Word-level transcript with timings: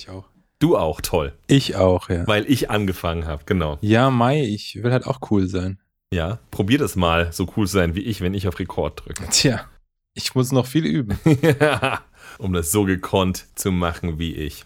Ich 0.00 0.08
auch. 0.08 0.24
Du 0.60 0.78
auch, 0.78 1.02
toll. 1.02 1.34
Ich 1.46 1.76
auch, 1.76 2.08
ja. 2.08 2.26
Weil 2.26 2.50
ich 2.50 2.70
angefangen 2.70 3.26
habe, 3.26 3.42
genau. 3.44 3.76
Ja, 3.82 4.08
Mai, 4.08 4.42
ich 4.42 4.82
will 4.82 4.92
halt 4.92 5.06
auch 5.06 5.30
cool 5.30 5.46
sein. 5.46 5.78
Ja, 6.10 6.38
probier 6.50 6.78
das 6.78 6.96
mal, 6.96 7.30
so 7.34 7.46
cool 7.54 7.66
zu 7.66 7.74
sein 7.74 7.94
wie 7.94 8.00
ich, 8.00 8.22
wenn 8.22 8.32
ich 8.32 8.48
auf 8.48 8.58
Rekord 8.58 9.04
drücke. 9.04 9.26
Tja, 9.30 9.66
ich 10.14 10.34
muss 10.34 10.52
noch 10.52 10.64
viel 10.64 10.86
üben. 10.86 11.18
um 12.38 12.54
das 12.54 12.72
so 12.72 12.84
gekonnt 12.84 13.46
zu 13.56 13.72
machen 13.72 14.18
wie 14.18 14.34
ich. 14.34 14.64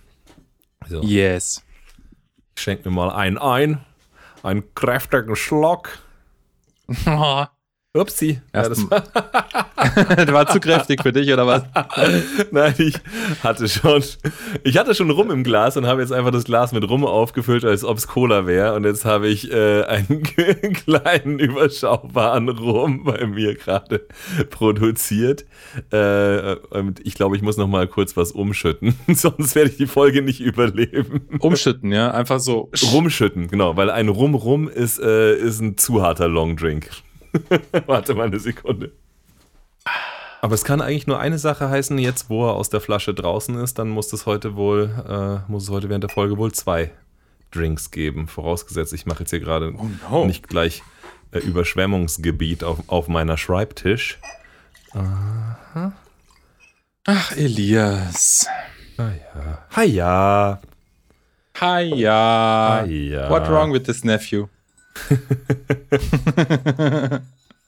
So. 0.87 1.03
Yes. 1.03 1.65
Ich 2.55 2.63
schenke 2.63 2.89
mir 2.89 2.95
mal 2.95 3.11
einen 3.11 3.37
ein. 3.37 3.85
Einen 4.45 4.73
kräftigen 4.77 5.35
Schluck. 5.35 5.99
Upsi. 7.97 8.41
Ja, 8.53 8.69
das 8.69 8.91
war, 8.91 9.05
war 10.33 10.49
zu 10.49 10.59
kräftig 10.59 11.01
für 11.01 11.13
dich, 11.13 11.33
oder 11.33 11.47
was? 11.47 11.63
Nein, 12.51 12.75
ich 12.79 12.97
hatte 13.45 13.69
schon, 13.69 14.03
ich 14.65 14.77
hatte 14.77 14.97
schon 14.97 15.11
Rum 15.13 15.31
im 15.31 15.45
Glas 15.45 15.77
und 15.77 15.87
habe 15.87 16.01
jetzt 16.01 16.13
einfach 16.13 16.33
das 16.33 16.43
Glas 16.43 16.73
mit 16.73 16.89
Rum 16.91 17.05
aufgefüllt, 17.05 17.65
als 17.65 17.85
ob 17.85 17.97
es 17.99 18.09
Cola 18.09 18.49
wäre. 18.49 18.75
Und 18.75 18.83
jetzt 18.83 19.05
habe 19.05 19.29
ich 19.29 19.49
äh, 19.53 19.85
einen 19.85 20.25
kleinen, 20.85 21.39
überschaubaren 21.39 22.49
Rum 22.49 23.05
bei 23.05 23.27
mir 23.27 23.55
gerade 23.55 24.01
produziert. 24.51 25.45
Äh, 25.93 26.57
und 26.71 26.99
ich 27.07 27.15
glaube, 27.15 27.37
ich 27.37 27.43
muss 27.43 27.59
noch 27.59 27.69
mal 27.69 27.87
kurz 27.87 28.17
was 28.17 28.33
umschütten, 28.33 28.97
sonst 29.07 29.55
werde 29.55 29.71
ich 29.71 29.77
die 29.77 29.87
Folge 29.87 30.21
nicht 30.21 30.41
überleben. 30.41 31.29
Umschütten, 31.39 31.93
ja? 31.93 32.11
Einfach 32.11 32.41
so. 32.41 32.73
Rumschütten, 32.93 33.47
genau, 33.47 33.77
weil 33.77 33.89
ein 33.89 34.09
Rum-Rum 34.09 34.69
ist, 34.69 34.99
äh, 34.99 35.37
ist 35.37 35.61
ein 35.61 35.79
zu 35.79 36.03
harter 36.03 36.27
Longdrink. 36.27 36.91
Warte 37.87 38.15
mal 38.15 38.27
eine 38.27 38.39
Sekunde. 38.39 38.93
Aber 40.41 40.55
es 40.55 40.65
kann 40.65 40.83
eigentlich 40.83 41.07
nur 41.07 41.19
eine 41.19 41.39
Sache 41.39 41.71
heißen, 41.71 41.97
jetzt 41.99 42.29
wo 42.29 42.47
er 42.47 42.55
aus 42.55 42.69
der 42.69 42.81
Flasche 42.81 43.15
draußen 43.15 43.57
ist, 43.57 43.79
dann 43.79 43.89
muss 43.89 44.13
es 44.13 44.27
heute 44.27 44.57
wohl, 44.57 44.91
äh, 45.09 45.51
muss 45.51 45.63
es 45.63 45.71
heute 45.71 45.89
während 45.89 46.05
der 46.05 46.11
Folge 46.11 46.37
wohl 46.37 46.53
zwei 46.53 46.91
Drinks 47.51 47.91
geben. 47.91 48.29
Vorausgesetzt, 48.29 48.93
ich 48.93 49.07
mache 49.07 49.21
jetzt 49.21 49.31
hier 49.31 49.41
gerade 49.41 49.73
oh 49.75 49.89
no. 50.11 50.27
nicht 50.27 50.49
gleich 50.49 50.83
äh, 51.33 51.39
Überschwemmungsgebiet 51.39 52.63
auf, 52.63 52.81
auf 52.89 53.09
meiner 53.09 53.39
Schreibtisch. 53.39 54.19
Aha. 54.93 55.93
Ach, 57.07 57.33
Elias. 57.37 58.47
Ah 58.97 59.09
ja. 59.09 59.59
Hi 59.77 59.87
ja. 59.87 60.61
Hi 61.61 61.83
ja. 61.83 62.81
Hi 62.83 63.09
ja. 63.11 63.31
What 63.31 63.49
wrong 63.49 63.73
with 63.73 63.85
this 63.85 64.05
nephew? 64.05 64.47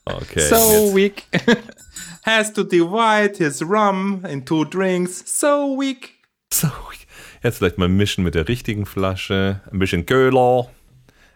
Okay. 0.06 0.48
So 0.48 0.94
weak. 0.94 1.27
Has 2.22 2.52
to 2.55 2.64
divide 2.64 3.36
his 3.36 3.62
rum 3.62 4.24
in 4.28 4.44
two 4.44 4.64
drinks. 4.64 5.22
So 5.27 5.77
weak. 5.78 6.14
So 6.52 6.69
weak. 6.91 7.06
Jetzt 7.42 7.58
vielleicht 7.58 7.78
mal 7.78 7.88
mischen 7.88 8.24
mit 8.24 8.34
der 8.34 8.48
richtigen 8.48 8.86
Flasche. 8.86 9.60
Ein 9.70 9.78
bisschen 9.78 10.06
Köhler. 10.06 10.69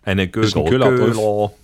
Eine 0.03 0.29
Göger, 0.29 0.65
Köhler. 0.65 0.89
Köhler. 0.89 1.15
So. 1.15 1.55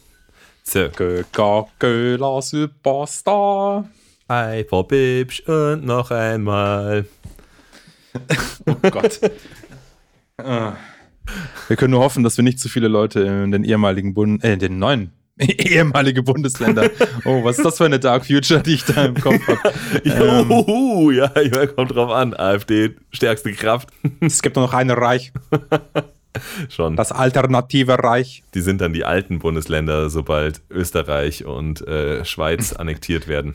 Göger, 0.95 1.67
Köhler, 1.79 2.43
Superstar. 2.43 3.89
Ei, 4.29 4.65
Bibsch 4.89 5.41
und 5.47 5.85
noch 5.85 6.11
einmal. 6.11 7.07
oh 8.67 8.91
Gott. 8.91 9.21
ah. 10.39 10.77
Wir 11.69 11.77
können 11.77 11.93
nur 11.93 12.01
hoffen, 12.01 12.23
dass 12.23 12.37
wir 12.37 12.45
nicht 12.45 12.61
zu 12.61 12.69
viele 12.69 12.89
Leute 12.89 13.21
in 13.21 13.51
den 13.51 13.65
ehemaligen 13.65 14.15
Bund, 14.15 14.43
äh, 14.45 14.55
in 14.55 14.59
den 14.59 14.79
neuen 14.79 15.13
ehemalige 15.39 16.23
Bundesländer. 16.23 16.91
Oh, 17.25 17.45
was 17.45 17.59
ist 17.59 17.65
das 17.65 17.77
für 17.77 17.85
eine 17.85 17.99
Dark 17.99 18.27
Future, 18.27 18.63
die 18.63 18.75
ich 18.75 18.85
da 18.85 19.05
im 19.05 19.15
Kopf 19.15 19.41
habe? 19.47 19.75
ähm, 20.05 21.13
ja, 21.13 21.31
ja, 21.41 21.67
kommt 21.67 21.95
drauf 21.95 22.11
an. 22.11 22.35
AfD, 22.35 22.95
stärkste 23.13 23.53
Kraft. 23.53 23.91
es 24.21 24.41
gibt 24.43 24.57
nur 24.57 24.65
noch 24.65 24.75
ein 24.75 24.91
Reich. 24.91 25.33
Schon. 26.69 26.97
Das 26.97 27.13
alternative 27.13 27.99
Reich. 28.03 28.43
Die 28.55 28.61
sind 28.61 28.81
dann 28.81 28.93
die 28.93 29.05
alten 29.05 29.39
Bundesländer, 29.39 30.11
sobald 30.11 30.63
Österreich 30.71 31.45
und 31.45 31.87
äh, 31.87 32.25
Schweiz 32.25 32.73
annektiert 32.73 33.29
werden. 33.29 33.55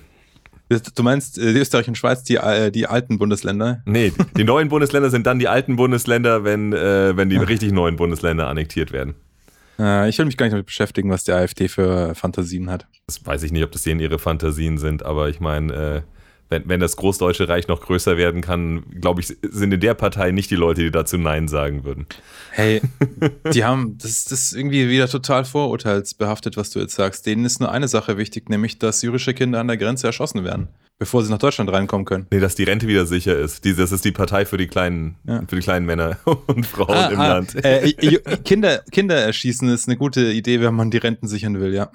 Du 0.80 1.04
meinst 1.04 1.38
äh, 1.38 1.52
Österreich 1.52 1.88
und 1.88 1.98
Schweiz, 1.98 2.24
die, 2.24 2.36
äh, 2.36 2.72
die 2.72 2.88
alten 2.88 3.18
Bundesländer? 3.18 3.82
Nee, 3.86 4.14
die 4.38 4.44
neuen 4.44 4.68
Bundesländer 4.70 5.09
sind 5.09 5.28
dann 5.28 5.40
die 5.40 5.48
alten 5.48 5.76
Bundesländer, 5.76 6.44
wenn, 6.44 6.72
äh, 6.74 7.16
wenn 7.16 7.30
die 7.30 7.38
richtig 7.38 7.72
neuen 7.72 7.98
Bundesländer 7.98 8.48
annektiert 8.48 8.92
werden. 8.92 9.16
Äh, 9.80 10.09
ich 10.09 10.18
will 10.18 10.26
mich 10.26 10.38
gar 10.38 10.46
nicht 10.46 10.54
damit 10.54 10.68
beschäftigen, 10.68 11.09
was 11.09 11.24
die 11.24 11.34
AfD 11.34 11.68
für 11.68 12.16
Fantasien 12.16 12.70
hat. 12.70 12.88
Das 13.08 13.26
weiß 13.26 13.44
ich 13.44 13.52
nicht, 13.52 13.64
ob 13.64 13.72
das 13.72 13.84
denen 13.84 14.00
ihre 14.00 14.20
Fantasien 14.20 14.78
sind, 14.78 15.04
aber 15.04 15.30
ich 15.30 15.40
meine, 15.40 15.74
äh, 15.74 16.02
wenn, 16.52 16.68
wenn 16.68 16.80
das 16.82 16.98
Großdeutsche 16.98 17.48
Reich 17.48 17.68
noch 17.68 17.82
größer 17.82 18.18
werden 18.18 18.42
kann, 18.42 18.84
glaube 19.00 19.22
ich, 19.22 19.28
sind 19.42 19.74
in 19.74 19.80
der 19.80 19.94
Partei 19.94 20.32
nicht 20.32 20.52
die 20.52 20.56
Leute, 20.56 20.82
die 20.82 20.92
dazu 20.92 21.18
Nein 21.18 21.48
sagen 21.48 21.86
würden. 21.86 22.06
Hey, 22.52 22.82
die 23.54 23.64
haben, 23.64 23.98
das, 23.98 24.26
das 24.26 24.44
ist 24.44 24.54
irgendwie 24.54 24.90
wieder 24.90 25.08
total 25.08 25.46
vorurteilsbehaftet, 25.46 26.58
was 26.58 26.70
du 26.70 26.80
jetzt 26.80 26.96
sagst. 26.96 27.26
Denen 27.26 27.46
ist 27.46 27.62
nur 27.62 27.72
eine 27.72 27.88
Sache 27.88 28.18
wichtig, 28.18 28.50
nämlich, 28.50 28.78
dass 28.78 29.00
syrische 29.00 29.34
Kinder 29.34 29.62
an 29.62 29.68
der 29.68 29.78
Grenze 29.78 30.08
erschossen 30.08 30.44
werden 30.44 30.68
bevor 31.02 31.24
sie 31.24 31.32
nach 31.32 31.40
Deutschland 31.40 31.72
reinkommen 31.72 32.06
können. 32.06 32.28
Nee, 32.30 32.40
dass 32.40 32.54
die 32.54 32.64
Rente 32.64 32.86
wieder 32.86 33.08
sicher 33.08 33.36
ist. 33.36 33.66
Die, 33.66 33.76
das 33.76 33.92
ist 33.92 34.06
die 34.06 34.12
Partei 34.12 34.46
für 34.46 34.58
die 34.58 34.68
kleinen, 34.68 35.16
ja. 35.24 35.42
für 35.48 35.56
die 35.56 35.64
kleinen 35.64 35.88
Männer 35.88 36.20
und 36.46 36.64
Frauen 36.64 36.92
ah, 36.92 37.08
im 37.08 37.20
ah, 37.20 37.28
Land. 37.28 37.56
Äh, 37.66 37.92
Kinder, 38.46 38.84
Kinder 38.92 39.16
erschießen 39.16 39.68
ist 39.70 39.88
eine 39.88 39.98
gute 39.98 40.32
Idee, 40.32 40.62
wenn 40.62 40.76
man 40.76 40.92
die 40.92 41.00
Renten 41.00 41.28
sichern 41.28 41.60
will, 41.60 41.74
ja. 41.74 41.90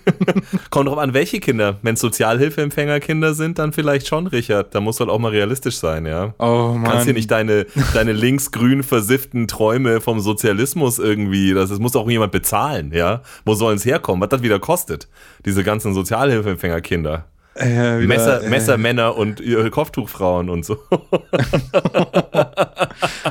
Kommt 0.70 0.88
drauf 0.88 0.96
an, 0.96 1.12
welche 1.12 1.40
Kinder. 1.40 1.78
Wenn 1.82 1.96
Sozialhilfeempfängerkinder 1.96 3.34
sind, 3.34 3.58
dann 3.58 3.74
vielleicht 3.74 4.06
schon, 4.06 4.26
Richard. 4.26 4.74
Da 4.74 4.80
muss 4.80 4.98
halt 4.98 5.10
auch 5.10 5.18
mal 5.18 5.32
realistisch 5.32 5.76
sein, 5.76 6.06
ja. 6.06 6.34
Oh 6.38 6.72
Mann. 6.74 6.84
Kannst 6.84 7.04
hier 7.04 7.12
nicht 7.12 7.30
deine, 7.30 7.66
deine 7.92 8.12
linksgrün 8.12 8.82
versifften 8.82 9.46
Träume 9.46 10.00
vom 10.00 10.20
Sozialismus 10.20 10.98
irgendwie, 10.98 11.52
das, 11.52 11.68
das 11.68 11.80
muss 11.80 11.94
auch 11.96 12.08
jemand 12.08 12.32
bezahlen, 12.32 12.92
ja. 12.94 13.20
Wo 13.44 13.52
sollen 13.52 13.76
es 13.76 13.84
herkommen? 13.84 14.22
Was 14.22 14.30
das 14.30 14.42
wieder 14.42 14.58
kostet? 14.58 15.08
Diese 15.44 15.62
ganzen 15.64 15.92
Sozialhilfeempfängerkinder. 15.92 17.26
Äh, 17.54 17.98
wieder, 17.98 18.06
Messer, 18.06 18.42
äh, 18.42 18.48
Messermänner 18.48 19.16
und 19.16 19.40
ihre 19.40 19.70
Kopftuchfrauen 19.70 20.48
und 20.48 20.64
so. 20.64 20.78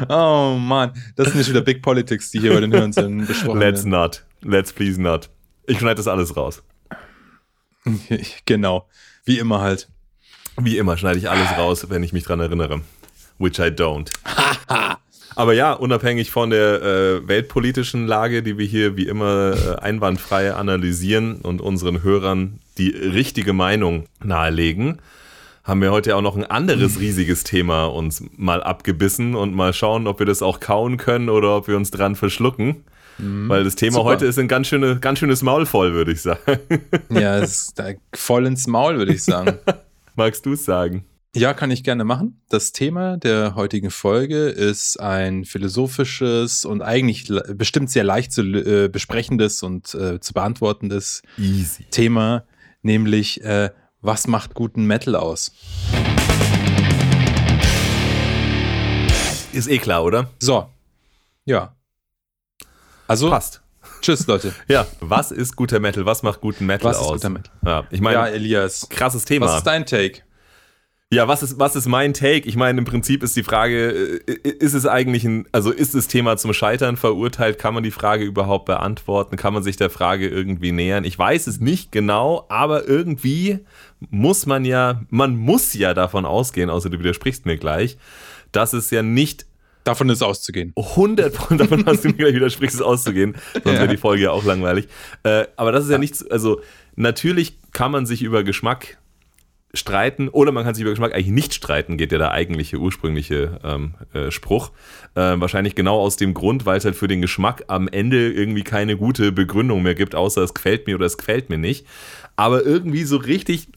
oh 0.10 0.56
Mann, 0.60 0.92
das 1.16 1.28
sind 1.28 1.38
nicht 1.38 1.50
wieder 1.50 1.62
Big 1.62 1.82
Politics, 1.82 2.30
die 2.32 2.40
hier 2.40 2.54
bei 2.54 2.60
den 2.60 2.72
Hörensinn 2.72 3.26
besprochen 3.26 3.60
Let's 3.60 3.80
werden. 3.80 3.92
not. 3.92 4.24
Let's 4.42 4.72
please 4.74 5.02
not. 5.02 5.30
Ich 5.66 5.80
schneide 5.80 5.96
das 5.96 6.08
alles 6.08 6.38
raus. 6.38 6.62
genau. 8.46 8.88
Wie 9.26 9.40
immer 9.40 9.62
halt. 9.62 9.90
Wie 10.58 10.78
immer 10.78 10.98
schneide 10.98 11.18
ich 11.18 11.30
alles 11.30 11.50
raus, 11.58 11.88
wenn 11.90 12.04
ich 12.04 12.14
mich 12.14 12.24
dran 12.24 12.40
erinnere. 12.40 12.82
Which 13.40 13.58
I 13.58 13.70
don't. 13.70 14.12
Aber 15.36 15.54
ja, 15.54 15.74
unabhängig 15.74 16.30
von 16.30 16.50
der 16.50 16.82
äh, 16.82 17.28
weltpolitischen 17.28 18.06
Lage, 18.06 18.44
die 18.44 18.58
wir 18.58 18.66
hier 18.66 18.98
wie 18.98 19.08
immer 19.08 19.54
äh, 19.54 19.76
einwandfrei 19.82 20.54
analysieren 20.54 21.38
und 21.38 21.62
unseren 21.62 22.04
Hörern 22.04 22.60
die 22.78 22.90
richtige 22.90 23.54
Meinung 23.54 24.06
nahelegen, 24.24 25.00
haben 25.64 25.82
wir 25.82 25.92
heute 25.92 26.16
auch 26.16 26.22
noch 26.22 26.36
ein 26.36 26.46
anderes 26.46 27.00
riesiges 27.00 27.44
Thema 27.44 27.86
uns 27.86 28.24
mal 28.36 28.64
abgebissen 28.64 29.36
und 29.36 29.54
mal 29.54 29.74
schauen, 29.74 30.08
ob 30.08 30.20
wir 30.20 30.26
das 30.26 30.42
auch 30.42 30.60
kauen 30.60 30.98
können 30.98 31.30
oder 31.30 31.56
ob 31.58 31.68
wir 31.68 31.78
uns 31.78 31.92
dran 31.92 32.16
verschlucken. 32.16 32.84
Mhm. 33.20 33.50
Weil 33.50 33.64
das 33.64 33.76
Thema 33.76 33.98
Super. 33.98 34.06
heute 34.06 34.26
ist 34.26 34.40
ein 34.40 34.48
ganz, 34.48 34.68
schöne, 34.68 35.00
ganz 35.00 35.20
schönes 35.20 35.44
Maul 35.44 35.66
voll, 35.66 35.94
würde 35.94 36.12
ich 36.12 36.22
sagen. 36.22 36.60
Ja, 37.10 37.38
es 37.38 37.74
ist 37.78 37.84
voll 38.16 38.46
ins 38.48 38.68
Maul, 38.68 38.98
würde 38.98 39.14
ich 39.14 39.24
sagen. 39.24 39.60
Magst 40.16 40.46
du 40.46 40.54
es 40.54 40.66
sagen? 40.66 41.06
Ja, 41.34 41.54
kann 41.54 41.72
ich 41.72 41.84
gerne 41.84 42.04
machen. 42.04 42.42
Das 42.50 42.74
Thema 42.74 43.16
der 43.16 43.56
heutigen 43.56 43.90
Folge 43.90 44.48
ist 44.48 45.00
ein 45.00 45.46
philosophisches 45.46 46.66
und 46.66 46.82
eigentlich 46.82 47.32
bestimmt 47.56 47.90
sehr 47.90 48.04
leicht 48.04 48.34
zu 48.34 48.42
äh, 48.42 48.90
besprechendes 48.90 49.64
und 49.64 49.94
äh, 49.94 50.20
zu 50.20 50.34
beantwortendes 50.34 51.22
Easy. 51.38 51.86
Thema, 51.90 52.44
nämlich 52.82 53.44
äh, 53.44 53.70
was 54.02 54.28
macht 54.28 54.54
guten 54.54 54.86
Metal 54.86 55.16
aus? 55.16 55.52
Ist 59.54 59.68
eh 59.68 59.78
klar, 59.80 60.04
oder? 60.04 60.30
So. 60.40 60.70
Ja. 61.46 61.76
Also. 63.08 63.30
Passt. 63.30 63.62
Tschüss, 64.02 64.26
Leute. 64.26 64.54
Ja, 64.68 64.88
was 65.00 65.32
ist 65.32 65.56
guter 65.56 65.80
Metal? 65.80 66.06
Was 66.06 66.24
macht 66.24 66.42
guten 66.42 66.66
Metal 66.66 66.90
was 66.90 66.98
aus? 66.98 67.10
Was 67.10 67.16
ist 67.16 67.22
guter 67.22 67.30
Metal? 67.30 67.54
Ja, 67.66 67.84
ich 67.92 68.02
meine, 68.02 68.16
ja, 68.16 68.28
Elias. 68.28 68.88
Krasses 68.90 69.26
Thema. 69.26 69.48
Was 69.48 69.58
ist 69.58 69.68
dein 69.68 69.86
Take? 69.86 70.22
Ja, 71.14 71.28
was 71.28 71.44
ist, 71.44 71.60
was 71.60 71.76
ist 71.76 71.88
mein 71.88 72.14
Take? 72.14 72.48
Ich 72.48 72.56
meine, 72.56 72.80
im 72.80 72.86
Prinzip 72.86 73.22
ist 73.22 73.36
die 73.36 73.44
Frage, 73.44 74.22
äh, 74.26 74.50
ist 74.50 74.74
es 74.74 74.86
eigentlich 74.86 75.26
ein, 75.26 75.46
also 75.52 75.70
ist 75.70 75.94
das 75.94 76.08
Thema 76.08 76.38
zum 76.38 76.54
Scheitern 76.54 76.96
verurteilt? 76.96 77.60
Kann 77.60 77.74
man 77.74 77.84
die 77.84 77.92
Frage 77.92 78.24
überhaupt 78.24 78.64
beantworten? 78.64 79.36
Kann 79.36 79.54
man 79.54 79.62
sich 79.62 79.76
der 79.76 79.90
Frage 79.90 80.30
irgendwie 80.30 80.72
nähern? 80.72 81.04
Ich 81.04 81.20
weiß 81.20 81.48
es 81.48 81.60
nicht 81.60 81.92
genau, 81.92 82.46
aber 82.48 82.88
irgendwie 82.88 83.60
muss 84.10 84.46
man 84.46 84.64
ja, 84.64 85.02
man 85.10 85.36
muss 85.36 85.74
ja 85.74 85.94
davon 85.94 86.26
ausgehen, 86.26 86.70
außer 86.70 86.90
du 86.90 87.00
widersprichst 87.00 87.46
mir 87.46 87.58
gleich, 87.58 87.98
dass 88.54 88.72
es 88.72 88.90
ja 88.90 89.04
nicht 89.04 89.46
Davon 89.84 90.10
ist 90.10 90.22
auszugehen. 90.22 90.74
100% 90.76 91.58
davon 91.58 91.84
hast 91.88 92.04
du 92.04 92.10
mir 92.10 92.14
gleich 92.14 92.36
widersprichst, 92.36 92.76
ist 92.76 92.82
auszugehen. 92.84 93.36
Sonst 93.54 93.66
ja. 93.66 93.74
wäre 93.80 93.88
die 93.88 93.98
Folge 93.98 94.24
ja 94.24 94.32
auch 94.32 94.44
langweilig. 94.44 94.88
Äh, 95.24 95.46
aber 95.56 95.72
das 95.72 95.86
ist 95.86 95.90
ja 95.90 95.98
nichts, 95.98 96.24
also 96.30 96.62
natürlich 96.96 97.58
kann 97.72 97.92
man 97.92 98.06
sich 98.06 98.22
über 98.22 98.44
Geschmack 98.44 99.00
streiten 99.74 100.28
oder 100.30 100.52
man 100.52 100.64
kann 100.64 100.76
sich 100.76 100.82
über 100.82 100.92
Geschmack 100.92 101.14
eigentlich 101.14 101.28
nicht 101.28 101.54
streiten, 101.54 101.98
geht 101.98 102.12
ja 102.12 102.18
der 102.18 102.32
eigentliche 102.32 102.78
ursprüngliche 102.78 103.60
ähm, 103.64 103.94
äh, 104.14 104.32
Spruch. 104.32 104.72
Äh, 105.16 105.40
wahrscheinlich 105.40 105.76
genau 105.76 106.00
aus 106.00 106.18
dem 106.18 106.34
Grund, 106.34 106.66
weil 106.66 106.78
es 106.78 106.86
halt 106.86 106.96
für 106.96 107.08
den 107.08 107.22
Geschmack 107.22 107.64
am 107.68 107.88
Ende 107.88 108.32
irgendwie 108.32 108.64
keine 108.64 108.98
gute 108.98 109.32
Begründung 109.32 109.82
mehr 109.82 109.96
gibt, 109.96 110.16
außer 110.16 110.42
es 110.44 110.54
gefällt 110.54 110.88
mir 110.88 110.96
oder 110.96 111.06
es 111.06 111.18
gefällt 111.18 111.50
mir 111.50 111.58
nicht. 111.58 111.86
Aber 112.36 112.66
irgendwie 112.66 113.04
so 113.04 113.18
richtig 113.18 113.70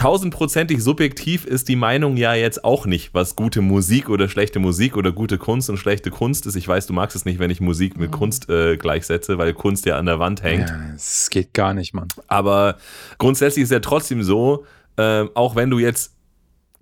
tausendprozentig 0.00 0.82
subjektiv 0.82 1.44
ist 1.44 1.68
die 1.68 1.76
Meinung 1.76 2.16
ja 2.16 2.32
jetzt 2.32 2.64
auch 2.64 2.86
nicht, 2.86 3.12
was 3.12 3.36
gute 3.36 3.60
Musik 3.60 4.08
oder 4.08 4.30
schlechte 4.30 4.58
Musik 4.58 4.96
oder 4.96 5.12
gute 5.12 5.36
Kunst 5.36 5.68
und 5.68 5.76
schlechte 5.76 6.10
Kunst 6.10 6.46
ist. 6.46 6.56
Ich 6.56 6.66
weiß, 6.66 6.86
du 6.86 6.94
magst 6.94 7.14
es 7.16 7.26
nicht, 7.26 7.38
wenn 7.38 7.50
ich 7.50 7.60
Musik 7.60 7.98
mit 7.98 8.10
mhm. 8.10 8.14
Kunst 8.14 8.48
äh, 8.48 8.78
gleichsetze, 8.78 9.36
weil 9.36 9.52
Kunst 9.52 9.84
ja 9.84 9.98
an 9.98 10.06
der 10.06 10.18
Wand 10.18 10.42
hängt. 10.42 10.72
Es 10.96 11.28
ja, 11.30 11.42
geht 11.42 11.52
gar 11.52 11.74
nicht, 11.74 11.92
Mann. 11.92 12.08
Aber 12.28 12.78
grundsätzlich 13.18 13.64
ist 13.64 13.72
ja 13.72 13.80
trotzdem 13.80 14.22
so, 14.22 14.64
äh, 14.96 15.26
auch 15.34 15.54
wenn 15.54 15.68
du 15.68 15.78
jetzt 15.78 16.14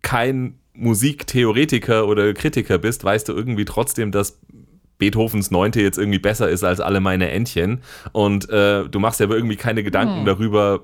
kein 0.03 0.55
Musiktheoretiker 0.75 2.07
oder 2.07 2.33
Kritiker 2.35 2.79
bist, 2.79 3.03
weißt 3.03 3.29
du 3.29 3.33
irgendwie 3.33 3.65
trotzdem, 3.65 4.13
dass 4.13 4.39
Beethovens 4.99 5.51
Neunte 5.51 5.81
jetzt 5.81 5.99
irgendwie 5.99 6.21
besser 6.21 6.49
ist 6.49 6.63
als 6.63 6.79
alle 6.79 7.01
meine 7.01 7.33
Entchen. 7.33 7.81
Und 8.13 8.49
äh, 8.49 8.89
du 8.89 9.01
machst 9.01 9.19
ja 9.19 9.27
aber 9.27 9.35
irgendwie 9.35 9.57
keine 9.57 9.83
Gedanken 9.83 10.19
hm. 10.19 10.25
darüber, 10.25 10.83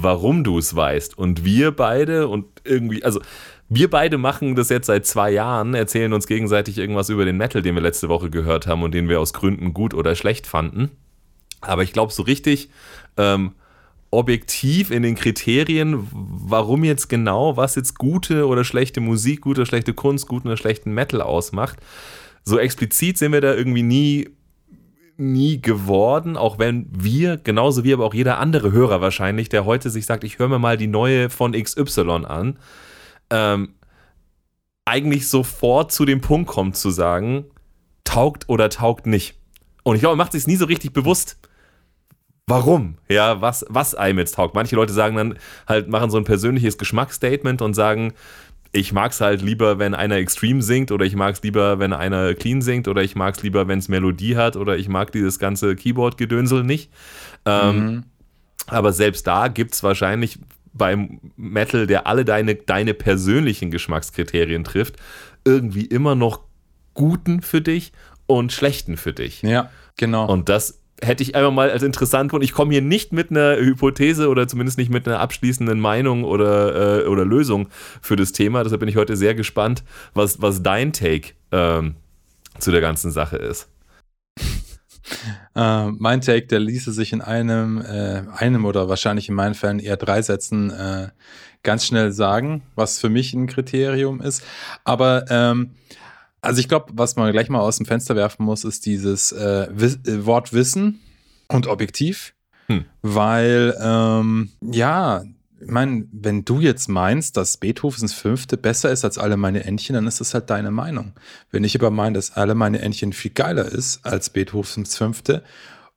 warum 0.00 0.44
du 0.44 0.58
es 0.58 0.74
weißt. 0.74 1.16
Und 1.16 1.44
wir 1.44 1.70
beide 1.72 2.28
und 2.28 2.46
irgendwie, 2.64 3.04
also 3.04 3.20
wir 3.68 3.88
beide 3.88 4.18
machen 4.18 4.54
das 4.54 4.68
jetzt 4.68 4.86
seit 4.86 5.06
zwei 5.06 5.30
Jahren, 5.30 5.74
erzählen 5.74 6.12
uns 6.12 6.26
gegenseitig 6.26 6.78
irgendwas 6.78 7.08
über 7.08 7.24
den 7.24 7.36
Metal, 7.36 7.62
den 7.62 7.74
wir 7.74 7.82
letzte 7.82 8.08
Woche 8.08 8.30
gehört 8.30 8.66
haben 8.66 8.82
und 8.82 8.92
den 8.92 9.08
wir 9.08 9.20
aus 9.20 9.32
Gründen 9.32 9.72
gut 9.72 9.94
oder 9.94 10.14
schlecht 10.14 10.46
fanden. 10.46 10.90
Aber 11.60 11.82
ich 11.82 11.92
glaube, 11.92 12.12
so 12.12 12.22
richtig 12.22 12.70
ähm, 13.16 13.52
objektiv 14.10 14.90
in 14.90 15.02
den 15.02 15.14
Kriterien, 15.14 16.06
warum 16.12 16.84
jetzt 16.84 17.08
genau, 17.08 17.56
was 17.56 17.76
jetzt 17.76 17.98
gute 17.98 18.46
oder 18.46 18.62
schlechte 18.62 19.00
Musik, 19.00 19.40
gute 19.40 19.62
oder 19.62 19.66
schlechte 19.66 19.94
Kunst, 19.94 20.28
guten 20.28 20.48
oder 20.48 20.58
schlechten 20.58 20.92
Metal 20.92 21.22
ausmacht, 21.22 21.78
so 22.44 22.58
explizit 22.58 23.16
sind 23.16 23.32
wir 23.32 23.40
da 23.40 23.54
irgendwie 23.54 23.82
nie 23.82 24.28
nie 25.22 25.60
geworden, 25.60 26.36
auch 26.36 26.58
wenn 26.58 26.86
wir, 26.90 27.36
genauso 27.36 27.84
wie 27.84 27.92
aber 27.92 28.04
auch 28.04 28.14
jeder 28.14 28.38
andere 28.38 28.72
Hörer 28.72 29.00
wahrscheinlich, 29.00 29.48
der 29.48 29.64
heute 29.64 29.90
sich 29.90 30.06
sagt, 30.06 30.24
ich 30.24 30.38
höre 30.38 30.48
mir 30.48 30.58
mal 30.58 30.76
die 30.76 30.86
neue 30.86 31.30
von 31.30 31.52
XY 31.52 32.24
an, 32.26 32.58
ähm, 33.30 33.74
eigentlich 34.84 35.28
sofort 35.28 35.92
zu 35.92 36.04
dem 36.04 36.20
Punkt 36.20 36.48
kommt 36.48 36.76
zu 36.76 36.90
sagen, 36.90 37.44
taugt 38.04 38.48
oder 38.48 38.68
taugt 38.68 39.06
nicht. 39.06 39.34
Und 39.84 39.94
ich 39.94 40.00
glaube, 40.00 40.16
man 40.16 40.24
macht 40.24 40.32
sich 40.32 40.46
nie 40.46 40.56
so 40.56 40.64
richtig 40.66 40.92
bewusst, 40.92 41.38
warum, 42.46 42.96
ja, 43.08 43.40
was, 43.40 43.64
was 43.68 43.94
einem 43.94 44.18
jetzt 44.18 44.34
taugt. 44.34 44.54
Manche 44.54 44.76
Leute 44.76 44.92
sagen 44.92 45.16
dann 45.16 45.38
halt, 45.66 45.88
machen 45.88 46.10
so 46.10 46.18
ein 46.18 46.24
persönliches 46.24 46.78
Geschmacksstatement 46.78 47.62
und 47.62 47.74
sagen, 47.74 48.12
ich 48.72 48.92
mag 48.92 49.12
es 49.12 49.20
halt 49.20 49.42
lieber, 49.42 49.78
wenn 49.78 49.94
einer 49.94 50.16
extrem 50.16 50.62
singt 50.62 50.90
oder 50.90 51.04
ich 51.04 51.14
mag 51.14 51.34
es 51.34 51.42
lieber, 51.42 51.78
wenn 51.78 51.92
einer 51.92 52.34
clean 52.34 52.62
singt 52.62 52.88
oder 52.88 53.02
ich 53.02 53.14
mag 53.14 53.36
es 53.36 53.42
lieber, 53.42 53.68
wenn 53.68 53.78
es 53.78 53.88
Melodie 53.88 54.36
hat 54.36 54.56
oder 54.56 54.78
ich 54.78 54.88
mag 54.88 55.12
dieses 55.12 55.38
ganze 55.38 55.76
Keyboard-Gedönsel 55.76 56.64
nicht. 56.64 56.90
Ähm, 57.44 57.76
mhm. 57.76 58.04
Aber 58.66 58.92
selbst 58.92 59.26
da 59.26 59.48
gibt 59.48 59.74
es 59.74 59.82
wahrscheinlich 59.82 60.38
beim 60.72 61.20
Metal, 61.36 61.86
der 61.86 62.06
alle 62.06 62.24
deine, 62.24 62.54
deine 62.54 62.94
persönlichen 62.94 63.70
Geschmackskriterien 63.70 64.64
trifft, 64.64 64.96
irgendwie 65.44 65.84
immer 65.84 66.14
noch 66.14 66.40
guten 66.94 67.42
für 67.42 67.60
dich 67.60 67.92
und 68.26 68.52
schlechten 68.52 68.96
für 68.96 69.12
dich. 69.12 69.42
Ja, 69.42 69.70
genau. 69.98 70.26
Und 70.26 70.48
das 70.48 70.81
hätte 71.02 71.22
ich 71.22 71.34
einfach 71.34 71.50
mal 71.50 71.70
als 71.70 71.82
interessant 71.82 72.32
und 72.32 72.42
ich 72.42 72.52
komme 72.52 72.72
hier 72.72 72.82
nicht 72.82 73.12
mit 73.12 73.30
einer 73.30 73.56
Hypothese 73.56 74.28
oder 74.28 74.46
zumindest 74.46 74.78
nicht 74.78 74.90
mit 74.90 75.06
einer 75.06 75.20
abschließenden 75.20 75.80
Meinung 75.80 76.24
oder, 76.24 77.02
äh, 77.02 77.06
oder 77.06 77.24
Lösung 77.24 77.68
für 78.00 78.16
das 78.16 78.32
Thema. 78.32 78.62
Deshalb 78.62 78.80
bin 78.80 78.88
ich 78.88 78.96
heute 78.96 79.16
sehr 79.16 79.34
gespannt, 79.34 79.82
was, 80.14 80.40
was 80.40 80.62
dein 80.62 80.92
Take 80.92 81.34
ähm, 81.50 81.96
zu 82.58 82.70
der 82.70 82.80
ganzen 82.80 83.10
Sache 83.10 83.36
ist. 83.36 83.68
Uh, 85.56 85.90
mein 85.98 86.20
Take, 86.20 86.46
der 86.46 86.60
ließe 86.60 86.92
sich 86.92 87.12
in 87.12 87.20
einem, 87.20 87.82
äh, 87.82 88.22
einem 88.36 88.64
oder 88.64 88.88
wahrscheinlich 88.88 89.28
in 89.28 89.34
meinen 89.34 89.54
Fällen 89.54 89.80
eher 89.80 89.96
drei 89.96 90.22
Sätzen 90.22 90.70
äh, 90.70 91.08
ganz 91.64 91.86
schnell 91.86 92.12
sagen, 92.12 92.62
was 92.76 92.98
für 92.98 93.08
mich 93.08 93.34
ein 93.34 93.46
Kriterium 93.46 94.20
ist. 94.20 94.44
Aber 94.84 95.24
ähm, 95.28 95.72
also 96.42 96.60
ich 96.60 96.68
glaube, 96.68 96.92
was 96.94 97.16
man 97.16 97.32
gleich 97.32 97.48
mal 97.48 97.60
aus 97.60 97.76
dem 97.76 97.86
Fenster 97.86 98.16
werfen 98.16 98.44
muss, 98.44 98.64
ist 98.64 98.84
dieses 98.84 99.32
äh, 99.32 99.68
Wiss 99.70 100.00
äh, 100.06 100.26
Wort 100.26 100.52
Wissen 100.52 101.00
und 101.48 101.68
objektiv. 101.68 102.34
Hm. 102.66 102.84
Weil, 103.00 103.76
ähm, 103.80 104.50
ja, 104.60 105.22
ich 105.60 105.70
meine, 105.70 106.06
wenn 106.10 106.44
du 106.44 106.58
jetzt 106.60 106.88
meinst, 106.88 107.36
dass 107.36 107.56
Beethovens 107.56 108.12
Fünfte 108.12 108.56
besser 108.56 108.90
ist 108.90 109.04
als 109.04 109.18
alle 109.18 109.36
meine 109.36 109.64
Entchen, 109.64 109.94
dann 109.94 110.08
ist 110.08 110.20
das 110.20 110.34
halt 110.34 110.50
deine 110.50 110.72
Meinung. 110.72 111.12
Wenn 111.52 111.62
ich 111.62 111.76
aber 111.76 111.90
meine, 111.90 112.14
dass 112.14 112.32
alle 112.32 112.56
meine 112.56 112.80
Entchen 112.80 113.12
viel 113.12 113.30
geiler 113.30 113.66
ist 113.66 114.04
als 114.04 114.30
Beethovens 114.30 114.96
Fünfte 114.96 115.44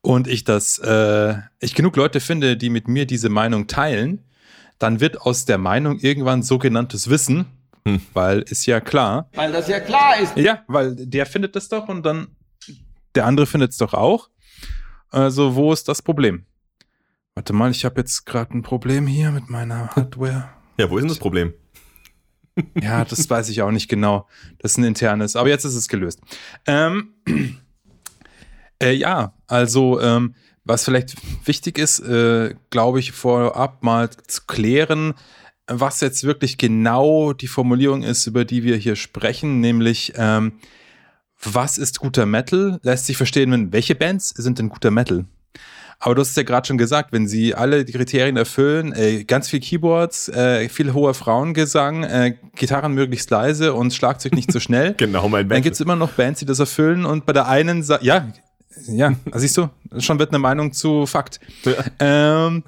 und 0.02 0.28
ich 0.28 0.44
das, 0.44 0.78
äh, 0.78 1.36
ich 1.60 1.74
genug 1.74 1.96
Leute 1.96 2.20
finde, 2.20 2.58
die 2.58 2.70
mit 2.70 2.88
mir 2.88 3.08
diese 3.08 3.30
Meinung 3.30 3.66
teilen, 3.66 4.24
dann 4.78 5.00
wird 5.00 5.22
aus 5.22 5.46
der 5.46 5.58
Meinung 5.58 5.98
irgendwann 6.00 6.44
sogenanntes 6.44 7.10
Wissen 7.10 7.48
hm. 7.88 8.02
Weil 8.14 8.42
ist 8.42 8.66
ja 8.66 8.80
klar. 8.80 9.30
Weil 9.34 9.52
das 9.52 9.68
ja 9.68 9.80
klar 9.80 10.20
ist. 10.20 10.36
Ja, 10.38 10.64
weil 10.68 10.96
der 10.96 11.26
findet 11.26 11.56
das 11.56 11.70
doch 11.70 11.88
und 11.88 12.04
dann 12.04 12.36
der 13.14 13.26
andere 13.26 13.46
findet 13.46 13.72
es 13.72 13.78
doch 13.78 13.94
auch. 13.94 14.30
Also, 15.10 15.56
wo 15.56 15.72
ist 15.72 15.88
das 15.88 16.02
Problem? 16.02 16.46
Warte 17.36 17.54
mal, 17.54 17.72
ich 17.72 17.86
habe 17.86 18.02
jetzt 18.02 18.26
gerade 18.26 18.58
ein 18.58 18.64
Problem 18.64 19.08
hier 19.08 19.32
mit 19.32 19.50
meiner 19.50 19.90
Hardware. 19.96 20.50
Ja, 20.78 20.90
wo 20.90 20.98
ist 20.98 21.04
denn 21.04 21.08
das 21.08 21.20
Problem? 21.20 21.54
Ja, 22.82 23.06
das 23.06 23.30
weiß 23.30 23.48
ich 23.48 23.62
auch 23.62 23.72
nicht 23.72 23.88
genau. 23.88 24.28
Das 24.60 24.72
ist 24.74 24.78
ein 24.78 24.84
internes, 24.84 25.38
aber 25.38 25.48
jetzt 25.48 25.64
ist 25.64 25.76
es 25.76 25.88
gelöst. 25.88 26.20
Ähm, 26.68 27.14
äh, 28.84 28.92
ja, 28.92 29.34
also 29.48 30.02
ähm, 30.02 30.36
was 30.66 30.84
vielleicht 30.84 31.16
wichtig 31.48 31.78
ist, 31.78 32.00
äh, 32.00 32.56
glaube 32.72 33.00
ich, 33.00 33.14
vorab 33.14 33.84
mal 33.84 34.10
zu 34.10 34.42
klären, 34.48 35.14
was 35.68 36.02
jetzt 36.02 36.24
wirklich 36.24 36.58
genau 36.58 37.34
die 37.34 37.48
Formulierung 37.48 38.04
ist, 38.04 38.28
über 38.28 38.46
die 38.46 38.64
wir 38.64 38.78
hier 38.78 38.96
sprechen, 38.96 39.60
nämlich 39.60 40.14
ähm, 40.16 40.54
was 41.42 41.78
ist 41.78 42.00
guter 42.00 42.26
Metal? 42.26 42.80
Lässt 42.84 43.06
sich 43.06 43.18
verstehen, 43.18 43.52
wenn, 43.52 43.74
welche 43.74 43.96
Bands 43.96 44.30
sind 44.30 44.60
denn 44.60 44.70
guter 44.70 44.92
Metal? 44.92 45.26
Aber 46.00 46.14
du 46.14 46.22
hast 46.22 46.32
es 46.32 46.36
ja 46.36 46.44
gerade 46.44 46.68
schon 46.68 46.78
gesagt, 46.78 47.14
wenn 47.14 47.28
sie 47.28 47.56
alle 47.56 47.86
die 47.86 47.94
Kriterien 47.94 48.36
erfüllen, 48.36 48.94
äh, 48.94 49.24
ganz 49.24 49.50
viel 49.50 49.62
Keyboards, 49.62 50.30
äh, 50.30 50.68
viel 50.70 50.94
hoher 50.94 51.14
Frauengesang, 51.14 52.04
äh, 52.04 52.36
Gitarren 52.56 52.94
möglichst 52.94 53.30
leise 53.30 53.74
und 53.74 53.94
Schlagzeug 53.94 54.34
nicht 54.34 54.52
so 54.52 54.60
schnell. 54.60 54.94
genau, 54.98 55.30
mein 55.30 55.48
Dann 55.48 55.62
gibt 55.62 55.76
es 55.76 55.82
immer 55.82 55.96
noch 55.96 56.12
Bands, 56.12 56.40
die 56.40 56.46
das 56.46 56.60
erfüllen 56.60 57.06
und 57.06 57.26
bei 57.26 57.34
der 57.34 57.48
einen, 57.48 57.84
ja, 58.02 58.28
ja, 58.88 59.14
siehst 59.34 59.58
du, 59.58 59.70
schon 60.00 60.20
wird 60.20 60.32
eine 60.32 60.40
Meinung 60.40 60.74
zu 60.74 61.06
Fakt. 61.06 61.40
Ja. 61.64 61.74
Ähm, 62.00 62.64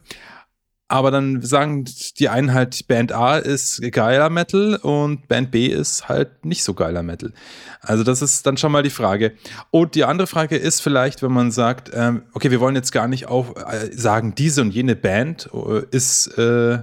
aber 0.90 1.12
dann 1.12 1.42
sagen 1.42 1.86
die 2.18 2.30
einen 2.30 2.54
halt, 2.54 2.88
Band 2.88 3.12
A 3.12 3.38
ist 3.38 3.82
geiler 3.92 4.30
Metal 4.30 4.78
und 4.78 5.28
Band 5.28 5.52
B 5.52 5.68
ist 5.68 6.08
halt 6.08 6.46
nicht 6.46 6.64
so 6.64 6.74
geiler 6.74 7.04
Metal. 7.04 7.34
Also 7.82 8.04
das 8.04 8.22
ist 8.22 8.46
dann 8.46 8.56
schon 8.56 8.72
mal 8.72 8.84
die 8.84 8.90
Frage. 8.90 9.34
Und 9.70 9.96
die 9.96 10.06
andere 10.06 10.28
Frage 10.28 10.56
ist 10.56 10.82
vielleicht, 10.82 11.22
wenn 11.22 11.34
man 11.34 11.52
sagt, 11.52 11.92
ähm, 11.94 12.24
okay, 12.34 12.52
wir 12.52 12.62
wollen 12.62 12.76
jetzt 12.76 12.92
gar 12.92 13.10
nicht 13.10 13.28
auch 13.28 13.56
äh, 13.58 13.92
sagen, 13.92 14.34
diese 14.36 14.62
und 14.62 14.72
jene 14.72 14.96
Band 14.96 15.50
äh, 15.54 15.84
ist, 15.92 16.28
äh, 16.38 16.80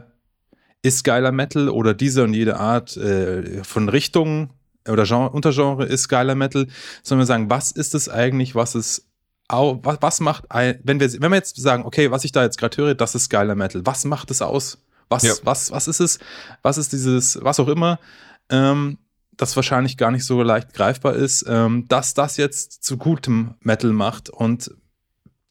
ist 0.83 1.05
geiler 1.05 1.33
Metal 1.33 1.71
oder 1.71 1.95
diese 1.95 2.25
und 2.25 2.35
jede 2.35 2.59
Art 2.59 2.97
äh, 2.99 3.65
von 3.65 3.89
Richtung 3.89 4.51
oder 4.87 5.05
Genre, 5.05 5.31
Untergenre 5.31 5.87
ist 5.87 6.09
geiler 6.09 6.35
Metal, 6.35 6.67
sondern 7.03 7.23
wir 7.23 7.27
sagen, 7.27 7.49
was 7.49 7.71
ist 7.71 7.95
es 7.95 8.11
eigentlich, 8.11 8.55
was 8.55 8.75
es 8.75 9.07
was, 9.49 9.99
was 10.01 10.21
macht 10.21 10.51
ein, 10.51 10.79
wenn 10.83 11.01
wir, 11.01 11.13
wenn 11.21 11.31
wir 11.31 11.37
jetzt 11.37 11.57
sagen, 11.57 11.85
okay, 11.85 12.11
was 12.11 12.25
ich 12.25 12.33
da 12.33 12.43
jetzt 12.43 12.59
gerade 12.59 12.77
höre, 12.77 12.95
das 12.95 13.15
ist 13.15 13.29
geiler 13.29 13.55
Metal, 13.55 13.83
was 13.85 14.05
macht 14.05 14.31
es 14.31 14.43
aus? 14.43 14.79
Was, 15.09 15.23
ja. 15.23 15.35
was, 15.45 15.71
was 15.71 15.87
ist 15.87 16.01
es? 16.01 16.19
Was 16.63 16.79
ist 16.79 16.93
dieses, 16.93 17.39
was 17.43 17.61
auch 17.61 17.69
immer, 17.69 17.99
ähm, 18.49 18.99
das 19.37 19.55
wahrscheinlich 19.57 19.97
gar 19.97 20.11
nicht 20.11 20.25
so 20.25 20.43
leicht 20.43 20.73
greifbar 20.75 21.15
ist, 21.15 21.45
ähm, 21.49 21.87
dass 21.89 22.15
das 22.15 22.37
jetzt 22.37 22.85
zu 22.85 22.97
gutem 22.97 23.55
Metal 23.61 23.93
macht 23.93 24.31
und 24.31 24.71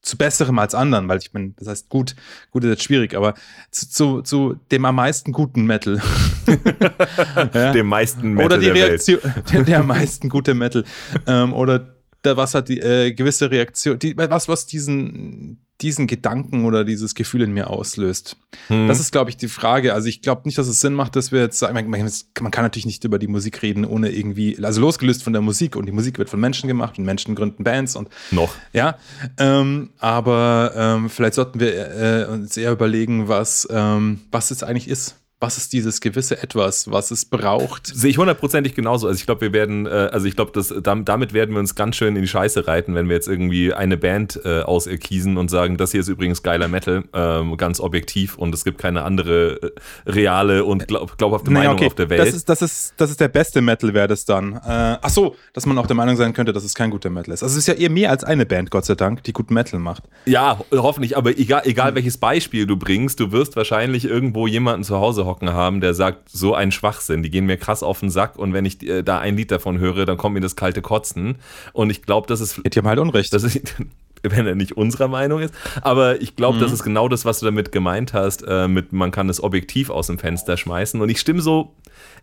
zu 0.01 0.17
besserem 0.17 0.59
als 0.59 0.75
anderen, 0.75 1.07
weil 1.07 1.17
ich 1.19 1.31
bin, 1.31 1.55
das 1.57 1.67
heißt, 1.67 1.89
gut, 1.89 2.15
gut 2.51 2.63
ist 2.65 2.69
jetzt 2.69 2.83
schwierig, 2.83 3.15
aber 3.15 3.35
zu, 3.71 3.89
zu, 3.89 4.21
zu 4.21 4.59
dem 4.69 4.83
am 4.83 4.95
meisten 4.95 5.31
guten 5.31 5.65
Metal. 5.65 6.01
ja? 7.53 7.71
Dem 7.71 7.87
meisten 7.87 8.33
Metal. 8.33 8.45
Oder 8.45 8.57
die 8.57 8.69
Reaktion, 8.69 9.19
der, 9.51 9.63
der 9.63 9.79
am 9.79 9.87
meisten 9.87 10.27
gute 10.27 10.53
Metal. 10.53 10.83
ähm, 11.25 11.53
oder 11.53 11.95
da 12.23 12.37
was 12.37 12.55
hat 12.55 12.69
die 12.69 12.79
äh, 12.79 13.13
gewisse 13.13 13.51
Reaktion, 13.51 13.99
die, 13.99 14.17
was, 14.17 14.47
was 14.47 14.65
diesen, 14.65 15.63
diesen 15.81 16.07
Gedanken 16.07 16.65
oder 16.65 16.85
dieses 16.85 17.15
Gefühl 17.15 17.41
in 17.41 17.51
mir 17.51 17.69
auslöst. 17.69 18.37
Hm. 18.67 18.87
Das 18.87 18.99
ist, 18.99 19.11
glaube 19.11 19.29
ich, 19.29 19.37
die 19.37 19.49
Frage. 19.49 19.93
Also 19.93 20.07
ich 20.07 20.21
glaube 20.21 20.43
nicht, 20.45 20.57
dass 20.57 20.67
es 20.67 20.79
Sinn 20.79 20.93
macht, 20.93 21.15
dass 21.15 21.31
wir 21.31 21.41
jetzt 21.41 21.59
sagen, 21.59 21.73
man, 21.73 21.89
man, 21.89 22.51
kann 22.51 22.63
natürlich 22.63 22.85
nicht 22.85 23.03
über 23.03 23.19
die 23.19 23.27
Musik 23.27 23.61
reden, 23.61 23.83
ohne 23.85 24.09
irgendwie, 24.09 24.57
also 24.63 24.79
losgelöst 24.79 25.21
von 25.21 25.33
der 25.33 25.41
Musik 25.41 25.75
und 25.75 25.85
die 25.85 25.91
Musik 25.91 26.17
wird 26.17 26.29
von 26.29 26.39
Menschen 26.39 26.67
gemacht 26.67 26.97
und 26.97 27.03
Menschen 27.03 27.35
gründen 27.35 27.63
Bands 27.63 27.95
und 27.95 28.07
noch. 28.31 28.55
Ja, 28.71 28.97
ähm, 29.37 29.89
aber 29.99 30.73
ähm, 30.75 31.09
vielleicht 31.09 31.35
sollten 31.35 31.59
wir 31.59 31.73
äh, 31.73 32.25
uns 32.31 32.55
eher 32.55 32.71
überlegen, 32.71 33.27
was, 33.27 33.67
ähm, 33.69 34.21
was 34.31 34.51
es 34.51 34.63
eigentlich 34.63 34.87
ist 34.87 35.17
was 35.43 35.57
ist 35.57 35.73
dieses 35.73 35.99
gewisse 35.99 36.41
Etwas, 36.41 36.89
was 36.89 37.11
es 37.11 37.25
braucht? 37.25 37.87
Sehe 37.87 38.09
ich 38.09 38.17
hundertprozentig 38.17 38.75
genauso. 38.75 39.07
Also 39.07 39.19
ich 39.19 39.25
glaube, 39.25 39.41
wir 39.41 39.51
werden, 39.51 39.85
äh, 39.85 39.89
also 39.89 40.25
ich 40.25 40.37
glaube, 40.37 40.53
damit 40.81 41.33
werden 41.33 41.53
wir 41.53 41.59
uns 41.59 41.75
ganz 41.75 41.97
schön 41.97 42.15
in 42.15 42.21
die 42.21 42.29
Scheiße 42.29 42.65
reiten, 42.65 42.95
wenn 42.95 43.09
wir 43.09 43.15
jetzt 43.15 43.27
irgendwie 43.27 43.73
eine 43.73 43.97
Band 43.97 44.39
äh, 44.45 44.61
auserkiesen 44.61 45.35
und 45.35 45.49
sagen, 45.49 45.75
das 45.75 45.91
hier 45.91 45.99
ist 45.99 46.07
übrigens 46.07 46.43
geiler 46.43 46.69
Metal, 46.69 47.03
ähm, 47.11 47.57
ganz 47.57 47.81
objektiv 47.81 48.37
und 48.37 48.55
es 48.55 48.63
gibt 48.63 48.77
keine 48.77 49.03
andere 49.03 49.61
äh, 49.61 50.09
reale 50.09 50.63
und 50.63 50.87
glaub, 50.87 51.17
glaubhafte 51.17 51.51
naja, 51.51 51.65
Meinung 51.65 51.79
okay. 51.79 51.87
auf 51.87 51.95
der 51.95 52.09
Welt. 52.09 52.21
Das 52.21 52.33
ist, 52.33 52.47
das 52.47 52.61
ist, 52.61 52.93
das 52.95 53.09
ist 53.09 53.19
der 53.19 53.27
beste 53.27 53.59
Metal, 53.59 53.93
wäre 53.93 54.07
das 54.07 54.23
dann. 54.23 54.53
Äh, 54.53 54.59
ach 55.01 55.09
so, 55.09 55.35
dass 55.51 55.65
man 55.65 55.77
auch 55.77 55.87
der 55.87 55.97
Meinung 55.97 56.15
sein 56.15 56.31
könnte, 56.31 56.53
dass 56.53 56.63
es 56.63 56.73
kein 56.73 56.89
guter 56.89 57.09
Metal 57.09 57.33
ist. 57.33 57.43
Also 57.43 57.57
es 57.57 57.67
ist 57.67 57.67
ja 57.67 57.73
eher 57.73 57.89
mehr 57.89 58.11
als 58.11 58.23
eine 58.23 58.45
Band, 58.45 58.71
Gott 58.71 58.85
sei 58.85 58.95
Dank, 58.95 59.23
die 59.23 59.33
guten 59.33 59.53
Metal 59.53 59.77
macht. 59.77 60.03
Ja, 60.23 60.61
hoffentlich, 60.71 61.17
aber 61.17 61.37
egal, 61.37 61.63
egal 61.65 61.95
welches 61.95 62.17
Beispiel 62.17 62.65
du 62.65 62.77
bringst, 62.77 63.19
du 63.19 63.33
wirst 63.33 63.57
wahrscheinlich 63.57 64.05
irgendwo 64.05 64.47
jemanden 64.47 64.85
zu 64.85 64.95
Hause 64.95 65.25
hocken 65.25 65.32
haben, 65.41 65.81
der 65.81 65.93
sagt, 65.93 66.29
so 66.29 66.53
ein 66.53 66.71
Schwachsinn, 66.71 67.23
die 67.23 67.29
gehen 67.29 67.45
mir 67.45 67.57
krass 67.57 67.83
auf 67.83 67.99
den 67.99 68.09
Sack 68.09 68.37
und 68.37 68.53
wenn 68.53 68.65
ich 68.65 68.81
äh, 68.83 69.03
da 69.03 69.19
ein 69.19 69.35
Lied 69.35 69.51
davon 69.51 69.79
höre, 69.79 70.05
dann 70.05 70.17
kommt 70.17 70.35
mir 70.35 70.41
das 70.41 70.55
kalte 70.55 70.81
Kotzen. 70.81 71.37
Und 71.73 71.89
ich 71.89 72.03
glaube, 72.03 72.27
das 72.27 72.41
ist. 72.41 72.61
Die 72.65 72.77
haben 72.77 72.87
halt 72.87 72.99
Unrecht. 72.99 73.33
Das 73.33 73.43
ist, 73.43 73.75
wenn 74.23 74.47
er 74.47 74.55
nicht 74.55 74.73
unserer 74.73 75.07
Meinung 75.07 75.41
ist. 75.41 75.53
Aber 75.81 76.21
ich 76.21 76.35
glaube, 76.35 76.57
mhm. 76.57 76.61
das 76.61 76.71
ist 76.71 76.83
genau 76.83 77.09
das, 77.09 77.25
was 77.25 77.39
du 77.39 77.45
damit 77.45 77.71
gemeint 77.71 78.13
hast, 78.13 78.43
äh, 78.47 78.67
mit 78.67 78.93
man 78.93 79.11
kann 79.11 79.29
es 79.29 79.43
objektiv 79.43 79.89
aus 79.89 80.07
dem 80.07 80.19
Fenster 80.19 80.57
schmeißen. 80.57 81.01
Und 81.01 81.09
ich 81.09 81.19
stimme 81.19 81.41
so, 81.41 81.75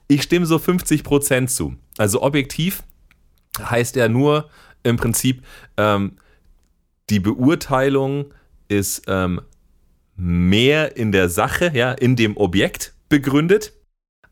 ich 0.09 0.23
stimme 0.23 0.47
so 0.47 0.59
50 0.59 1.05
Prozent 1.05 1.51
zu. 1.51 1.75
Also 1.99 2.23
objektiv 2.23 2.83
heißt 3.59 3.97
ja 3.97 4.09
nur 4.09 4.49
im 4.83 4.97
Prinzip, 4.97 5.43
ähm, 5.77 6.17
die 7.11 7.21
Beurteilung 7.21 8.33
ist 8.69 9.03
ähm, 9.09 9.41
mehr 10.17 10.97
in 10.97 11.13
der 11.13 11.29
Sache, 11.29 11.73
ja, 11.75 11.93
in 11.93 12.17
dem 12.17 12.37
Objekt 12.37 12.95
begründet 13.11 13.75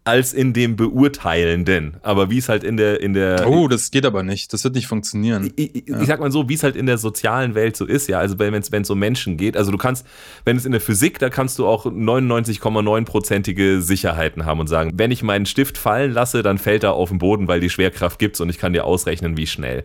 als 0.09 0.33
in 0.33 0.55
dem 0.55 0.77
Beurteilenden. 0.77 1.99
Aber 2.03 2.31
wie 2.31 2.39
es 2.39 2.49
halt 2.49 2.65
in 2.65 2.79
der, 2.79 3.03
in 3.03 3.13
der. 3.13 3.47
Oh, 3.47 3.69
das 3.69 3.91
geht 3.91 4.07
aber 4.07 4.23
nicht. 4.23 4.55
Das 4.55 4.65
wird 4.65 4.75
nicht 4.75 4.87
funktionieren. 4.87 5.53
Ich, 5.57 5.75
ich, 5.77 5.89
ja. 5.89 6.01
ich 6.01 6.07
sag 6.07 6.19
mal 6.19 6.33
so, 6.33 6.49
wie 6.49 6.55
es 6.55 6.63
halt 6.63 6.77
in 6.77 6.87
der 6.87 6.97
sozialen 6.97 7.55
Welt 7.55 7.77
so 7.77 7.85
ist, 7.85 8.09
ja. 8.09 8.19
Also 8.19 8.39
wenn 8.39 8.55
es 8.55 8.91
um 8.91 8.99
Menschen 8.99 9.37
geht, 9.37 9.55
also 9.55 9.71
du 9.71 9.77
kannst, 9.77 10.07
wenn 10.47 10.57
es 10.57 10.65
in 10.65 10.73
der 10.73 10.81
Physik, 10.81 11.19
da 11.19 11.29
kannst 11.29 11.59
du 11.59 11.67
auch 11.67 11.85
99,9%ige 11.85 13.83
Sicherheiten 13.83 14.47
haben 14.47 14.61
und 14.61 14.69
sagen, 14.69 14.93
wenn 14.97 15.11
ich 15.11 15.23
meinen 15.23 15.45
Stift 15.45 15.77
fallen 15.77 16.13
lasse, 16.13 16.43
dann 16.43 16.57
fällt 16.57 16.85
er 16.85 16.95
auf 16.95 17.11
den 17.11 17.19
Boden, 17.19 17.47
weil 17.47 17.61
die 17.61 17.71
Schwerkraft 17.71 18.19
gibt's 18.19 18.41
und 18.41 18.49
ich 18.49 18.57
kann 18.57 18.73
dir 18.73 18.85
ausrechnen, 18.85 19.37
wie 19.37 19.47
schnell 19.47 19.85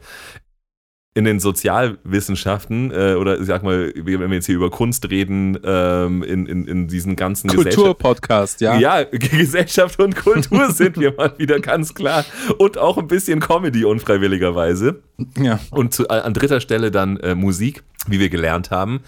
in 1.16 1.26
den 1.26 1.40
Sozialwissenschaften 1.40 2.92
äh, 2.92 3.14
oder 3.14 3.40
ich 3.40 3.46
sag 3.46 3.62
mal, 3.62 3.94
wenn 3.96 4.20
wir 4.20 4.34
jetzt 4.34 4.48
hier 4.48 4.56
über 4.56 4.72
Kunst 4.72 5.08
reden, 5.12 5.60
ähm, 5.64 6.24
in, 6.24 6.48
in, 6.48 6.68
in 6.68 6.88
diesen 6.88 7.16
ganzen 7.16 7.52
Kulturpodcast, 7.52 8.62
ja. 8.62 8.80
Ja, 8.80 9.04
Gesellschaft 9.12 10.00
und 10.00 10.16
Kultur 10.16 10.72
sind 10.72 10.98
wir 10.98 11.14
mal 11.14 11.34
wieder 11.38 11.60
ganz 11.60 11.94
klar. 11.94 12.26
Und 12.58 12.80
auch 12.80 12.98
ein 12.98 13.08
bisschen 13.08 13.40
Comedy 13.40 13.86
unfreiwilligerweise. 13.86 15.04
Ja. 15.38 15.60
Und 15.70 15.94
zu, 15.94 16.10
an 16.10 16.34
dritter 16.34 16.60
Stelle 16.60 16.90
dann 16.90 17.18
äh, 17.18 17.36
Musik, 17.36 17.84
wie 18.08 18.20
wir 18.20 18.30
gelernt 18.30 18.72
haben. 18.72 19.02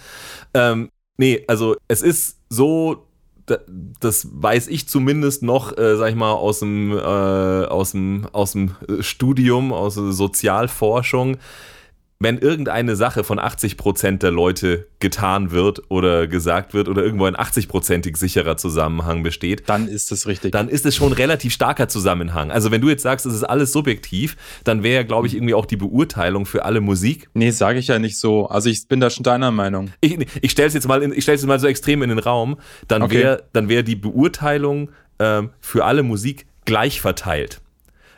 Ähm, 0.54 0.90
nee, 1.16 1.42
also 1.48 1.74
es 1.88 2.02
ist 2.02 2.38
so, 2.48 3.08
das 4.00 4.28
weiß 4.30 4.68
ich 4.68 4.88
zumindest 4.88 5.42
noch, 5.42 5.76
äh, 5.76 5.96
sag 5.96 6.10
ich 6.10 6.16
mal, 6.16 6.32
aus 6.32 6.60
dem, 6.60 6.92
äh, 6.92 7.00
aus 7.00 7.90
dem, 7.90 8.28
aus 8.30 8.52
dem 8.52 8.76
Studium, 9.00 9.72
aus 9.72 9.96
der 9.96 10.12
Sozialforschung 10.12 11.38
wenn 12.18 12.38
irgendeine 12.38 12.96
Sache 12.96 13.24
von 13.24 13.38
80% 13.38 14.18
der 14.18 14.30
Leute 14.30 14.86
getan 15.00 15.50
wird 15.50 15.82
oder 15.90 16.26
gesagt 16.26 16.72
wird 16.72 16.88
oder 16.88 17.02
irgendwo 17.02 17.26
ein 17.26 17.36
80%ig 17.36 18.16
sicherer 18.16 18.56
Zusammenhang 18.56 19.22
besteht, 19.22 19.68
dann 19.68 19.86
ist 19.86 20.10
es 20.12 20.26
richtig. 20.26 20.52
Dann 20.52 20.68
ist 20.68 20.86
es 20.86 20.96
schon 20.96 21.08
ein 21.08 21.12
relativ 21.12 21.52
starker 21.52 21.88
Zusammenhang. 21.88 22.50
Also 22.50 22.70
wenn 22.70 22.80
du 22.80 22.88
jetzt 22.88 23.02
sagst, 23.02 23.26
es 23.26 23.34
ist 23.34 23.44
alles 23.44 23.72
subjektiv, 23.72 24.36
dann 24.64 24.82
wäre, 24.82 25.04
glaube 25.04 25.26
ich, 25.26 25.34
irgendwie 25.34 25.54
auch 25.54 25.66
die 25.66 25.76
Beurteilung 25.76 26.46
für 26.46 26.64
alle 26.64 26.80
Musik. 26.80 27.28
Nee, 27.34 27.50
sage 27.50 27.78
ich 27.78 27.88
ja 27.88 27.98
nicht 27.98 28.18
so. 28.18 28.46
Also 28.46 28.70
ich 28.70 28.88
bin 28.88 29.00
da 29.00 29.10
schon 29.10 29.24
deiner 29.24 29.50
Meinung. 29.50 29.90
Ich, 30.00 30.16
ich 30.40 30.50
stelle 30.50 30.68
es 30.68 30.74
jetzt 30.74 30.88
mal, 30.88 31.02
ich 31.12 31.28
es 31.28 31.44
mal 31.44 31.60
so 31.60 31.66
extrem 31.66 32.02
in 32.02 32.08
den 32.08 32.18
Raum. 32.18 32.56
Dann 32.88 33.02
okay. 33.02 33.18
wäre, 33.18 33.42
wäre 33.52 33.84
die 33.84 33.96
Beurteilung 33.96 34.90
ähm, 35.18 35.50
für 35.60 35.84
alle 35.84 36.02
Musik 36.02 36.46
gleich 36.64 37.00
verteilt. 37.00 37.60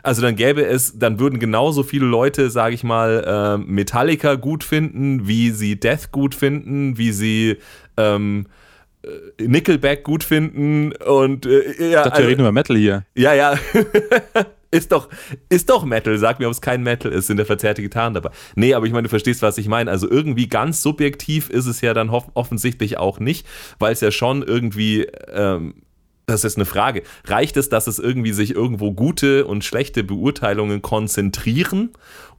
Also 0.09 0.23
dann 0.23 0.37
gäbe 0.37 0.65
es, 0.65 0.99
dann 0.99 1.21
würden 1.21 1.38
genauso 1.38 1.83
viele 1.83 2.07
Leute, 2.07 2.49
sage 2.49 2.75
ich 2.75 2.83
mal, 2.83 3.25
äh, 3.27 3.59
Metallica 3.59 4.37
gut 4.37 4.65
finden, 4.65 5.29
wie 5.29 5.50
sie 5.50 5.79
Death 5.79 6.12
gut 6.12 6.35
finden, 6.35 6.97
wie 6.97 7.12
sie 7.12 7.59
ähm, 7.99 8.47
äh, 9.03 9.47
Nickelback 9.47 10.05
gut 10.05 10.25
finden 10.25 10.93
und 10.93 11.45
äh, 11.45 11.50
ja. 11.50 11.88
Ich 11.88 11.93
dachte, 11.93 12.11
wir 12.11 12.15
also, 12.15 12.29
reden 12.29 12.41
über 12.41 12.53
Metal 12.53 12.75
hier. 12.75 13.05
Ja, 13.15 13.35
ja. 13.35 13.59
ist 14.71 14.93
doch, 14.93 15.11
ist 15.50 15.69
doch 15.69 15.85
Metal. 15.85 16.17
Sag 16.17 16.41
mir, 16.41 16.47
ob 16.47 16.53
es 16.53 16.62
kein 16.62 16.83
Metal 16.83 17.12
ist, 17.12 17.27
sind 17.27 17.37
da 17.37 17.45
verzerrte 17.45 17.83
Gitarren 17.83 18.15
dabei. 18.15 18.31
Nee, 18.55 18.73
aber 18.73 18.87
ich 18.87 18.93
meine, 18.93 19.03
du 19.03 19.11
verstehst, 19.11 19.43
was 19.43 19.59
ich 19.59 19.69
meine. 19.69 19.91
Also 19.91 20.11
irgendwie 20.11 20.49
ganz 20.49 20.81
subjektiv 20.81 21.50
ist 21.50 21.67
es 21.67 21.83
ja 21.83 21.93
dann 21.93 22.09
offensichtlich 22.09 22.97
auch 22.97 23.21
nicht, 23.21 23.47
weil 23.79 23.93
es 23.93 24.00
ja 24.00 24.11
schon 24.11 24.43
irgendwie 24.43 25.03
ähm, 25.31 25.75
das 26.28 26.44
ist 26.44 26.56
eine 26.56 26.66
Frage. 26.66 27.02
Reicht 27.25 27.56
es, 27.56 27.68
dass 27.68 27.87
es 27.87 27.99
irgendwie 27.99 28.32
sich 28.32 28.54
irgendwo 28.54 28.92
gute 28.92 29.47
und 29.47 29.64
schlechte 29.64 30.04
Beurteilungen 30.04 30.82
konzentrieren, 30.82 31.90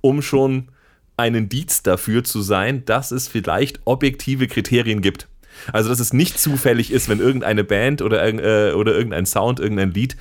um 0.02 0.22
schon 0.22 0.70
ein 1.18 1.36
Indiz 1.36 1.82
dafür 1.84 2.24
zu 2.24 2.42
sein, 2.42 2.86
dass 2.86 3.12
es 3.12 3.28
vielleicht 3.28 3.82
objektive 3.86 4.48
Kriterien 4.48 5.02
gibt? 5.02 5.28
Also, 5.74 5.90
dass 5.90 6.00
es 6.00 6.14
nicht 6.14 6.40
zufällig 6.40 6.92
ist, 6.92 7.10
wenn 7.10 7.20
irgendeine 7.20 7.64
Band 7.64 8.02
oder, 8.02 8.24
äh, 8.26 8.74
oder 8.74 8.94
irgendein 8.94 9.26
Sound, 9.26 9.60
irgendein 9.60 9.92
Lied 9.92 10.16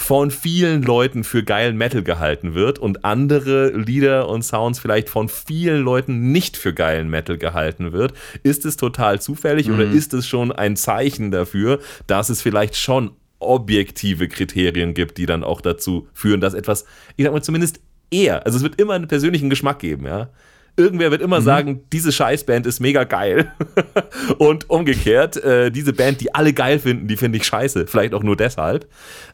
von 0.00 0.30
vielen 0.30 0.82
Leuten 0.82 1.24
für 1.24 1.44
geilen 1.44 1.76
Metal 1.76 2.02
gehalten 2.02 2.54
wird 2.54 2.78
und 2.78 3.04
andere 3.04 3.68
Lieder 3.68 4.30
und 4.30 4.42
Sounds 4.42 4.78
vielleicht 4.78 5.10
von 5.10 5.28
vielen 5.28 5.82
Leuten 5.82 6.32
nicht 6.32 6.56
für 6.56 6.72
geilen 6.72 7.10
Metal 7.10 7.36
gehalten 7.36 7.92
wird. 7.92 8.14
Ist 8.42 8.64
es 8.64 8.78
total 8.78 9.20
zufällig 9.20 9.68
mhm. 9.68 9.74
oder 9.74 9.84
ist 9.84 10.14
es 10.14 10.26
schon 10.26 10.52
ein 10.52 10.74
Zeichen 10.76 11.30
dafür, 11.30 11.80
dass 12.06 12.30
es 12.30 12.40
vielleicht 12.40 12.76
schon 12.76 13.10
objektive 13.40 14.28
Kriterien 14.28 14.94
gibt, 14.94 15.18
die 15.18 15.26
dann 15.26 15.44
auch 15.44 15.60
dazu 15.60 16.08
führen, 16.14 16.40
dass 16.40 16.54
etwas, 16.54 16.86
ich 17.16 17.24
sag 17.26 17.34
mal 17.34 17.42
zumindest 17.42 17.80
eher, 18.10 18.46
also 18.46 18.56
es 18.56 18.62
wird 18.62 18.80
immer 18.80 18.94
einen 18.94 19.06
persönlichen 19.06 19.50
Geschmack 19.50 19.80
geben, 19.80 20.06
ja. 20.06 20.30
Irgendwer 20.80 21.10
wird 21.10 21.22
immer 21.22 21.40
mhm. 21.40 21.44
sagen, 21.44 21.80
diese 21.92 22.10
Scheißband 22.12 22.66
ist 22.66 22.80
mega 22.80 23.04
geil. 23.04 23.52
und 24.38 24.68
umgekehrt, 24.70 25.36
äh, 25.36 25.70
diese 25.70 25.92
Band, 25.92 26.20
die 26.20 26.34
alle 26.34 26.52
geil 26.52 26.78
finden, 26.78 27.06
die 27.06 27.16
finde 27.16 27.38
ich 27.38 27.44
scheiße. 27.44 27.86
Vielleicht 27.86 28.14
auch 28.14 28.22
nur 28.22 28.36
deshalb. 28.36 28.88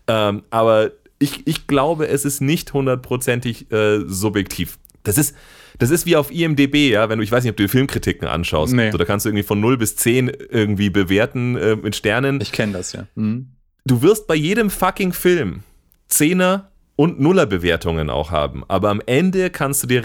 Ähm, 0.09 0.43
aber 0.51 0.91
ich, 1.19 1.47
ich 1.47 1.67
glaube, 1.67 2.09
es 2.09 2.25
ist 2.25 2.41
nicht 2.41 2.73
hundertprozentig 2.73 3.71
äh, 3.73 4.01
subjektiv. 4.07 4.79
Das 5.03 5.19
ist, 5.19 5.35
das 5.79 5.91
ist 5.91 6.07
wie 6.07 6.17
auf 6.17 6.31
IMDB, 6.31 6.91
ja, 6.91 7.09
wenn 7.09 7.19
du, 7.19 7.25
ich 7.25 7.33
weiß 7.33 7.45
nicht, 7.45 7.51
ob 7.51 7.57
du 7.57 7.69
Filmkritiken 7.69 8.27
anschaust. 8.27 8.75
Nee. 8.75 8.91
So, 8.91 8.99
da 8.99 9.05
kannst 9.05 9.25
du 9.25 9.31
irgendwie 9.31 9.45
von 9.45 9.61
0 9.61 9.79
bis 9.79 9.97
10 9.97 10.33
irgendwie 10.51 10.91
bewerten 10.91 11.57
äh, 11.57 11.77
mit 11.77 11.97
Sternen. 11.97 12.41
Ich 12.41 12.53
kenne 12.53 12.73
das, 12.73 12.93
ja. 12.93 13.07
Mhm. 13.15 13.53
Du 13.85 14.03
wirst 14.03 14.27
bei 14.27 14.35
jedem 14.35 14.69
fucking 14.69 15.13
Film 15.13 15.63
Zehner, 16.09 16.71
und 16.97 17.21
Nullerbewertungen 17.21 18.11
auch 18.11 18.31
haben. 18.31 18.65
Aber 18.69 18.91
am 18.91 19.03
Ende 19.05 19.51
kannst 19.51 19.83
du 19.83 19.87
dir 19.87 20.03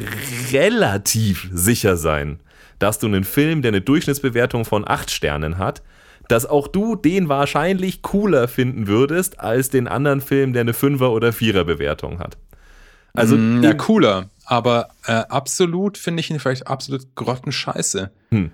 relativ 0.51 1.49
sicher 1.51 1.97
sein, 1.97 2.39
dass 2.79 2.99
du 2.99 3.07
einen 3.07 3.23
Film, 3.23 3.61
der 3.61 3.69
eine 3.69 3.81
Durchschnittsbewertung 3.81 4.65
von 4.65 4.87
8 4.87 5.09
Sternen 5.09 5.57
hat, 5.57 5.81
dass 6.27 6.45
auch 6.45 6.67
du 6.67 6.95
den 6.95 7.29
wahrscheinlich 7.29 8.01
cooler 8.01 8.47
finden 8.47 8.87
würdest 8.87 9.39
als 9.39 9.69
den 9.69 9.87
anderen 9.87 10.21
Film, 10.21 10.53
der 10.53 10.61
eine 10.61 10.73
5er 10.73 11.07
oder 11.07 11.29
4er 11.29 11.63
Bewertung 11.63 12.19
hat. 12.19 12.37
Also 13.13 13.35
mm, 13.35 13.63
ja, 13.63 13.73
cooler, 13.73 14.29
aber 14.45 14.89
äh, 15.05 15.11
absolut 15.11 15.97
finde 15.97 16.21
ich 16.21 16.29
ihn 16.29 16.39
vielleicht 16.39 16.67
absolut 16.67 17.15
grottenscheiße. 17.15 18.11
Hm. 18.31 18.51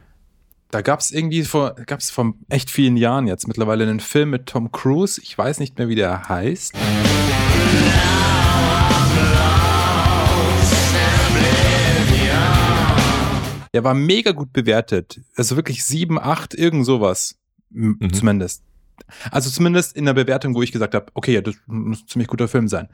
Da 0.72 0.82
gab 0.82 1.00
es 1.00 1.12
irgendwie 1.12 1.44
vor, 1.44 1.75
gab 1.86 2.00
es 2.00 2.10
vor 2.10 2.34
echt 2.50 2.70
vielen 2.70 2.98
Jahren 2.98 3.27
jetzt 3.27 3.48
mittlerweile 3.48 3.84
einen 3.84 4.00
Film 4.00 4.32
mit 4.32 4.48
Tom 4.48 4.72
Cruise. 4.72 5.22
Ich 5.22 5.38
weiß 5.38 5.60
nicht 5.60 5.77
mehr, 5.77 5.88
wie 5.88 5.96
der 5.96 6.27
heißt. 6.27 6.74
Der 13.77 13.84
war 13.84 13.93
mega 13.93 14.31
gut 14.31 14.53
bewertet. 14.53 15.22
Also 15.36 15.55
wirklich 15.55 15.86
7, 15.86 16.17
8, 16.17 16.55
irgend 16.55 16.84
sowas. 16.84 17.36
Mhm. 17.69 18.12
Zumindest. 18.12 18.63
Also 19.29 19.51
zumindest 19.51 19.96
in 19.96 20.05
der 20.05 20.15
Bewertung, 20.15 20.55
wo 20.55 20.63
ich 20.63 20.72
gesagt 20.72 20.96
habe, 20.96 21.05
okay, 21.13 21.36
ja, 21.36 21.41
das 21.41 21.53
muss 21.67 22.01
ein 22.01 22.07
ziemlich 22.07 22.27
guter 22.27 22.48
Film 22.48 22.67
sein. 22.67 22.88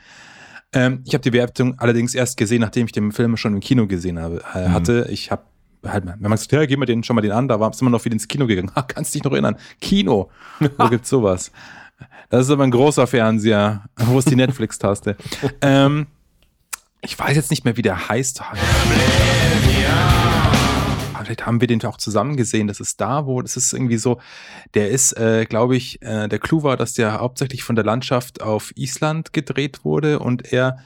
Ähm, 0.73 0.99
ich 1.05 1.13
habe 1.13 1.21
die 1.21 1.31
Bewertung 1.31 1.79
allerdings 1.79 2.13
erst 2.13 2.35
gesehen, 2.35 2.59
nachdem 2.59 2.87
ich 2.87 2.91
den 2.91 3.13
Film 3.13 3.37
schon 3.37 3.53
im 3.53 3.61
Kino 3.61 3.87
gesehen 3.87 4.19
habe, 4.19 4.43
äh, 4.53 4.67
mhm. 4.67 4.73
hatte. 4.73 5.07
Ich 5.09 5.31
habe 5.31 5.43
halt, 5.85 6.05
wenn 6.05 6.19
man 6.19 6.31
gesagt, 6.31 6.51
ja, 6.51 6.65
geh 6.65 6.75
mal 6.75 6.85
den, 6.85 7.01
schon 7.05 7.15
mal 7.15 7.21
den 7.21 7.31
an, 7.31 7.47
da 7.47 7.61
war 7.61 7.71
es 7.71 7.79
immer 7.79 7.89
noch 7.89 8.03
wieder 8.03 8.15
ins 8.15 8.27
Kino 8.27 8.45
gegangen. 8.45 8.75
Ha, 8.75 8.81
kannst 8.85 9.15
dich 9.15 9.23
noch 9.23 9.31
erinnern? 9.31 9.55
Kino. 9.79 10.31
Wo 10.77 10.89
gibt's 10.89 11.09
sowas? 11.09 11.53
Das 12.29 12.47
ist 12.47 12.51
aber 12.51 12.65
ein 12.65 12.71
großer 12.71 13.07
Fernseher. 13.07 13.85
Wo 13.95 14.19
ist 14.19 14.29
die 14.29 14.35
Netflix-Taste? 14.35 15.15
ähm, 15.61 16.07
ich 16.99 17.17
weiß 17.17 17.37
jetzt 17.37 17.51
nicht 17.51 17.63
mehr, 17.63 17.77
wie 17.77 17.83
der 17.83 18.09
heißt. 18.09 18.41
Vielleicht 21.25 21.45
haben 21.45 21.61
wir 21.61 21.67
den 21.67 21.83
auch 21.85 21.97
zusammen 21.97 22.37
gesehen. 22.37 22.67
Das 22.67 22.79
ist 22.79 23.01
da, 23.01 23.25
wo, 23.25 23.41
das 23.41 23.57
ist 23.57 23.73
irgendwie 23.73 23.97
so, 23.97 24.19
der 24.73 24.89
ist, 24.89 25.17
äh, 25.17 25.45
glaube 25.45 25.75
ich, 25.75 26.01
äh, 26.01 26.27
der 26.27 26.39
Clou 26.39 26.63
war, 26.63 26.77
dass 26.77 26.93
der 26.93 27.19
hauptsächlich 27.19 27.63
von 27.63 27.75
der 27.75 27.85
Landschaft 27.85 28.41
auf 28.41 28.71
Island 28.75 29.33
gedreht 29.33 29.83
wurde 29.83 30.19
und 30.19 30.51
er 30.53 30.77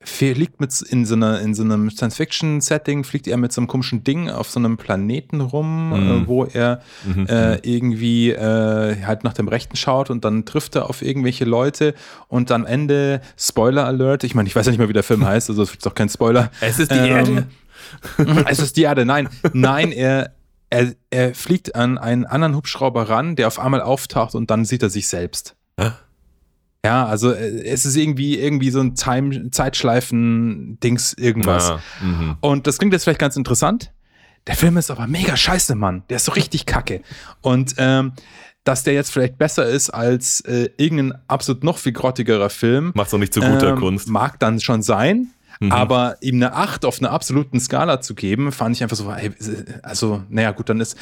fliegt 0.00 0.60
mit 0.60 0.80
in 0.82 1.04
so, 1.04 1.16
einer, 1.16 1.40
in 1.40 1.54
so 1.54 1.64
einem 1.64 1.90
Science-Fiction-Setting, 1.90 3.02
fliegt 3.02 3.26
er 3.26 3.36
mit 3.36 3.52
so 3.52 3.60
einem 3.60 3.66
komischen 3.66 4.04
Ding 4.04 4.30
auf 4.30 4.48
so 4.48 4.60
einem 4.60 4.76
Planeten 4.76 5.40
rum, 5.40 5.90
mhm. 5.90 6.22
äh, 6.22 6.26
wo 6.26 6.44
er 6.44 6.80
mhm. 7.04 7.26
äh, 7.26 7.54
mhm. 7.54 7.58
irgendwie 7.62 8.30
äh, 8.30 9.04
halt 9.04 9.24
nach 9.24 9.32
dem 9.32 9.48
Rechten 9.48 9.76
schaut 9.76 10.10
und 10.10 10.24
dann 10.24 10.44
trifft 10.44 10.76
er 10.76 10.88
auf 10.88 11.02
irgendwelche 11.02 11.44
Leute 11.44 11.94
und 12.28 12.52
am 12.52 12.64
Ende, 12.64 13.20
Spoiler 13.36 13.86
Alert, 13.86 14.22
ich 14.22 14.36
meine, 14.36 14.48
ich 14.48 14.54
weiß 14.54 14.66
ja 14.66 14.70
nicht 14.70 14.78
mal, 14.78 14.88
wie 14.88 14.92
der 14.92 15.02
Film 15.02 15.26
heißt, 15.26 15.50
also 15.50 15.62
es 15.62 15.70
ist 15.70 15.84
doch 15.84 15.94
kein 15.94 16.08
Spoiler. 16.08 16.50
Es 16.60 16.78
ist 16.78 16.92
die 16.92 16.96
ähm, 16.96 17.04
Erde. 17.04 17.46
es 18.48 18.58
ist 18.58 18.76
die 18.76 18.82
Erde, 18.82 19.04
nein. 19.04 19.28
Nein, 19.52 19.92
er, 19.92 20.34
er, 20.70 20.94
er 21.10 21.34
fliegt 21.34 21.74
an 21.74 21.98
einen 21.98 22.24
anderen 22.24 22.54
Hubschrauber 22.56 23.08
ran, 23.08 23.36
der 23.36 23.46
auf 23.46 23.58
einmal 23.58 23.80
auftaucht 23.80 24.34
und 24.34 24.50
dann 24.50 24.64
sieht 24.64 24.82
er 24.82 24.90
sich 24.90 25.08
selbst. 25.08 25.56
Hä? 25.78 25.92
Ja, 26.84 27.06
also 27.06 27.32
äh, 27.32 27.64
es 27.64 27.84
ist 27.84 27.96
irgendwie 27.96 28.38
irgendwie 28.38 28.70
so 28.70 28.80
ein 28.80 28.94
Time 28.94 29.50
Zeitschleifen-Dings 29.50 31.14
irgendwas. 31.14 31.68
Ja, 31.68 31.80
mhm. 32.00 32.36
und 32.40 32.66
das 32.66 32.78
klingt 32.78 32.92
jetzt 32.92 33.04
vielleicht 33.04 33.20
ganz 33.20 33.36
interessant. 33.36 33.92
Der 34.46 34.56
Film 34.56 34.76
ist 34.78 34.90
aber 34.90 35.06
mega 35.06 35.36
scheiße, 35.36 35.74
Mann. 35.74 36.04
Der 36.08 36.16
ist 36.16 36.24
so 36.24 36.32
richtig 36.32 36.64
kacke. 36.64 37.02
Und 37.42 37.74
ähm, 37.76 38.12
dass 38.64 38.82
der 38.82 38.94
jetzt 38.94 39.10
vielleicht 39.12 39.38
besser 39.38 39.66
ist 39.66 39.90
als 39.90 40.40
äh, 40.40 40.70
irgendein 40.76 41.18
absolut 41.26 41.64
noch 41.64 41.78
viel 41.78 41.92
grottigerer 41.92 42.50
Film. 42.50 42.92
Macht 42.94 43.12
doch 43.12 43.18
nicht 43.18 43.34
zu 43.34 43.40
guter 43.40 43.70
ähm, 43.70 43.76
Kunst. 43.76 44.08
Mag 44.08 44.38
dann 44.38 44.60
schon 44.60 44.82
sein. 44.82 45.28
Mhm. 45.60 45.72
Aber 45.72 46.16
ihm 46.20 46.36
eine 46.36 46.54
8 46.54 46.84
auf 46.84 47.00
einer 47.00 47.10
absoluten 47.10 47.60
Skala 47.60 48.00
zu 48.00 48.14
geben, 48.14 48.52
fand 48.52 48.76
ich 48.76 48.82
einfach 48.82 48.96
so, 48.96 49.12
hey, 49.12 49.32
also, 49.82 50.22
naja, 50.28 50.52
gut, 50.52 50.68
dann 50.68 50.80
ist, 50.80 50.96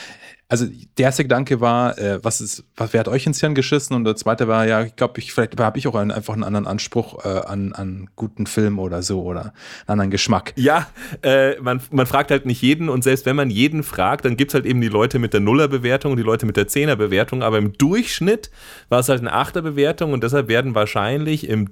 also 0.48 0.66
der 0.96 1.06
erste 1.06 1.24
Gedanke 1.24 1.60
war, 1.60 1.98
äh, 1.98 2.22
was 2.22 2.40
ist, 2.40 2.64
was, 2.76 2.92
wer 2.92 3.00
hat 3.00 3.08
euch 3.08 3.26
ins 3.26 3.40
Hirn 3.40 3.54
geschissen? 3.54 3.96
Und 3.96 4.04
der 4.04 4.14
zweite 4.14 4.46
war, 4.46 4.66
ja, 4.66 4.82
ich 4.82 4.94
glaube, 4.94 5.18
ich, 5.18 5.32
vielleicht 5.32 5.58
habe 5.58 5.78
ich 5.78 5.88
auch 5.88 5.96
einen, 5.96 6.12
einfach 6.12 6.34
einen 6.34 6.44
anderen 6.44 6.66
Anspruch 6.66 7.24
äh, 7.24 7.28
an, 7.28 7.72
an 7.72 8.08
guten 8.14 8.46
Film 8.46 8.78
oder 8.78 9.02
so 9.02 9.22
oder 9.22 9.40
einen 9.40 9.52
anderen 9.88 10.10
Geschmack. 10.10 10.52
Ja, 10.56 10.86
äh, 11.22 11.58
man, 11.60 11.80
man 11.90 12.06
fragt 12.06 12.30
halt 12.30 12.46
nicht 12.46 12.62
jeden 12.62 12.88
und 12.88 13.02
selbst 13.02 13.26
wenn 13.26 13.36
man 13.36 13.50
jeden 13.50 13.82
fragt, 13.82 14.24
dann 14.24 14.36
gibt 14.36 14.52
es 14.52 14.54
halt 14.54 14.66
eben 14.66 14.80
die 14.80 14.88
Leute 14.88 15.18
mit 15.18 15.32
der 15.32 15.40
Nuller-Bewertung 15.40 16.12
und 16.12 16.18
die 16.18 16.22
Leute 16.22 16.46
mit 16.46 16.56
der 16.56 16.68
Zehner-Bewertung, 16.68 17.42
aber 17.42 17.58
im 17.58 17.72
Durchschnitt 17.72 18.50
war 18.88 19.00
es 19.00 19.08
halt 19.08 19.20
eine 19.20 19.32
Achter-Bewertung 19.32 20.12
und 20.12 20.22
deshalb 20.22 20.48
werden 20.48 20.74
wahrscheinlich 20.76 21.48
im 21.48 21.70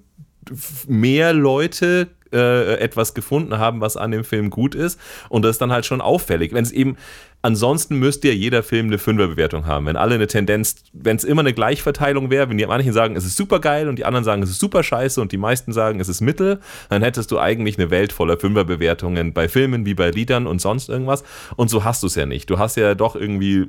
mehr 0.86 1.32
Leute 1.32 2.08
äh, 2.34 2.74
etwas 2.76 3.14
gefunden 3.14 3.58
haben, 3.58 3.80
was 3.80 3.96
an 3.96 4.10
dem 4.10 4.24
Film 4.24 4.50
gut 4.50 4.74
ist. 4.74 5.00
Und 5.28 5.42
das 5.42 5.52
ist 5.52 5.60
dann 5.60 5.72
halt 5.72 5.86
schon 5.86 6.00
auffällig. 6.00 6.52
Wenn 6.52 6.64
es 6.64 6.72
eben, 6.72 6.96
ansonsten 7.42 7.98
müsste 7.98 8.28
ja 8.28 8.34
jeder 8.34 8.62
Film 8.62 8.86
eine 8.86 8.98
Fünferbewertung 8.98 9.66
haben. 9.66 9.86
Wenn 9.86 9.96
alle 9.96 10.16
eine 10.16 10.26
Tendenz, 10.26 10.76
wenn 10.92 11.16
es 11.16 11.24
immer 11.24 11.40
eine 11.40 11.52
Gleichverteilung 11.52 12.30
wäre, 12.30 12.48
wenn 12.50 12.58
die 12.58 12.66
manchen 12.66 12.92
sagen, 12.92 13.16
es 13.16 13.24
ist 13.24 13.36
super 13.36 13.60
geil 13.60 13.88
und 13.88 13.98
die 13.98 14.04
anderen 14.04 14.24
sagen, 14.24 14.42
es 14.42 14.50
ist 14.50 14.60
super 14.60 14.82
scheiße 14.82 15.20
und 15.20 15.32
die 15.32 15.36
meisten 15.36 15.72
sagen, 15.72 16.00
es 16.00 16.08
ist 16.08 16.20
mittel, 16.20 16.60
dann 16.88 17.02
hättest 17.02 17.30
du 17.30 17.38
eigentlich 17.38 17.78
eine 17.78 17.90
Welt 17.90 18.12
voller 18.12 18.38
Fünferbewertungen 18.38 19.32
bei 19.32 19.48
Filmen 19.48 19.86
wie 19.86 19.94
bei 19.94 20.10
Liedern 20.10 20.46
und 20.46 20.60
sonst 20.60 20.88
irgendwas. 20.88 21.22
Und 21.56 21.68
so 21.68 21.84
hast 21.84 22.02
du 22.02 22.08
es 22.08 22.14
ja 22.14 22.26
nicht. 22.26 22.50
Du 22.50 22.58
hast 22.58 22.76
ja 22.76 22.94
doch 22.94 23.16
irgendwie 23.16 23.68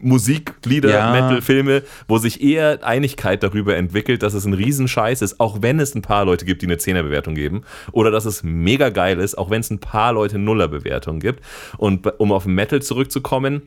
Musiklieder, 0.00 0.90
ja. 0.90 1.12
Metal-Filme, 1.12 1.82
wo 2.08 2.18
sich 2.18 2.42
eher 2.42 2.84
Einigkeit 2.84 3.42
darüber 3.42 3.76
entwickelt, 3.76 4.22
dass 4.22 4.34
es 4.34 4.44
ein 4.44 4.54
Riesenscheiß 4.54 5.22
ist, 5.22 5.40
auch 5.40 5.62
wenn 5.62 5.80
es 5.80 5.94
ein 5.94 6.02
paar 6.02 6.24
Leute 6.24 6.44
gibt, 6.44 6.62
die 6.62 6.66
eine 6.66 6.78
Zehnerbewertung 6.78 7.34
geben. 7.34 7.62
Oder 7.92 8.10
dass 8.10 8.24
es 8.24 8.42
mega 8.42 8.90
geil 8.90 9.18
ist, 9.18 9.36
auch 9.36 9.50
wenn 9.50 9.60
es 9.60 9.70
ein 9.70 9.78
paar 9.78 10.12
Leute 10.12 10.38
Nullerbewertungen 10.38 11.20
gibt. 11.20 11.44
Und 11.78 12.06
um 12.18 12.32
auf 12.32 12.46
Metal 12.46 12.82
zurückzukommen, 12.82 13.62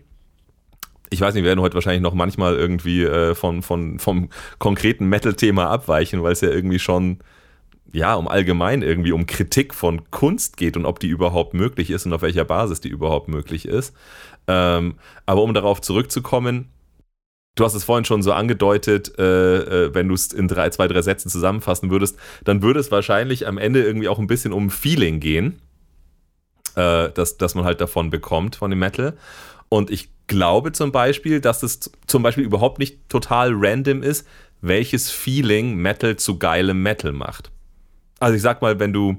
ich 1.09 1.21
weiß 1.21 1.33
nicht, 1.33 1.43
wir 1.43 1.49
werden 1.49 1.61
heute 1.61 1.75
wahrscheinlich 1.75 2.03
noch 2.03 2.13
manchmal 2.13 2.55
irgendwie 2.55 3.03
äh, 3.03 3.33
von, 3.33 3.61
von, 3.63 3.99
vom 3.99 4.29
konkreten 4.59 5.07
Metal-Thema 5.07 5.69
abweichen, 5.69 6.21
weil 6.23 6.33
es 6.33 6.41
ja 6.41 6.49
irgendwie 6.49 6.79
schon 6.79 7.19
ja, 7.91 8.15
um 8.15 8.27
allgemein 8.27 8.81
irgendwie 8.81 9.11
um 9.11 9.25
Kritik 9.25 9.73
von 9.73 10.09
Kunst 10.11 10.57
geht 10.57 10.77
und 10.77 10.85
ob 10.85 10.99
die 10.99 11.07
überhaupt 11.07 11.53
möglich 11.53 11.89
ist 11.89 12.05
und 12.05 12.13
auf 12.13 12.21
welcher 12.21 12.45
Basis 12.45 12.81
die 12.81 12.89
überhaupt 12.89 13.27
möglich 13.27 13.65
ist. 13.65 13.95
Ähm, 14.47 14.95
aber 15.25 15.41
um 15.41 15.53
darauf 15.53 15.81
zurückzukommen, 15.81 16.69
du 17.55 17.65
hast 17.65 17.73
es 17.73 17.83
vorhin 17.83 18.05
schon 18.05 18.21
so 18.21 18.31
angedeutet, 18.31 19.17
äh, 19.17 19.85
äh, 19.85 19.93
wenn 19.93 20.07
du 20.07 20.13
es 20.13 20.31
in 20.31 20.47
drei, 20.47 20.69
zwei, 20.69 20.87
drei 20.87 21.01
Sätzen 21.01 21.29
zusammenfassen 21.29 21.89
würdest, 21.89 22.17
dann 22.43 22.61
würde 22.61 22.79
es 22.79 22.91
wahrscheinlich 22.91 23.47
am 23.47 23.57
Ende 23.57 23.83
irgendwie 23.83 24.07
auch 24.07 24.19
ein 24.19 24.27
bisschen 24.27 24.53
um 24.53 24.69
Feeling 24.69 25.19
gehen, 25.19 25.61
äh, 26.75 27.09
das, 27.13 27.37
das 27.37 27.55
man 27.55 27.65
halt 27.65 27.81
davon 27.81 28.09
bekommt, 28.09 28.55
von 28.55 28.69
dem 28.69 28.79
Metal. 28.79 29.17
Und 29.67 29.91
ich 29.91 30.09
glaube 30.27 30.71
zum 30.71 30.91
Beispiel, 30.91 31.41
dass 31.41 31.63
es 31.63 31.91
zum 32.07 32.23
Beispiel 32.23 32.43
überhaupt 32.43 32.79
nicht 32.79 33.09
total 33.09 33.51
random 33.53 34.03
ist, 34.03 34.27
welches 34.61 35.09
Feeling 35.09 35.75
Metal 35.75 36.15
zu 36.15 36.37
geilem 36.37 36.81
Metal 36.81 37.11
macht. 37.11 37.51
Also 38.19 38.35
ich 38.35 38.41
sag 38.41 38.61
mal, 38.61 38.79
wenn 38.79 38.93
du 38.93 39.17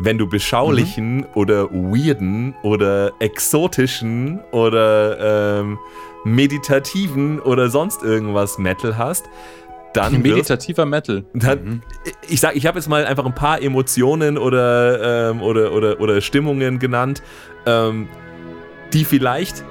wenn 0.00 0.18
du 0.18 0.28
beschaulichen 0.28 1.18
mhm. 1.18 1.26
oder 1.34 1.70
weirden 1.70 2.54
oder 2.62 3.12
exotischen 3.20 4.40
oder 4.50 5.60
ähm, 5.60 5.78
meditativen 6.24 7.38
oder 7.38 7.68
sonst 7.68 8.02
irgendwas 8.02 8.58
Metal 8.58 8.98
hast, 8.98 9.26
dann 9.92 10.20
meditativer 10.22 10.84
Metal. 10.84 11.24
Dann, 11.32 11.64
mhm. 11.64 11.82
Ich 12.28 12.40
sag, 12.40 12.56
ich 12.56 12.66
habe 12.66 12.78
jetzt 12.78 12.88
mal 12.88 13.04
einfach 13.06 13.24
ein 13.24 13.34
paar 13.34 13.62
Emotionen 13.62 14.36
oder 14.36 15.30
ähm, 15.30 15.42
oder, 15.42 15.72
oder 15.72 16.00
oder 16.00 16.20
Stimmungen 16.20 16.78
genannt, 16.80 17.22
ähm, 17.66 18.08
die 18.92 19.04
vielleicht 19.04 19.64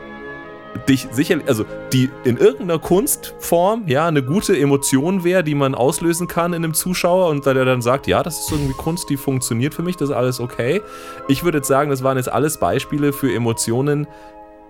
dich 0.88 1.07
sicherlich, 1.12 1.47
also 1.47 1.65
die 1.91 2.09
in 2.23 2.38
irgendeiner 2.38 2.79
Kunstform, 2.79 3.83
ja, 3.88 4.07
eine 4.07 4.23
gute 4.23 4.57
Emotion 4.57 5.23
wäre, 5.23 5.43
die 5.43 5.55
man 5.55 5.75
auslösen 5.75 6.27
kann 6.27 6.53
in 6.53 6.63
einem 6.63 6.73
Zuschauer 6.73 7.29
und 7.29 7.45
der 7.45 7.53
dann 7.65 7.81
sagt, 7.81 8.07
ja, 8.07 8.23
das 8.23 8.39
ist 8.39 8.51
irgendwie 8.51 8.73
Kunst, 8.73 9.09
die 9.09 9.17
funktioniert 9.17 9.73
für 9.73 9.83
mich, 9.83 9.97
das 9.97 10.09
ist 10.09 10.15
alles 10.15 10.39
okay. 10.39 10.81
Ich 11.27 11.43
würde 11.43 11.59
jetzt 11.59 11.67
sagen, 11.67 11.89
das 11.89 12.03
waren 12.03 12.17
jetzt 12.17 12.31
alles 12.31 12.57
Beispiele 12.57 13.13
für 13.13 13.33
Emotionen, 13.33 14.07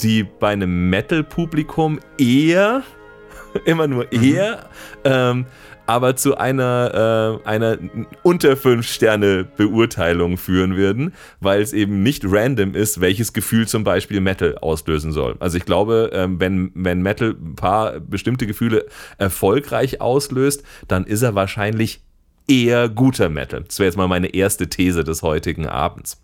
die 0.01 0.23
bei 0.23 0.49
einem 0.49 0.89
Metal-Publikum 0.89 1.99
eher, 2.17 2.83
immer 3.65 3.87
nur 3.87 4.11
eher, 4.11 4.69
mhm. 5.03 5.05
ähm, 5.05 5.45
aber 5.85 6.15
zu 6.15 6.37
einer, 6.37 7.39
äh, 7.43 7.47
einer 7.47 7.77
unter 8.21 8.55
5 8.55 8.87
Sterne 8.87 9.43
Beurteilung 9.43 10.37
führen 10.37 10.75
würden, 10.75 11.13
weil 11.39 11.61
es 11.61 11.73
eben 11.73 12.03
nicht 12.03 12.23
random 12.25 12.73
ist, 12.73 13.01
welches 13.01 13.33
Gefühl 13.33 13.67
zum 13.67 13.83
Beispiel 13.83 14.21
Metal 14.21 14.57
auslösen 14.59 15.11
soll. 15.11 15.35
Also 15.39 15.57
ich 15.57 15.65
glaube, 15.65 16.11
ähm, 16.13 16.39
wenn, 16.39 16.71
wenn 16.73 17.01
Metal 17.01 17.31
ein 17.31 17.55
paar 17.55 17.99
bestimmte 17.99 18.47
Gefühle 18.47 18.85
erfolgreich 19.17 19.99
auslöst, 19.99 20.63
dann 20.87 21.05
ist 21.05 21.21
er 21.21 21.35
wahrscheinlich 21.35 22.01
eher 22.47 22.89
guter 22.89 23.29
Metal. 23.29 23.63
Das 23.63 23.79
wäre 23.79 23.87
jetzt 23.87 23.97
mal 23.97 24.07
meine 24.07 24.33
erste 24.33 24.69
These 24.69 25.03
des 25.03 25.21
heutigen 25.21 25.67
Abends. 25.67 26.21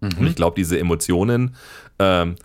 Mhm. 0.00 0.10
Und 0.18 0.26
ich 0.26 0.36
glaube, 0.36 0.56
diese 0.56 0.78
Emotionen, 0.78 1.54
ähm, 1.98 2.36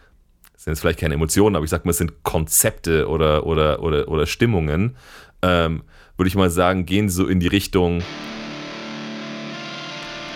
sind 0.56 0.72
jetzt 0.72 0.80
vielleicht 0.80 1.00
keine 1.00 1.16
Emotionen, 1.16 1.56
aber 1.56 1.66
ich 1.66 1.70
sag 1.70 1.86
mal, 1.86 1.92
es 1.92 1.98
sind 1.98 2.24
Konzepte 2.24 3.10
oder, 3.10 3.46
oder, 3.46 3.84
oder, 3.84 4.08
oder 4.08 4.26
Stimmungen, 4.26 4.96
ähm, 5.42 5.84
würde 6.18 6.28
ich 6.28 6.36
mal 6.36 6.50
sagen, 6.50 6.86
gehen 6.86 7.10
so 7.10 7.28
in 7.28 7.40
die 7.40 7.48
Richtung 7.48 8.02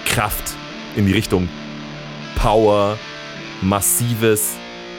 Kraft, 0.06 0.56
in 0.96 1.06
die 1.06 1.14
Richtung 1.14 1.48
Power, 2.36 2.98
massives, 3.62 4.56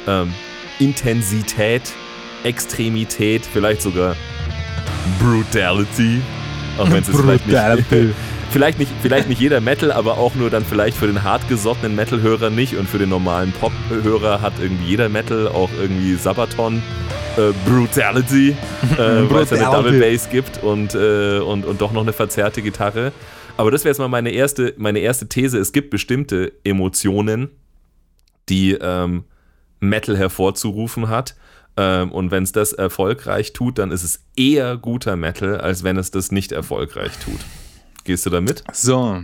ähm, 0.07 0.33
Intensität, 0.79 1.83
Extremität, 2.45 3.45
vielleicht 3.45 3.83
sogar 3.83 4.14
Brutality. 5.21 6.21
Auch 6.79 6.91
wenn 6.91 7.03
es 7.03 7.09
vielleicht 7.09 7.47
nicht, 7.47 8.14
vielleicht 8.51 8.79
nicht, 8.79 8.93
vielleicht 9.03 9.29
nicht 9.29 9.41
jeder 9.41 9.61
Metal, 9.61 9.91
aber 9.91 10.19
auch 10.19 10.37
nur 10.37 10.51
dann 10.51 10.64
vielleicht 10.64 10.97
für 10.97 11.09
den 11.09 11.25
hartgesottenen 11.25 11.97
Metal-Hörer 11.97 12.51
nicht 12.51 12.77
und 12.77 12.88
für 12.88 12.99
den 12.99 13.09
normalen 13.09 13.53
Pop-Hörer 13.53 14.41
hat 14.41 14.53
irgendwie 14.61 14.91
jeder 14.91 15.09
Metal 15.09 15.49
auch 15.49 15.71
irgendwie 15.81 16.14
Sabaton 16.14 16.83
äh, 17.37 17.53
Brutality, 17.69 18.51
äh, 18.51 18.97
weil 18.97 19.43
es 19.43 19.53
eine 19.53 19.64
Double 19.64 20.01
Bass 20.01 20.29
gibt 20.31 20.62
und, 20.62 20.95
äh, 20.95 21.38
und, 21.38 21.64
und 21.64 21.81
doch 21.81 21.93
noch 21.93 22.03
eine 22.03 22.12
verzerrte 22.12 22.62
Gitarre. 22.62 23.12
Aber 23.57 23.71
das 23.71 23.85
wäre 23.85 23.91
jetzt 23.91 23.99
mal 23.99 24.09
meine 24.09 24.31
erste, 24.31 24.75
meine 24.77 25.01
erste 25.01 25.29
These. 25.29 25.59
Es 25.59 25.73
gibt 25.73 25.91
bestimmte 25.91 26.53
Emotionen, 26.64 27.51
die 28.49 28.73
ähm, 28.73 29.25
Metal 29.81 30.17
hervorzurufen 30.17 31.09
hat. 31.09 31.37
Ähm, 31.77 32.12
und 32.12 32.31
wenn 32.31 32.45
es 32.45 32.53
das 32.53 32.73
erfolgreich 32.73 33.53
tut, 33.53 33.79
dann 33.79 33.91
ist 33.91 34.05
es 34.05 34.25
eher 34.37 34.77
guter 34.77 35.17
Metal, 35.17 35.61
als 35.61 35.85
wenn 35.85 35.97
es 35.97 36.11
das 36.11 36.33
nicht 36.33 36.53
erfolgreich 36.53 37.12
tut. 37.25 37.41
Gehst 38.05 38.27
du 38.27 38.31
damit? 38.31 38.64
So. 38.73 39.23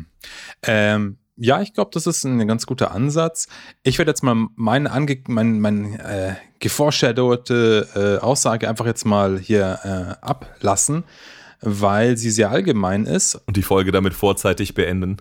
Ähm, 0.62 1.16
ja, 1.36 1.60
ich 1.60 1.72
glaube, 1.72 1.90
das 1.92 2.06
ist 2.06 2.24
ein 2.24 2.46
ganz 2.46 2.66
guter 2.66 2.92
Ansatz. 2.92 3.48
Ich 3.82 3.98
werde 3.98 4.10
jetzt 4.10 4.22
mal 4.22 4.46
meine, 4.54 4.90
ange 4.90 5.18
mein, 5.26 5.60
mein, 5.60 5.98
äh, 5.98 6.34
geforeshadowte 6.60 8.18
äh, 8.20 8.24
Aussage 8.24 8.68
einfach 8.68 8.86
jetzt 8.86 9.04
mal 9.04 9.38
hier 9.38 9.78
äh, 9.82 10.24
ablassen, 10.24 11.04
weil 11.60 12.16
sie 12.16 12.30
sehr 12.30 12.50
allgemein 12.50 13.04
ist. 13.06 13.34
Und 13.46 13.56
die 13.56 13.62
Folge 13.62 13.90
damit 13.90 14.14
vorzeitig 14.14 14.74
beenden. 14.74 15.16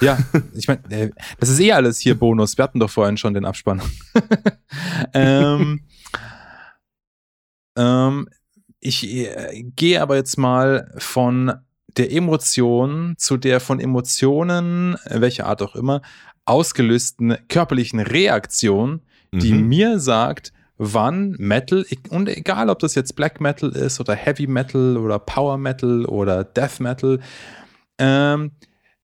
Ja, 0.00 0.18
ich 0.54 0.68
meine, 0.68 0.80
äh, 0.90 1.10
das 1.38 1.50
ist 1.50 1.60
eh 1.60 1.72
alles 1.72 1.98
hier 1.98 2.18
Bonus. 2.18 2.56
Wir 2.56 2.64
hatten 2.64 2.80
doch 2.80 2.90
vorhin 2.90 3.16
schon 3.18 3.34
den 3.34 3.44
Abspann. 3.44 3.82
ähm, 5.14 5.80
ähm, 7.76 8.28
ich 8.80 9.06
äh, 9.08 9.62
gehe 9.76 10.00
aber 10.00 10.16
jetzt 10.16 10.38
mal 10.38 10.92
von 10.98 11.52
der 11.96 12.12
Emotion 12.12 13.14
zu 13.18 13.36
der 13.36 13.60
von 13.60 13.80
Emotionen, 13.80 14.96
welcher 15.08 15.46
Art 15.46 15.62
auch 15.62 15.74
immer, 15.74 16.02
ausgelösten 16.44 17.36
körperlichen 17.48 18.00
Reaktion, 18.00 19.00
die 19.32 19.52
mhm. 19.52 19.68
mir 19.68 20.00
sagt, 20.00 20.52
wann 20.76 21.36
Metal, 21.38 21.86
und 22.10 22.28
egal 22.28 22.68
ob 22.68 22.80
das 22.80 22.94
jetzt 22.94 23.14
Black 23.14 23.40
Metal 23.40 23.70
ist 23.70 24.00
oder 24.00 24.14
Heavy 24.14 24.46
Metal 24.46 24.96
oder 24.96 25.18
Power 25.18 25.56
Metal 25.58 26.04
oder 26.06 26.44
Death 26.44 26.80
Metal, 26.80 27.20
ähm, 27.98 28.52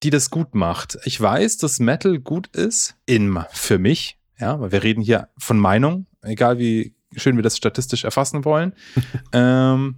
die 0.03 0.09
das 0.09 0.29
gut 0.29 0.55
macht. 0.55 0.97
Ich 1.05 1.19
weiß, 1.19 1.57
dass 1.57 1.79
Metal 1.79 2.19
gut 2.19 2.47
ist, 2.55 2.95
in, 3.05 3.39
für 3.51 3.77
mich, 3.77 4.17
ja, 4.39 4.59
weil 4.59 4.71
wir 4.71 4.83
reden 4.83 5.01
hier 5.01 5.29
von 5.37 5.59
Meinung, 5.59 6.05
egal 6.21 6.59
wie 6.59 6.93
schön 7.15 7.35
wir 7.35 7.43
das 7.43 7.57
statistisch 7.57 8.03
erfassen 8.03 8.45
wollen. 8.45 8.73
ähm, 9.33 9.95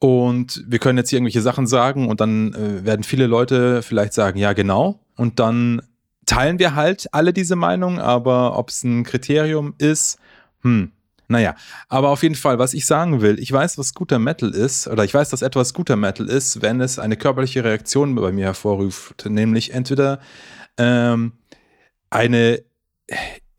und 0.00 0.64
wir 0.66 0.78
können 0.78 0.98
jetzt 0.98 1.10
hier 1.10 1.18
irgendwelche 1.18 1.42
Sachen 1.42 1.66
sagen 1.66 2.08
und 2.08 2.20
dann 2.20 2.54
äh, 2.54 2.84
werden 2.84 3.04
viele 3.04 3.26
Leute 3.26 3.82
vielleicht 3.82 4.14
sagen, 4.14 4.38
ja, 4.38 4.54
genau. 4.54 4.98
Und 5.14 5.38
dann 5.38 5.82
teilen 6.24 6.58
wir 6.58 6.74
halt 6.74 7.06
alle 7.12 7.34
diese 7.34 7.54
Meinung, 7.54 7.98
aber 7.98 8.58
ob 8.58 8.70
es 8.70 8.82
ein 8.82 9.04
Kriterium 9.04 9.74
ist, 9.76 10.18
hm, 10.62 10.92
naja, 11.28 11.54
aber 11.88 12.08
auf 12.08 12.22
jeden 12.22 12.34
Fall, 12.34 12.58
was 12.58 12.72
ich 12.72 12.86
sagen 12.86 13.20
will, 13.20 13.38
ich 13.38 13.52
weiß, 13.52 13.76
was 13.76 13.92
guter 13.92 14.18
Metal 14.18 14.50
ist, 14.50 14.88
oder 14.88 15.04
ich 15.04 15.12
weiß, 15.12 15.28
dass 15.28 15.42
etwas 15.42 15.74
guter 15.74 15.96
Metal 15.96 16.26
ist, 16.26 16.62
wenn 16.62 16.80
es 16.80 16.98
eine 16.98 17.18
körperliche 17.18 17.62
Reaktion 17.62 18.14
bei 18.14 18.32
mir 18.32 18.46
hervorruft, 18.46 19.26
nämlich 19.28 19.74
entweder 19.74 20.18
ähm, 20.78 21.32
eine 22.08 22.62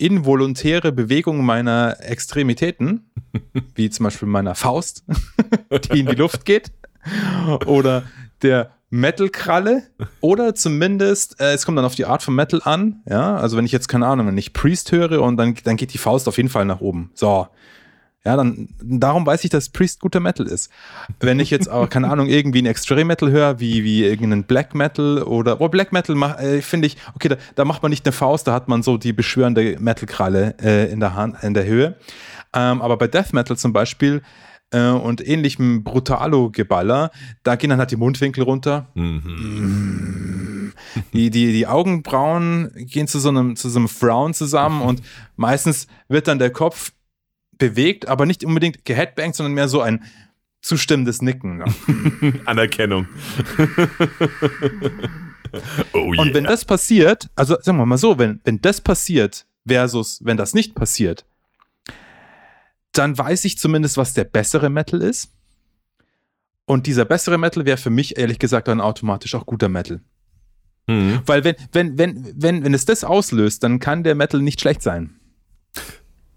involontäre 0.02 0.92
Bewegung 0.92 1.46
meiner 1.46 1.98
Extremitäten, 2.00 3.12
wie 3.76 3.90
zum 3.90 4.06
Beispiel 4.06 4.28
meiner 4.28 4.56
Faust, 4.56 5.06
die 5.94 6.00
in 6.00 6.08
die 6.08 6.16
Luft 6.16 6.46
geht, 6.46 6.72
oder 7.66 8.04
der 8.42 8.72
Metal-Kralle 8.90 9.84
oder 10.20 10.54
zumindest, 10.56 11.40
äh, 11.40 11.54
es 11.54 11.66
kommt 11.66 11.78
dann 11.78 11.86
auf 11.86 11.96
die 11.96 12.06
Art 12.06 12.24
von 12.24 12.36
Metal 12.36 12.62
an, 12.64 13.02
ja, 13.08 13.36
also 13.36 13.58
wenn 13.58 13.66
ich 13.66 13.72
jetzt, 13.72 13.88
keine 13.88 14.08
Ahnung, 14.08 14.28
wenn 14.28 14.38
ich 14.38 14.54
Priest 14.54 14.92
höre 14.92 15.22
und 15.22 15.38
dann, 15.38 15.56
dann 15.64 15.78
geht 15.78 15.94
die 15.94 15.98
Faust 15.98 16.28
auf 16.28 16.38
jeden 16.38 16.50
Fall 16.50 16.66
nach 16.66 16.82
oben. 16.82 17.12
So. 17.14 17.48
Ja, 18.24 18.36
dann, 18.36 18.70
darum 18.84 19.26
weiß 19.26 19.44
ich, 19.46 19.50
dass 19.50 19.70
Priest 19.70 20.00
guter 20.00 20.20
Metal 20.20 20.46
ist. 20.46 20.70
Wenn 21.20 21.40
ich 21.40 21.50
jetzt 21.50 21.68
aber, 21.68 21.88
keine 21.88 22.10
Ahnung, 22.12 22.28
irgendwie 22.28 22.62
ein 22.62 22.68
Extreme 22.68 23.06
Metal 23.06 23.32
höre, 23.32 23.60
wie, 23.60 23.84
wie 23.84 24.04
irgendeinen 24.04 24.44
Black 24.44 24.76
Metal 24.76 25.24
oder, 25.24 25.60
oh, 25.60 25.70
Black 25.70 25.92
Metal 25.92 26.16
äh, 26.40 26.62
finde 26.62 26.86
ich, 26.86 26.98
okay, 27.16 27.30
da, 27.30 27.38
da, 27.56 27.66
macht 27.66 27.82
man 27.82 27.90
nicht 27.90 28.06
eine 28.06 28.14
Faust, 28.14 28.48
da 28.48 28.54
hat 28.54 28.68
man 28.68 28.84
so 28.84 28.98
die 28.98 29.12
beschwörende 29.12 29.78
Metal-Kralle 29.80 30.56
äh, 30.62 30.92
in 30.92 31.00
der 31.00 31.16
Hand, 31.16 31.44
in 31.44 31.56
der 31.56 31.66
Höhe. 31.66 31.98
Ähm, 32.54 32.84
aber 32.84 32.98
bei 32.98 33.08
Death 33.08 33.34
Metal 33.34 33.58
zum 33.58 33.74
Beispiel, 33.74 34.22
äh, 34.72 34.90
und 34.90 35.28
ähnlichem 35.28 35.84
Brutalo-Geballer, 35.84 37.12
da 37.44 37.56
gehen 37.56 37.70
dann 37.70 37.80
halt 37.80 37.92
die 37.92 37.98
Mundwinkel 37.98 38.44
runter. 38.44 38.88
Mhm. 38.94 40.74
Die, 41.14 41.30
die, 41.30 41.52
die 41.52 41.68
Augenbrauen 41.68 42.72
gehen 42.76 43.08
zu 43.08 43.20
so 43.20 43.30
einem, 43.30 43.56
zu 43.56 43.70
so 43.70 43.80
einem 43.80 43.88
Frown 43.88 44.34
zusammen 44.34 44.82
und 44.82 45.02
meistens 45.36 45.88
wird 46.08 46.28
dann 46.28 46.40
der 46.40 46.52
Kopf 46.52 46.92
bewegt, 47.62 48.08
aber 48.08 48.26
nicht 48.26 48.44
unbedingt 48.44 48.86
geheadbangt, 48.86 49.36
sondern 49.36 49.54
mehr 49.54 49.68
so 49.68 49.82
ein 49.82 50.04
zustimmendes 50.64 51.22
Nicken. 51.22 51.58
Ne? 51.58 51.66
Anerkennung. 52.46 53.08
oh 55.94 56.12
yeah. 56.12 56.22
Und 56.24 56.34
wenn 56.34 56.46
das 56.46 56.66
passiert, 56.66 57.30
also 57.36 57.56
sagen 57.62 57.78
wir 57.78 57.86
mal 57.86 58.00
so, 58.00 58.18
wenn, 58.18 58.42
wenn 58.46 58.60
das 58.62 58.82
passiert 58.82 59.46
versus 59.68 60.22
wenn 60.24 60.38
das 60.38 60.56
nicht 60.56 60.74
passiert, 60.74 61.24
dann 62.94 63.16
weiß 63.16 63.46
ich 63.46 63.60
zumindest, 63.60 63.96
was 63.96 64.14
der 64.14 64.24
bessere 64.24 64.72
Metal 64.72 65.00
ist. 65.04 65.32
Und 66.66 66.88
dieser 66.88 67.06
bessere 67.06 67.38
Metal 67.38 67.66
wäre 67.66 67.78
für 67.78 67.92
mich 67.92 68.18
ehrlich 68.18 68.40
gesagt 68.40 68.68
dann 68.70 68.82
automatisch 68.82 69.36
auch 69.36 69.46
guter 69.46 69.70
Metal. 69.70 70.02
Mhm. 70.88 71.22
Weil 71.28 71.44
wenn, 71.44 71.56
wenn, 71.74 71.98
wenn, 72.00 72.34
wenn, 72.36 72.64
wenn 72.64 72.74
es 72.74 72.86
das 72.86 73.04
auslöst, 73.04 73.64
dann 73.64 73.80
kann 73.80 74.04
der 74.04 74.16
Metal 74.16 74.42
nicht 74.42 74.62
schlecht 74.62 74.82
sein. 74.82 75.20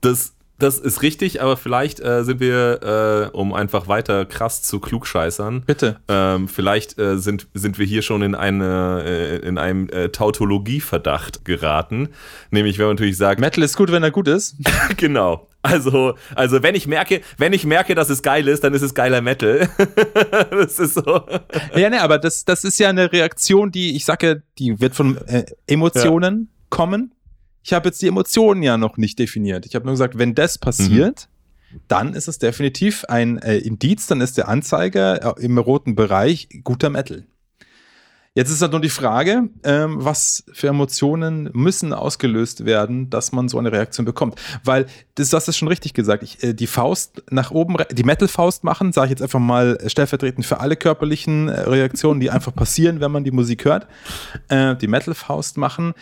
Das 0.03 0.35
das 0.59 0.79
ist 0.79 1.03
richtig, 1.03 1.43
aber 1.43 1.57
vielleicht 1.57 2.01
äh, 2.01 2.23
sind 2.23 2.39
wir, 2.39 3.31
äh, 3.33 3.37
um 3.37 3.53
einfach 3.53 3.89
weiter 3.89 4.25
krass 4.25 4.63
zu 4.63 4.79
klugscheißern. 4.79 5.63
Bitte. 5.63 5.99
Ähm, 6.09 6.49
vielleicht 6.49 6.99
äh, 6.99 7.19
sind, 7.19 7.49
sind 7.55 7.79
wir 7.79 7.87
hier 7.87 8.03
schon 8.03 8.23
in, 8.23 8.35
eine, 8.37 9.03
äh, 9.05 9.37
in 9.39 9.59
einem 9.59 9.89
äh, 9.89 10.11
Tautologie-Verdacht 10.11 11.45
geraten. 11.45 12.11
Nämlich, 12.51 12.79
wenn 12.79 12.87
man 12.87 12.95
natürlich 12.95 13.17
sagt. 13.17 13.41
Metal 13.41 13.65
ist 13.65 13.77
gut, 13.77 13.91
wenn 13.91 14.05
er 14.05 14.13
gut 14.13 14.29
ist. 14.29 14.57
genau. 14.97 15.49
Also, 15.63 16.15
also 16.37 16.63
wenn 16.63 16.75
ich 16.75 16.87
merke, 16.87 17.23
wenn 17.39 17.53
ich 17.53 17.65
merke, 17.65 17.95
dass 17.95 18.11
es 18.11 18.23
geil 18.23 18.47
ist, 18.47 18.63
dann 18.63 18.75
ist 18.75 18.83
es 18.83 18.95
geiler 18.95 19.23
Metal. 19.23 19.69
das 20.51 20.79
ist 20.79 20.95
so. 20.95 21.23
Ja, 21.75 21.91
ne, 21.91 22.03
aber 22.03 22.19
das, 22.19 22.45
das 22.45 22.65
ist 22.65 22.79
ja 22.79 22.91
eine 22.91 23.11
Reaktion, 23.11 23.73
die, 23.73 23.97
ich 23.97 24.05
sage, 24.05 24.43
die 24.59 24.79
wird 24.81 24.95
von 24.95 25.17
äh, 25.27 25.47
Emotionen 25.67 26.49
ja. 26.51 26.67
kommen 26.69 27.14
ich 27.65 27.73
habe 27.73 27.89
jetzt 27.89 28.03
die 28.03 28.09
Emotionen 28.09 28.63
ja 28.63 28.77
noch 28.77 28.99
nicht 28.99 29.19
definiert. 29.19 29.65
Ich 29.65 29.75
habe 29.75 29.87
nur 29.87 29.95
gesagt, 29.95 30.19
wenn 30.19 30.35
das 30.35 30.59
passiert, 30.59 31.29
mhm. 31.73 31.81
dann 31.89 32.15
ist 32.15 32.29
es 32.29 32.39
definitiv 32.39 33.07
ein 33.07 33.39
äh, 33.39 33.57
Indiz, 33.57 34.07
dann 34.07 34.21
ist 34.21 34.37
der 34.37 34.49
Anzeiger 34.49 35.39
äh, 35.39 35.43
im 35.45 35.57
roten 35.57 35.95
Bereich 35.95 36.49
guter 36.63 36.91
Metal. 36.91 37.25
Jetzt 38.37 38.51
ist 38.51 38.61
halt 38.61 38.73
nur 38.73 38.81
die 38.81 38.91
Frage, 38.91 39.49
ähm, 39.63 39.97
was 39.99 40.45
für 40.53 40.67
Emotionen 40.67 41.51
müssen 41.55 41.93
ausgelöst 41.93 42.67
werden, 42.67 43.09
dass 43.09 43.31
man 43.31 43.49
so 43.49 43.61
eine 43.61 43.71
Reaktion 43.71 44.05
bekommt. 44.05 44.41
Weil, 44.65 44.87
das, 45.15 45.31
das 45.31 45.47
ist 45.47 45.57
schon 45.57 45.69
richtig 45.69 45.95
gesagt, 45.95 46.25
ich, 46.25 46.43
äh, 46.43 46.53
die 46.53 46.67
Faust 46.67 47.23
nach 47.31 47.53
oben, 47.53 47.77
die 47.93 48.03
Metal-Faust 48.03 48.65
machen, 48.65 48.93
sage 48.93 49.07
ich 49.07 49.11
jetzt 49.11 49.23
einfach 49.23 49.39
mal 49.39 49.79
stellvertretend 49.87 50.45
für 50.45 50.59
alle 50.59 50.75
körperlichen 50.75 51.49
äh, 51.49 51.61
Reaktionen, 51.61 52.19
die 52.19 52.31
einfach 52.31 52.53
passieren, 52.53 52.99
wenn 52.99 53.13
man 53.13 53.23
die 53.23 53.31
Musik 53.31 53.65
hört, 53.65 53.87
äh, 54.49 54.75
die 54.75 54.89
Metal-Faust 54.89 55.57
machen 55.57 55.95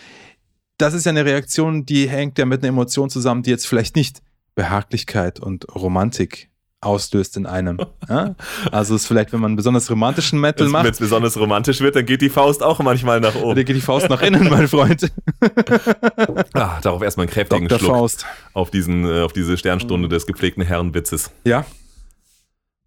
das 0.78 0.94
ist 0.94 1.04
ja 1.04 1.10
eine 1.10 1.24
Reaktion, 1.24 1.86
die 1.86 2.08
hängt 2.08 2.38
ja 2.38 2.46
mit 2.46 2.62
einer 2.62 2.68
Emotion 2.68 3.10
zusammen, 3.10 3.42
die 3.42 3.50
jetzt 3.50 3.66
vielleicht 3.66 3.96
nicht 3.96 4.22
Behaglichkeit 4.54 5.40
und 5.40 5.66
Romantik 5.74 6.50
auslöst 6.82 7.36
in 7.36 7.46
einem. 7.46 7.78
Ja? 8.08 8.34
Also 8.72 8.96
ist 8.96 9.06
vielleicht, 9.06 9.32
wenn 9.32 9.40
man 9.40 9.50
einen 9.50 9.56
besonders 9.56 9.88
romantischen 9.90 10.38
Metal 10.38 10.68
macht. 10.68 10.84
Wenn 10.84 10.92
es 10.92 10.98
besonders 10.98 11.38
romantisch 11.38 11.80
wird, 11.80 11.96
dann 11.96 12.04
geht 12.04 12.20
die 12.20 12.28
Faust 12.28 12.62
auch 12.62 12.80
manchmal 12.80 13.20
nach 13.20 13.36
oben. 13.36 13.54
Dann 13.54 13.64
geht 13.64 13.76
die 13.76 13.80
Faust 13.80 14.10
nach 14.10 14.20
innen, 14.20 14.50
mein 14.50 14.68
Freund. 14.68 15.10
ah, 16.52 16.80
darauf 16.82 17.00
erstmal 17.00 17.24
einen 17.24 17.32
kräftigen 17.32 17.68
Dr. 17.68 17.78
Schluck. 17.78 17.90
Faust. 17.90 18.26
Auf, 18.52 18.70
diesen, 18.70 19.06
äh, 19.06 19.22
auf 19.22 19.32
diese 19.32 19.56
Sternstunde 19.56 20.08
des 20.08 20.26
gepflegten 20.26 20.62
Herrenwitzes. 20.62 21.30
Ja. 21.44 21.64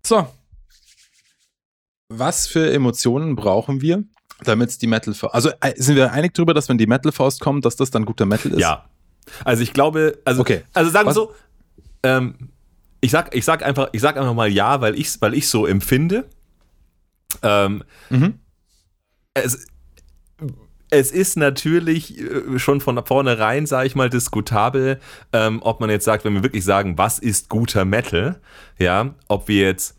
So. 0.05 0.27
Was 2.09 2.45
für 2.45 2.71
Emotionen 2.71 3.35
brauchen 3.35 3.81
wir, 3.81 4.03
damit 4.43 4.81
die 4.81 4.87
Metal 4.87 5.13
Faust. 5.13 5.33
Also 5.33 5.49
äh, 5.61 5.73
sind 5.75 5.95
wir 5.95 6.11
einig 6.11 6.33
darüber, 6.33 6.53
dass 6.53 6.69
wenn 6.69 6.77
die 6.77 6.87
Metal 6.87 7.11
Faust 7.11 7.39
kommt, 7.39 7.65
dass 7.65 7.75
das 7.75 7.91
dann 7.91 8.05
guter 8.05 8.25
Metal 8.25 8.51
ist? 8.51 8.59
Ja. 8.59 8.85
Also 9.43 9.63
ich 9.63 9.73
glaube, 9.73 10.19
also, 10.25 10.41
okay. 10.41 10.63
also 10.73 10.91
sagen 10.91 11.07
wir 11.07 11.13
so, 11.13 11.33
ähm, 12.03 12.35
ich 13.01 13.11
sag, 13.11 13.35
ich 13.35 13.45
sag 13.45 13.63
einfach, 13.63 13.89
ich 13.91 14.01
sag 14.01 14.17
einfach 14.17 14.33
mal 14.33 14.51
ja, 14.51 14.81
weil 14.81 14.99
ich 14.99 15.21
weil 15.21 15.33
ich 15.33 15.47
so 15.47 15.65
empfinde. 15.65 16.25
Ähm, 17.41 17.83
mhm. 18.09 18.39
es, 19.33 19.67
es 20.89 21.11
ist 21.11 21.37
natürlich 21.37 22.19
äh, 22.19 22.59
schon 22.59 22.81
von 22.81 23.03
vornherein, 23.05 23.65
sage 23.65 23.87
ich 23.87 23.95
mal, 23.95 24.09
diskutabel, 24.09 24.99
ähm, 25.33 25.61
ob 25.61 25.79
man 25.79 25.89
jetzt 25.89 26.05
sagt, 26.05 26.25
wenn 26.25 26.33
wir 26.33 26.43
wirklich 26.43 26.63
sagen, 26.63 26.97
was 26.97 27.19
ist 27.19 27.49
guter 27.49 27.85
Metal, 27.85 28.39
ja, 28.79 29.13
ob 29.27 29.47
wir 29.47 29.63
jetzt, 29.63 29.97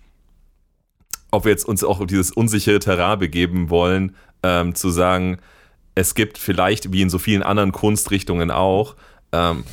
ob 1.31 1.45
wir 1.45 1.51
jetzt 1.51 1.67
uns 1.67 1.85
auch 1.85 2.01
auf 2.01 2.07
dieses 2.07 2.31
unsichere 2.31 2.79
Terrain 2.79 3.19
begeben 3.19 3.69
wollen, 3.69 4.17
ähm, 4.47 4.75
zu 4.75 4.91
sagen, 4.91 5.39
es 5.97 6.15
gibt 6.15 6.39
vielleicht, 6.39 6.93
wie 6.93 7.03
in 7.03 7.11
so 7.11 7.19
vielen 7.19 7.43
anderen 7.43 7.73
Kunstrichtungen 7.73 8.51
auch, 8.53 8.95
ähm, 9.33 9.65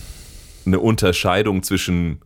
eine 0.65 0.79
Unterscheidung 0.79 1.61
zwischen 1.61 2.21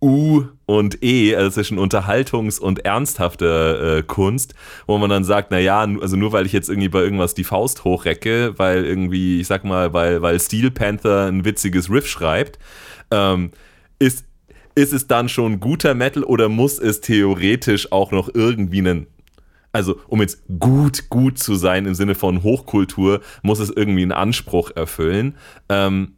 U 0.00 0.44
und 0.66 1.02
E, 1.02 1.34
also 1.34 1.50
zwischen 1.50 1.78
Unterhaltungs- 1.78 2.60
und 2.60 2.84
ernsthafter 2.84 3.96
äh, 3.96 4.02
Kunst, 4.02 4.54
wo 4.86 4.96
man 4.98 5.10
dann 5.10 5.24
sagt, 5.24 5.50
naja, 5.50 5.80
also 5.80 6.16
nur 6.16 6.30
weil 6.32 6.46
ich 6.46 6.52
jetzt 6.52 6.68
irgendwie 6.68 6.88
bei 6.88 7.00
irgendwas 7.00 7.34
die 7.34 7.42
Faust 7.42 7.82
hochrecke, 7.82 8.54
weil 8.58 8.84
irgendwie, 8.84 9.40
ich 9.40 9.48
sag 9.48 9.64
mal, 9.64 9.92
weil, 9.92 10.22
weil 10.22 10.38
Steel 10.38 10.70
Panther 10.70 11.26
ein 11.26 11.44
witziges 11.44 11.90
Riff 11.90 12.06
schreibt, 12.06 12.60
ähm, 13.10 13.50
ist, 13.98 14.24
ist 14.76 14.92
es 14.92 15.08
dann 15.08 15.28
schon 15.28 15.58
guter 15.58 15.94
Metal 15.94 16.22
oder 16.22 16.48
muss 16.48 16.78
es 16.78 17.00
theoretisch 17.00 17.90
auch 17.90 18.12
noch 18.12 18.28
irgendwie 18.32 18.78
einen 18.78 19.06
also 19.78 20.00
um 20.08 20.20
jetzt 20.20 20.42
gut, 20.58 21.08
gut 21.08 21.38
zu 21.38 21.54
sein 21.54 21.86
im 21.86 21.94
Sinne 21.94 22.14
von 22.14 22.42
Hochkultur, 22.42 23.20
muss 23.42 23.60
es 23.60 23.70
irgendwie 23.70 24.02
einen 24.02 24.12
Anspruch 24.12 24.70
erfüllen. 24.74 25.36
Ähm, 25.68 26.16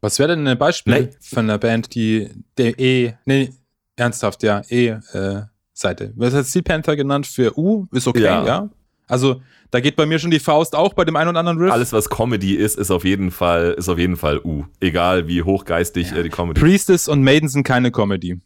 Was 0.00 0.18
wäre 0.18 0.36
denn 0.36 0.46
ein 0.46 0.58
Beispiel 0.58 0.94
ne, 0.94 1.10
von 1.20 1.44
einer 1.44 1.58
Band, 1.58 1.94
die 1.94 2.30
der 2.56 2.78
E, 2.78 3.14
nee, 3.24 3.50
ernsthaft, 3.96 4.42
ja, 4.42 4.62
E-Seite. 4.68 6.04
Äh, 6.04 6.12
Was 6.14 6.34
hat 6.34 6.46
Steel 6.46 6.62
Panther 6.62 6.96
genannt 6.96 7.26
für 7.26 7.58
U? 7.58 7.86
Ist 7.92 8.06
okay, 8.06 8.22
ja. 8.22 8.46
ja. 8.46 8.70
Also 9.08 9.40
da 9.70 9.80
geht 9.80 9.96
bei 9.96 10.06
mir 10.06 10.18
schon 10.18 10.30
die 10.30 10.38
Faust 10.38 10.74
auch 10.74 10.94
bei 10.94 11.04
dem 11.04 11.16
einen 11.16 11.30
oder 11.30 11.40
anderen 11.40 11.58
Riff. 11.58 11.72
Alles, 11.72 11.92
was 11.92 12.08
Comedy 12.08 12.54
ist, 12.54 12.78
ist 12.78 12.90
auf 12.90 13.04
jeden 13.04 13.30
Fall, 13.30 13.74
ist 13.76 13.88
auf 13.88 13.98
jeden 13.98 14.16
Fall 14.16 14.40
U. 14.44 14.64
Egal 14.80 15.28
wie 15.28 15.42
hochgeistig 15.42 16.10
ja. 16.10 16.18
äh, 16.18 16.22
die 16.22 16.30
Comedy 16.30 16.60
Priestess 16.60 17.08
und 17.08 17.22
Maiden 17.22 17.48
sind 17.48 17.64
keine 17.64 17.90
Comedy. 17.90 18.40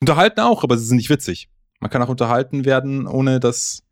Unterhalten 0.00 0.40
auch, 0.40 0.64
aber 0.64 0.76
sie 0.76 0.84
sind 0.84 0.96
nicht 0.96 1.10
witzig. 1.10 1.48
Man 1.82 1.90
kann 1.90 2.00
auch 2.00 2.08
unterhalten 2.08 2.64
werden, 2.64 3.08
ohne 3.08 3.40
dass. 3.40 3.82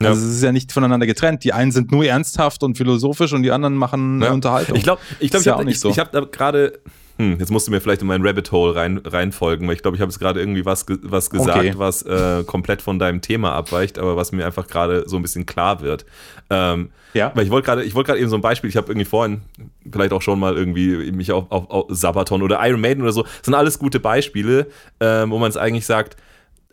Ja. 0.00 0.10
Also 0.10 0.24
es 0.24 0.36
ist 0.36 0.42
ja 0.42 0.52
nicht 0.52 0.72
voneinander 0.72 1.06
getrennt. 1.06 1.44
Die 1.44 1.52
einen 1.52 1.72
sind 1.72 1.90
nur 1.90 2.04
ernsthaft 2.04 2.62
und 2.62 2.76
philosophisch 2.76 3.32
und 3.32 3.42
die 3.42 3.50
anderen 3.50 3.74
machen 3.74 4.22
ja. 4.22 4.32
Unterhaltung. 4.32 4.76
Ich 4.76 4.84
glaube, 4.84 5.00
ich, 5.18 5.30
glaub, 5.30 5.42
ich 5.42 5.48
habe 5.48 5.64
ja 5.64 5.74
so. 5.74 5.88
ich, 5.88 5.94
ich 5.94 5.98
hab 6.00 6.12
da 6.12 6.20
gerade 6.20 6.80
hm, 7.16 7.38
jetzt 7.38 7.50
musst 7.50 7.68
du 7.68 7.70
mir 7.70 7.80
vielleicht 7.80 8.02
in 8.02 8.08
mein 8.08 8.26
Rabbit 8.26 8.50
Hole 8.50 8.74
rein, 8.74 8.98
reinfolgen, 8.98 9.68
weil 9.68 9.76
ich 9.76 9.82
glaube, 9.82 9.96
ich 9.96 10.00
habe 10.00 10.10
jetzt 10.10 10.18
gerade 10.18 10.40
irgendwie 10.40 10.64
was, 10.64 10.84
was 11.02 11.30
gesagt, 11.30 11.58
okay. 11.58 11.74
was 11.76 12.02
äh, 12.02 12.42
komplett 12.44 12.82
von 12.82 12.98
deinem 12.98 13.20
Thema 13.20 13.52
abweicht, 13.52 14.00
aber 14.00 14.16
was 14.16 14.32
mir 14.32 14.44
einfach 14.44 14.66
gerade 14.66 15.04
so 15.06 15.16
ein 15.16 15.22
bisschen 15.22 15.46
klar 15.46 15.80
wird. 15.80 16.04
Ähm, 16.50 16.90
ja. 17.12 17.30
Weil 17.34 17.44
ich 17.44 17.50
wollte 17.50 17.66
gerade, 17.66 17.84
ich 17.84 17.94
wollte 17.94 18.08
gerade 18.08 18.20
eben 18.20 18.30
so 18.30 18.34
ein 18.34 18.42
Beispiel, 18.42 18.68
ich 18.68 18.76
habe 18.76 18.90
irgendwie 18.90 19.04
vorhin 19.04 19.42
vielleicht 19.90 20.12
auch 20.12 20.22
schon 20.22 20.40
mal 20.40 20.56
irgendwie 20.56 21.12
mich 21.12 21.30
auf, 21.30 21.44
auf, 21.50 21.70
auf 21.70 21.86
Sabaton 21.90 22.42
oder 22.42 22.58
Iron 22.66 22.80
Maiden 22.80 23.02
oder 23.02 23.12
so, 23.12 23.22
das 23.22 23.44
sind 23.44 23.54
alles 23.54 23.78
gute 23.78 24.00
Beispiele, 24.00 24.66
ähm, 24.98 25.30
wo 25.30 25.38
man 25.38 25.48
es 25.48 25.56
eigentlich 25.56 25.86
sagt, 25.86 26.16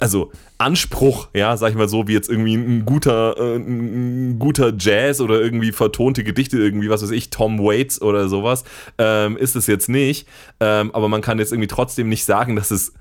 also 0.01 0.31
Anspruch, 0.57 1.29
ja, 1.33 1.55
sag 1.57 1.69
ich 1.69 1.75
mal 1.75 1.87
so, 1.87 2.07
wie 2.07 2.13
jetzt 2.13 2.29
irgendwie 2.29 2.55
ein 2.55 2.85
guter, 2.85 3.37
äh, 3.37 3.55
ein 3.55 4.39
guter 4.39 4.73
Jazz 4.77 5.21
oder 5.21 5.39
irgendwie 5.39 5.71
vertonte 5.71 6.23
Gedichte, 6.23 6.57
irgendwie, 6.57 6.89
was 6.89 7.03
weiß 7.03 7.11
ich, 7.11 7.29
Tom 7.29 7.59
Waits 7.59 8.01
oder 8.01 8.27
sowas, 8.27 8.63
ähm, 8.97 9.37
ist 9.37 9.55
es 9.55 9.67
jetzt 9.67 9.89
nicht. 9.89 10.27
Ähm, 10.59 10.93
aber 10.93 11.07
man 11.07 11.21
kann 11.21 11.39
jetzt 11.39 11.51
irgendwie 11.51 11.67
trotzdem 11.67 12.09
nicht 12.09 12.25
sagen, 12.25 12.55
dass 12.55 12.71
es 12.71 12.93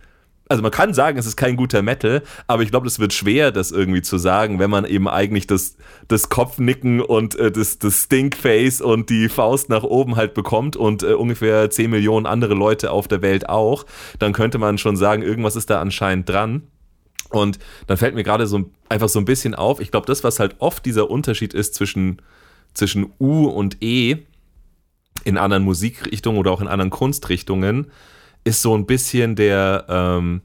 also 0.50 0.62
man 0.62 0.72
kann 0.72 0.92
sagen, 0.94 1.16
es 1.16 1.26
ist 1.26 1.36
kein 1.36 1.54
guter 1.54 1.80
Metal, 1.80 2.24
aber 2.48 2.64
ich 2.64 2.72
glaube, 2.72 2.88
es 2.88 2.98
wird 2.98 3.12
schwer, 3.12 3.52
das 3.52 3.70
irgendwie 3.70 4.02
zu 4.02 4.18
sagen, 4.18 4.58
wenn 4.58 4.68
man 4.68 4.84
eben 4.84 5.08
eigentlich 5.08 5.46
das, 5.46 5.76
das 6.08 6.28
Kopfnicken 6.28 7.00
und 7.00 7.36
äh, 7.36 7.52
das, 7.52 7.78
das 7.78 8.02
Stinkface 8.02 8.80
und 8.80 9.10
die 9.10 9.28
Faust 9.28 9.68
nach 9.68 9.84
oben 9.84 10.16
halt 10.16 10.34
bekommt 10.34 10.76
und 10.76 11.04
äh, 11.04 11.12
ungefähr 11.12 11.70
10 11.70 11.88
Millionen 11.88 12.26
andere 12.26 12.54
Leute 12.54 12.90
auf 12.90 13.06
der 13.06 13.22
Welt 13.22 13.48
auch, 13.48 13.86
dann 14.18 14.32
könnte 14.32 14.58
man 14.58 14.76
schon 14.76 14.96
sagen, 14.96 15.22
irgendwas 15.22 15.54
ist 15.54 15.70
da 15.70 15.80
anscheinend 15.80 16.28
dran. 16.28 16.62
Und 17.30 17.58
dann 17.86 17.96
fällt 17.96 18.14
mir 18.14 18.24
gerade 18.24 18.46
so 18.46 18.70
einfach 18.88 19.08
so 19.08 19.18
ein 19.18 19.24
bisschen 19.24 19.54
auf, 19.54 19.80
ich 19.80 19.90
glaube, 19.90 20.06
das, 20.06 20.24
was 20.24 20.40
halt 20.40 20.56
oft 20.58 20.84
dieser 20.84 21.10
Unterschied 21.10 21.54
ist 21.54 21.74
zwischen, 21.74 22.20
zwischen 22.74 23.12
U 23.18 23.46
und 23.46 23.82
E 23.82 24.18
in 25.24 25.38
anderen 25.38 25.64
Musikrichtungen 25.64 26.38
oder 26.38 26.50
auch 26.50 26.60
in 26.60 26.68
anderen 26.68 26.90
Kunstrichtungen, 26.90 27.90
ist 28.44 28.62
so 28.62 28.74
ein 28.74 28.86
bisschen 28.86 29.36
der, 29.36 29.84
ähm, 29.88 30.40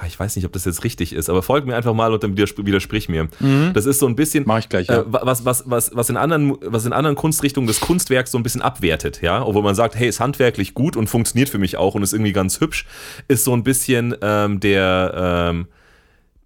ah, 0.00 0.06
ich 0.06 0.18
weiß 0.18 0.36
nicht, 0.36 0.44
ob 0.44 0.52
das 0.52 0.64
jetzt 0.64 0.84
richtig 0.84 1.12
ist, 1.12 1.30
aber 1.30 1.42
folg 1.42 1.66
mir 1.66 1.76
einfach 1.76 1.94
mal 1.94 2.12
und 2.12 2.22
dann 2.22 2.36
widers 2.36 2.54
widersprich 2.56 3.08
mir. 3.08 3.28
Mhm. 3.38 3.70
Das 3.74 3.86
ist 3.86 4.00
so 4.00 4.06
ein 4.06 4.16
bisschen, 4.16 4.44
Mach 4.46 4.58
ich 4.58 4.68
gleich, 4.68 4.88
ja. 4.88 5.00
äh, 5.00 5.04
was, 5.06 5.44
was, 5.44 5.64
was, 5.66 5.90
was, 5.94 6.10
in 6.10 6.16
anderen, 6.16 6.56
was 6.62 6.84
in 6.84 6.92
anderen 6.92 7.16
Kunstrichtungen 7.16 7.68
das 7.68 7.80
Kunstwerk 7.80 8.28
so 8.28 8.38
ein 8.38 8.42
bisschen 8.42 8.62
abwertet, 8.62 9.22
ja, 9.22 9.44
obwohl 9.44 9.62
man 9.62 9.74
sagt, 9.74 9.94
hey, 9.94 10.08
ist 10.08 10.20
handwerklich 10.20 10.74
gut 10.74 10.96
und 10.96 11.08
funktioniert 11.08 11.48
für 11.48 11.58
mich 11.58 11.76
auch 11.76 11.94
und 11.94 12.02
ist 12.02 12.12
irgendwie 12.12 12.32
ganz 12.32 12.60
hübsch, 12.60 12.86
ist 13.28 13.44
so 13.44 13.54
ein 13.54 13.62
bisschen 13.62 14.16
ähm, 14.20 14.60
der, 14.60 15.50
ähm, 15.50 15.68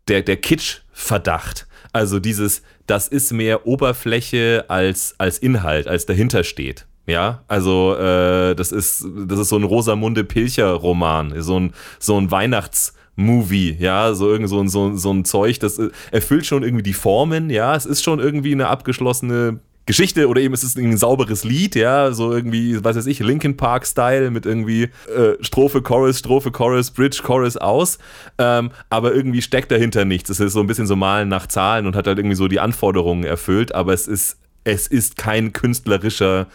der, 0.09 0.23
der 0.23 0.37
Kitsch-Verdacht. 0.37 1.67
Also 1.93 2.21
dieses, 2.21 2.63
das 2.87 3.09
ist 3.09 3.33
mehr 3.33 3.67
Oberfläche 3.67 4.65
als, 4.69 5.15
als 5.19 5.39
Inhalt, 5.39 5.89
als 5.89 6.07
dahinter 6.07 6.45
steht. 6.45 6.87
Ja, 7.07 7.43
also 7.49 7.97
äh, 7.97 8.55
das 8.55 8.71
ist 8.71 9.05
das 9.27 9.41
ist 9.41 9.49
so 9.49 9.57
ein 9.57 9.65
Rosamunde 9.65 10.23
Pilcher 10.23 10.71
Roman, 10.73 11.43
so 11.43 11.59
ein 11.59 11.73
so 11.99 12.21
ein 12.21 12.31
Weihnachts 12.31 12.95
Movie, 13.17 13.77
ja, 13.79 14.15
so 14.15 14.29
irgend 14.29 14.49
so, 14.49 14.65
so, 14.67 14.97
so 14.97 15.13
ein 15.13 15.25
Zeug, 15.25 15.59
das 15.59 15.79
äh, 15.79 15.91
erfüllt 16.13 16.47
schon 16.47 16.63
irgendwie 16.63 16.85
die 16.85 16.93
Formen, 16.93 17.51
ja, 17.51 17.75
es 17.75 17.85
ist 17.87 18.05
schon 18.05 18.21
irgendwie 18.21 18.53
eine 18.53 18.69
abgeschlossene 18.69 19.61
Geschichte 19.91 20.29
oder 20.29 20.41
eben 20.41 20.55
ist 20.55 20.63
es 20.63 20.77
ein 20.77 20.97
sauberes 20.97 21.43
Lied, 21.43 21.75
ja, 21.75 22.13
so 22.13 22.33
irgendwie, 22.33 22.83
was 22.85 22.97
weiß 22.97 23.07
ich, 23.07 23.19
Linkin 23.19 23.57
Park 23.57 23.85
Style 23.85 24.31
mit 24.31 24.47
irgendwie 24.47 24.85
äh, 24.85 25.35
Strophe, 25.41 25.83
Chorus, 25.83 26.21
Strophe, 26.21 26.53
Chorus, 26.53 26.93
Bridge, 26.93 27.21
Chorus 27.25 27.57
aus, 27.57 27.99
ähm, 28.39 28.71
aber 28.89 29.13
irgendwie 29.13 29.43
steckt 29.43 29.73
dahinter 29.73 30.05
nichts. 30.05 30.31
Es 30.31 30.39
ist 30.39 30.53
so 30.53 30.61
ein 30.61 30.69
bisschen 30.69 30.87
so 30.87 30.95
Malen 30.95 31.29
nach 31.29 31.49
Zahlen 31.49 31.87
und 31.87 31.97
hat 31.97 32.07
halt 32.07 32.19
irgendwie 32.19 32.37
so 32.37 32.47
die 32.47 32.61
Anforderungen 32.61 33.25
erfüllt, 33.25 33.75
aber 33.75 33.93
es 33.93 34.07
ist, 34.07 34.39
es 34.63 34.87
ist 34.87 35.17
kein 35.17 35.53
künstlerischer 35.53 36.47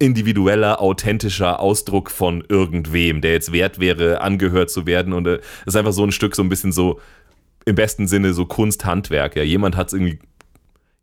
individueller, 0.00 0.80
authentischer 0.80 1.60
Ausdruck 1.60 2.10
von 2.10 2.42
irgendwem, 2.48 3.20
der 3.20 3.34
jetzt 3.34 3.52
wert 3.52 3.78
wäre, 3.78 4.20
angehört 4.20 4.70
zu 4.70 4.86
werden. 4.86 5.12
Und 5.12 5.28
es 5.28 5.38
äh, 5.38 5.42
ist 5.66 5.76
einfach 5.76 5.92
so 5.92 6.02
ein 6.02 6.10
Stück, 6.10 6.34
so 6.34 6.42
ein 6.42 6.48
bisschen 6.48 6.72
so 6.72 6.98
im 7.66 7.76
besten 7.76 8.08
Sinne 8.08 8.32
so 8.32 8.46
Kunsthandwerk. 8.46 9.36
Ja, 9.36 9.42
jemand 9.42 9.76
hat 9.76 9.88
es 9.88 9.92
irgendwie 9.92 10.18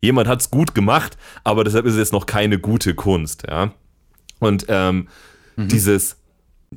jemand 0.01 0.27
hat 0.27 0.41
es 0.41 0.51
gut 0.51 0.75
gemacht, 0.75 1.17
aber 1.43 1.63
deshalb 1.63 1.85
ist 1.85 1.93
es 1.93 1.99
jetzt 1.99 2.13
noch 2.13 2.25
keine 2.25 2.59
gute 2.59 2.95
Kunst, 2.95 3.43
ja. 3.47 3.73
Und 4.39 4.65
ähm, 4.67 5.07
mhm. 5.55 5.67
dieses, 5.67 6.17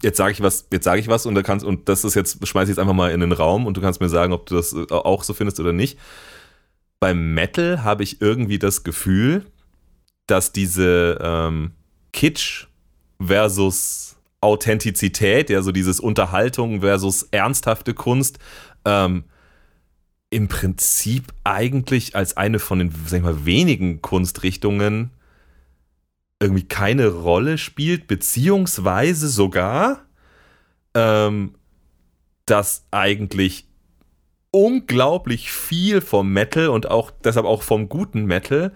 jetzt 0.02 0.16
sage 0.16 0.32
ich 0.32 0.42
was, 0.42 0.66
jetzt 0.72 0.84
sage 0.84 1.00
ich 1.00 1.08
was 1.08 1.26
und 1.26 1.34
da 1.34 1.42
kannst, 1.42 1.64
und 1.64 1.88
das 1.88 2.04
ist 2.04 2.14
jetzt, 2.14 2.46
schmeiße 2.46 2.70
ich 2.70 2.76
jetzt 2.76 2.78
einfach 2.78 2.94
mal 2.94 3.10
in 3.10 3.20
den 3.20 3.32
Raum 3.32 3.66
und 3.66 3.76
du 3.76 3.80
kannst 3.80 4.00
mir 4.00 4.08
sagen, 4.08 4.32
ob 4.32 4.46
du 4.46 4.56
das 4.56 4.72
äh, 4.72 4.86
auch 4.90 5.22
so 5.22 5.34
findest 5.34 5.60
oder 5.60 5.72
nicht. 5.72 5.98
Beim 6.98 7.34
Metal 7.34 7.82
habe 7.82 8.02
ich 8.02 8.20
irgendwie 8.20 8.58
das 8.58 8.84
Gefühl, 8.84 9.46
dass 10.26 10.52
diese 10.52 11.18
ähm, 11.20 11.72
Kitsch 12.12 12.66
versus 13.20 14.16
Authentizität, 14.40 15.50
ja, 15.50 15.60
so 15.62 15.72
dieses 15.72 16.00
Unterhaltung 16.00 16.80
versus 16.80 17.24
ernsthafte 17.24 17.94
Kunst, 17.94 18.38
ähm, 18.84 19.24
im 20.30 20.46
Prinzip 20.46 21.32
eigentlich 21.42 22.14
als 22.14 22.36
eine 22.36 22.60
von 22.60 22.78
den, 22.78 22.94
sag 23.06 23.18
ich 23.18 23.24
mal, 23.24 23.44
wenigen 23.44 24.00
Kunstrichtungen 24.00 25.10
irgendwie 26.40 26.66
keine 26.66 27.08
Rolle 27.08 27.58
spielt, 27.58 28.06
beziehungsweise 28.06 29.28
sogar, 29.28 30.06
ähm, 30.94 31.54
dass 32.46 32.86
eigentlich 32.90 33.66
unglaublich 34.52 35.52
viel 35.52 36.00
vom 36.00 36.32
Metal 36.32 36.68
und 36.68 36.90
auch 36.90 37.10
deshalb 37.10 37.46
auch 37.46 37.62
vom 37.62 37.88
guten 37.88 38.24
Metal 38.24 38.72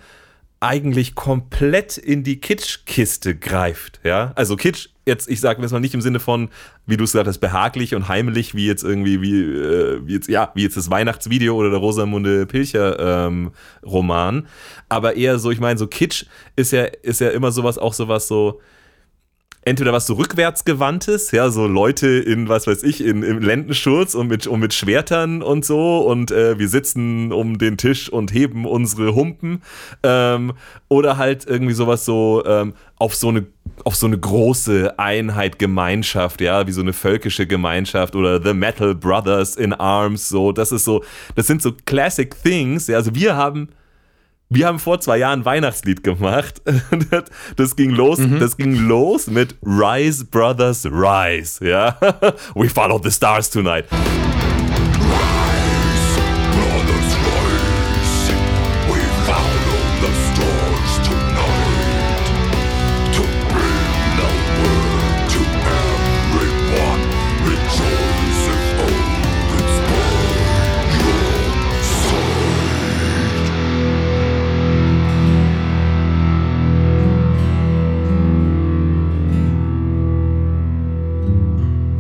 eigentlich 0.61 1.15
komplett 1.15 1.99
in 1.99 2.23
die 2.23 2.41
Kitschkiste 2.41 3.37
greift. 3.37 4.01
Ja, 4.05 4.33
also 4.35 4.57
Kitsch 4.57 4.91
jetzt, 5.07 5.29
ich 5.29 5.41
sage 5.41 5.63
jetzt 5.63 5.73
mal 5.73 5.81
nicht 5.81 5.95
im 5.95 6.01
Sinne 6.01 6.21
von, 6.21 6.49
wie 6.87 6.97
du 6.97 7.05
es 7.05 7.13
gesagt 7.13 7.29
hast, 7.29 7.39
behaglich 7.39 7.95
und 7.95 8.09
heimlich, 8.09 8.55
wie 8.55 8.67
jetzt 8.67 8.85
irgendwie, 8.85 9.21
wie, 9.21 9.43
äh, 9.43 10.01
wie 10.05 10.15
jetzt, 10.15 10.29
ja, 10.29 10.51
wie 10.55 10.63
jetzt 10.63 10.77
das 10.77 10.91
Weihnachtsvideo 10.91 11.55
oder 11.55 11.71
der 11.71 11.79
Rosamunde 11.79 12.47
Pilcher 12.47 13.27
ähm, 13.27 13.53
Roman, 13.85 14.47
aber 14.89 15.17
eher 15.17 15.39
so, 15.39 15.51
ich 15.51 15.61
meine, 15.61 15.79
so 15.79 15.87
Kitsch 15.87 16.27
ist 16.57 16.73
ja, 16.73 16.85
ist 16.85 17.21
ja 17.21 17.31
immer 17.31 17.53
sowas, 17.53 17.79
auch 17.79 17.95
sowas 17.95 18.29
so, 18.29 18.61
entweder 19.65 19.93
was 19.93 20.07
so 20.07 20.15
rückwärtsgewandtes, 20.15 21.31
ja, 21.31 21.51
so 21.51 21.67
Leute 21.67 22.09
in, 22.09 22.49
was 22.49 22.67
weiß 22.67 22.83
ich, 22.83 23.03
in, 23.03 23.23
im 23.23 23.41
Lendenschurz 23.41 24.15
und 24.15 24.29
mit, 24.29 24.47
und 24.47 24.61
mit 24.61 24.75
Schwertern 24.75 25.43
und 25.43 25.65
so 25.65 26.01
und 26.01 26.31
äh, 26.31 26.59
wir 26.59 26.69
sitzen 26.69 27.33
um 27.33 27.59
den 27.59 27.79
Tisch 27.79 28.11
und 28.11 28.33
heben 28.33 28.67
unsere 28.67 29.15
Humpen 29.15 29.63
ähm, 30.03 30.53
oder 30.89 31.17
halt 31.17 31.47
irgendwie 31.47 31.73
sowas 31.73 32.05
so 32.05 32.43
ähm, 32.47 32.75
auf 32.97 33.15
so 33.15 33.29
eine 33.29 33.47
auf 33.85 33.97
so 33.97 34.07
eine 34.07 34.19
große 34.19 34.99
Einheit, 34.99 35.59
Gemeinschaft, 35.59 36.41
ja, 36.41 36.67
wie 36.67 36.73
so 36.73 36.81
eine 36.81 36.93
völkische 36.93 37.47
Gemeinschaft 37.47 38.15
oder 38.15 38.43
The 38.43 38.55
Metal 38.55 38.95
Brothers 38.95 39.57
in 39.57 39.73
Arms, 39.73 40.29
so, 40.29 40.53
das 40.53 40.73
ist 40.73 40.85
so, 40.85 41.05
das 41.35 41.47
sind 41.47 41.63
so 41.63 41.73
Classic 41.85 42.35
Things, 42.43 42.87
ja, 42.87 42.97
also 42.97 43.15
wir 43.15 43.37
haben 43.37 43.69
wir 44.51 44.67
haben 44.67 44.79
vor 44.79 45.01
zwei 45.01 45.19
Jahren 45.19 45.41
ein 45.41 45.45
Weihnachtslied 45.45 46.05
gemacht. 46.05 46.63
Das 47.57 47.77
ging 47.77 47.91
los, 47.91 48.19
mhm. 48.19 48.41
das 48.41 48.57
ging 48.57 48.75
los 48.87 49.27
mit 49.27 49.57
Rise 49.65 50.25
Brothers 50.27 50.87
Rise, 50.87 51.67
ja. 51.67 51.97
We 52.55 52.69
follow 52.69 53.01
the 53.03 53.11
stars 53.11 53.51
tonight. 53.51 53.87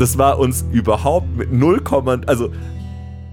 Das 0.04 0.18
war 0.18 0.38
uns 0.38 0.66
überhaupt 0.70 1.34
mit 1.34 1.50
0, 1.50 1.82
also 2.26 2.52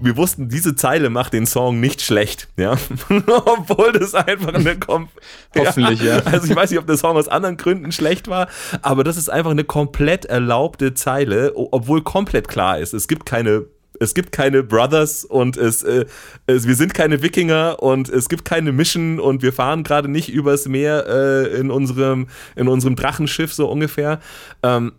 wir 0.00 0.16
wussten, 0.16 0.48
diese 0.48 0.74
Zeile 0.74 1.10
macht 1.10 1.34
den 1.34 1.44
Song 1.44 1.80
nicht 1.80 2.00
schlecht, 2.00 2.48
ja. 2.56 2.72
Obwohl 3.10 3.92
das 3.92 4.14
einfach 4.14 4.54
eine 4.54 4.78
Kom 4.78 5.10
Hoffentlich, 5.54 6.00
ja. 6.00 6.16
ja. 6.16 6.22
Also 6.24 6.46
ich 6.46 6.56
weiß 6.56 6.70
nicht, 6.70 6.80
ob 6.80 6.86
der 6.86 6.96
Song 6.96 7.18
aus 7.18 7.28
anderen 7.28 7.58
Gründen 7.58 7.92
schlecht 7.92 8.26
war, 8.28 8.48
aber 8.80 9.04
das 9.04 9.18
ist 9.18 9.28
einfach 9.28 9.50
eine 9.50 9.64
komplett 9.64 10.24
erlaubte 10.24 10.94
Zeile, 10.94 11.52
obwohl 11.54 12.00
komplett 12.00 12.48
klar 12.48 12.78
ist, 12.78 12.94
es 12.94 13.06
gibt 13.06 13.26
keine 13.26 13.66
Es 14.00 14.14
gibt 14.14 14.32
keine 14.32 14.62
Brothers 14.62 15.26
und 15.26 15.58
es, 15.58 15.82
äh, 15.82 16.06
es, 16.46 16.66
wir 16.66 16.74
sind 16.74 16.94
keine 16.94 17.22
Wikinger 17.22 17.82
und 17.82 18.08
es 18.08 18.30
gibt 18.30 18.46
keine 18.46 18.72
Mission 18.72 19.20
und 19.20 19.42
wir 19.42 19.52
fahren 19.52 19.84
gerade 19.84 20.08
nicht 20.08 20.30
übers 20.30 20.66
Meer 20.66 21.06
äh, 21.06 21.60
in, 21.60 21.70
unserem, 21.70 22.28
in 22.56 22.66
unserem 22.66 22.96
Drachenschiff 22.96 23.52
so 23.52 23.68
ungefähr. 23.68 24.20
Ähm, 24.62 24.92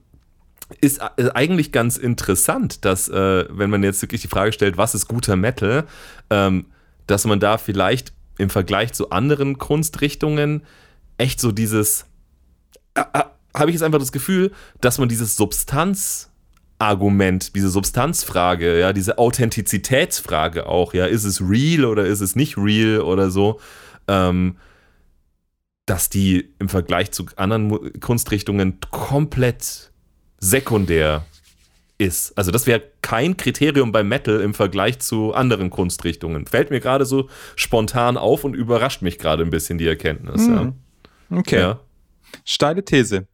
ist 0.82 1.02
äh, 1.18 1.30
eigentlich 1.34 1.72
ganz 1.72 1.98
interessant, 1.98 2.86
dass, 2.86 3.10
äh, 3.10 3.46
wenn 3.50 3.70
man 3.70 3.84
jetzt 3.84 4.02
wirklich 4.02 4.22
die 4.22 4.28
Frage 4.28 4.54
stellt, 4.54 4.78
was 4.78 4.96
ist 4.96 5.08
guter 5.08 5.36
Metal, 5.36 5.86
ähm, 6.30 6.66
dass 7.08 7.26
man 7.26 7.40
da 7.40 7.58
vielleicht 7.58 8.14
im 8.38 8.50
Vergleich 8.50 8.94
zu 8.94 9.10
anderen 9.10 9.58
Kunstrichtungen 9.58 10.64
echt 11.18 11.40
so 11.40 11.52
dieses, 11.52 12.06
äh, 12.96 13.02
äh, 13.14 13.24
habe 13.56 13.70
ich 13.70 13.76
jetzt 13.76 13.84
einfach 13.84 14.00
das 14.00 14.12
Gefühl, 14.12 14.52
dass 14.82 14.98
man 14.98 15.10
dieses 15.10 15.36
Substanzargument, 15.36 17.56
diese 17.56 17.70
Substanzfrage, 17.70 18.80
ja, 18.80 18.94
diese 18.94 19.20
Authentizitätsfrage 19.20 20.66
auch, 20.66 20.94
ja, 20.94 21.06
ist 21.06 21.24
es 21.24 21.42
real 21.42 21.86
oder 21.86 22.06
ist 22.06 22.22
es 22.22 22.36
nicht 22.36 22.58
real 22.58 23.02
oder 23.02 23.30
so, 23.30 23.60
ähm, 24.08 24.58
dass 25.86 26.10
die 26.10 26.54
im 26.60 26.70
Vergleich 26.70 27.12
zu 27.12 27.26
anderen 27.36 28.00
Kunstrichtungen 28.00 28.80
komplett 28.90 29.92
sekundär 30.44 31.26
ist. 31.98 32.38
Also 32.38 32.52
das 32.52 32.68
wäre 32.68 32.84
kein 33.02 33.38
Kriterium 33.38 33.92
beim 33.92 34.10
Metal 34.10 34.42
im 34.42 34.54
Vergleich 34.54 35.00
zu 35.00 35.34
anderen 35.34 35.70
Kunstrichtungen. 35.70 36.46
Fällt 36.46 36.70
mir 36.70 36.82
gerade 36.82 37.06
so 37.06 37.30
spontan 37.56 38.18
auf 38.18 38.44
und 38.44 38.54
überrascht 38.54 39.02
mich 39.02 39.20
gerade 39.20 39.44
ein 39.44 39.50
bisschen 39.50 39.78
die 39.78 39.88
Erkenntnis. 39.88 40.48
Mhm. 40.48 40.54
Ja. 41.32 41.38
Okay. 41.38 41.60
Ja. 41.60 41.80
Steile 42.44 42.84
These. 42.84 43.28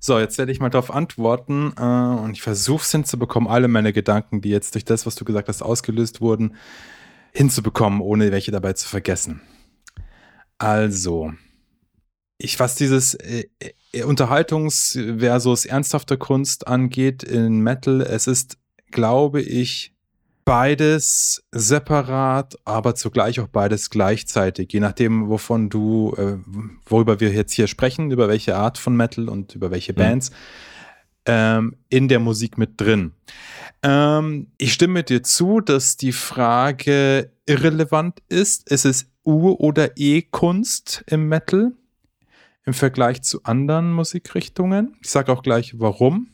So, 0.00 0.18
jetzt 0.18 0.38
werde 0.38 0.52
ich 0.52 0.60
mal 0.60 0.68
darauf 0.68 0.92
antworten 0.92 1.72
äh, 1.76 1.82
und 1.82 2.32
ich 2.32 2.42
versuche 2.42 2.82
es 2.82 2.90
hinzubekommen, 2.90 3.48
alle 3.48 3.68
meine 3.68 3.92
Gedanken, 3.92 4.40
die 4.40 4.50
jetzt 4.50 4.74
durch 4.74 4.84
das, 4.84 5.06
was 5.06 5.16
du 5.16 5.24
gesagt 5.24 5.48
hast, 5.48 5.62
ausgelöst 5.62 6.20
wurden, 6.20 6.56
hinzubekommen, 7.32 8.00
ohne 8.00 8.30
welche 8.30 8.52
dabei 8.52 8.74
zu 8.74 8.88
vergessen. 8.88 9.40
Also, 10.56 11.32
ich, 12.38 12.58
was 12.60 12.76
dieses 12.76 13.14
äh, 13.14 13.44
äh, 13.92 14.02
Unterhaltungs- 14.04 15.18
versus 15.18 15.66
ernsthafte 15.66 16.16
Kunst 16.16 16.66
angeht 16.66 17.22
in 17.22 17.60
Metal, 17.60 18.00
es 18.00 18.26
ist, 18.26 18.58
glaube 18.90 19.42
ich, 19.42 19.92
beides 20.44 21.44
separat, 21.52 22.56
aber 22.64 22.94
zugleich 22.94 23.38
auch 23.40 23.48
beides 23.48 23.90
gleichzeitig, 23.90 24.72
je 24.72 24.80
nachdem, 24.80 25.28
wovon 25.28 25.68
du, 25.68 26.14
äh, 26.16 26.38
worüber 26.86 27.20
wir 27.20 27.32
jetzt 27.32 27.52
hier 27.52 27.66
sprechen, 27.66 28.10
über 28.10 28.28
welche 28.28 28.56
Art 28.56 28.78
von 28.78 28.96
Metal 28.96 29.28
und 29.28 29.54
über 29.54 29.70
welche 29.70 29.92
mhm. 29.92 29.96
Bands, 29.96 30.30
ähm, 31.26 31.76
in 31.90 32.08
der 32.08 32.20
Musik 32.20 32.56
mit 32.56 32.80
drin. 32.80 33.12
Ähm, 33.82 34.46
ich 34.56 34.72
stimme 34.72 35.02
dir 35.02 35.22
zu, 35.22 35.60
dass 35.60 35.98
die 35.98 36.12
Frage 36.12 37.30
irrelevant 37.44 38.22
ist. 38.28 38.70
Ist 38.70 38.86
es 38.86 39.10
U- 39.26 39.52
oder 39.52 39.90
E-Kunst 39.96 41.04
im 41.08 41.28
Metal? 41.28 41.72
Im 42.68 42.74
Vergleich 42.74 43.22
zu 43.22 43.42
anderen 43.44 43.92
Musikrichtungen. 43.94 44.94
Ich 45.00 45.08
sage 45.08 45.32
auch 45.32 45.42
gleich 45.42 45.80
warum. 45.80 46.28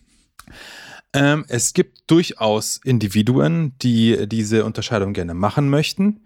Ähm, 1.13 1.45
es 1.47 1.75
gibt 1.75 2.11
durchaus 2.11 2.81
Individuen, 2.83 3.79
die 3.79 4.27
diese 4.27 4.65
Unterscheidung 4.65 5.13
gerne 5.13 5.35
machen 5.35 5.71
möchten. 5.71 6.25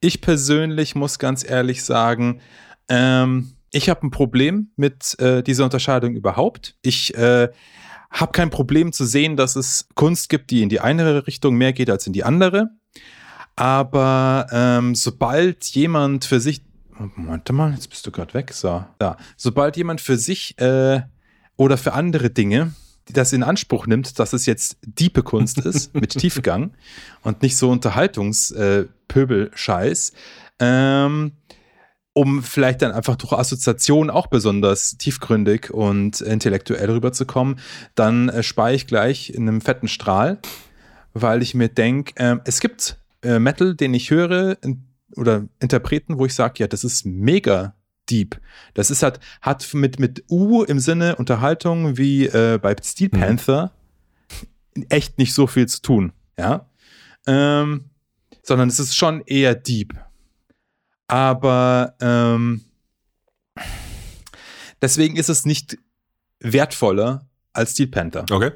Ich 0.00 0.22
persönlich 0.22 0.94
muss 0.94 1.18
ganz 1.18 1.46
ehrlich 1.46 1.84
sagen, 1.84 2.40
ähm, 2.88 3.52
ich 3.70 3.90
habe 3.90 4.06
ein 4.06 4.10
Problem 4.10 4.70
mit 4.76 5.20
äh, 5.20 5.42
dieser 5.42 5.64
Unterscheidung 5.64 6.14
überhaupt. 6.14 6.76
Ich 6.80 7.14
äh, 7.14 7.50
habe 8.10 8.32
kein 8.32 8.48
Problem 8.48 8.94
zu 8.94 9.04
sehen, 9.04 9.36
dass 9.36 9.56
es 9.56 9.88
Kunst 9.94 10.30
gibt, 10.30 10.50
die 10.52 10.62
in 10.62 10.70
die 10.70 10.80
eine 10.80 11.26
Richtung 11.26 11.54
mehr 11.56 11.74
geht 11.74 11.90
als 11.90 12.06
in 12.06 12.14
die 12.14 12.24
andere. 12.24 12.70
Aber 13.56 14.46
ähm, 14.52 14.94
sobald 14.94 15.66
jemand 15.66 16.24
für 16.24 16.40
sich 16.40 16.62
Warte 17.16 17.52
mal, 17.52 17.72
jetzt 17.72 17.88
bist 17.88 18.06
du 18.06 18.10
gerade 18.10 18.34
weg. 18.34 18.52
So, 18.52 18.84
da. 18.98 19.16
Sobald 19.36 19.76
jemand 19.76 20.00
für 20.00 20.18
sich 20.18 20.58
äh, 20.58 21.00
oder 21.56 21.78
für 21.78 21.94
andere 21.94 22.30
Dinge 22.30 22.72
das 23.12 23.32
in 23.32 23.42
Anspruch 23.42 23.86
nimmt, 23.86 24.18
dass 24.18 24.32
es 24.32 24.46
jetzt 24.46 24.78
diepe 24.82 25.22
Kunst 25.22 25.58
ist, 25.58 25.94
mit 25.94 26.10
Tiefgang 26.10 26.72
und 27.22 27.42
nicht 27.42 27.56
so 27.56 27.70
Unterhaltungspöbel-Scheiß, 27.70 30.12
ähm, 30.58 31.32
um 32.12 32.42
vielleicht 32.42 32.82
dann 32.82 32.92
einfach 32.92 33.16
durch 33.16 33.32
Assoziation 33.32 34.10
auch 34.10 34.26
besonders 34.26 34.98
tiefgründig 34.98 35.70
und 35.70 36.20
intellektuell 36.20 36.90
rüberzukommen, 36.90 37.58
dann 37.94 38.28
äh, 38.28 38.42
spare 38.42 38.74
ich 38.74 38.86
gleich 38.86 39.30
in 39.30 39.48
einem 39.48 39.60
fetten 39.60 39.88
Strahl, 39.88 40.38
weil 41.14 41.42
ich 41.42 41.54
mir 41.54 41.68
denke, 41.68 42.12
äh, 42.16 42.36
es 42.44 42.60
gibt 42.60 42.98
äh, 43.22 43.38
Metal, 43.38 43.74
den 43.74 43.94
ich 43.94 44.10
höre, 44.10 44.58
oder 45.16 45.46
Interpreten, 45.60 46.18
wo 46.18 46.26
ich 46.26 46.34
sage, 46.34 46.54
ja, 46.58 46.66
das 46.66 46.84
ist 46.84 47.04
mega 47.04 47.74
deep. 48.10 48.40
Das 48.74 48.90
ist 48.90 49.02
halt, 49.02 49.20
hat 49.40 49.72
mit, 49.74 49.98
mit 49.98 50.24
U 50.28 50.62
im 50.62 50.80
Sinne 50.80 51.16
Unterhaltung 51.16 51.96
wie 51.96 52.26
äh, 52.26 52.58
bei 52.60 52.74
Steel 52.82 53.10
mhm. 53.12 53.20
Panther 53.20 53.72
mhm. 54.74 54.86
echt 54.88 55.18
nicht 55.18 55.34
so 55.34 55.46
viel 55.46 55.66
zu 55.66 55.82
tun, 55.82 56.12
ja. 56.38 56.66
Ähm, 57.26 57.90
sondern 58.42 58.68
es 58.68 58.80
ist 58.80 58.96
schon 58.96 59.22
eher 59.26 59.54
deep. 59.54 59.94
Aber 61.06 61.94
ähm, 62.00 62.64
deswegen 64.80 65.16
ist 65.16 65.28
es 65.28 65.44
nicht 65.44 65.76
wertvoller 66.40 67.26
als 67.52 67.72
Steel 67.72 67.88
Panther. 67.88 68.24
Okay. 68.30 68.52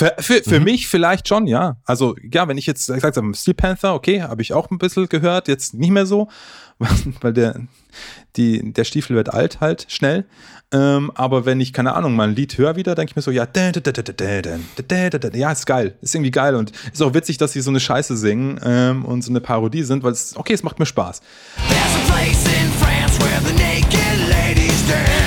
Für, 0.00 0.14
für, 0.18 0.42
für 0.42 0.60
mhm. 0.60 0.64
mich 0.64 0.88
vielleicht 0.88 1.28
schon, 1.28 1.46
ja. 1.46 1.76
Also, 1.84 2.16
ja, 2.32 2.48
wenn 2.48 2.56
ich 2.56 2.64
jetzt 2.64 2.88
ich 2.88 3.02
sag, 3.02 3.14
Steel 3.36 3.52
Panther, 3.52 3.92
okay, 3.92 4.22
habe 4.22 4.40
ich 4.40 4.54
auch 4.54 4.70
ein 4.70 4.78
bisschen 4.78 5.10
gehört, 5.10 5.46
jetzt 5.46 5.74
nicht 5.74 5.90
mehr 5.90 6.06
so, 6.06 6.28
weil 7.20 7.34
der, 7.34 7.60
die, 8.36 8.72
der 8.72 8.84
Stiefel 8.84 9.14
wird 9.14 9.34
alt 9.34 9.60
halt 9.60 9.84
schnell. 9.90 10.24
Ähm, 10.72 11.12
aber 11.14 11.44
wenn 11.44 11.60
ich, 11.60 11.74
keine 11.74 11.92
Ahnung, 11.92 12.16
mal 12.16 12.28
ein 12.28 12.34
Lied 12.34 12.56
höre 12.56 12.76
wieder, 12.76 12.94
denke 12.94 13.10
ich 13.10 13.16
mir 13.16 13.20
so, 13.20 13.30
ja, 13.30 13.46
ja, 15.34 15.52
ist 15.52 15.66
geil, 15.66 15.98
ist 16.00 16.14
irgendwie 16.14 16.30
geil 16.30 16.54
und 16.54 16.72
ist 16.90 17.02
auch 17.02 17.12
witzig, 17.12 17.36
dass 17.36 17.52
sie 17.52 17.60
so 17.60 17.68
eine 17.68 17.80
Scheiße 17.80 18.16
singen 18.16 18.58
ähm, 18.64 19.04
und 19.04 19.20
so 19.20 19.30
eine 19.30 19.42
Parodie 19.42 19.82
sind, 19.82 20.02
weil 20.02 20.12
es, 20.12 20.34
okay, 20.34 20.54
es 20.54 20.62
macht 20.62 20.78
mir 20.78 20.86
Spaß. 20.86 21.20
There's 21.68 21.74
a 21.76 22.10
place 22.10 22.46
in 22.46 22.70
France 22.80 23.18
where 23.18 23.42
the 23.46 23.52
naked 23.52 24.30
ladies 24.30 24.88
dance. 24.88 25.19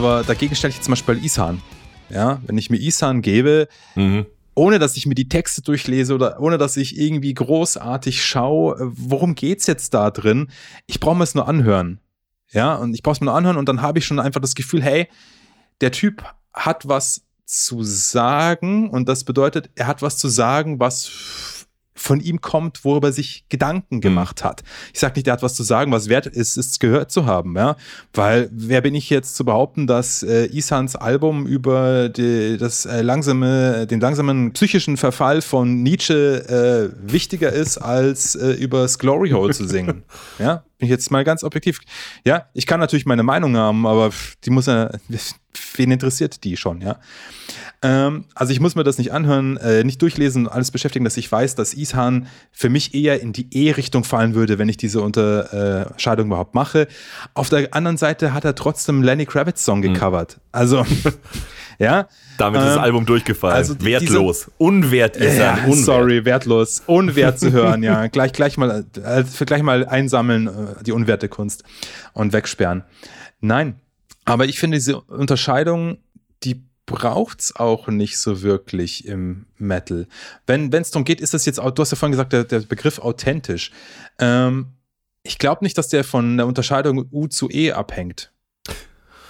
Aber 0.00 0.24
dagegen 0.24 0.54
stelle 0.54 0.72
ich 0.72 0.80
zum 0.80 0.92
Beispiel 0.92 1.22
Isan. 1.22 1.60
Ja, 2.08 2.40
wenn 2.46 2.56
ich 2.56 2.70
mir 2.70 2.78
Isan 2.78 3.20
gebe, 3.20 3.68
mhm. 3.96 4.24
ohne 4.54 4.78
dass 4.78 4.96
ich 4.96 5.04
mir 5.04 5.14
die 5.14 5.28
Texte 5.28 5.60
durchlese 5.60 6.14
oder 6.14 6.40
ohne 6.40 6.56
dass 6.56 6.78
ich 6.78 6.98
irgendwie 6.98 7.34
großartig 7.34 8.24
schaue, 8.24 8.76
worum 8.80 9.34
geht's 9.34 9.66
jetzt 9.66 9.92
da 9.92 10.10
drin? 10.10 10.48
Ich 10.86 11.00
brauche 11.00 11.16
mir 11.16 11.24
es 11.24 11.34
nur 11.34 11.46
anhören. 11.46 12.00
Ja, 12.50 12.76
und 12.76 12.94
ich 12.94 13.02
brauche 13.02 13.12
es 13.12 13.20
mir 13.20 13.26
nur 13.26 13.34
anhören 13.34 13.58
und 13.58 13.68
dann 13.68 13.82
habe 13.82 13.98
ich 13.98 14.06
schon 14.06 14.18
einfach 14.18 14.40
das 14.40 14.54
Gefühl, 14.54 14.82
hey, 14.82 15.06
der 15.82 15.92
Typ 15.92 16.24
hat 16.54 16.88
was 16.88 17.26
zu 17.44 17.82
sagen 17.82 18.88
und 18.88 19.06
das 19.06 19.24
bedeutet, 19.24 19.68
er 19.74 19.86
hat 19.86 20.00
was 20.00 20.16
zu 20.16 20.28
sagen, 20.28 20.80
was 20.80 21.10
von 22.00 22.20
ihm 22.20 22.40
kommt, 22.40 22.84
worüber 22.84 23.08
er 23.08 23.12
sich 23.12 23.44
Gedanken 23.48 23.96
Mhm. 23.96 24.00
gemacht 24.00 24.42
hat. 24.42 24.62
Ich 24.92 25.00
sage 25.00 25.14
nicht, 25.16 25.26
er 25.26 25.34
hat 25.34 25.42
was 25.42 25.54
zu 25.54 25.62
sagen, 25.62 25.92
was 25.92 26.08
wert 26.08 26.26
ist, 26.26 26.56
es 26.56 26.78
gehört 26.78 27.10
zu 27.10 27.26
haben, 27.26 27.56
ja. 27.56 27.76
Weil 28.14 28.48
wer 28.52 28.80
bin 28.80 28.94
ich 28.94 29.10
jetzt 29.10 29.36
zu 29.36 29.44
behaupten, 29.44 29.86
dass 29.86 30.22
äh, 30.22 30.46
Isans 30.46 30.96
Album 30.96 31.46
über 31.46 32.08
die, 32.08 32.56
das 32.58 32.86
äh, 32.86 33.02
langsame, 33.02 33.86
den 33.86 34.00
langsamen 34.00 34.52
psychischen 34.52 34.96
Verfall 34.96 35.42
von 35.42 35.82
Nietzsche 35.82 36.92
äh, 37.04 37.12
wichtiger 37.12 37.52
ist, 37.52 37.78
als 37.78 38.34
äh, 38.34 38.52
übers 38.52 38.98
Glory 38.98 39.30
Hole 39.30 39.52
zu 39.52 39.66
singen. 39.66 40.02
ja, 40.38 40.64
bin 40.80 40.86
ich 40.86 40.90
jetzt 40.90 41.10
mal 41.10 41.24
ganz 41.24 41.44
objektiv. 41.44 41.80
Ja, 42.24 42.46
ich 42.54 42.66
kann 42.66 42.80
natürlich 42.80 43.06
meine 43.06 43.22
Meinung 43.22 43.56
haben, 43.56 43.86
aber 43.86 44.10
die 44.44 44.50
muss 44.50 44.66
ja, 44.66 44.90
wen 45.76 45.90
interessiert 45.90 46.42
die 46.42 46.56
schon, 46.56 46.80
ja? 46.80 46.98
Ähm, 47.82 48.24
also 48.34 48.52
ich 48.52 48.60
muss 48.60 48.74
mir 48.74 48.84
das 48.84 48.98
nicht 48.98 49.12
anhören, 49.12 49.56
äh, 49.56 49.84
nicht 49.84 50.02
durchlesen 50.02 50.46
und 50.46 50.52
alles 50.52 50.70
beschäftigen, 50.70 51.04
dass 51.04 51.16
ich 51.16 51.30
weiß, 51.30 51.54
dass 51.54 51.72
Ishan 51.72 52.26
für 52.52 52.68
mich 52.68 52.94
eher 52.94 53.20
in 53.20 53.32
die 53.32 53.48
E-Richtung 53.52 54.04
fallen 54.04 54.34
würde, 54.34 54.58
wenn 54.58 54.68
ich 54.68 54.76
diese 54.76 55.00
Unterscheidung 55.00 56.26
überhaupt 56.26 56.54
mache. 56.54 56.88
Auf 57.32 57.48
der 57.48 57.72
anderen 57.74 57.96
Seite 57.96 58.34
hat 58.34 58.44
er 58.44 58.54
trotzdem 58.54 59.02
Lenny 59.02 59.24
Kravitz 59.24 59.64
Song 59.64 59.80
gecovert. 59.80 60.40
Also, 60.52 60.84
ja. 61.80 62.06
Damit 62.38 62.60
ist 62.60 62.66
das 62.68 62.76
Ähm, 62.76 62.82
Album 62.82 63.06
durchgefallen. 63.06 63.56
also 63.56 63.74
die- 63.74 63.84
Wertlos. 63.86 64.48
Unwert 64.58 65.16
ist 65.16 65.36
Ja, 65.38 65.56
er. 65.56 65.64
Unwert. 65.68 65.84
sorry, 65.84 66.24
wertlos. 66.24 66.82
Unwert 66.86 67.40
zu 67.40 67.50
hören, 67.50 67.82
ja. 67.82 68.06
Gleich, 68.12 68.32
gleich 68.32 68.56
mal, 68.56 68.84
für 69.28 69.46
gleich 69.46 69.62
mal 69.64 69.84
einsammeln, 69.86 70.46
äh, 70.46 70.82
die 70.84 70.92
unwerte 70.92 71.28
Kunst 71.28 71.64
und 72.12 72.32
wegsperren. 72.32 72.84
Nein. 73.40 73.80
Aber 74.24 74.44
ich 74.44 74.60
finde 74.60 74.76
diese 74.76 75.00
Unterscheidung, 75.00 75.98
die 76.44 76.62
braucht's 76.86 77.54
auch 77.56 77.88
nicht 77.88 78.18
so 78.18 78.42
wirklich 78.42 79.06
im 79.06 79.46
Metal. 79.58 80.06
Wenn 80.46 80.72
es 80.72 80.90
darum 80.90 81.04
geht, 81.04 81.20
ist 81.20 81.34
das 81.34 81.46
jetzt, 81.46 81.58
auch- 81.60 81.70
du 81.70 81.82
hast 81.82 81.90
ja 81.92 81.96
vorhin 81.96 82.12
gesagt, 82.12 82.32
der, 82.32 82.44
der 82.44 82.60
Begriff 82.60 82.98
authentisch. 82.98 83.70
Ähm, 84.18 84.66
ich 85.22 85.38
glaube 85.38 85.64
nicht, 85.64 85.76
dass 85.78 85.88
der 85.88 86.02
von 86.04 86.36
der 86.36 86.46
Unterscheidung 86.46 87.06
U 87.12 87.26
zu 87.26 87.48
E 87.50 87.72
abhängt. 87.72 88.32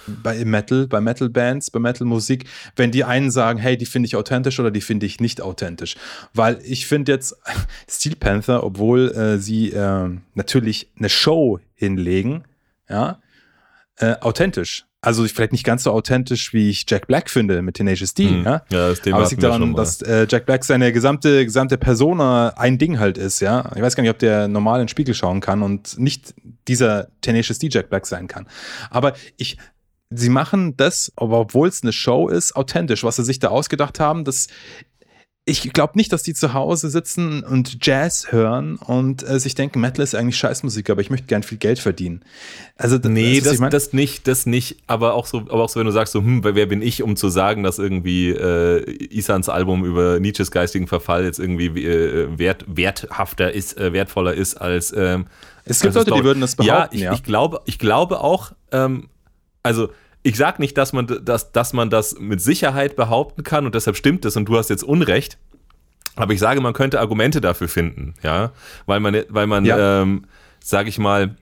Bei 0.07 0.43
Metal, 0.45 0.87
bei 0.87 1.01
Metal-Bands, 1.01 1.71
bei 1.71 1.79
Metal-Musik, 1.79 2.45
wenn 2.75 2.91
die 2.91 3.03
einen 3.03 3.31
sagen, 3.31 3.59
hey, 3.59 3.77
die 3.77 3.85
finde 3.85 4.07
ich 4.07 4.15
authentisch 4.15 4.59
oder 4.59 4.71
die 4.71 4.81
finde 4.81 5.05
ich 5.05 5.19
nicht 5.19 5.41
authentisch. 5.41 5.95
Weil 6.33 6.59
ich 6.63 6.87
finde 6.87 7.11
jetzt 7.11 7.35
Steel 7.89 8.15
Panther, 8.15 8.63
obwohl 8.63 9.11
äh, 9.11 9.37
sie 9.37 9.71
äh, 9.71 10.09
natürlich 10.33 10.89
eine 10.97 11.09
Show 11.09 11.59
hinlegen, 11.75 12.43
ja, 12.89 13.19
äh, 13.97 14.15
authentisch. 14.21 14.85
Also 15.03 15.25
vielleicht 15.25 15.51
nicht 15.51 15.63
ganz 15.63 15.81
so 15.83 15.91
authentisch, 15.91 16.53
wie 16.53 16.69
ich 16.69 16.85
Jack 16.87 17.07
Black 17.07 17.27
finde 17.27 17.63
mit 17.63 17.75
Tenacious 17.75 18.13
D, 18.13 18.29
Hm. 18.29 18.43
ja. 18.45 18.61
Ja, 18.69 18.89
das 18.89 19.01
Thema 19.01 19.15
Aber 19.17 19.25
es 19.25 19.31
liegt 19.31 19.41
daran, 19.41 19.73
dass 19.73 19.99
äh, 20.03 20.27
Jack 20.29 20.45
Black 20.45 20.63
seine 20.63 20.91
gesamte, 20.91 21.43
gesamte 21.43 21.79
Persona 21.79 22.49
ein 22.49 22.77
Ding 22.77 22.99
halt 22.99 23.17
ist, 23.17 23.39
ja. 23.39 23.71
Ich 23.75 23.81
weiß 23.81 23.95
gar 23.95 24.03
nicht, 24.03 24.11
ob 24.11 24.19
der 24.19 24.47
normal 24.47 24.79
in 24.79 24.83
den 24.85 24.89
Spiegel 24.89 25.15
schauen 25.15 25.39
kann 25.41 25.63
und 25.63 25.97
nicht 25.97 26.35
dieser 26.67 27.07
Tenacious 27.21 27.57
D 27.57 27.69
Jack 27.71 27.89
Black 27.89 28.05
sein 28.05 28.27
kann. 28.27 28.45
Aber 28.91 29.13
ich, 29.37 29.57
sie 30.11 30.29
machen 30.29 30.77
das, 30.77 31.11
obwohl 31.15 31.67
es 31.67 31.83
eine 31.83 31.93
Show 31.93 32.27
ist, 32.27 32.55
authentisch, 32.55 33.03
was 33.03 33.15
sie 33.15 33.23
sich 33.23 33.39
da 33.39 33.47
ausgedacht 33.47 33.99
haben, 33.99 34.23
das 34.23 34.47
ich 35.43 35.73
glaube 35.73 35.93
nicht, 35.95 36.13
dass 36.13 36.21
die 36.21 36.35
zu 36.35 36.53
Hause 36.53 36.89
sitzen 36.91 37.43
und 37.43 37.83
Jazz 37.83 38.31
hören 38.31 38.75
und 38.75 39.27
äh, 39.27 39.39
sich 39.39 39.55
denken, 39.55 39.81
Metal 39.81 40.03
ist 40.03 40.13
eigentlich 40.13 40.37
Scheißmusik, 40.37 40.91
aber 40.91 41.01
ich 41.01 41.09
möchte 41.09 41.25
gern 41.25 41.41
viel 41.41 41.57
Geld 41.57 41.79
verdienen. 41.79 42.23
Also 42.77 42.99
Nee, 42.99 43.37
was 43.37 43.43
das, 43.45 43.53
ich 43.53 43.59
mein? 43.59 43.71
das 43.71 43.91
nicht, 43.91 44.27
das 44.27 44.45
nicht, 44.45 44.77
aber 44.85 45.15
auch 45.15 45.25
so, 45.25 45.39
aber 45.39 45.63
auch 45.63 45.69
so, 45.69 45.79
wenn 45.79 45.87
du 45.87 45.91
sagst, 45.91 46.13
so, 46.13 46.19
hm, 46.19 46.43
wer 46.43 46.65
bin 46.67 46.83
ich, 46.83 47.01
um 47.01 47.15
zu 47.15 47.29
sagen, 47.29 47.63
dass 47.63 47.79
irgendwie 47.79 48.29
äh, 48.29 48.83
Isans 49.09 49.49
Album 49.49 49.83
über 49.83 50.19
Nietzsches 50.19 50.51
geistigen 50.51 50.85
Verfall 50.85 51.25
jetzt 51.25 51.39
irgendwie 51.39 51.85
äh, 51.85 52.27
wert, 52.37 52.63
werthafter 52.67 53.51
ist, 53.51 53.77
äh, 53.79 53.93
wertvoller 53.93 54.35
ist 54.35 54.61
als 54.61 54.93
ähm, 54.95 55.25
Es 55.65 55.81
gibt 55.81 55.97
als 55.97 56.05
Leute, 56.05 56.19
die 56.19 56.23
würden 56.23 56.41
das 56.41 56.55
behaupten, 56.55 56.97
ja. 56.97 57.05
ja. 57.05 57.13
Ich, 57.13 57.19
ich 57.19 57.23
glaube, 57.23 57.61
ich 57.65 57.79
glaube 57.79 58.21
auch, 58.21 58.51
ähm, 58.71 59.09
also 59.63 59.89
ich 60.23 60.37
sag 60.37 60.59
nicht, 60.59 60.77
dass 60.77 60.93
man, 60.93 61.07
dass, 61.23 61.51
dass 61.51 61.73
man 61.73 61.89
das 61.89 62.19
mit 62.19 62.41
Sicherheit 62.41 62.95
behaupten 62.95 63.43
kann 63.43 63.65
und 63.65 63.75
deshalb 63.75 63.95
stimmt 63.97 64.25
es 64.25 64.35
und 64.35 64.45
du 64.45 64.57
hast 64.57 64.69
jetzt 64.69 64.83
Unrecht. 64.83 65.37
Aber 66.15 66.33
ich 66.33 66.39
sage, 66.39 66.59
man 66.61 66.73
könnte 66.73 66.99
Argumente 66.99 67.39
dafür 67.41 67.67
finden, 67.69 68.15
ja, 68.21 68.51
weil 68.85 68.99
man, 68.99 69.23
weil 69.29 69.47
man, 69.47 69.65
Ja. 69.65 70.01
ähm, 70.01 70.25
sage 70.63 70.89
ich 70.89 70.99
mal, 70.99 71.35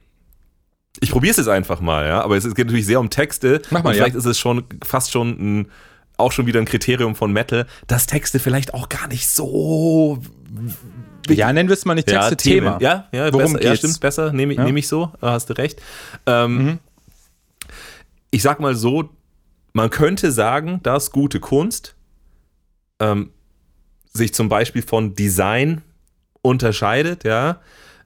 ich 1.02 1.12
probiere 1.12 1.32
es 1.32 1.38
jetzt 1.38 1.50
einfach 1.50 1.82
mal, 1.82 2.08
ja, 2.08 2.22
aber 2.22 2.38
es 2.38 2.44
geht 2.56 2.66
natürlich 2.68 2.86
sehr 2.86 3.00
um 3.00 3.10
Texte. 3.10 3.62
Mach 3.70 3.84
mal, 3.84 3.90
und 3.90 3.96
ja. 3.96 4.04
vielleicht 4.04 4.16
ist 4.16 4.26
es 4.26 4.38
schon 4.40 4.64
fast 4.84 5.12
schon 5.12 5.30
ein, 5.62 5.72
auch 6.18 6.32
schon 6.32 6.46
wieder 6.46 6.60
ein 6.60 6.66
Kriterium 6.66 7.16
von 7.16 7.32
Metal, 7.32 7.66
dass 7.88 8.06
Texte 8.06 8.40
vielleicht 8.40 8.74
auch 8.74 8.90
gar 8.90 9.08
nicht 9.08 9.28
so 9.28 10.22
ja, 11.28 11.54
nennen 11.54 11.70
wir 11.70 11.74
es 11.74 11.86
mal 11.86 11.96
nicht 11.96 12.08
Texte, 12.08 12.38
Thema. 12.38 12.78
Themen. 12.78 12.82
Ja, 12.82 13.08
ja, 13.12 13.32
Worum 13.34 13.54
besser, 13.54 13.64
ja 13.66 13.76
stimmt, 13.76 14.00
besser, 14.00 14.34
nehme 14.34 14.54
Ja. 14.56 14.64
nehm 14.64 14.78
ich 14.78 14.88
so, 14.88 15.12
hast 15.22 15.50
du 15.50 15.54
recht. 15.58 15.82
Ähm, 16.26 16.80
Ich 18.32 18.42
sag 18.42 18.60
mal 18.60 18.76
so, 18.76 19.10
man 19.74 19.90
könnte 19.90 20.32
sagen, 20.32 20.80
dass 20.84 21.12
gute 21.12 21.40
Kunst 21.40 21.96
ähm, 23.00 23.32
sich 24.12 24.34
zum 24.34 24.50
Beispiel 24.50 24.82
von 24.82 25.16
Design 25.16 25.82
unterscheidet, 26.42 27.24
ja, 27.24 27.62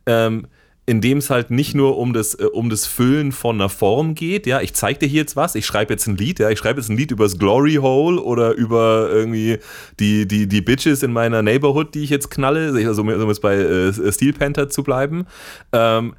ähm, 0.05 0.47
indem 0.85 1.19
es 1.19 1.29
halt 1.29 1.49
nicht 1.49 1.75
nur 1.75 1.97
um 1.97 2.13
das, 2.13 2.35
äh, 2.35 2.43
um 2.45 2.69
das 2.69 2.85
Füllen 2.85 3.31
von 3.31 3.55
einer 3.55 3.69
Form 3.69 4.15
geht, 4.15 4.45
ja, 4.45 4.59
ich 4.59 4.73
zeig 4.73 4.99
dir 4.99 5.07
hier 5.07 5.21
jetzt 5.21 5.35
was, 5.35 5.55
ich 5.55 5.65
schreibe 5.65 5.93
jetzt 5.93 6.07
ein 6.07 6.17
Lied, 6.17 6.39
ja, 6.39 6.49
ich 6.49 6.59
schreibe 6.59 6.81
jetzt 6.81 6.89
ein 6.89 6.97
Lied 6.97 7.11
übers 7.11 7.39
Glory 7.39 7.75
Hole 7.75 8.21
oder 8.21 8.53
über 8.53 9.09
irgendwie 9.09 9.59
die, 9.99 10.27
die, 10.27 10.47
die 10.47 10.61
Bitches 10.61 11.01
in 11.03 11.13
meiner 11.13 11.41
Neighborhood, 11.41 11.95
die 11.95 12.03
ich 12.03 12.09
jetzt 12.09 12.29
knalle, 12.29 12.73
also 12.85 13.01
um 13.01 13.07
um 13.07 13.29
jetzt 13.29 13.41
bei 13.41 13.55
äh, 13.55 14.11
Steel 14.11 14.33
Panther 14.33 14.69
zu 14.69 14.83
bleiben, 14.83 15.25
ähm, 15.71 16.15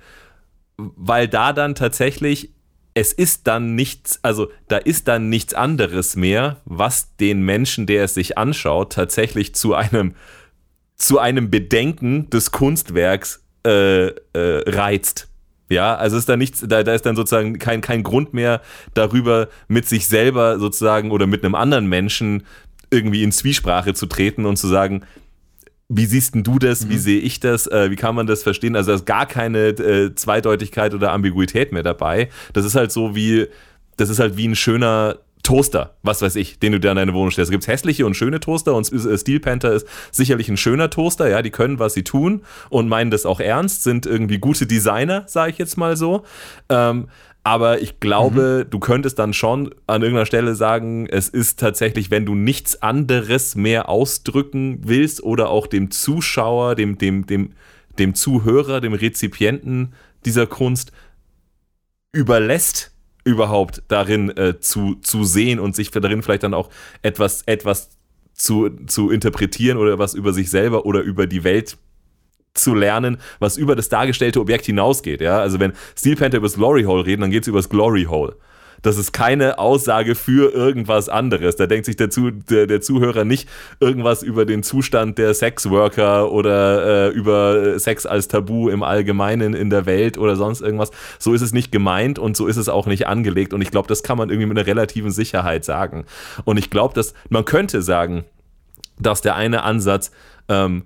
weil 0.77 1.29
da 1.29 1.53
dann 1.53 1.75
tatsächlich 1.75 2.55
es 2.95 3.13
ist 3.13 3.47
dann 3.49 3.75
nichts, 3.75 4.21
also 4.23 4.51
da 4.69 4.77
ist 4.77 5.09
dann 5.09 5.29
nichts 5.29 5.53
anderes 5.53 6.15
mehr, 6.15 6.61
was 6.65 7.17
den 7.17 7.43
Menschen, 7.43 7.87
der 7.87 8.05
es 8.05 8.15
sich 8.15 8.39
anschaut, 8.39 8.93
tatsächlich 8.93 9.55
zu 9.55 9.75
einem, 9.75 10.15
zu 10.95 11.19
einem 11.19 11.51
Bedenken 11.51 12.31
des 12.31 12.53
Kunstwerks 12.53 13.45
äh, 13.67 14.07
äh, 14.07 14.15
reizt. 14.35 15.29
Ja, 15.71 15.97
also 15.97 16.17
ist 16.17 16.29
da 16.29 16.37
nichts, 16.37 16.65
da, 16.69 16.85
da 16.85 16.95
ist 16.95 17.05
dann 17.05 17.17
sozusagen 17.17 17.59
kein, 17.59 17.81
kein 17.81 18.05
Grund 18.05 18.33
mehr 18.33 18.61
darüber, 18.93 19.49
mit 19.67 19.89
sich 19.89 20.07
selber 20.07 20.61
sozusagen 20.61 21.11
oder 21.11 21.27
mit 21.27 21.45
einem 21.45 21.57
anderen 21.57 21.87
Menschen 21.87 22.45
irgendwie 22.91 23.25
in 23.25 23.33
Zwiesprache 23.33 23.95
zu 23.95 24.07
treten 24.07 24.47
und 24.47 24.57
zu 24.57 24.69
sagen, 24.69 25.03
wie 25.97 26.07
siehst 26.07 26.35
denn 26.35 26.43
du 26.43 26.59
das? 26.59 26.89
Wie 26.89 26.99
sehe 26.99 27.21
ich 27.21 27.41
das? 27.41 27.67
Äh, 27.67 27.91
wie 27.91 27.97
kann 27.97 28.15
man 28.15 28.27
das 28.27 28.43
verstehen? 28.43 28.75
Also 28.75 28.91
da 28.91 28.97
ist 28.97 29.07
gar 29.07 29.27
keine 29.27 29.69
äh, 29.69 30.15
Zweideutigkeit 30.15 30.93
oder 30.93 31.13
Ambiguität 31.13 31.73
mehr 31.73 31.85
dabei. 31.85 32.29
Das 32.53 32.65
ist 32.65 32.75
halt 32.75 32.91
so 32.91 33.15
wie, 33.15 33.47
das 33.97 34.09
ist 34.09 34.19
halt 34.19 34.37
wie 34.37 34.49
ein 34.49 34.57
schöner 34.57 35.19
Toaster, 35.45 35.95
was 36.03 36.23
weiß 36.23 36.37
ich, 36.37 36.59
den 36.59 36.73
du 36.73 36.81
dir 36.81 36.91
an 36.91 36.97
deine 36.97 37.15
Wohnung 37.15 37.31
stellst. 37.31 37.51
Es 37.51 37.53
gibt 37.53 37.67
hässliche 37.69 38.07
und 38.07 38.15
schöne 38.15 38.41
Toaster 38.41 38.75
und 38.75 38.91
äh, 38.93 39.17
Steel 39.19 39.39
Panther 39.39 39.73
ist 39.73 39.87
sicherlich 40.11 40.49
ein 40.49 40.57
schöner 40.57 40.91
Toaster, 40.91 41.29
ja, 41.29 41.43
die 41.43 41.51
können, 41.51 41.79
was 41.79 41.95
sie 41.95 42.03
tun 42.03 42.43
und 42.71 42.89
meinen 42.89 43.11
das 43.11 43.27
auch 43.27 43.41
ernst, 43.41 43.85
sind 43.85 44.07
irgendwie 44.07 44.39
gute 44.39 44.67
Designer, 44.67 45.25
sage 45.29 45.53
ich 45.53 45.59
jetzt 45.59 45.77
mal 45.77 45.97
so. 45.97 46.25
Ähm, 46.71 47.09
aber 47.45 47.83
ich 47.83 48.01
glaube, 48.01 48.67
du 48.69 48.79
könntest 48.79 49.19
dann 49.19 49.35
schon 49.35 49.75
an 49.87 50.01
irgendeiner 50.01 50.25
Stelle 50.25 50.55
sagen, 50.55 51.07
es 51.07 51.29
ist 51.29 51.61
tatsächlich, 51.61 52.11
wenn 52.11 52.25
du 52.25 52.35
nichts 52.35 52.81
anderes 52.81 53.55
mehr 53.55 53.91
ausdrücken 53.91 54.81
willst 54.83 55.23
oder 55.23 55.51
auch 55.51 55.67
dem 55.67 55.91
Zuschauer, 55.91 56.75
dem, 56.75 56.97
dem, 56.97 57.27
dem, 57.27 57.53
dem 57.99 58.15
Zuhörer, 58.15 58.81
dem 58.81 58.95
Rezipienten 58.95 59.93
dieser 60.25 60.47
Kunst 60.47 60.91
überlässt, 62.13 62.93
überhaupt 63.25 63.83
darin 63.89 64.35
äh, 64.37 64.59
zu, 64.61 64.95
zu 64.97 65.25
sehen 65.25 65.61
und 65.61 65.77
sich 65.77 65.91
darin 65.91 66.23
vielleicht 66.23 66.45
dann 66.45 66.55
auch 66.55 66.71
etwas, 67.03 67.43
etwas 67.43 67.91
zu, 68.33 68.71
zu 68.87 69.11
interpretieren 69.11 69.77
oder 69.77 69.99
was 69.99 70.15
über 70.15 70.33
sich 70.33 70.49
selber 70.49 70.87
oder 70.87 71.03
über 71.03 71.27
die 71.27 71.45
Welt 71.45 71.77
zu 72.55 72.75
lernen, 72.75 73.19
was 73.41 73.57
über 73.57 73.77
das 73.77 73.89
dargestellte 73.89 74.41
Objekt 74.41 74.67
hinausgeht. 74.67 75.21
Ja? 75.21 75.41
Also 75.41 75.61
wenn 75.61 75.73
Steel 75.99 76.17
Panther 76.17 76.39
über 76.39 76.47
das 76.47 76.57
Glory 76.57 76.85
Hole 76.85 77.05
reden, 77.05 77.23
dann 77.23 77.31
geht 77.31 77.43
es 77.43 77.49
über 77.49 77.59
das 77.59 77.69
Glory 77.69 78.05
Hole. 78.05 78.37
Das 78.85 78.99
ist 78.99 79.13
keine 79.13 79.59
Aussage 79.59 80.15
für 80.15 80.53
irgendwas 80.53 81.09
anderes. 81.09 81.57
Da 81.57 81.67
denkt 81.67 81.87
sich 81.87 81.97
der, 81.97 82.11
Zu, 82.11 82.31
der, 82.31 82.67
der 82.67 82.83
Zuhörer 82.83 83.25
nicht 83.25 83.49
irgendwas 83.81 84.23
über 84.23 84.45
den 84.45 84.63
Zustand 84.63 85.17
der 85.17 85.33
Sexworker 85.33 86.31
oder 86.31 87.09
äh, 87.09 87.09
über 87.09 87.79
Sex 87.79 88.05
als 88.05 88.29
Tabu 88.29 88.69
im 88.69 88.83
Allgemeinen 88.83 89.55
in 89.55 89.71
der 89.71 89.87
Welt 89.87 90.19
oder 90.19 90.37
sonst 90.37 90.61
irgendwas. 90.61 90.91
So 91.19 91.33
ist 91.33 91.41
es 91.41 91.55
nicht 91.55 91.73
gemeint 91.73 92.19
und 92.19 92.37
so 92.37 92.47
ist 92.47 92.59
es 92.59 92.69
auch 92.69 92.87
nicht 92.87 93.07
angelegt. 93.07 93.55
Und 93.55 93.63
ich 93.63 93.71
glaube, 93.71 93.89
das 93.89 94.03
kann 94.03 94.19
man 94.19 94.29
irgendwie 94.29 94.49
mit 94.49 94.59
einer 94.59 94.67
relativen 94.67 95.11
Sicherheit 95.11 95.65
sagen. 95.65 96.05
Und 96.45 96.59
ich 96.59 96.69
glaube, 96.69 96.93
dass 96.93 97.15
man 97.31 97.47
könnte 97.47 97.81
sagen, 97.81 98.27
dass 98.99 99.23
der 99.23 99.35
eine 99.35 99.63
Ansatz 99.63 100.11
ähm, 100.51 100.85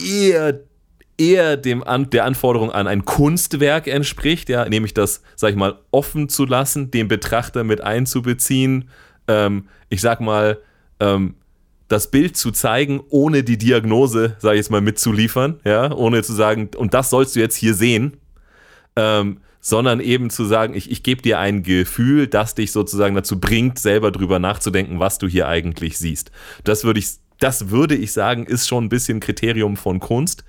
eher, 0.00 0.60
eher 1.18 1.56
dem 1.56 1.82
an, 1.82 2.10
der 2.10 2.24
Anforderung 2.24 2.70
an 2.70 2.86
ein 2.86 3.04
Kunstwerk 3.04 3.86
entspricht, 3.86 4.48
ja, 4.48 4.68
nämlich 4.68 4.94
das, 4.94 5.22
sag 5.34 5.50
ich 5.50 5.56
mal, 5.56 5.78
offen 5.90 6.28
zu 6.28 6.44
lassen, 6.44 6.90
den 6.90 7.08
Betrachter 7.08 7.64
mit 7.64 7.80
einzubeziehen, 7.80 8.88
ähm, 9.28 9.68
ich 9.88 10.00
sag 10.00 10.20
mal, 10.20 10.58
ähm, 11.00 11.34
das 11.88 12.10
Bild 12.10 12.36
zu 12.36 12.50
zeigen, 12.50 13.00
ohne 13.10 13.44
die 13.44 13.58
Diagnose, 13.58 14.36
sage 14.38 14.54
ich 14.54 14.60
jetzt 14.60 14.70
mal, 14.70 14.80
mitzuliefern, 14.80 15.60
ja, 15.64 15.92
ohne 15.92 16.22
zu 16.22 16.32
sagen, 16.32 16.70
und 16.76 16.94
das 16.94 17.10
sollst 17.10 17.36
du 17.36 17.40
jetzt 17.40 17.56
hier 17.56 17.74
sehen, 17.74 18.16
ähm, 18.96 19.38
sondern 19.60 20.00
eben 20.00 20.30
zu 20.30 20.44
sagen, 20.44 20.74
ich, 20.74 20.90
ich 20.90 21.02
gebe 21.02 21.22
dir 21.22 21.38
ein 21.38 21.62
Gefühl, 21.62 22.28
das 22.28 22.54
dich 22.54 22.72
sozusagen 22.72 23.14
dazu 23.14 23.40
bringt, 23.40 23.78
selber 23.78 24.12
drüber 24.12 24.38
nachzudenken, 24.38 25.00
was 25.00 25.18
du 25.18 25.26
hier 25.26 25.48
eigentlich 25.48 25.98
siehst. 25.98 26.30
Das 26.62 26.84
würde 26.84 27.00
ich, 27.00 27.06
das 27.38 27.70
würde 27.70 27.94
ich 27.94 28.12
sagen, 28.12 28.46
ist 28.46 28.68
schon 28.68 28.84
ein 28.84 28.88
bisschen 28.88 29.20
Kriterium 29.20 29.76
von 29.76 30.00
Kunst. 30.00 30.44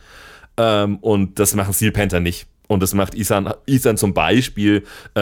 Ähm, 0.58 0.98
und 0.98 1.40
das 1.40 1.56
machen 1.56 1.74
Steel 1.74 1.92
Panther 1.92 2.20
nicht. 2.20 2.48
Und 2.68 2.84
das 2.84 2.94
macht 2.94 3.16
Isan, 3.16 3.54
Isan 3.66 3.98
zum 3.98 4.14
Beispiel 4.14 4.84
äh, 5.16 5.22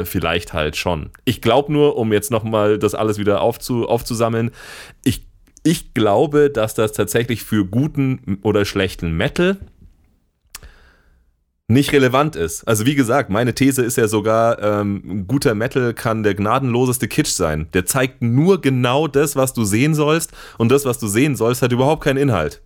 äh, 0.00 0.04
vielleicht 0.04 0.52
halt 0.52 0.76
schon. 0.76 1.10
Ich 1.24 1.40
glaube 1.40 1.72
nur, 1.72 1.96
um 1.96 2.12
jetzt 2.12 2.30
nochmal 2.30 2.78
das 2.78 2.94
alles 2.94 3.18
wieder 3.18 3.40
aufzu, 3.40 3.88
aufzusammeln, 3.88 4.50
ich 5.02 5.26
ich 5.62 5.94
glaube, 5.94 6.48
dass 6.48 6.74
das 6.74 6.92
tatsächlich 6.92 7.42
für 7.42 7.66
guten 7.66 8.38
oder 8.42 8.64
schlechten 8.64 9.16
Metal 9.16 9.56
nicht 11.68 11.92
relevant 11.92 12.36
ist. 12.36 12.66
Also 12.68 12.86
wie 12.86 12.94
gesagt, 12.94 13.28
meine 13.28 13.54
These 13.54 13.82
ist 13.82 13.96
ja 13.96 14.06
sogar, 14.06 14.62
ähm, 14.62 15.24
guter 15.26 15.54
Metal 15.54 15.94
kann 15.94 16.22
der 16.22 16.34
gnadenloseste 16.34 17.08
Kitsch 17.08 17.32
sein. 17.32 17.66
Der 17.74 17.84
zeigt 17.86 18.22
nur 18.22 18.60
genau 18.60 19.08
das, 19.08 19.34
was 19.34 19.52
du 19.52 19.64
sehen 19.64 19.94
sollst 19.94 20.32
und 20.58 20.70
das, 20.70 20.84
was 20.84 20.98
du 20.98 21.08
sehen 21.08 21.34
sollst, 21.34 21.62
hat 21.62 21.72
überhaupt 21.72 22.04
keinen 22.04 22.18
Inhalt. 22.18 22.62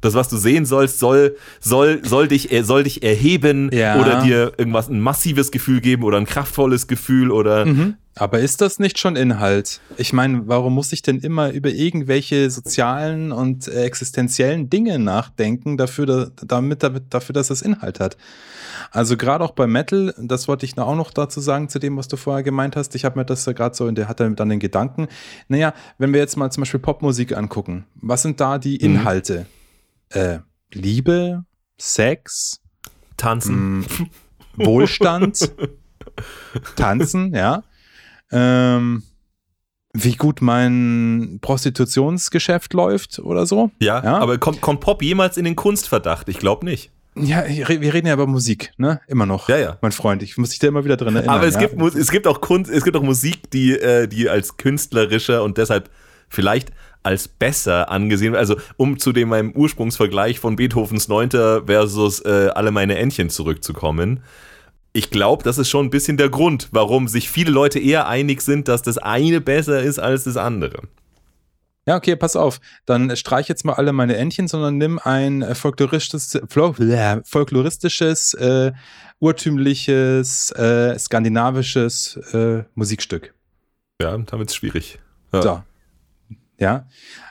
Das, 0.00 0.14
was 0.14 0.28
du 0.28 0.36
sehen 0.36 0.64
sollst, 0.64 0.98
soll, 0.98 1.36
soll, 1.60 2.00
soll, 2.04 2.26
dich, 2.26 2.48
soll 2.62 2.84
dich 2.84 3.02
erheben 3.02 3.70
ja. 3.72 4.00
oder 4.00 4.22
dir 4.22 4.52
irgendwas, 4.56 4.88
ein 4.88 5.00
massives 5.00 5.50
Gefühl 5.50 5.80
geben 5.80 6.04
oder 6.04 6.16
ein 6.16 6.26
kraftvolles 6.26 6.86
Gefühl 6.88 7.30
oder 7.30 7.66
mhm. 7.66 7.96
Aber 8.16 8.40
ist 8.40 8.60
das 8.60 8.78
nicht 8.78 8.98
schon 8.98 9.14
Inhalt? 9.14 9.80
Ich 9.96 10.12
meine, 10.12 10.48
warum 10.48 10.74
muss 10.74 10.92
ich 10.92 11.00
denn 11.02 11.20
immer 11.20 11.50
über 11.52 11.70
irgendwelche 11.70 12.50
sozialen 12.50 13.30
und 13.30 13.68
äh, 13.68 13.84
existenziellen 13.84 14.68
Dinge 14.68 14.98
nachdenken, 14.98 15.76
dafür, 15.76 16.32
damit, 16.44 16.82
damit, 16.82 17.14
dafür, 17.14 17.32
dass 17.32 17.50
es 17.50 17.62
Inhalt 17.62 18.00
hat? 18.00 18.16
Also 18.90 19.16
gerade 19.16 19.44
auch 19.44 19.52
bei 19.52 19.66
Metal, 19.68 20.12
das 20.18 20.48
wollte 20.48 20.66
ich 20.66 20.76
auch 20.76 20.96
noch 20.96 21.12
dazu 21.12 21.40
sagen, 21.40 21.68
zu 21.68 21.78
dem, 21.78 21.96
was 21.96 22.08
du 22.08 22.16
vorher 22.16 22.42
gemeint 22.42 22.74
hast. 22.74 22.94
Ich 22.96 23.04
habe 23.04 23.18
mir 23.18 23.24
das 23.24 23.44
gerade 23.44 23.76
so 23.76 23.86
in 23.86 23.94
der, 23.94 24.08
hatte 24.08 24.28
dann 24.32 24.48
den 24.48 24.58
Gedanken, 24.58 25.06
naja, 25.48 25.72
wenn 25.98 26.12
wir 26.12 26.20
jetzt 26.20 26.36
mal 26.36 26.50
zum 26.50 26.62
Beispiel 26.62 26.80
Popmusik 26.80 27.36
angucken, 27.36 27.86
was 27.94 28.22
sind 28.22 28.40
da 28.40 28.58
die 28.58 28.74
mhm. 28.74 28.96
Inhalte? 28.96 29.46
Mhm. 30.12 30.20
Äh, 30.20 30.38
Liebe, 30.72 31.44
Sex, 31.78 32.60
Tanzen, 33.16 33.80
mh, 33.80 33.86
Wohlstand, 34.56 35.52
Tanzen, 36.76 37.34
ja 37.34 37.62
ähm, 38.30 39.02
wie 39.92 40.14
gut 40.14 40.40
mein 40.40 41.38
Prostitutionsgeschäft 41.40 42.74
läuft 42.74 43.18
oder 43.18 43.46
so. 43.46 43.70
Ja, 43.80 44.02
ja? 44.02 44.18
aber 44.18 44.38
kommt, 44.38 44.60
kommt 44.60 44.80
Pop 44.80 45.02
jemals 45.02 45.36
in 45.36 45.44
den 45.44 45.56
Kunstverdacht? 45.56 46.28
Ich 46.28 46.38
glaube 46.38 46.64
nicht. 46.64 46.90
Ja, 47.16 47.44
wir 47.46 47.92
reden 47.92 48.06
ja 48.06 48.14
über 48.14 48.28
Musik, 48.28 48.72
ne? 48.76 49.00
Immer 49.08 49.26
noch. 49.26 49.48
Ja, 49.48 49.58
ja. 49.58 49.78
Mein 49.80 49.90
Freund, 49.90 50.22
ich 50.22 50.38
muss 50.38 50.50
dich 50.50 50.60
da 50.60 50.68
immer 50.68 50.84
wieder 50.84 50.96
drin 50.96 51.16
erinnern. 51.16 51.34
Aber 51.34 51.46
es, 51.46 51.54
ja? 51.54 51.66
gibt, 51.66 51.80
es 51.96 52.10
gibt 52.10 52.28
auch 52.28 52.40
Kunst, 52.40 52.70
es 52.70 52.84
gibt 52.84 52.96
auch 52.96 53.02
Musik, 53.02 53.50
die, 53.50 53.72
äh, 53.72 54.06
die 54.06 54.28
als 54.28 54.56
künstlerischer 54.56 55.42
und 55.42 55.58
deshalb 55.58 55.90
vielleicht 56.28 56.70
als 57.02 57.26
besser 57.26 57.90
angesehen, 57.90 58.36
also 58.36 58.56
um 58.76 58.98
zu 58.98 59.12
dem 59.12 59.30
meinem 59.30 59.50
Ursprungsvergleich 59.52 60.38
von 60.38 60.54
Beethovens 60.54 61.08
Neunter 61.08 61.64
versus 61.66 62.20
äh, 62.20 62.50
Alle 62.54 62.70
meine 62.70 62.96
Entchen 62.96 63.28
zurückzukommen 63.28 64.20
ich 64.92 65.10
glaube, 65.10 65.44
das 65.44 65.58
ist 65.58 65.68
schon 65.68 65.86
ein 65.86 65.90
bisschen 65.90 66.16
der 66.16 66.28
Grund, 66.28 66.68
warum 66.72 67.08
sich 67.08 67.30
viele 67.30 67.50
Leute 67.50 67.78
eher 67.78 68.08
einig 68.08 68.42
sind, 68.42 68.68
dass 68.68 68.82
das 68.82 68.98
eine 68.98 69.40
besser 69.40 69.82
ist 69.82 69.98
als 69.98 70.24
das 70.24 70.36
andere. 70.36 70.82
Ja, 71.86 71.96
okay, 71.96 72.14
pass 72.14 72.36
auf. 72.36 72.60
Dann 72.86 73.16
streich 73.16 73.48
jetzt 73.48 73.64
mal 73.64 73.72
alle 73.74 73.92
meine 73.92 74.16
Entchen, 74.16 74.48
sondern 74.48 74.78
nimm 74.78 74.98
ein 74.98 75.42
äh, 75.42 75.54
folkloristisches, 75.54 76.40
folkloristisches 77.24 78.34
äh, 78.34 78.72
urtümliches, 79.18 80.50
äh, 80.52 80.98
skandinavisches 80.98 82.16
äh, 82.32 82.64
Musikstück. 82.74 83.34
Ja, 84.00 84.16
damit 84.18 84.50
ist 84.50 84.56
schwierig. 84.56 84.98
Ja. 85.32 85.42
So. 85.42 85.62
Ja. 86.58 86.86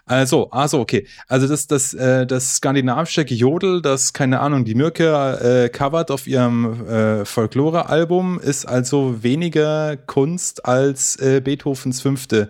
Also, 0.09 0.49
also 0.49 0.79
okay. 0.79 1.05
Also 1.27 1.47
das, 1.47 1.67
das, 1.67 1.93
äh, 1.93 2.25
das 2.25 2.55
skandinavische 2.55 3.25
Gejodel, 3.25 3.79
das, 3.79 4.11
keine 4.11 4.39
Ahnung, 4.39 4.65
die 4.65 4.73
Mürke 4.73 5.05
äh, 5.05 5.69
covert 5.69 6.09
auf 6.09 6.25
ihrem 6.25 6.87
äh, 6.87 7.25
Folklore-Album, 7.25 8.39
ist 8.39 8.65
also 8.65 9.21
weniger 9.21 9.97
Kunst 9.97 10.65
als 10.65 11.15
äh, 11.17 11.41
Beethovens 11.41 12.01
Fünfte. 12.01 12.49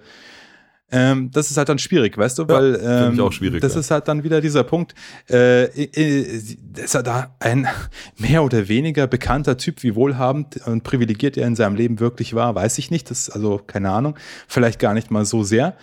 Ähm, 0.90 1.32
das 1.32 1.52
ist 1.52 1.58
halt 1.58 1.68
dann 1.68 1.80
schwierig, 1.80 2.18
weißt 2.18 2.40
du, 2.40 2.48
weil 2.48 2.80
ähm, 2.82 3.16
ich 3.16 3.20
auch 3.20 3.34
schwierig, 3.34 3.60
das 3.60 3.74
ja. 3.74 3.82
ist 3.82 3.92
halt 3.92 4.08
dann 4.08 4.24
wieder 4.24 4.40
dieser 4.40 4.64
Punkt. 4.64 4.96
Äh, 5.30 5.66
ist 5.66 6.96
er 6.96 7.04
da 7.04 7.36
ein 7.40 7.68
mehr 8.18 8.42
oder 8.42 8.70
weniger 8.70 9.06
bekannter 9.06 9.58
Typ, 9.58 9.84
wie 9.84 9.96
wohlhabend 9.96 10.66
und 10.66 10.84
privilegiert 10.84 11.36
er 11.36 11.46
in 11.46 11.58
seinem 11.58 11.76
Leben 11.76 12.00
wirklich 12.00 12.36
war, 12.36 12.56
weiß 12.56 12.78
ich 12.78 12.90
nicht. 12.90 13.12
Das 13.12 13.20
ist 13.20 13.30
also 13.32 13.58
keine 13.58 13.92
Ahnung, 13.92 14.16
vielleicht 14.48 14.80
gar 14.80 14.94
nicht 14.94 15.12
mal 15.12 15.26
so 15.26 15.44
sehr. 15.44 15.76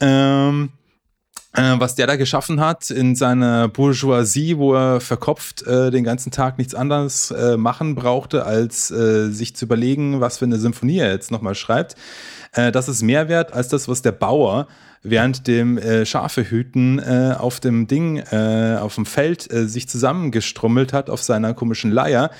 Ähm, 0.00 0.70
äh, 0.70 0.83
was 1.56 1.94
der 1.94 2.08
da 2.08 2.16
geschaffen 2.16 2.60
hat 2.60 2.90
in 2.90 3.14
seiner 3.14 3.68
Bourgeoisie, 3.68 4.58
wo 4.58 4.74
er 4.74 5.00
verkopft 5.00 5.62
äh, 5.66 5.92
den 5.92 6.02
ganzen 6.02 6.32
Tag 6.32 6.58
nichts 6.58 6.74
anderes 6.74 7.30
äh, 7.30 7.56
machen 7.56 7.94
brauchte, 7.94 8.44
als 8.44 8.90
äh, 8.90 9.30
sich 9.30 9.54
zu 9.54 9.66
überlegen, 9.66 10.20
was 10.20 10.38
für 10.38 10.46
eine 10.46 10.58
Symphonie 10.58 10.98
er 10.98 11.12
jetzt 11.12 11.30
nochmal 11.30 11.54
schreibt. 11.54 11.94
Äh, 12.52 12.72
das 12.72 12.88
ist 12.88 13.02
mehr 13.02 13.28
wert 13.28 13.52
als 13.52 13.68
das, 13.68 13.86
was 13.86 14.02
der 14.02 14.12
Bauer 14.12 14.66
während 15.04 15.46
dem 15.46 15.78
äh, 15.78 16.04
Schafehüten 16.06 16.98
äh, 16.98 17.34
auf 17.38 17.60
dem 17.60 17.86
Ding, 17.86 18.16
äh, 18.16 18.78
auf 18.80 18.94
dem 18.96 19.06
Feld 19.06 19.52
äh, 19.52 19.68
sich 19.68 19.88
zusammengestrummelt 19.88 20.92
hat 20.92 21.10
auf 21.10 21.22
seiner 21.22 21.54
komischen 21.54 21.92
Leier 21.92 22.30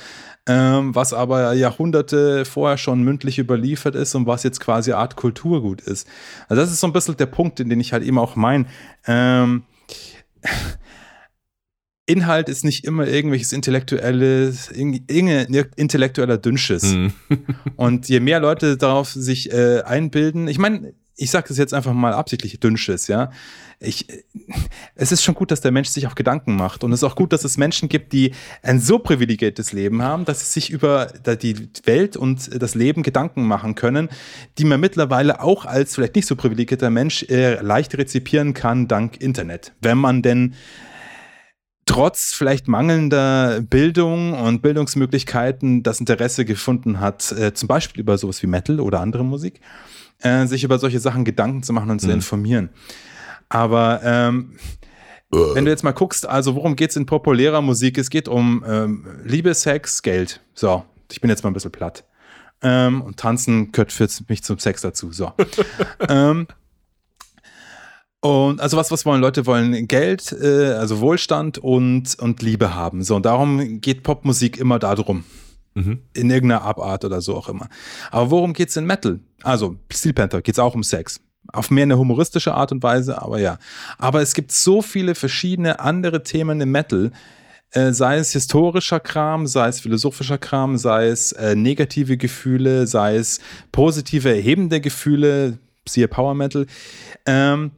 ähm, 0.47 0.95
was 0.95 1.13
aber 1.13 1.55
Jahrhunderte 1.55 2.45
vorher 2.45 2.77
schon 2.77 3.03
mündlich 3.03 3.39
überliefert 3.39 3.95
ist 3.95 4.15
und 4.15 4.27
was 4.27 4.43
jetzt 4.43 4.61
quasi 4.61 4.93
Art 4.93 5.17
Kulturgut 5.17 5.81
ist. 5.81 6.07
Also 6.49 6.63
das 6.63 6.71
ist 6.71 6.81
so 6.81 6.87
ein 6.87 6.93
bisschen 6.93 7.17
der 7.17 7.27
Punkt, 7.27 7.59
den 7.59 7.81
ich 7.81 7.93
halt 7.93 8.05
eben 8.05 8.19
auch 8.19 8.37
meine. 8.37 8.67
Ähm, 9.07 9.63
Inhalt 12.07 12.51
ist 12.51 12.65
nicht 12.65 12.85
immer 12.85 13.07
irgendwelches 13.07 13.55
intellektuelles, 13.55 14.71
irgendein 14.71 15.71
intellektueller 15.77 16.37
Dünnschiss. 16.37 16.95
Mhm. 16.95 17.13
und 17.77 18.09
je 18.11 18.21
mehr 18.21 18.41
Leute 18.41 18.77
darauf 18.77 19.11
sich 19.11 19.51
äh, 19.51 19.81
einbilden, 19.81 20.47
ich 20.49 20.59
meine, 20.59 20.93
ich 21.17 21.31
sage 21.31 21.49
das 21.49 21.59
jetzt 21.59 21.75
einfach 21.75 21.93
mal 21.93 22.13
absichtlich 22.13 22.59
Dünnschiss, 22.61 23.07
ja 23.07 23.31
ich, 23.85 24.07
es 24.95 25.13
ist 25.13 25.23
schon 25.23 25.35
gut, 25.35 25.51
dass 25.51 25.61
der 25.61 25.71
Mensch 25.71 25.89
sich 25.89 26.07
auch 26.07 26.15
Gedanken 26.15 26.57
macht. 26.57 26.85
Und 26.85 26.93
es 26.93 27.01
ist 27.01 27.05
auch 27.05 27.17
gut, 27.17 27.33
dass 27.33 27.45
es 27.45 27.57
Menschen 27.57 27.89
gibt, 27.89 28.13
die 28.13 28.33
ein 28.63 28.81
so 28.81 28.99
privilegiertes 28.99 29.73
Leben 29.73 30.03
haben, 30.03 30.25
dass 30.25 30.41
sie 30.41 30.61
sich 30.61 30.71
über 30.71 31.07
die 31.07 31.69
Welt 31.85 32.17
und 32.17 32.61
das 32.61 32.75
Leben 32.75 33.03
Gedanken 33.03 33.45
machen 33.45 33.75
können, 33.75 34.09
die 34.59 34.65
man 34.65 34.81
mittlerweile 34.81 35.41
auch 35.41 35.65
als 35.65 35.95
vielleicht 35.95 36.17
nicht 36.17 36.27
so 36.27 36.37
privilegierter 36.37 36.91
Mensch 36.91 37.25
äh, 37.25 37.61
leicht 37.61 37.97
rezipieren 37.97 38.55
kann 38.55 38.89
dank 38.89 39.21
Internet. 39.21 39.73
Wenn 39.81 39.99
man 39.99 40.23
denn 40.23 40.55
trotz 41.87 42.33
vielleicht 42.33 42.67
mangelnder 42.67 43.61
Bildung 43.61 44.33
und 44.33 44.63
Bildungsmöglichkeiten 44.63 45.83
das 45.83 46.01
Interesse 46.01 46.45
gefunden 46.45 46.99
hat, 46.99 47.31
äh, 47.33 47.53
zum 47.53 47.69
Beispiel 47.69 48.01
über 48.01 48.17
sowas 48.17 48.43
wie 48.43 48.47
Metal 48.47 48.81
oder 48.81 49.01
andere 49.01 49.25
Musik, 49.25 49.61
äh, 50.25 50.47
sich 50.47 50.65
über 50.65 50.79
solche 50.79 50.99
Sachen 50.99 51.25
Gedanken 51.25 51.63
zu 51.63 51.73
machen 51.73 51.91
und 51.91 52.01
zu 52.01 52.09
mhm. 52.09 52.15
informieren. 52.15 52.71
Aber 53.49 54.01
ähm, 54.03 54.57
wenn 55.31 55.65
du 55.65 55.71
jetzt 55.71 55.85
mal 55.85 55.93
guckst, 55.93 56.29
also 56.29 56.55
worum 56.55 56.77
geht 56.77 56.91
es 56.91 56.97
in 56.97 57.07
populärer 57.07 57.61
Musik? 57.61 57.99
Es 57.99 58.11
geht 58.11 58.29
um 58.29 58.65
ähm, 58.67 59.07
Liebe, 59.25 59.53
Sex, 59.55 60.03
Geld. 60.03 60.41
So, 60.55 60.85
ich 61.11 61.21
bin 61.21 61.31
jetzt 61.31 61.43
mal 61.45 61.51
ein 61.51 61.55
bisschen 61.55 61.73
platt. 61.73 62.05
Ähm, 62.63 63.03
und 63.03 63.19
Tanzen 63.19 63.73
gehört 63.73 63.93
für 63.93 64.09
mich 64.29 64.43
zum 64.43 64.59
Sex 64.59 64.83
dazu. 64.83 65.13
So. 65.13 65.33
ähm, 66.09 66.47
und 68.21 68.61
also 68.61 68.77
was, 68.77 68.91
was 68.91 69.05
wollen 69.05 69.21
Leute 69.21 69.45
wollen? 69.45 69.87
Geld, 69.87 70.33
äh, 70.33 70.73
also 70.73 71.01
Wohlstand 71.01 71.59
und, 71.59 72.19
und 72.19 72.41
Liebe 72.41 72.75
haben. 72.75 73.03
So, 73.03 73.17
und 73.17 73.27
darum 73.27 73.81
geht 73.81 74.03
Popmusik 74.03 74.57
immer 74.57 74.79
darum. 74.79 75.25
Mhm. 75.75 76.01
In 76.15 76.31
irgendeiner 76.31 76.63
Abart 76.63 77.05
oder 77.05 77.21
so 77.21 77.37
auch 77.37 77.49
immer. 77.49 77.69
Aber 78.11 78.31
worum 78.31 78.53
geht 78.53 78.69
es 78.69 78.77
in 78.77 78.87
Metal? 78.87 79.21
Also, 79.43 79.77
Steel 79.93 80.13
Panther 80.13 80.41
geht 80.41 80.55
es 80.55 80.59
auch 80.59 80.75
um 80.75 80.83
Sex 80.83 81.21
auf 81.53 81.71
mehr 81.71 81.83
eine 81.83 81.99
humoristische 81.99 82.55
Art 82.55 82.73
und 82.73 82.83
Weise, 82.83 83.21
aber 83.21 83.39
ja. 83.39 83.59
Aber 83.99 84.23
es 84.23 84.35
gibt 84.35 84.53
so 84.53 84.83
viele 84.83 85.15
verschiedene 85.15 85.81
andere 85.81 86.23
Themen 86.23 86.61
im 86.61 86.71
Metal, 86.71 87.13
äh, 87.73 87.93
sei 87.93 88.17
es 88.19 88.33
historischer 88.33 89.01
Kram, 89.01 89.47
sei 89.47 89.69
es 89.69 89.81
philosophischer 89.81 90.39
Kram, 90.39 90.79
sei 90.79 91.09
es 91.09 91.33
äh, 91.33 91.55
negative 91.55 92.17
Gefühle, 92.17 92.87
sei 92.87 93.17
es 93.17 93.41
positive, 93.73 94.29
erhebende 94.29 94.81
Gefühle, 94.81 95.59
siehe 95.87 96.09
Power 96.09 96.35
Metal, 96.35 96.67
ähm, 97.27 97.73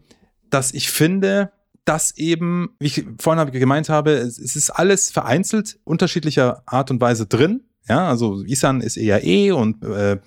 dass 0.50 0.72
ich 0.72 0.90
finde, 0.90 1.50
dass 1.84 2.16
eben, 2.16 2.70
wie 2.78 2.86
ich 2.86 3.06
vorhin 3.20 3.50
gemeint 3.52 3.88
habe, 3.88 4.12
es 4.12 4.38
ist 4.38 4.70
alles 4.70 5.10
vereinzelt 5.10 5.78
unterschiedlicher 5.84 6.62
Art 6.66 6.90
und 6.90 7.00
Weise 7.00 7.26
drin. 7.26 7.62
Ja, 7.88 8.08
also 8.08 8.42
Isan 8.42 8.80
ist 8.80 8.96
eher 8.96 9.24
E 9.24 9.52
und 9.52 9.82
äh, 9.84 10.18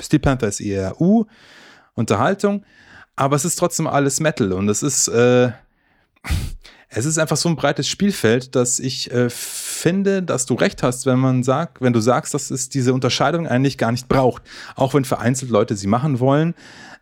Steel 0.00 0.20
Panther 0.20 0.48
ist 0.48 0.60
eher 0.60 1.00
U, 1.00 1.24
Unterhaltung. 1.94 2.64
aber 3.16 3.36
es 3.36 3.44
ist 3.44 3.56
trotzdem 3.56 3.86
alles 3.86 4.20
Metal 4.20 4.52
und 4.52 4.68
es 4.68 4.82
ist, 4.82 5.08
äh, 5.08 5.52
es 6.88 7.04
ist 7.04 7.18
einfach 7.18 7.36
so 7.36 7.48
ein 7.48 7.56
breites 7.56 7.86
Spielfeld, 7.86 8.54
dass 8.54 8.78
ich 8.78 9.10
äh, 9.10 9.28
finde, 9.28 10.22
dass 10.22 10.46
du 10.46 10.54
recht 10.54 10.82
hast, 10.82 11.04
wenn 11.04 11.18
man 11.18 11.42
sagt, 11.42 11.82
wenn 11.82 11.92
du 11.92 12.00
sagst, 12.00 12.32
dass 12.32 12.50
es 12.50 12.70
diese 12.70 12.94
Unterscheidung 12.94 13.46
eigentlich 13.46 13.76
gar 13.76 13.92
nicht 13.92 14.08
braucht, 14.08 14.42
auch 14.74 14.94
wenn 14.94 15.04
vereinzelt 15.04 15.50
Leute 15.50 15.76
sie 15.76 15.88
machen 15.88 16.18
wollen, 16.18 16.54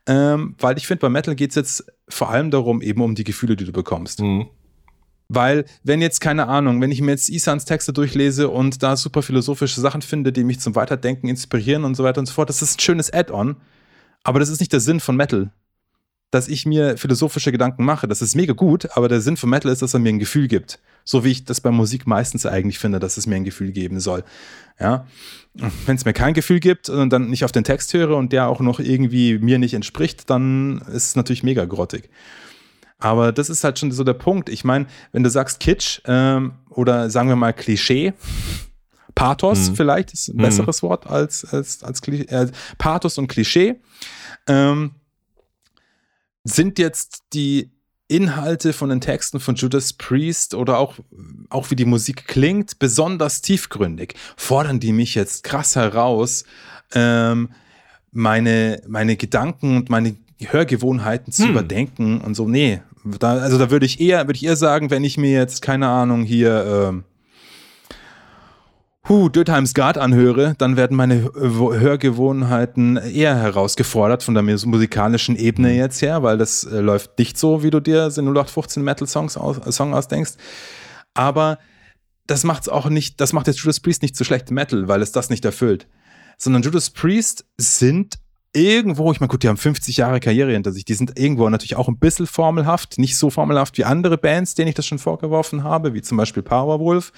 ähm, 0.07 0.57
weil 0.59 0.77
ich 0.77 0.87
finde, 0.89 1.03
bei 1.03 1.09
Metal 1.09 1.37
geht 1.37 1.51
es 1.51 1.57
jetzt 1.57 1.85
vor 2.09 2.31
allem 2.31 2.51
darum, 2.51 2.83
eben 2.83 3.01
um 3.01 3.15
die 3.15 3.25
Gefühle, 3.25 3.55
die 3.55 3.65
du 3.65 3.73
bekommst. 3.73 4.21
Mhm. 4.21 4.49
Weil, 5.33 5.65
wenn 5.85 6.03
jetzt, 6.03 6.21
keine 6.21 6.49
Ahnung, 6.49 6.81
wenn 6.81 6.91
ich 6.91 7.01
mir 7.01 7.13
jetzt 7.13 7.29
Isans 7.29 7.65
Texte 7.65 7.93
durchlese 7.93 8.49
und 8.49 8.83
da 8.83 8.97
super 8.97 9.23
philosophische 9.23 9.81
Sachen 9.81 10.03
finde, 10.03 10.33
die 10.33 10.43
mich 10.43 10.59
zum 10.59 10.75
Weiterdenken 10.75 11.29
inspirieren 11.29 11.85
und 11.85 11.95
so 11.95 12.03
weiter 12.03 12.19
und 12.19 12.27
so 12.27 12.33
fort, 12.33 12.49
das 12.49 12.63
ist 12.63 12.79
ein 12.79 12.81
schönes 12.81 13.13
Add-on. 13.13 13.55
Aber 14.25 14.41
das 14.41 14.49
ist 14.49 14.59
nicht 14.59 14.73
der 14.73 14.81
Sinn 14.81 14.99
von 14.99 15.15
Metal. 15.15 15.53
Dass 16.33 16.49
ich 16.49 16.67
mir 16.67 16.97
philosophische 16.97 17.53
Gedanken 17.53 17.85
mache, 17.85 18.09
das 18.09 18.23
ist 18.23 18.35
mega 18.35 18.55
gut, 18.55 18.89
aber 18.97 19.07
der 19.07 19.21
Sinn 19.21 19.37
von 19.37 19.51
Metal 19.51 19.71
ist, 19.71 19.83
dass 19.83 19.95
er 19.95 20.01
mir 20.01 20.09
ein 20.09 20.19
Gefühl 20.19 20.49
gibt. 20.49 20.81
So 21.05 21.25
wie 21.25 21.31
ich 21.31 21.45
das 21.45 21.61
bei 21.61 21.71
Musik 21.71 22.09
meistens 22.09 22.45
eigentlich 22.45 22.81
finde, 22.81 22.99
dass 22.99 23.17
es 23.17 23.29
mir 23.29 23.37
ein 23.37 23.45
Gefühl 23.45 23.71
geben 23.71 24.01
soll. 24.01 24.25
Ja. 24.81 25.07
Wenn 25.55 25.95
es 25.95 26.05
mir 26.05 26.13
kein 26.13 26.35
Gefühl 26.35 26.59
gibt 26.59 26.89
und 26.89 27.11
dann 27.11 27.31
nicht 27.31 27.45
auf 27.45 27.53
den 27.53 27.63
Text 27.63 27.95
höre 27.95 28.17
und 28.17 28.33
der 28.33 28.49
auch 28.49 28.59
noch 28.59 28.81
irgendwie 28.81 29.39
mir 29.39 29.61
nicht 29.61 29.75
entspricht, 29.75 30.29
dann 30.29 30.83
ist 30.89 31.11
es 31.11 31.17
natürlich 31.17 31.45
mega 31.45 31.67
grottig. 31.67 32.11
Aber 33.01 33.33
das 33.33 33.51
ist 33.51 33.65
halt 33.65 33.79
schon 33.79 33.91
so 33.93 34.05
der 34.05 34.15
Punkt. 34.15 34.49
Ich 34.49 34.65
meine, 34.65 34.87
wenn 35.13 35.23
du 35.23 35.31
sagst 35.31 35.59
Kitsch 35.61 36.01
ähm, 36.05 36.53
oder 36.69 37.11
sagen 37.11 37.29
wir 37.29 37.37
mal 37.37 37.53
Klischee, 37.53 38.13
Pathos 39.15 39.71
mhm. 39.71 39.77
vielleicht 39.77 40.13
ist 40.13 40.29
ein 40.29 40.37
mhm. 40.37 40.43
besseres 40.43 40.83
Wort 40.83 41.07
als, 41.07 41.45
als, 41.45 41.83
als 41.83 42.01
äh, 42.09 42.49
Pathos 42.79 43.19
und 43.19 43.29
Klischee, 43.29 43.81
ähm, 44.47 44.93
sind 46.45 46.79
jetzt 46.79 47.25
die 47.33 47.71
Inhalte 48.09 48.73
von 48.73 48.89
den 48.89 49.01
Texten 49.01 49.39
von 49.39 49.55
Judas 49.55 49.93
Priest 49.93 50.55
oder 50.55 50.79
auch, 50.79 50.97
auch 51.49 51.71
wie 51.71 51.77
die 51.77 51.85
Musik 51.85 52.27
klingt, 52.27 52.79
besonders 52.79 53.41
tiefgründig. 53.41 54.15
Fordern 54.37 54.81
die 54.81 54.93
mich 54.93 55.15
jetzt 55.15 55.45
krass 55.45 55.77
heraus, 55.77 56.45
ähm, 56.93 57.51
meine, 58.11 58.83
meine 58.89 59.17
Gedanken 59.17 59.77
und 59.77 59.91
meine 59.91 60.17
Hörgewohnheiten 60.41 61.33
zu 61.33 61.45
hm. 61.45 61.51
überdenken 61.51 62.21
und 62.21 62.35
so. 62.35 62.49
Nee, 62.49 62.81
da, 63.05 63.33
also 63.35 63.59
da 63.59 63.71
würde 63.71 63.87
ich 63.87 64.01
eher, 64.01 64.27
würde 64.27 64.37
ich 64.37 64.45
eher 64.45 64.57
sagen, 64.57 64.91
wenn 64.91 65.05
ich 65.05 65.17
mir 65.17 65.33
jetzt, 65.33 65.63
keine 65.63 65.89
Ahnung, 65.89 66.23
hier 66.25 66.89
ähm, 66.89 67.05
Huh, 69.09 69.29
Dötheims 69.29 69.75
Guard 69.75 69.99
anhöre, 69.99 70.55
dann 70.59 70.77
werden 70.77 70.97
meine 70.97 71.33
Hörgewohnheiten 71.35 72.97
eher 72.97 73.35
herausgefordert 73.35 74.23
von 74.23 74.35
der 74.35 74.43
musikalischen 74.45 75.37
Ebene 75.37 75.71
hm. 75.71 75.77
jetzt 75.77 76.01
her, 76.03 76.23
weil 76.23 76.39
das 76.39 76.65
äh, 76.65 76.81
läuft 76.81 77.19
nicht 77.19 77.37
so, 77.37 77.63
wie 77.63 77.71
du 77.71 77.81
dir 77.81 78.11
den 78.11 78.27
0815 78.27 78.85
Metal 78.85 79.09
Songs 79.09 79.37
aus, 79.37 79.59
äh, 79.67 79.73
Song 79.73 79.95
ausdenkst. 79.95 80.35
Aber 81.15 81.59
das 82.27 82.45
macht's 82.45 82.69
auch 82.69 82.89
nicht, 82.89 83.21
das 83.21 83.33
macht 83.33 83.49
jetzt 83.49 83.59
Judas 83.59 83.81
Priest 83.81 84.03
nicht 84.03 84.15
zu 84.15 84.23
schlecht 84.23 84.53
Metal, 84.53 84.87
weil 84.87 85.03
es 85.03 85.11
das 85.11 85.29
nicht 85.29 85.45
erfüllt. 85.45 85.89
Sondern 86.39 86.63
Judas 86.63 86.91
Priest 86.91 87.47
sind 87.57 88.20
irgendwo, 88.53 89.13
ich 89.13 89.21
meine, 89.21 89.29
gut, 89.29 89.43
die 89.43 89.49
haben 89.49 89.57
50 89.57 89.97
Jahre 89.97 90.21
Karriere 90.21 90.53
hinter 90.53 90.73
sich, 90.73 90.85
die 90.85 90.95
sind 90.95 91.19
irgendwo 91.19 91.49
natürlich 91.49 91.77
auch 91.77 91.89
ein 91.89 91.99
bisschen 91.99 92.27
formelhaft, 92.27 92.99
nicht 92.99 93.17
so 93.17 93.31
formelhaft 93.31 93.79
wie 93.79 93.85
andere 93.85 94.19
Bands, 94.19 94.55
denen 94.55 94.69
ich 94.69 94.75
das 94.75 94.87
schon 94.87 94.99
vorgeworfen 94.99 95.63
habe, 95.63 95.95
wie 95.95 96.03
zum 96.03 96.17
Beispiel 96.17 96.43
Powerwolf. 96.43 97.13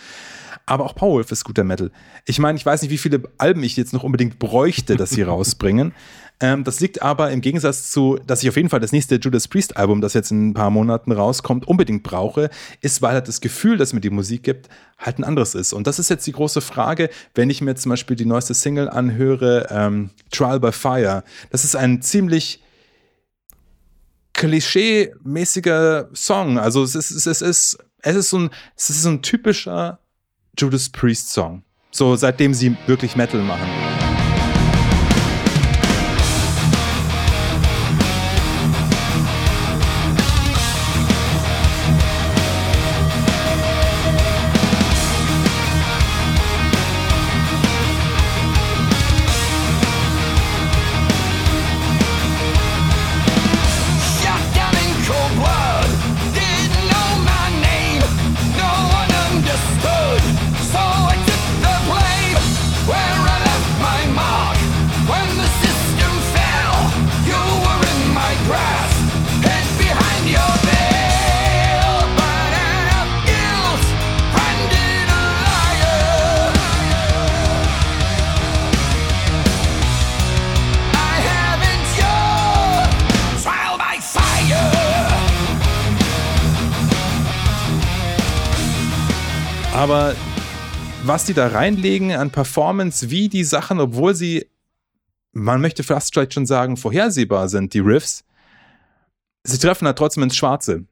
Aber 0.66 0.84
auch 0.84 0.94
Powerwolf 0.94 1.32
ist 1.32 1.44
guter 1.44 1.64
Metal. 1.64 1.90
Ich 2.26 2.38
meine, 2.38 2.56
ich 2.56 2.64
weiß 2.64 2.82
nicht, 2.82 2.90
wie 2.90 2.98
viele 2.98 3.22
Alben 3.38 3.62
ich 3.62 3.76
jetzt 3.76 3.92
noch 3.92 4.04
unbedingt 4.04 4.38
bräuchte, 4.38 4.96
dass 4.96 5.10
sie 5.10 5.22
rausbringen. 5.22 5.94
Ähm, 6.42 6.64
das 6.64 6.80
liegt 6.80 7.00
aber 7.02 7.30
im 7.30 7.40
Gegensatz 7.40 7.92
zu, 7.92 8.18
dass 8.26 8.42
ich 8.42 8.48
auf 8.48 8.56
jeden 8.56 8.68
Fall 8.68 8.80
das 8.80 8.90
nächste 8.90 9.14
Judas 9.14 9.46
Priest 9.46 9.76
Album, 9.76 10.00
das 10.00 10.12
jetzt 10.12 10.32
in 10.32 10.48
ein 10.48 10.54
paar 10.54 10.70
Monaten 10.70 11.12
rauskommt, 11.12 11.68
unbedingt 11.68 12.02
brauche, 12.02 12.50
ist, 12.80 13.00
weil 13.00 13.14
halt 13.14 13.28
das 13.28 13.40
Gefühl, 13.40 13.76
das 13.76 13.92
mir 13.92 14.00
die 14.00 14.10
Musik 14.10 14.42
gibt, 14.42 14.68
halt 14.98 15.20
ein 15.20 15.24
anderes 15.24 15.54
ist. 15.54 15.72
Und 15.72 15.86
das 15.86 16.00
ist 16.00 16.10
jetzt 16.10 16.26
die 16.26 16.32
große 16.32 16.60
Frage, 16.60 17.10
wenn 17.36 17.48
ich 17.48 17.60
mir 17.60 17.76
zum 17.76 17.90
Beispiel 17.90 18.16
die 18.16 18.26
neueste 18.26 18.54
Single 18.54 18.88
anhöre, 18.88 19.68
ähm, 19.70 20.10
Trial 20.32 20.58
by 20.58 20.72
Fire. 20.72 21.22
Das 21.50 21.62
ist 21.64 21.76
ein 21.76 22.02
ziemlich 22.02 22.60
klischee-mäßiger 24.34 26.08
Song. 26.12 26.58
Also 26.58 26.82
es 26.82 26.96
ist, 26.96 27.12
es 27.12 27.26
ist, 27.26 27.78
es 28.00 28.16
ist, 28.16 28.30
so 28.30 28.38
ein, 28.40 28.50
es 28.76 28.90
ist 28.90 29.02
so 29.02 29.10
ein 29.10 29.22
typischer 29.22 30.00
Judas 30.58 30.88
Priest 30.88 31.30
Song. 31.30 31.62
So 31.92 32.16
seitdem 32.16 32.52
sie 32.52 32.76
wirklich 32.86 33.14
Metal 33.14 33.40
machen. 33.42 33.68
Was 91.12 91.26
die 91.26 91.34
da 91.34 91.48
reinlegen 91.48 92.12
an 92.12 92.30
Performance, 92.30 93.10
wie 93.10 93.28
die 93.28 93.44
Sachen, 93.44 93.80
obwohl 93.80 94.14
sie, 94.14 94.46
man 95.32 95.60
möchte 95.60 95.82
fast 95.82 96.14
vielleicht 96.14 96.32
schon 96.32 96.46
sagen, 96.46 96.78
vorhersehbar 96.78 97.50
sind, 97.50 97.74
die 97.74 97.80
Riffs, 97.80 98.24
sie 99.44 99.58
treffen 99.58 99.86
halt 99.86 99.98
trotzdem 99.98 100.22
ins 100.22 100.36
Schwarze. 100.36 100.86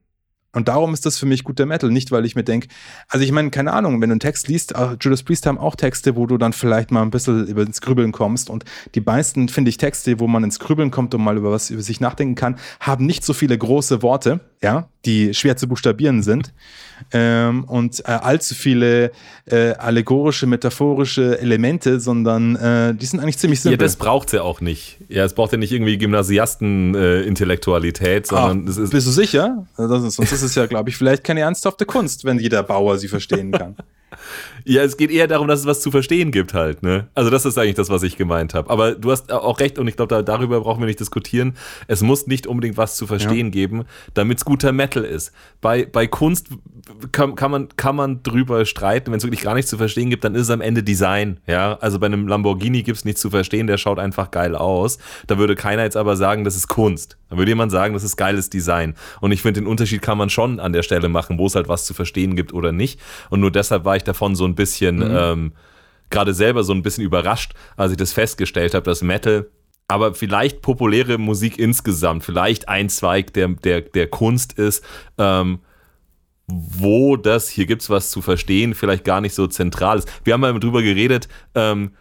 Und 0.52 0.68
darum 0.68 0.92
ist 0.92 1.06
das 1.06 1.16
für 1.16 1.24
mich 1.24 1.42
guter 1.42 1.64
Metal. 1.64 1.90
Nicht, 1.90 2.10
weil 2.10 2.26
ich 2.26 2.36
mir 2.36 2.44
denke, 2.44 2.68
also 3.08 3.24
ich 3.24 3.32
meine, 3.32 3.48
keine 3.48 3.72
Ahnung, 3.72 3.94
wenn 4.02 4.10
du 4.10 4.12
einen 4.12 4.20
Text 4.20 4.46
liest, 4.48 4.74
Judas 5.00 5.22
Priest 5.22 5.46
haben 5.46 5.56
auch 5.56 5.74
Texte, 5.74 6.16
wo 6.16 6.26
du 6.26 6.36
dann 6.36 6.52
vielleicht 6.52 6.90
mal 6.90 7.00
ein 7.00 7.10
bisschen 7.10 7.46
über 7.46 7.62
ins 7.62 7.80
Grübeln 7.80 8.12
kommst. 8.12 8.50
Und 8.50 8.66
die 8.94 9.00
meisten, 9.00 9.48
finde 9.48 9.70
ich, 9.70 9.78
Texte, 9.78 10.20
wo 10.20 10.26
man 10.26 10.44
ins 10.44 10.58
Grübeln 10.58 10.90
kommt 10.90 11.14
und 11.14 11.22
mal 11.22 11.38
über 11.38 11.50
was 11.50 11.70
über 11.70 11.80
sich 11.80 12.00
nachdenken 12.00 12.34
kann, 12.34 12.58
haben 12.78 13.06
nicht 13.06 13.24
so 13.24 13.32
viele 13.32 13.56
große 13.56 14.02
Worte, 14.02 14.40
ja, 14.60 14.90
die 15.06 15.32
schwer 15.32 15.56
zu 15.56 15.66
buchstabieren 15.66 16.22
sind. 16.22 16.52
Ähm, 17.12 17.64
und 17.64 18.00
äh, 18.00 18.12
allzu 18.12 18.54
viele 18.54 19.12
äh, 19.46 19.72
allegorische, 19.72 20.46
metaphorische 20.46 21.40
Elemente, 21.40 21.98
sondern 22.00 22.56
äh, 22.56 22.94
die 22.94 23.06
sind 23.06 23.20
eigentlich 23.20 23.38
ziemlich 23.38 23.60
simpel. 23.60 23.80
Ja, 23.80 23.84
das 23.84 23.96
braucht 23.96 24.30
sie 24.30 24.36
ja 24.36 24.42
auch 24.42 24.60
nicht. 24.60 24.98
Ja, 25.08 25.24
es 25.24 25.32
braucht 25.34 25.52
ja 25.52 25.58
nicht 25.58 25.72
irgendwie 25.72 25.98
Gymnasiasten-Intellektualität, 25.98 28.26
sondern 28.26 28.68
ah, 28.68 28.72
Bist 28.90 29.06
du 29.06 29.10
sicher? 29.10 29.66
Das 29.76 30.02
ist, 30.02 30.16
sonst 30.16 30.32
ist 30.32 30.42
es 30.42 30.54
ja, 30.54 30.66
glaube 30.66 30.90
ich, 30.90 30.96
vielleicht 30.96 31.24
keine 31.24 31.40
ernsthafte 31.40 31.86
Kunst, 31.86 32.24
wenn 32.24 32.38
jeder 32.38 32.62
Bauer 32.62 32.98
sie 32.98 33.08
verstehen 33.08 33.52
kann. 33.52 33.76
Ja, 34.64 34.82
es 34.82 34.96
geht 34.96 35.10
eher 35.10 35.26
darum, 35.26 35.48
dass 35.48 35.60
es 35.60 35.66
was 35.66 35.80
zu 35.80 35.90
verstehen 35.90 36.32
gibt 36.32 36.54
halt, 36.54 36.82
ne? 36.82 37.08
Also 37.14 37.30
das 37.30 37.44
ist 37.44 37.56
eigentlich 37.56 37.76
das, 37.76 37.88
was 37.88 38.02
ich 38.02 38.16
gemeint 38.16 38.54
habe. 38.54 38.68
Aber 38.70 38.94
du 38.94 39.10
hast 39.10 39.32
auch 39.32 39.58
recht 39.60 39.78
und 39.78 39.88
ich 39.88 39.96
glaube, 39.96 40.14
da, 40.14 40.22
darüber 40.22 40.60
brauchen 40.60 40.80
wir 40.80 40.86
nicht 40.86 41.00
diskutieren. 41.00 41.56
Es 41.86 42.02
muss 42.02 42.26
nicht 42.26 42.46
unbedingt 42.46 42.76
was 42.76 42.96
zu 42.96 43.06
verstehen 43.06 43.46
ja. 43.46 43.50
geben, 43.50 43.84
damit 44.14 44.38
es 44.38 44.44
guter 44.44 44.72
Metal 44.72 45.04
ist. 45.04 45.32
Bei, 45.60 45.86
bei 45.86 46.06
Kunst 46.06 46.48
kann, 47.12 47.34
kann, 47.34 47.50
man, 47.50 47.68
kann 47.76 47.96
man 47.96 48.22
drüber 48.22 48.64
streiten. 48.64 49.12
Wenn 49.12 49.18
es 49.18 49.24
wirklich 49.24 49.42
gar 49.42 49.54
nichts 49.54 49.70
zu 49.70 49.78
verstehen 49.78 50.10
gibt, 50.10 50.24
dann 50.24 50.34
ist 50.34 50.42
es 50.42 50.50
am 50.50 50.60
Ende 50.60 50.82
Design, 50.82 51.40
ja? 51.46 51.78
Also 51.80 51.98
bei 51.98 52.06
einem 52.06 52.28
Lamborghini 52.28 52.82
gibt 52.82 52.98
es 52.98 53.04
nichts 53.04 53.20
zu 53.20 53.30
verstehen, 53.30 53.66
der 53.66 53.78
schaut 53.78 53.98
einfach 53.98 54.30
geil 54.30 54.54
aus. 54.54 54.98
Da 55.26 55.38
würde 55.38 55.54
keiner 55.54 55.84
jetzt 55.84 55.96
aber 55.96 56.16
sagen, 56.16 56.44
das 56.44 56.56
ist 56.56 56.68
Kunst. 56.68 57.16
Da 57.30 57.36
würde 57.36 57.50
jemand 57.50 57.70
sagen, 57.70 57.94
das 57.94 58.02
ist 58.02 58.16
geiles 58.16 58.50
Design. 58.50 58.94
Und 59.20 59.30
ich 59.32 59.42
finde, 59.42 59.60
den 59.60 59.68
Unterschied 59.68 60.02
kann 60.02 60.18
man 60.18 60.30
schon 60.30 60.58
an 60.58 60.72
der 60.72 60.82
Stelle 60.82 61.08
machen, 61.08 61.38
wo 61.38 61.46
es 61.46 61.54
halt 61.54 61.68
was 61.68 61.86
zu 61.86 61.94
verstehen 61.94 62.34
gibt 62.34 62.52
oder 62.52 62.72
nicht. 62.72 63.00
Und 63.30 63.40
nur 63.40 63.52
deshalb 63.52 63.84
war 63.84 63.96
ich 63.96 63.99
davon 64.08 64.34
so 64.34 64.44
ein 64.44 64.54
bisschen, 64.54 64.96
mhm. 64.96 65.16
ähm, 65.16 65.52
gerade 66.10 66.34
selber 66.34 66.64
so 66.64 66.72
ein 66.72 66.82
bisschen 66.82 67.04
überrascht, 67.04 67.52
als 67.76 67.92
ich 67.92 67.98
das 67.98 68.12
festgestellt 68.12 68.74
habe, 68.74 68.84
dass 68.84 69.02
Metal 69.02 69.46
aber 69.90 70.14
vielleicht 70.14 70.62
populäre 70.62 71.18
Musik 71.18 71.58
insgesamt, 71.58 72.22
vielleicht 72.22 72.68
ein 72.68 72.88
Zweig 72.88 73.32
der, 73.32 73.48
der, 73.48 73.80
der 73.80 74.06
Kunst 74.06 74.52
ist, 74.52 74.84
ähm, 75.18 75.58
wo 76.46 77.16
das, 77.16 77.48
hier 77.48 77.66
gibt 77.66 77.82
es 77.82 77.90
was 77.90 78.10
zu 78.10 78.22
verstehen, 78.22 78.74
vielleicht 78.74 79.04
gar 79.04 79.20
nicht 79.20 79.34
so 79.34 79.48
zentral 79.48 79.98
ist. 79.98 80.08
Wir 80.24 80.34
haben 80.34 80.40
mal 80.42 80.58
drüber 80.60 80.82
geredet, 80.82 81.28
ähm, 81.56 81.92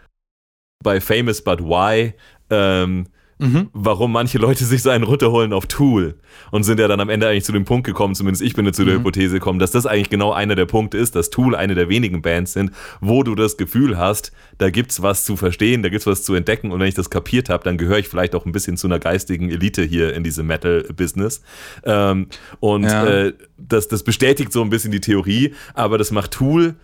bei 0.83 1.01
Famous 1.01 1.43
But 1.43 1.61
Why, 1.61 2.13
ähm, 2.51 3.07
mhm. 3.39 3.69
warum 3.73 4.11
manche 4.11 4.37
Leute 4.37 4.65
sich 4.65 4.83
so 4.83 4.89
einen 4.89 5.03
runterholen 5.03 5.53
auf 5.53 5.65
Tool 5.65 6.15
und 6.51 6.63
sind 6.63 6.79
ja 6.79 6.87
dann 6.87 6.99
am 6.99 7.09
Ende 7.09 7.27
eigentlich 7.27 7.45
zu 7.45 7.51
dem 7.51 7.65
Punkt 7.65 7.87
gekommen, 7.87 8.13
zumindest 8.13 8.43
ich 8.43 8.53
bin 8.53 8.65
jetzt 8.65 8.75
zu 8.75 8.85
der 8.85 8.95
mhm. 8.95 8.99
Hypothese 8.99 9.35
gekommen, 9.35 9.59
dass 9.59 9.71
das 9.71 9.85
eigentlich 9.85 10.09
genau 10.09 10.31
einer 10.31 10.55
der 10.55 10.65
Punkte 10.65 10.97
ist, 10.97 11.15
dass 11.15 11.29
Tool 11.29 11.55
eine 11.55 11.73
der 11.73 11.89
wenigen 11.89 12.21
Bands 12.21 12.53
sind, 12.53 12.71
wo 13.01 13.23
du 13.23 13.35
das 13.35 13.57
Gefühl 13.57 13.97
hast, 13.97 14.31
da 14.57 14.69
gibt's 14.69 15.01
was 15.01 15.25
zu 15.25 15.35
verstehen, 15.35 15.81
da 15.81 15.89
gibt's 15.89 16.05
was 16.05 16.23
zu 16.23 16.35
entdecken 16.35 16.71
und 16.71 16.79
wenn 16.79 16.87
ich 16.87 16.95
das 16.95 17.09
kapiert 17.09 17.49
habe, 17.49 17.63
dann 17.63 17.77
gehöre 17.77 17.97
ich 17.99 18.07
vielleicht 18.07 18.35
auch 18.35 18.45
ein 18.45 18.51
bisschen 18.51 18.77
zu 18.77 18.87
einer 18.87 18.99
geistigen 18.99 19.49
Elite 19.49 19.83
hier 19.83 20.13
in 20.13 20.23
diesem 20.23 20.47
Metal-Business. 20.47 21.41
Ähm, 21.83 22.27
und 22.59 22.83
ja. 22.83 23.05
äh, 23.05 23.33
das, 23.57 23.87
das 23.87 24.03
bestätigt 24.03 24.51
so 24.51 24.61
ein 24.61 24.69
bisschen 24.69 24.91
die 24.91 25.01
Theorie, 25.01 25.53
aber 25.73 25.97
das 25.97 26.11
macht 26.11 26.31
Tool 26.31 26.75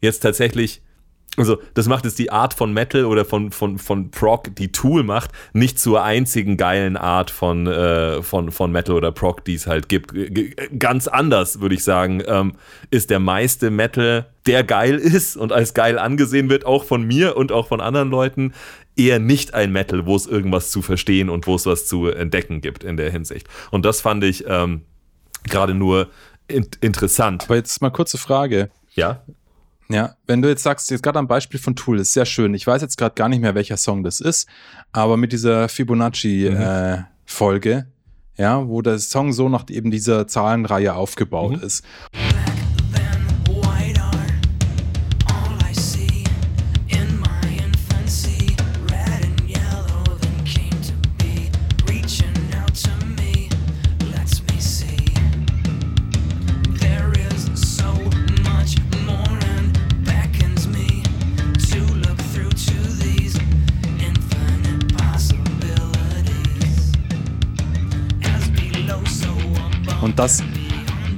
jetzt 0.00 0.20
tatsächlich 0.20 0.82
also 1.38 1.58
das 1.72 1.88
macht 1.88 2.04
es 2.04 2.14
die 2.14 2.30
Art 2.30 2.52
von 2.52 2.74
Metal 2.74 3.06
oder 3.06 3.24
von, 3.24 3.52
von, 3.52 3.78
von 3.78 4.10
Prog, 4.10 4.54
die 4.54 4.70
Tool 4.70 5.02
macht, 5.02 5.30
nicht 5.54 5.78
zur 5.78 6.02
einzigen 6.02 6.58
geilen 6.58 6.98
Art 6.98 7.30
von, 7.30 7.66
äh, 7.66 8.22
von, 8.22 8.50
von 8.50 8.70
Metal 8.70 8.94
oder 8.94 9.12
Prog, 9.12 9.42
die 9.44 9.54
es 9.54 9.66
halt 9.66 9.88
gibt. 9.88 10.12
Ganz 10.78 11.08
anders, 11.08 11.60
würde 11.60 11.74
ich 11.74 11.84
sagen, 11.84 12.22
ähm, 12.26 12.52
ist 12.90 13.08
der 13.08 13.18
meiste 13.18 13.70
Metal, 13.70 14.26
der 14.46 14.62
geil 14.62 14.96
ist 14.96 15.36
und 15.38 15.52
als 15.52 15.72
geil 15.72 15.98
angesehen 15.98 16.50
wird, 16.50 16.66
auch 16.66 16.84
von 16.84 17.02
mir 17.02 17.36
und 17.36 17.50
auch 17.50 17.68
von 17.68 17.80
anderen 17.80 18.10
Leuten, 18.10 18.52
eher 18.94 19.18
nicht 19.18 19.54
ein 19.54 19.72
Metal, 19.72 20.04
wo 20.04 20.14
es 20.14 20.26
irgendwas 20.26 20.70
zu 20.70 20.82
verstehen 20.82 21.30
und 21.30 21.46
wo 21.46 21.54
es 21.54 21.64
was 21.64 21.86
zu 21.86 22.08
entdecken 22.08 22.60
gibt 22.60 22.84
in 22.84 22.98
der 22.98 23.10
Hinsicht. 23.10 23.48
Und 23.70 23.86
das 23.86 24.02
fand 24.02 24.22
ich 24.24 24.44
ähm, 24.46 24.82
gerade 25.44 25.72
nur 25.72 26.10
in 26.46 26.66
interessant. 26.82 27.44
Aber 27.44 27.56
jetzt 27.56 27.80
mal 27.80 27.90
kurze 27.90 28.18
Frage. 28.18 28.70
Ja. 28.94 29.22
Ja, 29.92 30.16
wenn 30.26 30.40
du 30.40 30.48
jetzt 30.48 30.62
sagst, 30.62 30.90
jetzt 30.90 31.02
gerade 31.02 31.18
am 31.18 31.28
Beispiel 31.28 31.60
von 31.60 31.76
Tool, 31.76 32.00
ist 32.00 32.14
sehr 32.14 32.24
schön. 32.24 32.54
Ich 32.54 32.66
weiß 32.66 32.80
jetzt 32.80 32.96
gerade 32.96 33.14
gar 33.14 33.28
nicht 33.28 33.40
mehr, 33.40 33.54
welcher 33.54 33.76
Song 33.76 34.02
das 34.02 34.20
ist, 34.20 34.48
aber 34.92 35.18
mit 35.18 35.32
dieser 35.32 35.68
Fibonacci-Folge, 35.68 37.74
mhm. 37.74 37.80
äh, 37.80 38.42
ja, 38.42 38.66
wo 38.66 38.80
der 38.80 38.98
Song 38.98 39.32
so 39.32 39.50
nach 39.50 39.68
eben 39.68 39.90
dieser 39.90 40.26
Zahlenreihe 40.26 40.94
aufgebaut 40.94 41.58
mhm. 41.58 41.66
ist. 41.66 41.84
Das 70.22 70.40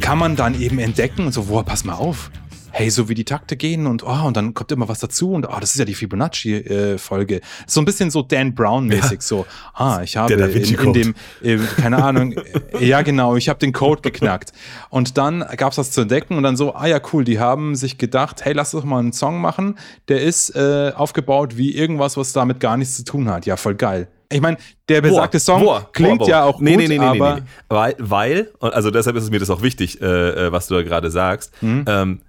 kann 0.01 0.17
man 0.17 0.35
dann 0.35 0.59
eben 0.59 0.79
entdecken 0.79 1.27
und 1.27 1.33
so, 1.33 1.43
boah, 1.43 1.63
pass 1.63 1.85
mal 1.85 1.93
auf. 1.93 2.31
Hey, 2.71 2.89
so 2.89 3.11
wie 3.11 3.15
die 3.15 3.27
Takte 3.27 3.55
gehen 3.55 3.87
und 3.87 4.03
oh, 4.03 4.27
und 4.27 4.35
dann 4.35 4.55
kommt 4.55 4.73
immer 4.73 4.89
was 4.89 4.99
dazu 4.99 5.33
und 5.33 5.47
oh, 5.47 5.57
das 5.61 5.73
ist 5.73 5.79
ja 5.79 5.85
die 5.85 5.93
Fibonacci-Folge. 5.93 7.37
Äh, 7.37 7.41
so 7.67 7.83
ein 7.83 7.85
bisschen 7.85 8.11
so 8.11 8.23
Dan 8.23 8.55
Brown-mäßig, 8.55 9.13
ja. 9.13 9.21
so, 9.21 9.47
ah, 9.75 10.01
ich 10.03 10.17
habe 10.17 10.33
in, 10.33 10.75
in, 10.75 10.93
dem, 10.95 11.15
äh, 11.43 11.59
keine 11.77 12.03
Ahnung, 12.03 12.33
äh, 12.33 12.83
ja 12.83 13.03
genau, 13.03 13.37
ich 13.37 13.51
habe 13.51 13.59
den 13.59 13.75
Code 13.75 14.01
geknackt. 14.01 14.55
Und 14.89 15.19
dann 15.19 15.45
gab 15.59 15.73
es 15.73 15.77
das 15.77 15.91
zu 15.91 16.01
entdecken 16.01 16.39
und 16.39 16.43
dann 16.43 16.57
so, 16.57 16.75
ah 16.75 16.87
ja, 16.87 16.99
cool, 17.13 17.25
die 17.25 17.39
haben 17.39 17.75
sich 17.75 17.99
gedacht, 17.99 18.47
hey, 18.47 18.55
lass 18.55 18.71
doch 18.71 18.85
mal 18.85 19.01
einen 19.01 19.13
Song 19.13 19.39
machen, 19.39 19.79
der 20.09 20.23
ist 20.23 20.57
äh, 20.57 20.93
aufgebaut 20.97 21.59
wie 21.59 21.75
irgendwas, 21.77 22.17
was 22.17 22.33
damit 22.33 22.59
gar 22.59 22.79
nichts 22.79 22.97
zu 22.97 23.05
tun 23.05 23.29
hat. 23.29 23.45
Ja, 23.45 23.59
voll 23.59 23.75
geil. 23.75 24.09
Ich 24.35 24.41
meine, 24.41 24.57
der 24.89 25.01
besagte 25.01 25.39
Song 25.39 25.63
boah, 25.63 25.89
klingt 25.93 26.19
boah, 26.19 26.29
ja 26.29 26.45
auch 26.45 26.61
nee, 26.61 26.73
gut, 26.73 26.81
nee, 26.81 26.89
nee, 26.89 26.99
nee, 26.99 27.05
aber 27.05 27.35
nee, 27.37 27.41
nee. 27.41 27.47
Weil, 27.69 27.95
weil, 27.99 28.51
also 28.59 28.91
deshalb 28.91 29.15
ist 29.15 29.23
es 29.23 29.31
mir 29.31 29.39
das 29.39 29.49
auch 29.49 29.63
wichtig, 29.63 30.01
äh, 30.01 30.47
äh, 30.47 30.53
was 30.53 30.67
du 30.67 30.75
da 30.75 30.83
gerade 30.83 31.13
sagst, 31.13 31.53
mhm. 31.63 31.85
ähm, 31.87 32.21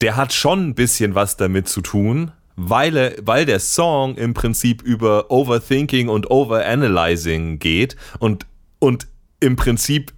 der 0.00 0.16
hat 0.16 0.32
schon 0.32 0.68
ein 0.68 0.74
bisschen 0.74 1.14
was 1.14 1.36
damit 1.36 1.68
zu 1.68 1.82
tun, 1.82 2.32
weil, 2.56 2.96
er, 2.96 3.12
weil 3.22 3.46
der 3.46 3.60
Song 3.60 4.16
im 4.16 4.34
Prinzip 4.34 4.82
über 4.82 5.30
Overthinking 5.30 6.08
und 6.08 6.32
Overanalyzing 6.32 7.60
geht 7.60 7.94
und, 8.18 8.46
und 8.80 9.06
im 9.38 9.54
Prinzip 9.54 10.12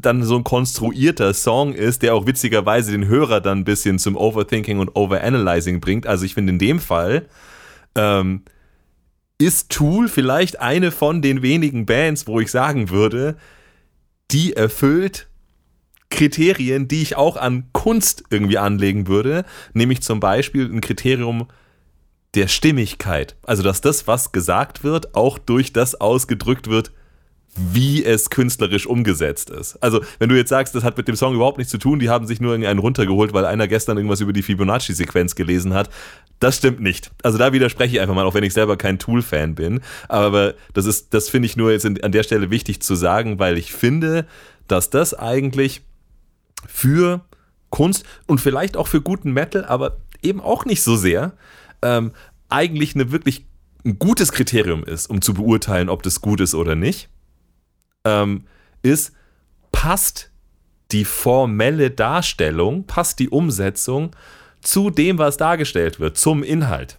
dann 0.00 0.22
so 0.22 0.36
ein 0.36 0.44
konstruierter 0.44 1.34
Song 1.34 1.72
ist, 1.72 2.02
der 2.02 2.14
auch 2.14 2.26
witzigerweise 2.26 2.92
den 2.92 3.08
Hörer 3.08 3.40
dann 3.40 3.58
ein 3.58 3.64
bisschen 3.64 3.98
zum 3.98 4.16
Overthinking 4.16 4.78
und 4.78 4.94
Overanalyzing 4.94 5.80
bringt. 5.80 6.06
Also 6.06 6.24
ich 6.24 6.34
finde 6.34 6.52
in 6.52 6.58
dem 6.60 6.78
Fall 6.78 7.26
ähm, 7.96 8.42
ist 9.40 9.70
Tool 9.70 10.08
vielleicht 10.08 10.60
eine 10.60 10.90
von 10.90 11.22
den 11.22 11.40
wenigen 11.42 11.86
Bands, 11.86 12.26
wo 12.26 12.40
ich 12.40 12.50
sagen 12.50 12.90
würde, 12.90 13.36
die 14.30 14.52
erfüllt 14.52 15.28
Kriterien, 16.10 16.88
die 16.88 17.02
ich 17.02 17.16
auch 17.16 17.36
an 17.36 17.68
Kunst 17.72 18.24
irgendwie 18.30 18.58
anlegen 18.58 19.06
würde, 19.06 19.44
nämlich 19.72 20.02
zum 20.02 20.20
Beispiel 20.20 20.66
ein 20.66 20.82
Kriterium 20.82 21.48
der 22.34 22.48
Stimmigkeit. 22.48 23.36
Also, 23.42 23.62
dass 23.62 23.80
das, 23.80 24.06
was 24.06 24.32
gesagt 24.32 24.84
wird, 24.84 25.14
auch 25.14 25.38
durch 25.38 25.72
das 25.72 25.94
ausgedrückt 25.94 26.68
wird, 26.68 26.92
wie 27.56 28.04
es 28.04 28.30
künstlerisch 28.30 28.86
umgesetzt 28.86 29.50
ist. 29.50 29.76
Also, 29.82 30.00
wenn 30.18 30.28
du 30.28 30.36
jetzt 30.36 30.50
sagst, 30.50 30.74
das 30.74 30.84
hat 30.84 30.96
mit 30.96 31.08
dem 31.08 31.16
Song 31.16 31.34
überhaupt 31.34 31.58
nichts 31.58 31.70
zu 31.70 31.78
tun, 31.78 31.98
die 31.98 32.08
haben 32.08 32.26
sich 32.26 32.40
nur 32.40 32.54
einen 32.54 32.78
runtergeholt, 32.78 33.32
weil 33.32 33.44
einer 33.44 33.66
gestern 33.66 33.96
irgendwas 33.96 34.20
über 34.20 34.32
die 34.32 34.42
Fibonacci-Sequenz 34.42 35.34
gelesen 35.34 35.74
hat, 35.74 35.90
das 36.38 36.56
stimmt 36.56 36.80
nicht. 36.80 37.10
Also 37.22 37.38
da 37.38 37.52
widerspreche 37.52 37.96
ich 37.96 38.00
einfach 38.00 38.14
mal, 38.14 38.24
auch 38.24 38.34
wenn 38.34 38.44
ich 38.44 38.54
selber 38.54 38.76
kein 38.76 38.98
Tool-Fan 38.98 39.54
bin. 39.54 39.80
Aber 40.08 40.54
das 40.72 40.86
ist, 40.86 41.12
das 41.12 41.28
finde 41.28 41.46
ich 41.46 41.56
nur 41.56 41.72
jetzt 41.72 41.84
an 41.84 42.12
der 42.12 42.22
Stelle 42.22 42.50
wichtig 42.50 42.80
zu 42.80 42.94
sagen, 42.94 43.38
weil 43.38 43.58
ich 43.58 43.72
finde, 43.72 44.26
dass 44.68 44.88
das 44.88 45.12
eigentlich 45.12 45.82
für 46.66 47.24
Kunst 47.68 48.04
und 48.26 48.40
vielleicht 48.40 48.76
auch 48.76 48.86
für 48.86 49.02
guten 49.02 49.32
Metal, 49.32 49.64
aber 49.64 49.98
eben 50.22 50.40
auch 50.40 50.64
nicht 50.64 50.82
so 50.82 50.96
sehr, 50.96 51.32
ähm, 51.82 52.12
eigentlich 52.48 52.94
eine 52.94 53.12
wirklich 53.12 53.44
ein 53.84 53.98
gutes 53.98 54.32
Kriterium 54.32 54.84
ist, 54.84 55.08
um 55.08 55.20
zu 55.20 55.34
beurteilen, 55.34 55.88
ob 55.88 56.02
das 56.02 56.20
gut 56.20 56.40
ist 56.40 56.54
oder 56.54 56.74
nicht 56.74 57.08
ähm, 58.04 58.44
ist, 58.82 59.12
passt 59.72 60.30
die 60.92 61.04
formelle 61.04 61.90
Darstellung, 61.90 62.84
passt 62.84 63.18
die 63.18 63.28
Umsetzung 63.28 64.10
zu 64.60 64.90
dem, 64.90 65.18
was 65.18 65.36
dargestellt 65.36 66.00
wird, 66.00 66.16
zum 66.16 66.42
Inhalt. 66.42 66.98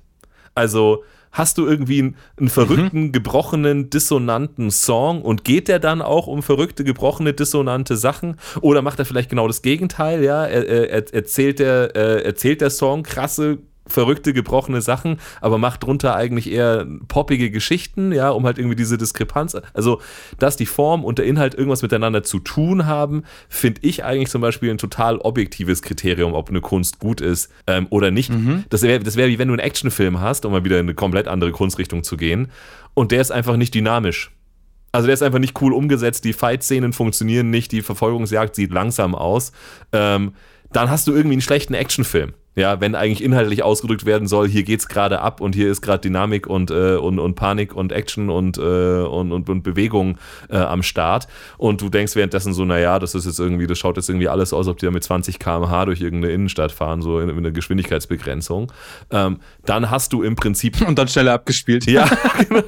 Also 0.56 1.04
hast 1.32 1.58
du 1.58 1.66
irgendwie 1.66 2.00
einen, 2.00 2.16
einen 2.38 2.50
verrückten, 2.50 3.04
mhm. 3.04 3.12
gebrochenen, 3.12 3.90
dissonanten 3.90 4.72
Song 4.72 5.22
und 5.22 5.44
geht 5.44 5.68
der 5.68 5.80
dann 5.80 6.02
auch 6.02 6.28
um 6.28 6.44
verrückte, 6.44 6.84
gebrochene, 6.84 7.34
dissonante 7.34 7.96
Sachen? 7.96 8.38
Oder 8.62 8.82
macht 8.82 9.00
er 9.00 9.06
vielleicht 9.06 9.30
genau 9.30 9.48
das 9.48 9.62
Gegenteil? 9.62 10.24
Ja, 10.24 10.46
er, 10.46 10.68
er, 10.68 11.14
erzählt, 11.14 11.60
der, 11.60 11.96
äh, 11.96 12.24
erzählt 12.24 12.62
der 12.62 12.70
Song 12.70 13.04
krasse, 13.04 13.60
verrückte, 13.88 14.34
gebrochene 14.34 14.82
Sachen, 14.82 15.20
aber 15.42 15.58
macht 15.58 15.84
drunter 15.84 16.16
eigentlich 16.16 16.52
eher 16.52 16.88
poppige 17.08 17.52
Geschichten, 17.52 18.12
ja, 18.12 18.30
um 18.30 18.46
halt 18.46 18.58
irgendwie 18.58 18.76
diese 18.76 18.98
Diskrepanz. 18.98 19.58
Also, 19.74 20.02
dass 20.40 20.56
die 20.56 20.66
Form 20.66 21.04
und 21.04 21.18
der 21.18 21.26
Inhalt 21.26 21.56
irgendwas 21.56 21.82
miteinander 21.82 22.24
zu 22.24 22.40
tun 22.40 22.86
haben, 22.86 23.24
finde 23.50 23.82
ich 23.84 24.04
eigentlich 24.04 24.30
zum 24.30 24.42
Beispiel 24.42 24.70
ein 24.70 24.78
total 24.78 25.18
objektives 25.18 25.82
Kriterium, 25.82 26.34
ob 26.34 26.50
eine 26.50 26.62
Kunst 26.62 27.00
gut 27.00 27.22
ist 27.22 27.52
ähm, 27.68 27.88
oder 27.90 28.12
nicht. 28.12 28.32
Mhm. 28.32 28.66
Das 28.70 28.84
wäre 28.84 29.00
das 29.00 29.16
wär 29.16 29.28
wie 29.28 29.40
wenn 29.40 29.48
du 29.48 29.54
einen 29.54 29.60
Actionfilm 29.60 30.22
hast, 30.22 30.46
um 30.46 30.52
mal 30.52 30.64
wieder 30.64 30.80
in 30.80 30.86
eine 30.86 30.96
komplett 30.96 31.28
andere 31.28 31.52
Kunstrichtung 31.52 32.04
zu 32.04 32.18
gehen, 32.18 32.50
und 32.94 33.12
der 33.12 33.22
ist 33.22 33.32
einfach 33.32 33.56
nicht 33.56 33.74
dynamisch. 33.74 34.32
Also 34.92 35.08
der 35.08 35.14
ist 35.14 35.24
einfach 35.24 35.40
nicht 35.40 35.60
cool 35.62 35.74
umgesetzt, 35.74 36.26
die 36.26 36.34
Fight-Szenen 36.34 36.92
funktionieren 36.92 37.50
nicht, 37.50 37.72
die 37.72 37.82
Verfolgungsjagd 37.82 38.56
sieht 38.56 38.72
langsam 38.72 39.16
aus. 39.16 39.54
Ähm, 39.94 40.34
dann 40.74 40.90
hast 40.90 41.08
du 41.08 41.14
irgendwie 41.14 41.36
einen 41.36 41.42
schlechten 41.42 41.74
Actionfilm. 41.74 42.34
Ja, 42.54 42.82
wenn 42.82 42.96
eigentlich 42.96 43.24
inhaltlich 43.24 43.64
ausgedrückt 43.64 44.06
werden 44.06 44.28
soll, 44.28 44.50
hier 44.50 44.64
geht's 44.64 44.90
gerade 44.90 45.22
ab 45.22 45.40
und 45.40 45.56
hier 45.56 45.72
ist 45.72 45.82
gerade 45.82 46.02
Dynamik 46.02 46.48
und, 46.48 46.70
äh, 46.70 46.96
und, 46.96 47.18
und 47.18 47.36
Panik 47.36 47.74
und 47.74 47.94
Action 47.94 48.30
und, 48.30 48.58
äh, 48.58 48.62
und, 48.62 49.32
und, 49.32 49.50
und 49.50 49.64
Bewegung 49.64 50.18
äh, 50.50 50.58
am 50.58 50.84
Start. 50.84 51.28
Und 51.58 51.82
du 51.82 51.88
denkst 51.88 52.16
währenddessen 52.16 52.54
so, 52.54 52.66
naja, 52.66 53.00
das 53.00 53.16
ist 53.16 53.26
jetzt 53.26 53.40
irgendwie, 53.40 53.68
das 53.68 53.80
schaut 53.80 53.96
jetzt 53.96 54.10
irgendwie 54.10 54.28
alles 54.28 54.52
aus, 54.52 54.68
ob 54.68 54.78
die 54.80 54.86
da 54.86 54.92
mit 54.92 55.04
20 55.04 55.40
km/h 55.40 55.86
durch 55.86 56.02
irgendeine 56.02 56.34
Innenstadt 56.34 56.74
fahren, 56.74 57.02
so 57.02 57.22
in, 57.22 57.30
in 57.30 57.38
eine 57.38 57.54
Geschwindigkeitsbegrenzung. 57.54 58.72
Ähm, 59.12 59.40
dann 59.66 59.90
hast 59.90 60.12
du 60.12 60.22
im 60.22 60.36
Prinzip. 60.36 60.86
Und 60.86 61.00
dann 61.00 61.08
schneller 61.08 61.34
abgespielt. 61.34 61.86
Ja, 61.86 62.10
genau. 62.50 62.64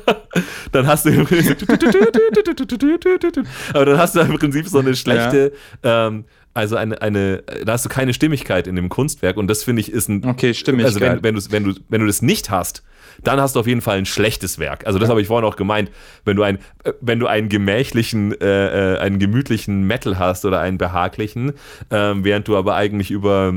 Dann 0.72 0.88
hast 0.88 1.06
du 1.06 1.10
im 1.10 1.26
Prinzip. 1.26 1.68
Aber 3.74 3.86
dann 3.86 3.98
hast 3.98 4.16
du 4.16 4.22
im 4.22 4.38
Prinzip 4.38 4.68
so 4.68 4.80
eine 4.80 4.96
schlechte. 4.96 5.52
Ja. 5.84 6.08
Ähm, 6.08 6.26
also 6.54 6.76
eine, 6.76 7.02
eine, 7.02 7.44
da 7.66 7.74
hast 7.74 7.86
du 7.86 7.90
keine 7.90 8.14
Stimmigkeit 8.14 8.68
in 8.68 8.76
dem 8.76 8.90
Kunstwerk 8.90 9.38
und 9.38 9.48
das 9.48 9.64
finde 9.64 9.82
ich 9.82 9.92
ist 9.92 10.08
ein. 10.10 10.24
Okay, 10.26 10.54
stimmig. 10.54 10.86
Also 10.86 11.00
wenn, 11.00 11.24
wenn, 11.24 11.36
du, 11.36 11.42
wenn, 11.50 11.64
du, 11.64 11.74
wenn 11.90 12.02
du 12.02 12.08
das 12.08 12.22
nicht 12.22 12.50
hast, 12.50 12.84
dann 13.24 13.40
hast 13.42 13.56
du 13.56 13.60
auf 13.60 13.68
jeden 13.68 13.82
Fall 13.82 13.98
ein 13.98 14.06
schlechtes 14.06 14.60
Werk. 14.60 14.86
Also 14.86 15.00
das 15.00 15.08
ja. 15.08 15.12
habe 15.12 15.22
ich 15.22 15.28
vorhin 15.28 15.48
auch 15.48 15.56
gemeint. 15.56 15.90
Wenn 16.26 16.36
du, 16.36 16.44
ein, 16.44 16.60
wenn 17.02 17.20
du 17.20 17.28
einen 17.28 17.50
gemächlichen, 17.50 18.40
äh, 18.40 18.96
äh, 18.96 19.00
einen 19.00 19.20
gemütlichen 19.20 19.84
Metal 19.84 20.20
hast 20.20 20.46
oder 20.46 20.60
einen 20.60 20.78
behaglichen, 20.78 21.54
äh, 21.90 22.14
während 22.16 22.48
du 22.48 22.56
aber 22.58 22.76
eigentlich 22.76 23.12
über, 23.12 23.54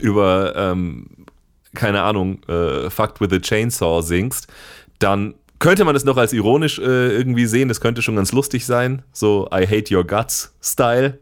über 0.00 0.54
ähm, 0.56 1.06
keine 1.74 2.02
Ahnung, 2.02 2.42
äh, 2.48 2.90
Fucked 2.90 3.20
with 3.20 3.32
a 3.32 3.40
Chainsaw 3.40 4.02
singst, 4.02 4.48
dann 4.98 5.34
könnte 5.58 5.84
man 5.84 5.94
das 5.94 6.04
noch 6.04 6.16
als 6.16 6.32
ironisch 6.32 6.78
äh, 6.78 6.82
irgendwie 6.82 7.46
sehen. 7.46 7.68
Das 7.68 7.80
könnte 7.80 8.02
schon 8.02 8.16
ganz 8.16 8.32
lustig 8.32 8.66
sein. 8.66 9.02
So 9.12 9.48
I 9.52 9.66
hate 9.66 9.94
your 9.94 10.06
guts 10.06 10.54
Style. 10.62 11.18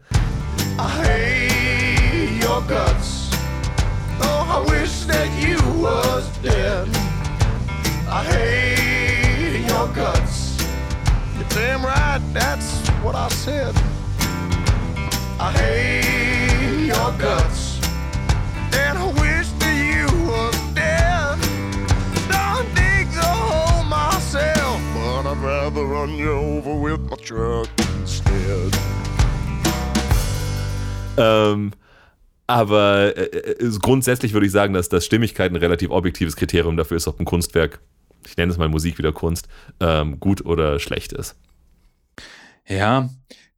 That's 12.33 12.89
what 13.03 13.15
I 13.15 13.27
said. 13.29 13.75
I 15.39 15.51
hate 15.51 16.87
your 16.87 17.11
guts. 17.17 17.79
And 18.73 18.97
I 18.97 19.05
wish 19.21 19.47
that 19.59 19.77
you 19.93 20.05
was 20.27 20.55
dead. 20.73 21.39
Don't 22.29 22.67
dig 22.75 23.07
the 23.11 23.25
hole 23.25 23.83
myself, 23.83 24.81
but 24.93 25.25
I'd 25.25 25.37
rather 25.37 25.85
run 25.85 26.09
you 26.11 26.31
over 26.31 26.75
with 26.75 26.99
my 27.09 27.17
truck 27.17 27.69
instead. 27.99 28.73
Ähm, 31.17 31.71
aber 32.47 33.17
äh, 33.17 33.23
äh, 33.23 33.77
grundsätzlich 33.79 34.33
würde 34.33 34.45
ich 34.45 34.51
sagen, 34.51 34.73
dass, 34.73 34.89
dass 34.89 35.05
Stimmigkeit 35.05 35.51
ein 35.51 35.57
relativ 35.57 35.91
objektives 35.91 36.35
Kriterium 36.35 36.77
dafür 36.77 36.97
ist, 36.97 37.07
ob 37.07 37.19
ein 37.19 37.25
Kunstwerk, 37.25 37.79
ich 38.25 38.37
nenne 38.37 38.51
es 38.51 38.57
mal 38.57 38.69
Musik 38.69 38.97
wieder 38.97 39.11
Kunst, 39.11 39.47
ähm, 39.79 40.19
gut 40.19 40.45
oder 40.45 40.79
schlecht 40.79 41.13
ist. 41.13 41.35
Ja, 42.69 43.09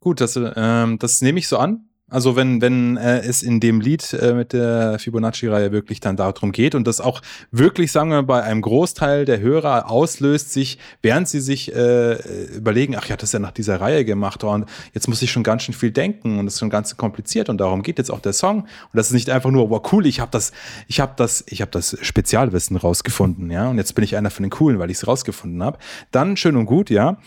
Gut, 0.01 0.19
das, 0.19 0.35
ähm, 0.35 0.97
das 0.97 1.21
nehme 1.21 1.37
ich 1.37 1.47
so 1.47 1.59
an. 1.59 1.85
Also 2.09 2.35
wenn, 2.35 2.59
wenn 2.59 2.97
äh, 2.97 3.19
es 3.19 3.41
in 3.41 3.61
dem 3.61 3.79
Lied 3.79 4.11
äh, 4.13 4.33
mit 4.33 4.51
der 4.51 4.99
Fibonacci-Reihe 4.99 5.71
wirklich 5.71 6.01
dann 6.01 6.17
darum 6.17 6.51
geht 6.51 6.75
und 6.75 6.85
das 6.85 6.99
auch 6.99 7.21
wirklich, 7.51 7.93
sagen 7.93 8.09
wir, 8.09 8.21
bei 8.23 8.43
einem 8.43 8.61
Großteil 8.61 9.23
der 9.23 9.39
Hörer 9.39 9.89
auslöst, 9.89 10.51
sich, 10.51 10.77
während 11.01 11.29
sie 11.29 11.39
sich 11.39 11.73
äh, 11.73 12.15
überlegen, 12.53 12.97
ach 12.97 13.07
ja, 13.07 13.15
das 13.15 13.29
ist 13.29 13.33
ja 13.33 13.39
nach 13.39 13.51
dieser 13.51 13.79
Reihe 13.79 14.03
gemacht 14.03 14.43
und 14.43 14.65
jetzt 14.93 15.07
muss 15.07 15.21
ich 15.21 15.31
schon 15.31 15.43
ganz 15.43 15.63
schön 15.63 15.73
viel 15.73 15.91
denken 15.91 16.37
und 16.37 16.45
das 16.45 16.55
ist 16.55 16.59
schon 16.59 16.69
ganz 16.69 16.97
kompliziert 16.97 17.47
und 17.47 17.59
darum 17.59 17.81
geht 17.81 17.97
jetzt 17.97 18.11
auch 18.11 18.19
der 18.19 18.33
Song 18.33 18.63
und 18.63 18.67
das 18.91 19.07
ist 19.07 19.13
nicht 19.13 19.29
einfach 19.29 19.51
nur, 19.51 19.69
wow, 19.69 19.81
cool, 19.93 20.05
ich 20.05 20.19
habe 20.19 20.31
das, 20.31 20.51
ich 20.87 20.99
habe 20.99 21.13
das, 21.15 21.45
ich 21.47 21.61
habe 21.61 21.71
das 21.71 21.97
Spezialwissen 22.01 22.75
rausgefunden, 22.75 23.49
ja, 23.51 23.69
und 23.69 23.77
jetzt 23.77 23.95
bin 23.95 24.03
ich 24.03 24.17
einer 24.17 24.31
von 24.31 24.43
den 24.43 24.49
coolen, 24.49 24.79
weil 24.79 24.91
ich 24.91 24.97
es 24.97 25.07
rausgefunden 25.07 25.63
habe. 25.63 25.77
Dann 26.11 26.35
schön 26.35 26.57
und 26.57 26.65
gut, 26.65 26.89
ja, 26.89 27.19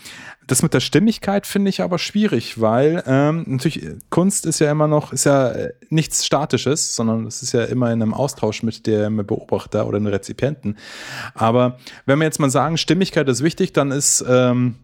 das 0.47 0.61
mit 0.61 0.73
der 0.73 0.79
Stimmigkeit 0.79 1.47
finde 1.47 1.69
ich 1.69 1.81
aber 1.81 1.97
schwierig, 1.97 2.61
weil 2.61 3.03
ähm, 3.07 3.45
natürlich 3.47 3.87
Kunst 4.09 4.45
ist 4.45 4.59
ja 4.59 4.71
immer 4.71 4.87
noch, 4.87 5.11
ist 5.11 5.25
ja 5.25 5.51
äh, 5.51 5.73
nichts 5.89 6.25
Statisches, 6.25 6.95
sondern 6.95 7.25
es 7.25 7.41
ist 7.41 7.53
ja 7.53 7.63
immer 7.63 7.91
in 7.91 8.01
einem 8.01 8.13
Austausch 8.13 8.63
mit 8.63 8.85
dem 8.87 9.17
Beobachter 9.25 9.87
oder 9.87 9.99
dem 9.99 10.07
Rezipienten. 10.07 10.77
Aber 11.33 11.77
wenn 12.05 12.19
wir 12.19 12.25
jetzt 12.25 12.39
mal 12.39 12.49
sagen, 12.49 12.77
Stimmigkeit 12.77 13.27
ist 13.29 13.43
wichtig, 13.43 13.73
dann 13.73 13.91
ist 13.91 14.23
ähm, 14.27 14.75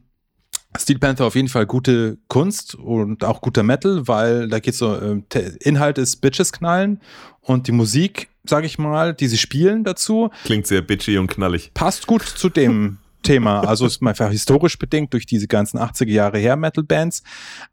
Steel 0.78 1.00
Panther 1.00 1.26
auf 1.26 1.36
jeden 1.36 1.50
Fall 1.50 1.66
gute 1.66 2.18
Kunst 2.28 2.76
und 2.76 3.24
auch 3.24 3.42
guter 3.42 3.64
Metal, 3.64 4.08
weil 4.08 4.48
da 4.48 4.60
geht 4.60 4.76
so, 4.76 4.96
äh, 4.96 5.22
Inhalt 5.60 5.98
ist 5.98 6.18
Bitches 6.18 6.54
knallen 6.54 7.02
und 7.42 7.68
die 7.68 7.74
Musik, 7.74 8.30
sag 8.46 8.64
ich 8.64 8.80
mal, 8.80 9.14
die 9.14 9.28
sie 9.28 9.38
spielen 9.38 9.84
dazu. 9.84 10.30
Klingt 10.46 10.68
sehr 10.68 10.82
bitchy 10.82 11.18
und 11.18 11.28
knallig. 11.28 11.72
Passt 11.74 12.08
gut 12.08 12.24
zu 12.24 12.50
dem 12.50 12.98
Thema. 13.22 13.62
Also 13.62 13.86
ist 13.86 14.02
einfach 14.02 14.30
historisch 14.30 14.78
bedingt 14.78 15.14
durch 15.14 15.26
diese 15.26 15.48
ganzen 15.48 15.80
80er 15.80 16.10
Jahre 16.10 16.38
her 16.38 16.56
Metal-Bands. 16.56 17.24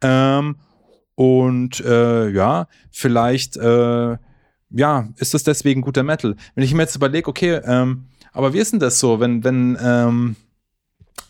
Ähm, 0.03 0.57
und 1.15 1.81
äh, 1.81 2.29
ja, 2.29 2.69
vielleicht 2.91 3.57
äh, 3.57 4.17
ja, 4.71 5.09
ist 5.17 5.35
das 5.35 5.43
deswegen 5.45 5.81
guter 5.81 6.03
Metal. 6.03 6.37
Wenn 6.55 6.65
ich 6.65 6.75
mir 6.75 6.83
jetzt 6.83 6.97
überlege, 6.97 7.29
okay, 7.29 7.61
ähm, 7.65 8.07
aber 8.33 8.53
wie 8.53 8.59
ist 8.59 8.73
denn 8.73 8.81
das 8.81 9.01
so, 9.01 9.21
wenn, 9.21 9.45
wenn, 9.45 9.79
ähm, 9.83 10.37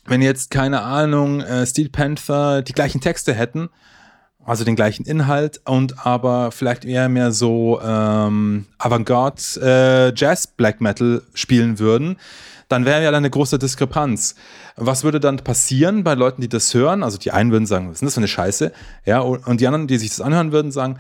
wenn 0.06 0.22
jetzt, 0.22 0.50
keine 0.50 0.82
Ahnung, 0.82 1.40
äh, 1.40 1.66
Steel 1.66 1.88
Panther 1.88 2.62
die 2.62 2.72
gleichen 2.72 3.00
Texte 3.00 3.32
hätten, 3.34 3.68
also 4.44 4.64
den 4.64 4.76
gleichen 4.76 5.04
Inhalt 5.04 5.60
und 5.66 6.06
aber 6.06 6.50
vielleicht 6.52 6.84
eher 6.84 7.08
mehr 7.08 7.32
so 7.32 7.80
ähm, 7.82 8.66
Avantgarde 8.78 9.42
äh, 9.60 10.12
Jazz 10.14 10.46
Black 10.46 10.80
Metal 10.80 11.22
spielen 11.34 11.78
würden, 11.78 12.16
dann 12.68 12.84
wäre 12.84 13.02
ja 13.02 13.10
eine 13.10 13.30
große 13.30 13.58
Diskrepanz. 13.58 14.34
Was 14.76 15.04
würde 15.04 15.20
dann 15.20 15.38
passieren 15.38 16.04
bei 16.04 16.14
Leuten, 16.14 16.42
die 16.42 16.48
das 16.48 16.72
hören? 16.74 17.02
Also 17.02 17.18
die 17.18 17.32
einen 17.32 17.50
würden 17.50 17.66
sagen, 17.66 17.88
was 17.88 17.96
ist 17.96 18.02
das 18.02 18.14
für 18.14 18.20
eine 18.20 18.28
Scheiße? 18.28 18.72
Ja, 19.04 19.20
und 19.20 19.60
die 19.60 19.66
anderen, 19.66 19.86
die 19.86 19.98
sich 19.98 20.10
das 20.10 20.20
anhören 20.20 20.52
würden, 20.52 20.70
sagen, 20.70 20.98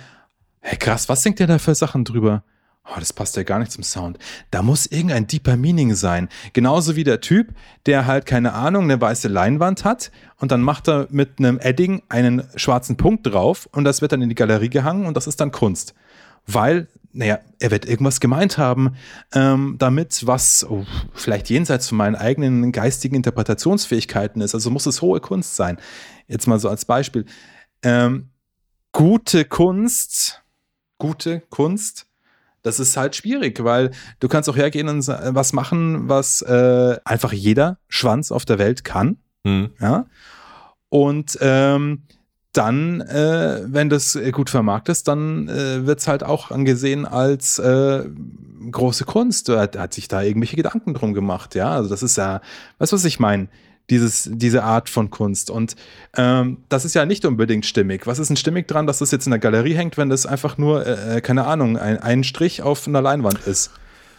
hey 0.60 0.78
krass, 0.78 1.08
was 1.08 1.22
singt 1.22 1.38
der 1.38 1.46
da 1.46 1.58
für 1.58 1.74
Sachen 1.74 2.04
drüber? 2.04 2.42
Oh, 2.90 2.98
das 2.98 3.12
passt 3.12 3.36
ja 3.36 3.42
gar 3.42 3.58
nicht 3.58 3.70
zum 3.70 3.84
Sound. 3.84 4.18
Da 4.50 4.62
muss 4.62 4.86
irgendein 4.86 5.26
deeper 5.26 5.58
Meaning 5.58 5.94
sein. 5.94 6.30
Genauso 6.54 6.96
wie 6.96 7.04
der 7.04 7.20
Typ, 7.20 7.48
der 7.84 8.06
halt, 8.06 8.24
keine 8.24 8.54
Ahnung, 8.54 8.84
eine 8.84 8.98
weiße 8.98 9.28
Leinwand 9.28 9.84
hat 9.84 10.10
und 10.38 10.52
dann 10.52 10.62
macht 10.62 10.88
er 10.88 11.06
mit 11.10 11.38
einem 11.38 11.58
Edding 11.58 12.02
einen 12.08 12.44
schwarzen 12.56 12.96
Punkt 12.96 13.26
drauf 13.26 13.68
und 13.72 13.84
das 13.84 14.00
wird 14.00 14.12
dann 14.12 14.22
in 14.22 14.30
die 14.30 14.34
Galerie 14.34 14.70
gehangen 14.70 15.04
und 15.04 15.18
das 15.18 15.26
ist 15.26 15.38
dann 15.40 15.52
Kunst. 15.52 15.94
Weil 16.46 16.88
naja, 17.18 17.40
er 17.58 17.72
wird 17.72 17.84
irgendwas 17.84 18.20
gemeint 18.20 18.58
haben, 18.58 18.94
ähm, 19.34 19.74
damit, 19.76 20.24
was 20.24 20.64
oh, 20.64 20.86
vielleicht 21.14 21.50
jenseits 21.50 21.88
von 21.88 21.98
meinen 21.98 22.14
eigenen 22.14 22.70
geistigen 22.70 23.16
Interpretationsfähigkeiten 23.16 24.40
ist. 24.40 24.54
Also 24.54 24.70
muss 24.70 24.86
es 24.86 25.02
hohe 25.02 25.18
Kunst 25.18 25.56
sein. 25.56 25.78
Jetzt 26.28 26.46
mal 26.46 26.60
so 26.60 26.68
als 26.68 26.84
Beispiel. 26.84 27.26
Ähm, 27.82 28.28
gute 28.92 29.44
Kunst, 29.44 30.44
gute 30.98 31.40
Kunst, 31.50 32.06
das 32.62 32.78
ist 32.78 32.96
halt 32.96 33.16
schwierig, 33.16 33.64
weil 33.64 33.90
du 34.20 34.28
kannst 34.28 34.48
auch 34.48 34.56
hergehen 34.56 34.88
und 34.88 35.08
was 35.08 35.52
machen, 35.52 36.08
was 36.08 36.40
äh, 36.42 36.98
einfach 37.04 37.32
jeder 37.32 37.78
Schwanz 37.88 38.30
auf 38.30 38.44
der 38.44 38.60
Welt 38.60 38.84
kann. 38.84 39.16
Mhm. 39.42 39.70
Ja. 39.80 40.06
Und 40.88 41.36
ähm, 41.40 42.04
dann, 42.58 43.00
äh, 43.02 43.62
wenn 43.66 43.88
das 43.88 44.18
gut 44.32 44.50
vermarktet 44.50 44.96
ist, 44.96 45.08
dann 45.08 45.48
äh, 45.48 45.86
wird 45.86 46.00
es 46.00 46.08
halt 46.08 46.24
auch 46.24 46.50
angesehen 46.50 47.06
als 47.06 47.60
äh, 47.60 48.04
große 48.70 49.04
Kunst. 49.04 49.48
Er 49.48 49.60
hat, 49.60 49.78
hat, 49.78 49.94
sich 49.94 50.08
da 50.08 50.22
irgendwelche 50.22 50.56
Gedanken 50.56 50.92
drum 50.92 51.14
gemacht, 51.14 51.54
ja. 51.54 51.70
Also 51.70 51.88
das 51.88 52.02
ist 52.02 52.16
ja, 52.16 52.40
weißt 52.78 52.92
du, 52.92 52.96
was 52.96 53.04
ich 53.04 53.20
meine? 53.20 53.48
Dieses, 53.90 54.28
diese 54.30 54.64
Art 54.64 54.90
von 54.90 55.08
Kunst. 55.08 55.50
Und 55.50 55.76
ähm, 56.16 56.58
das 56.68 56.84
ist 56.84 56.94
ja 56.94 57.06
nicht 57.06 57.24
unbedingt 57.24 57.64
stimmig. 57.64 58.06
Was 58.06 58.18
ist 58.18 58.28
denn 58.28 58.36
stimmig 58.36 58.66
dran, 58.66 58.86
dass 58.86 58.98
das 58.98 59.12
jetzt 59.12 59.26
in 59.26 59.30
der 59.30 59.38
Galerie 59.38 59.74
hängt, 59.74 59.96
wenn 59.96 60.10
das 60.10 60.26
einfach 60.26 60.58
nur, 60.58 60.84
äh, 60.84 61.18
äh 61.18 61.20
keine 61.20 61.46
Ahnung, 61.46 61.78
ein, 61.78 61.96
ein 61.98 62.24
Strich 62.24 62.60
auf 62.60 62.88
einer 62.88 63.00
Leinwand 63.00 63.46
ist? 63.46 63.70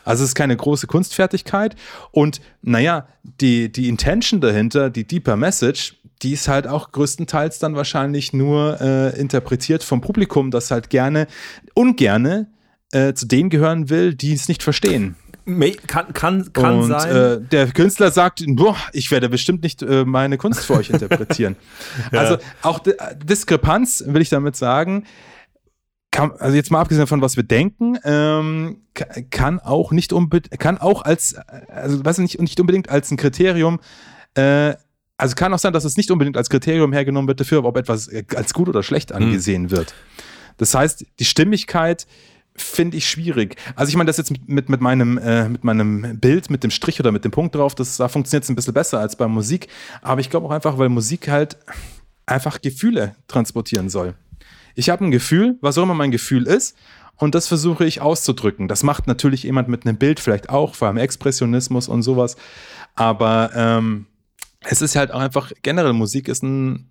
Also 0.09 0.23
es 0.23 0.31
ist 0.31 0.35
keine 0.35 0.57
große 0.57 0.87
Kunstfertigkeit. 0.87 1.75
Und 2.09 2.41
naja, 2.63 3.07
die, 3.21 3.71
die 3.71 3.87
Intention 3.87 4.41
dahinter, 4.41 4.89
die 4.89 5.05
Deeper 5.05 5.35
Message, 5.35 5.97
die 6.23 6.33
ist 6.33 6.47
halt 6.47 6.65
auch 6.65 6.91
größtenteils 6.91 7.59
dann 7.59 7.75
wahrscheinlich 7.75 8.33
nur 8.33 8.81
äh, 8.81 9.19
interpretiert 9.19 9.83
vom 9.83 10.01
Publikum, 10.01 10.49
das 10.49 10.71
halt 10.71 10.89
gerne, 10.89 11.27
ungerne 11.75 12.47
äh, 12.91 13.13
zu 13.13 13.27
denen 13.27 13.51
gehören 13.51 13.91
will, 13.91 14.15
die 14.15 14.33
es 14.33 14.47
nicht 14.47 14.63
verstehen. 14.63 15.15
Kann, 15.85 16.11
kann, 16.13 16.53
kann 16.53 16.79
und, 16.79 16.87
sein. 16.87 17.15
Äh, 17.15 17.41
der 17.41 17.67
Künstler 17.67 18.09
sagt, 18.09 18.43
boah, 18.47 18.77
ich 18.93 19.11
werde 19.11 19.29
bestimmt 19.29 19.61
nicht 19.61 19.83
äh, 19.83 20.05
meine 20.05 20.37
Kunst 20.37 20.65
für 20.65 20.73
euch 20.73 20.89
interpretieren. 20.89 21.55
ja. 22.11 22.19
Also 22.19 22.37
auch 22.63 22.79
Diskrepanz, 23.23 24.03
will 24.07 24.23
ich 24.23 24.29
damit 24.29 24.55
sagen, 24.55 25.05
kann, 26.11 26.31
also 26.39 26.55
jetzt 26.55 26.71
mal 26.71 26.81
abgesehen 26.81 27.01
davon, 27.01 27.21
was 27.21 27.35
wir 27.35 27.43
denken, 27.43 27.97
ähm, 28.03 28.81
kann 29.29 29.59
auch 29.59 29.91
nicht 29.91 30.11
unbedingt, 30.11 30.59
kann 30.59 30.77
auch 30.77 31.03
als, 31.03 31.35
also 31.67 32.03
weiß 32.03 32.17
nicht, 32.19 32.39
nicht 32.41 32.59
unbedingt 32.59 32.89
als 32.89 33.11
ein 33.11 33.17
Kriterium 33.17 33.79
äh, 34.35 34.73
also 35.19 35.35
kann 35.35 35.53
auch 35.53 35.59
sein, 35.59 35.73
dass 35.73 35.83
es 35.83 35.97
nicht 35.97 36.11
unbedingt 36.11 36.37
als 36.37 36.49
Kriterium 36.49 36.93
hergenommen 36.93 37.27
wird 37.27 37.41
dafür, 37.41 37.65
ob 37.65 37.75
etwas 37.77 38.07
äh, 38.07 38.23
als 38.35 38.53
gut 38.53 38.69
oder 38.69 38.83
schlecht 38.83 39.11
hm. 39.11 39.17
angesehen 39.17 39.63
mhm. 39.63 39.71
wird. 39.71 39.93
Das 40.57 40.73
heißt, 40.73 41.05
die 41.19 41.25
Stimmigkeit 41.25 42.07
finde 42.55 42.97
ich 42.97 43.07
schwierig. 43.07 43.55
Also 43.75 43.89
ich 43.89 43.95
meine, 43.95 44.07
das 44.07 44.17
jetzt 44.17 44.31
mit, 44.47 44.69
mit, 44.69 44.81
meinem, 44.81 45.17
äh, 45.17 45.47
mit 45.47 45.63
meinem 45.63 46.19
Bild, 46.19 46.49
mit 46.49 46.63
dem 46.63 46.71
Strich 46.71 46.99
oder 46.99 47.11
mit 47.11 47.23
dem 47.23 47.31
Punkt 47.31 47.55
drauf, 47.55 47.75
das, 47.75 47.97
da 47.97 48.07
funktioniert 48.07 48.43
es 48.43 48.49
ein 48.49 48.55
bisschen 48.55 48.73
besser 48.73 48.99
als 48.99 49.15
bei 49.15 49.27
Musik. 49.27 49.67
Aber 50.01 50.19
ich 50.19 50.29
glaube 50.29 50.47
auch 50.47 50.51
einfach, 50.51 50.77
weil 50.77 50.89
Musik 50.89 51.29
halt 51.29 51.57
einfach 52.25 52.61
Gefühle 52.61 53.15
transportieren 53.27 53.89
soll. 53.89 54.15
Ich 54.75 54.89
habe 54.89 55.05
ein 55.05 55.11
Gefühl, 55.11 55.57
was 55.61 55.77
auch 55.77 55.83
immer 55.83 55.93
mein 55.93 56.11
Gefühl 56.11 56.47
ist, 56.47 56.75
und 57.19 57.35
das 57.35 57.47
versuche 57.47 57.85
ich 57.85 57.99
auszudrücken. 57.99 58.69
Das 58.69 58.81
macht 58.81 59.05
natürlich 59.05 59.43
jemand 59.43 59.67
mit 59.67 59.85
einem 59.85 59.97
Bild 59.97 60.21
vielleicht 60.21 60.49
auch, 60.49 60.73
vor 60.73 60.87
allem 60.87 60.97
Expressionismus 60.97 61.89
und 61.89 62.01
sowas. 62.01 62.37
Aber 62.95 63.51
ähm, 63.53 64.05
es 64.61 64.81
ist 64.81 64.95
halt 64.95 65.11
auch 65.11 65.19
einfach, 65.19 65.51
generell 65.61 65.93
Musik 65.93 66.29
ist 66.29 66.43
ein 66.43 66.89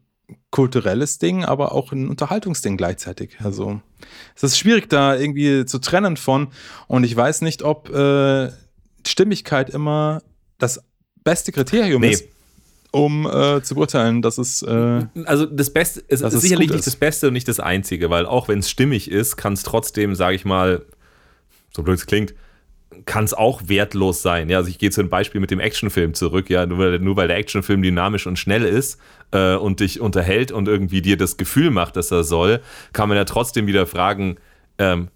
kulturelles 0.51 1.19
Ding, 1.19 1.45
aber 1.45 1.73
auch 1.73 1.93
ein 1.93 2.09
Unterhaltungsding 2.09 2.77
gleichzeitig. 2.77 3.39
Also 3.43 3.81
es 4.37 4.43
ist 4.43 4.59
schwierig 4.59 4.91
da 4.91 5.17
irgendwie 5.17 5.65
zu 5.65 5.79
trennen 5.79 6.19
von 6.19 6.49
und 6.87 7.05
ich 7.05 7.17
weiß 7.17 7.41
nicht, 7.41 7.63
ob 7.63 7.89
äh, 7.89 8.51
Stimmigkeit 9.07 9.71
immer 9.71 10.23
das 10.59 10.85
beste 11.25 11.53
Kriterium 11.53 12.03
nee. 12.03 12.11
ist 12.11 12.27
um 12.91 13.27
äh, 13.27 13.63
zu 13.63 13.75
beurteilen, 13.75 14.23
dass 14.23 14.39
es. 14.39 14.63
Äh, 14.63 15.07
also 15.25 15.47
das 15.47 15.71
Beste 15.71 16.03
es 16.09 16.21
ist 16.21 16.41
sicherlich 16.41 16.71
nicht 16.71 16.87
das 16.87 16.97
Beste 16.97 17.29
und 17.29 17.35
nicht 17.35 17.49
das 17.49 17.61
Einzige, 17.61 18.11
weil 18.11 18.27
auch 18.27 18.49
wenn 18.49 18.61
es 18.61 18.71
stimmig 18.71 19.11
ist, 19.11 19.37
kann 19.37 19.53
es 19.53 19.63
trotzdem, 19.63 20.15
sage 20.15 20.37
ich 20.37 20.45
mal, 20.45 20.83
so 21.71 21.83
blöd 21.83 21.99
es 21.99 22.07
klingt, 22.07 22.35
kann 23.05 23.25
es 23.25 23.35
auch 23.35 23.63
wertlos 23.67 24.23
sein. 24.23 24.49
Ja, 24.49 24.59
also 24.59 24.71
ich 24.71 24.79
gehe 24.79 24.91
zu 24.91 25.01
einem 25.01 25.11
Beispiel 25.11 25.41
mit 25.41 25.51
dem 25.51 25.61
Actionfilm 25.61 26.15
zurück, 26.15 26.49
ja, 26.51 26.67
nur 26.67 26.79
weil, 26.79 26.99
nur 26.99 27.17
weil 27.17 27.29
der 27.29 27.37
Actionfilm 27.37 27.83
dynamisch 27.83 28.27
und 28.27 28.39
schnell 28.39 28.65
ist 28.65 28.99
äh, 29.33 29.55
und 29.55 29.81
dich 29.81 30.01
unterhält 30.01 30.51
und 30.51 30.67
irgendwie 30.67 31.03
dir 31.03 31.17
das 31.17 31.37
Gefühl 31.37 31.71
macht, 31.71 31.97
dass 31.97 32.11
er 32.11 32.25
soll, 32.25 32.61
kann 32.93 33.09
man 33.09 33.17
ja 33.17 33.25
trotzdem 33.25 33.67
wieder 33.67 33.87
fragen, 33.87 34.37
ähm, 34.79 35.09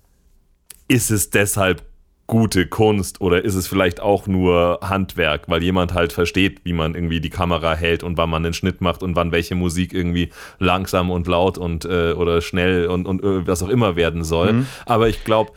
ist 0.89 1.11
es 1.11 1.31
deshalb 1.31 1.83
gute 2.27 2.67
Kunst 2.67 3.21
oder 3.21 3.45
ist 3.45 3.55
es 3.55 3.67
vielleicht 3.67 4.01
auch 4.01 4.27
nur 4.27 4.79
Handwerk, 4.83 5.43
weil 5.49 5.63
jemand 5.63 5.93
halt 5.93 6.13
versteht, 6.13 6.61
wie 6.65 6.73
man 6.73 6.95
irgendwie 6.95 7.21
die 7.21 7.31
Kamera 7.31 7.75
hält 7.75 8.03
und 8.03 8.17
wann 8.17 8.31
man 8.31 8.43
den 8.43 8.55
Schnitt 8.55 8.81
macht 8.81 9.03
und 9.03 9.17
wann 9.17 9.33
welche 9.33 9.55
Musik 9.55 9.93
irgendwie 9.93 10.31
langsam 10.59 11.11
und 11.11 11.27
laut 11.27 11.59
und 11.59 11.85
äh, 11.85 12.13
oder 12.13 12.41
schnell 12.41 12.87
und, 12.87 13.07
und 13.07 13.23
äh, 13.23 13.47
was 13.47 13.63
auch 13.63 13.69
immer 13.69 13.97
werden 13.97 14.25
soll. 14.25 14.53
Mhm. 14.53 14.67
Aber 14.87 15.09
ich 15.09 15.25
glaube, 15.25 15.53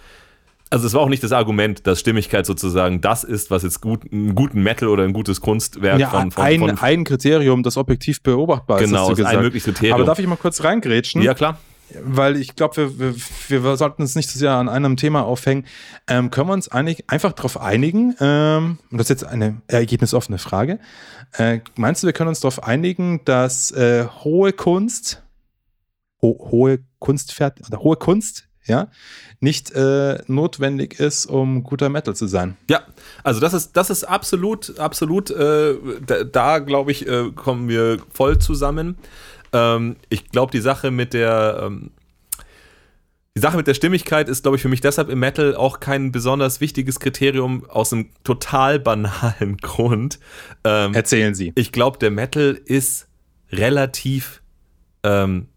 also 0.69 0.87
es 0.87 0.93
war 0.93 1.01
auch 1.01 1.09
nicht 1.09 1.23
das 1.23 1.31
Argument, 1.31 1.85
dass 1.87 1.99
Stimmigkeit 1.99 2.45
sozusagen 2.45 2.99
das 2.99 3.23
ist, 3.23 3.51
was 3.51 3.63
jetzt 3.63 3.81
gut, 3.81 4.11
einen 4.11 4.35
guten 4.35 4.61
Metal 4.61 4.89
oder 4.89 5.03
ein 5.03 5.13
gutes 5.13 5.39
Kunstwerk 5.39 5.99
ja, 5.99 6.09
von, 6.09 6.31
von, 6.31 6.43
ein, 6.43 6.59
von 6.59 6.77
ein 6.79 7.03
Kriterium, 7.03 7.63
das 7.63 7.77
objektiv 7.77 8.21
beobachtbar 8.21 8.81
ist. 8.81 8.89
Genau, 8.89 9.11
ist 9.11 9.23
ein 9.23 9.41
mögliches 9.41 9.65
Kriterium. 9.65 9.95
Aber 9.95 10.05
darf 10.05 10.19
ich 10.19 10.27
mal 10.27 10.35
kurz 10.35 10.63
reingrätschen? 10.63 11.21
Ja, 11.21 11.33
klar. 11.33 11.59
Weil 12.03 12.35
ich 12.37 12.55
glaube, 12.55 12.75
wir, 12.77 13.15
wir, 13.15 13.63
wir, 13.63 13.77
sollten 13.77 14.01
uns 14.01 14.15
nicht 14.15 14.29
zu 14.29 14.37
sehr 14.37 14.51
an 14.51 14.69
einem 14.69 14.97
Thema 14.97 15.23
aufhängen. 15.23 15.65
Ähm, 16.07 16.31
können 16.31 16.49
wir 16.49 16.53
uns 16.53 16.67
einig, 16.67 17.05
einfach 17.07 17.33
darauf 17.33 17.59
einigen, 17.59 18.15
ähm, 18.19 18.79
und 18.91 18.97
das 18.97 19.05
ist 19.05 19.21
jetzt 19.21 19.23
eine 19.25 19.61
ergebnisoffene 19.67 20.37
Frage, 20.37 20.79
äh, 21.33 21.59
meinst 21.75 22.01
du, 22.01 22.07
wir 22.07 22.13
können 22.13 22.29
uns 22.29 22.39
darauf 22.39 22.63
einigen, 22.63 23.23
dass 23.25 23.71
äh, 23.71 24.07
hohe 24.23 24.51
Kunst, 24.53 25.23
ho 26.21 26.49
hohe 26.51 26.79
Kunstfert 26.99 27.59
oder 27.67 27.79
hohe 27.79 27.97
Kunst 27.97 28.47
ja, 28.67 28.87
nicht 29.39 29.71
äh, 29.71 30.17
notwendig 30.27 30.99
ist, 30.99 31.27
um 31.27 31.63
guter 31.63 31.89
Metal 31.89 32.15
zu 32.15 32.27
sein. 32.27 32.57
Ja, 32.69 32.81
also 33.23 33.39
das 33.39 33.53
ist, 33.53 33.77
das 33.77 33.89
ist 33.89 34.03
absolut, 34.03 34.79
absolut, 34.79 35.29
äh, 35.29 35.75
da, 36.05 36.23
da 36.23 36.59
glaube 36.59 36.91
ich, 36.91 37.07
äh, 37.07 37.31
kommen 37.31 37.69
wir 37.69 37.99
voll 38.11 38.39
zusammen. 38.39 38.97
Ähm, 39.55 39.95
ich 40.09 40.29
glaube, 40.29 40.51
die 40.51 40.59
Sache 40.59 40.91
mit 40.91 41.13
der, 41.13 41.61
ähm, 41.63 41.91
die 43.35 43.41
Sache 43.41 43.57
mit 43.57 43.67
der 43.67 43.73
Stimmigkeit 43.73 44.29
ist, 44.29 44.43
glaube 44.43 44.57
ich, 44.57 44.61
für 44.61 44.69
mich 44.69 44.81
deshalb 44.81 45.09
im 45.09 45.19
Metal 45.19 45.55
auch 45.55 45.79
kein 45.79 46.11
besonders 46.11 46.61
wichtiges 46.61 46.99
Kriterium 46.99 47.69
aus 47.69 47.91
einem 47.91 48.09
total 48.23 48.79
banalen 48.79 49.57
Grund. 49.61 50.19
Ähm, 50.63 50.93
Erzählen 50.93 51.33
Sie. 51.35 51.51
Ich 51.55 51.71
glaube, 51.71 51.97
der 51.97 52.11
Metal 52.11 52.59
ist 52.65 53.07
relativ 53.51 54.41
ähm, 55.03 55.47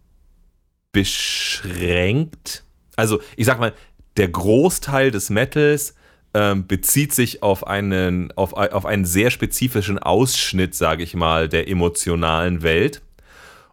beschränkt 0.92 2.64
also 2.98 3.20
ich 3.36 3.46
sag 3.46 3.60
mal, 3.60 3.72
der 4.16 4.28
Großteil 4.28 5.12
des 5.12 5.30
Metals 5.30 5.94
ähm, 6.34 6.66
bezieht 6.66 7.14
sich 7.14 7.42
auf 7.44 7.66
einen, 7.66 8.32
auf, 8.32 8.52
auf 8.54 8.84
einen 8.84 9.04
sehr 9.04 9.30
spezifischen 9.30 10.00
Ausschnitt, 10.00 10.74
sage 10.74 11.04
ich 11.04 11.14
mal, 11.14 11.48
der 11.48 11.68
emotionalen 11.68 12.62
Welt 12.62 13.00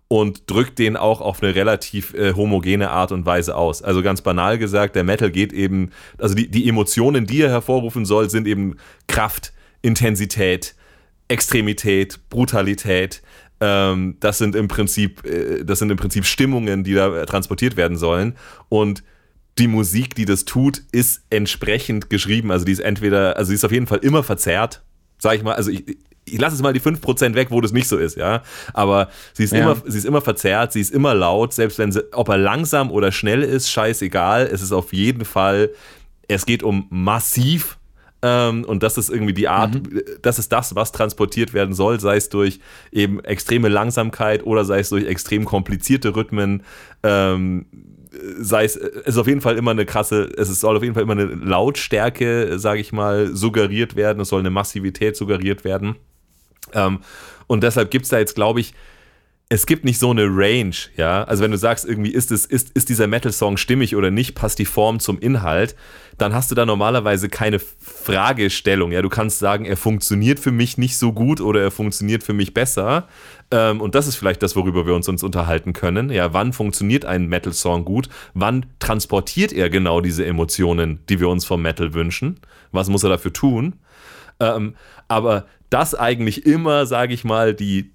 und 0.07 0.49
drückt 0.49 0.77
den 0.79 0.97
auch 0.97 1.21
auf 1.21 1.41
eine 1.41 1.55
relativ 1.55 2.13
äh, 2.13 2.33
homogene 2.33 2.91
Art 2.91 3.11
und 3.11 3.25
Weise 3.25 3.55
aus. 3.55 3.81
Also 3.81 4.03
ganz 4.03 4.21
banal 4.21 4.57
gesagt, 4.57 4.95
der 4.95 5.03
Metal 5.03 5.31
geht 5.31 5.51
eben, 5.51 5.91
also 6.17 6.35
die, 6.35 6.49
die 6.49 6.69
Emotionen, 6.69 7.25
die 7.25 7.41
er 7.41 7.49
hervorrufen 7.49 8.05
soll, 8.05 8.29
sind 8.29 8.47
eben 8.47 8.77
Kraft, 9.07 9.51
Intensität, 9.81 10.75
Extremität, 11.27 12.19
Brutalität. 12.29 13.23
Ähm, 13.59 14.17
das 14.19 14.37
sind 14.37 14.55
im 14.55 14.67
Prinzip, 14.67 15.25
äh, 15.25 15.63
das 15.63 15.79
sind 15.79 15.89
im 15.89 15.97
Prinzip 15.97 16.25
Stimmungen, 16.25 16.83
die 16.83 16.93
da 16.93 17.25
transportiert 17.25 17.75
werden 17.75 17.97
sollen. 17.97 18.35
Und 18.69 19.03
die 19.57 19.67
Musik, 19.67 20.13
die 20.15 20.25
das 20.25 20.45
tut, 20.45 20.83
ist 20.91 21.23
entsprechend 21.29 22.09
geschrieben. 22.09 22.51
Also 22.51 22.65
die 22.65 22.73
ist 22.73 22.79
entweder, 22.79 23.37
also 23.37 23.49
die 23.49 23.55
ist 23.55 23.65
auf 23.65 23.71
jeden 23.71 23.87
Fall 23.87 23.99
immer 23.99 24.21
verzerrt, 24.21 24.83
sag 25.17 25.35
ich 25.35 25.43
mal. 25.43 25.55
Also 25.55 25.71
ich, 25.71 25.97
ich 26.25 26.39
lasse 26.39 26.55
jetzt 26.55 26.63
mal 26.63 26.73
die 26.73 26.81
5% 26.81 27.35
weg, 27.35 27.51
wo 27.51 27.61
das 27.61 27.71
nicht 27.71 27.87
so 27.87 27.97
ist, 27.97 28.17
ja. 28.17 28.41
Aber 28.73 29.09
sie 29.33 29.43
ist, 29.43 29.53
ja. 29.53 29.59
immer, 29.59 29.77
sie 29.85 29.97
ist 29.97 30.05
immer 30.05 30.21
verzerrt, 30.21 30.73
sie 30.73 30.81
ist 30.81 30.91
immer 30.91 31.13
laut, 31.13 31.53
selbst 31.53 31.77
wenn 31.77 31.91
sie, 31.91 32.03
ob 32.13 32.29
er 32.29 32.37
langsam 32.37 32.91
oder 32.91 33.11
schnell 33.11 33.43
ist, 33.43 33.69
scheißegal. 33.69 34.49
Es 34.51 34.61
ist 34.61 34.71
auf 34.71 34.91
jeden 34.91 35.25
Fall, 35.25 35.69
es 36.27 36.45
geht 36.45 36.63
um 36.63 36.87
massiv. 36.89 37.77
Ähm, 38.21 38.63
und 38.63 38.81
das 38.81 38.97
ist 38.97 39.09
irgendwie 39.09 39.33
die 39.33 39.47
Art, 39.47 39.75
mhm. 39.75 40.01
das 40.23 40.39
ist 40.39 40.51
das, 40.51 40.75
was 40.75 40.91
transportiert 40.91 41.53
werden 41.53 41.75
soll, 41.75 41.99
sei 41.99 42.15
es 42.15 42.29
durch 42.29 42.59
eben 42.91 43.23
extreme 43.23 43.69
Langsamkeit 43.69 44.43
oder 44.45 44.65
sei 44.65 44.79
es 44.79 44.89
durch 44.89 45.05
extrem 45.05 45.45
komplizierte 45.45 46.15
Rhythmen. 46.15 46.63
Ähm, 47.03 47.67
sei 48.39 48.63
es, 48.63 48.77
es 48.77 49.07
ist 49.07 49.17
auf 49.17 49.27
jeden 49.27 49.41
Fall 49.41 49.57
immer 49.57 49.71
eine 49.71 49.85
krasse, 49.85 50.29
es 50.37 50.59
soll 50.59 50.77
auf 50.77 50.81
jeden 50.81 50.95
Fall 50.95 51.03
immer 51.03 51.13
eine 51.13 51.25
Lautstärke, 51.25 52.57
sage 52.57 52.79
ich 52.79 52.91
mal, 52.91 53.35
suggeriert 53.35 53.95
werden, 53.95 54.21
es 54.21 54.29
soll 54.29 54.39
eine 54.39 54.49
Massivität 54.49 55.15
suggeriert 55.15 55.63
werden. 55.63 55.95
Ähm, 56.73 56.99
und 57.47 57.63
deshalb 57.63 57.91
gibt 57.91 58.05
es 58.05 58.09
da 58.09 58.19
jetzt, 58.19 58.35
glaube 58.35 58.59
ich, 58.59 58.73
es 59.47 59.67
gibt 59.67 59.85
nicht 59.85 59.99
so 59.99 60.09
eine 60.09 60.23
Range, 60.23 60.75
ja. 60.97 61.23
Also 61.25 61.43
wenn 61.43 61.51
du 61.51 61.57
sagst, 61.57 61.85
irgendwie 61.85 62.09
ist 62.09 62.31
es, 62.31 62.47
ist, 62.47 62.71
ist 62.71 62.89
dieser 62.89 63.05
Metal-Song 63.05 63.57
stimmig 63.57 63.95
oder 63.95 64.09
nicht, 64.09 64.33
passt 64.33 64.57
die 64.57 64.65
Form 64.65 64.99
zum 64.99 65.19
Inhalt, 65.19 65.75
dann 66.17 66.33
hast 66.33 66.49
du 66.49 66.55
da 66.55 66.65
normalerweise 66.65 67.29
keine 67.29 67.59
Fragestellung. 67.59 68.91
Ja, 68.91 69.03
du 69.03 69.09
kannst 69.09 69.37
sagen, 69.37 69.65
er 69.65 69.77
funktioniert 69.77 70.39
für 70.39 70.51
mich 70.51 70.79
nicht 70.79 70.97
so 70.97 71.13
gut 71.13 71.41
oder 71.41 71.61
er 71.61 71.69
funktioniert 71.69 72.23
für 72.23 72.33
mich 72.33 72.55
besser. 72.55 73.07
Ähm, 73.51 73.81
und 73.81 73.93
das 73.93 74.07
ist 74.07 74.15
vielleicht 74.15 74.41
das, 74.41 74.55
worüber 74.55 74.87
wir 74.87 74.95
uns, 74.95 75.07
uns 75.07 75.21
unterhalten 75.21 75.73
können. 75.73 76.09
Ja, 76.09 76.33
wann 76.33 76.51
funktioniert 76.51 77.05
ein 77.05 77.27
Metal-Song 77.27 77.85
gut? 77.85 78.09
Wann 78.33 78.65
transportiert 78.79 79.53
er 79.53 79.69
genau 79.69 80.01
diese 80.01 80.25
Emotionen, 80.25 80.99
die 81.07 81.19
wir 81.19 81.29
uns 81.29 81.45
vom 81.45 81.61
Metal 81.61 81.93
wünschen? 81.93 82.39
Was 82.71 82.89
muss 82.89 83.03
er 83.03 83.09
dafür 83.09 83.31
tun? 83.31 83.75
Ähm, 84.39 84.75
aber 85.07 85.45
das 85.69 85.95
eigentlich 85.95 86.45
immer, 86.45 86.85
sage 86.85 87.13
ich 87.13 87.23
mal, 87.23 87.53
die, 87.53 87.91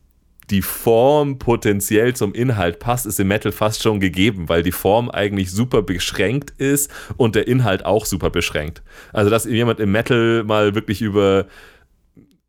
die 0.50 0.62
Form 0.62 1.38
potenziell 1.38 2.14
zum 2.14 2.34
Inhalt 2.34 2.78
passt, 2.78 3.06
ist 3.06 3.20
im 3.20 3.28
Metal 3.28 3.52
fast 3.52 3.82
schon 3.82 4.00
gegeben, 4.00 4.48
weil 4.48 4.62
die 4.62 4.72
Form 4.72 5.10
eigentlich 5.10 5.50
super 5.50 5.82
beschränkt 5.82 6.50
ist 6.58 6.90
und 7.16 7.36
der 7.36 7.46
Inhalt 7.46 7.84
auch 7.84 8.04
super 8.04 8.30
beschränkt. 8.30 8.82
Also, 9.12 9.30
dass 9.30 9.44
jemand 9.44 9.80
im 9.80 9.92
Metal 9.92 10.44
mal 10.44 10.74
wirklich 10.74 11.02
über 11.02 11.46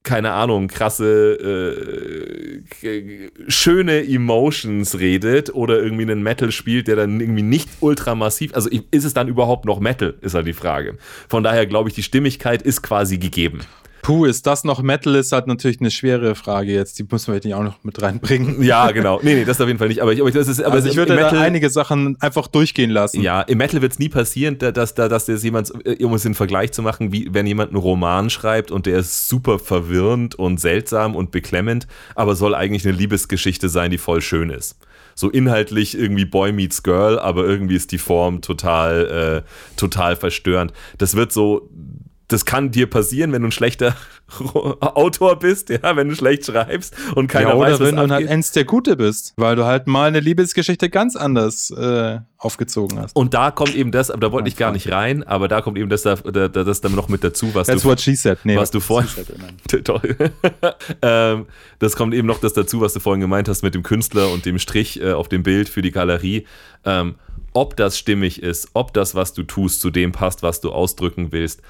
keine 0.03 0.31
Ahnung, 0.31 0.67
krasse, 0.67 2.61
äh, 2.83 3.01
schöne 3.47 4.03
Emotions 4.03 4.97
redet 4.97 5.53
oder 5.53 5.81
irgendwie 5.81 6.03
einen 6.03 6.23
Metal 6.23 6.51
spielt, 6.51 6.87
der 6.87 6.95
dann 6.95 7.19
irgendwie 7.19 7.43
nicht 7.43 7.69
ultramassiv, 7.81 8.55
also 8.55 8.69
ist 8.69 9.05
es 9.05 9.13
dann 9.13 9.27
überhaupt 9.27 9.65
noch 9.65 9.79
Metal, 9.79 10.15
ist 10.21 10.33
halt 10.33 10.47
die 10.47 10.53
Frage. 10.53 10.97
Von 11.29 11.43
daher 11.43 11.67
glaube 11.67 11.89
ich, 11.89 11.95
die 11.95 12.03
Stimmigkeit 12.03 12.63
ist 12.63 12.81
quasi 12.81 13.19
gegeben. 13.19 13.59
Puh, 14.01 14.25
ist 14.25 14.47
das 14.47 14.63
noch 14.63 14.81
Metal? 14.81 15.15
Ist 15.15 15.31
halt 15.31 15.47
natürlich 15.47 15.79
eine 15.79 15.91
schwere 15.91 16.35
Frage 16.35 16.71
jetzt. 16.71 16.97
Die 16.97 17.05
müssen 17.09 17.27
wir 17.27 17.35
jetzt 17.35 17.45
nicht 17.45 17.53
auch 17.53 17.63
noch 17.63 17.83
mit 17.83 18.01
reinbringen. 18.01 18.61
Ja, 18.71 18.91
genau. 18.91 19.19
Nee, 19.21 19.35
nee, 19.35 19.45
das 19.45 19.59
auf 19.59 19.67
jeden 19.67 19.79
Fall 19.79 19.89
nicht. 19.89 20.01
Aber 20.01 20.13
ich, 20.13 20.21
aber 20.21 20.31
das 20.31 20.47
ist, 20.47 20.63
aber 20.63 20.75
also 20.75 20.87
ich 20.87 20.95
würde 20.95 21.13
Metal, 21.13 21.31
da 21.31 21.41
einige 21.41 21.69
Sachen 21.69 22.15
einfach 22.21 22.47
durchgehen 22.47 22.89
lassen. 22.89 23.21
Ja, 23.21 23.41
im 23.41 23.57
Metal 23.57 23.81
wird 23.81 23.93
es 23.93 23.99
nie 23.99 24.07
passieren, 24.07 24.57
dass, 24.59 24.93
dass, 24.93 24.95
dass 24.95 25.25
das 25.25 25.43
jemand, 25.43 25.71
äh, 25.85 26.03
um 26.03 26.13
es 26.13 26.23
in 26.23 26.35
Vergleich 26.35 26.71
zu 26.71 26.81
machen, 26.81 27.11
wie 27.11 27.33
wenn 27.33 27.45
jemand 27.47 27.71
einen 27.71 27.81
Roman 27.81 28.29
schreibt 28.29 28.71
und 28.71 28.85
der 28.85 28.99
ist 28.99 29.27
super 29.27 29.59
verwirrend 29.59 30.35
und 30.35 30.59
seltsam 30.59 31.15
und 31.15 31.31
beklemmend, 31.31 31.87
aber 32.15 32.35
soll 32.35 32.55
eigentlich 32.55 32.85
eine 32.85 32.95
Liebesgeschichte 32.95 33.67
sein, 33.67 33.91
die 33.91 33.97
voll 33.97 34.21
schön 34.21 34.49
ist 34.49 34.77
so 35.13 35.29
inhaltlich 35.29 35.97
irgendwie 35.97 36.25
Boy 36.25 36.51
meets 36.51 36.83
Girl, 36.83 37.19
aber 37.19 37.45
irgendwie 37.45 37.75
ist 37.75 37.91
die 37.91 37.97
Form 37.97 38.41
total, 38.41 39.43
äh, 39.45 39.77
total 39.77 40.15
verstörend. 40.15 40.73
Das 40.97 41.15
wird 41.15 41.31
so 41.31 41.69
das 42.31 42.45
kann 42.45 42.71
dir 42.71 42.89
passieren, 42.89 43.31
wenn 43.31 43.41
du 43.41 43.49
ein 43.49 43.51
schlechter 43.51 43.95
Autor 44.79 45.39
bist, 45.39 45.69
ja, 45.69 45.95
wenn 45.95 46.09
du 46.09 46.15
schlecht 46.15 46.45
schreibst 46.45 46.95
und 47.15 47.27
keiner 47.27 47.49
ja, 47.49 47.55
oder 47.55 47.71
weiß, 47.71 47.79
was 47.79 47.87
wenn 47.87 47.95
du 47.95 48.09
halt 48.09 48.27
eins 48.29 48.51
der 48.51 48.65
Gute 48.65 48.95
bist, 48.95 49.33
weil 49.37 49.55
du 49.55 49.65
halt 49.65 49.87
mal 49.87 50.07
eine 50.07 50.19
Liebesgeschichte 50.19 50.89
ganz 50.89 51.15
anders 51.15 51.71
äh, 51.71 52.19
aufgezogen 52.37 52.99
hast. 52.99 53.15
Und 53.15 53.33
da 53.33 53.51
kommt 53.51 53.75
eben 53.75 53.91
das, 53.91 54.09
aber 54.09 54.21
da 54.21 54.31
wollte 54.31 54.47
ich 54.47 54.55
gar 54.55 54.71
nicht 54.71 54.91
rein, 54.91 55.23
aber 55.23 55.47
da 55.47 55.61
kommt 55.61 55.77
eben 55.77 55.89
das, 55.89 56.03
das, 56.03 56.23
das 56.23 56.81
dann 56.81 56.95
noch 56.95 57.09
mit 57.09 57.23
dazu, 57.23 57.53
was 57.53 57.67
That's 57.67 57.83
du, 57.83 57.89
what 57.89 57.99
she 57.99 58.15
said. 58.15 58.39
Nee, 58.43 58.57
was 58.57 58.71
du 58.71 58.79
vorhin, 58.79 59.09
ähm, 61.01 61.45
das 61.79 61.95
kommt 61.95 62.13
eben 62.13 62.27
noch 62.27 62.39
das 62.39 62.53
dazu, 62.53 62.81
was 62.81 62.93
du 62.93 62.99
vorhin 62.99 63.21
gemeint 63.21 63.47
hast 63.49 63.63
mit 63.63 63.75
dem 63.75 63.83
Künstler 63.83 64.31
und 64.31 64.45
dem 64.45 64.59
Strich 64.59 65.01
äh, 65.01 65.13
auf 65.13 65.29
dem 65.29 65.43
Bild 65.43 65.69
für 65.69 65.81
die 65.81 65.91
Galerie. 65.91 66.47
Ähm, 66.85 67.15
ob 67.53 67.75
das 67.75 67.97
stimmig 67.97 68.41
ist, 68.41 68.69
ob 68.73 68.93
das, 68.93 69.13
was 69.13 69.33
du 69.33 69.43
tust, 69.43 69.81
zu 69.81 69.89
dem 69.89 70.11
passt, 70.11 70.41
was 70.41 70.61
du 70.61 70.71
ausdrücken 70.71 71.31
willst, 71.31 71.61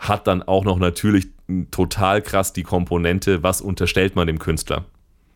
hat 0.00 0.26
dann 0.26 0.42
auch 0.42 0.64
noch 0.64 0.78
natürlich 0.78 1.28
total 1.70 2.22
krass 2.22 2.52
die 2.52 2.62
Komponente, 2.62 3.42
was 3.42 3.60
unterstellt 3.60 4.16
man 4.16 4.26
dem 4.26 4.38
Künstler. 4.38 4.86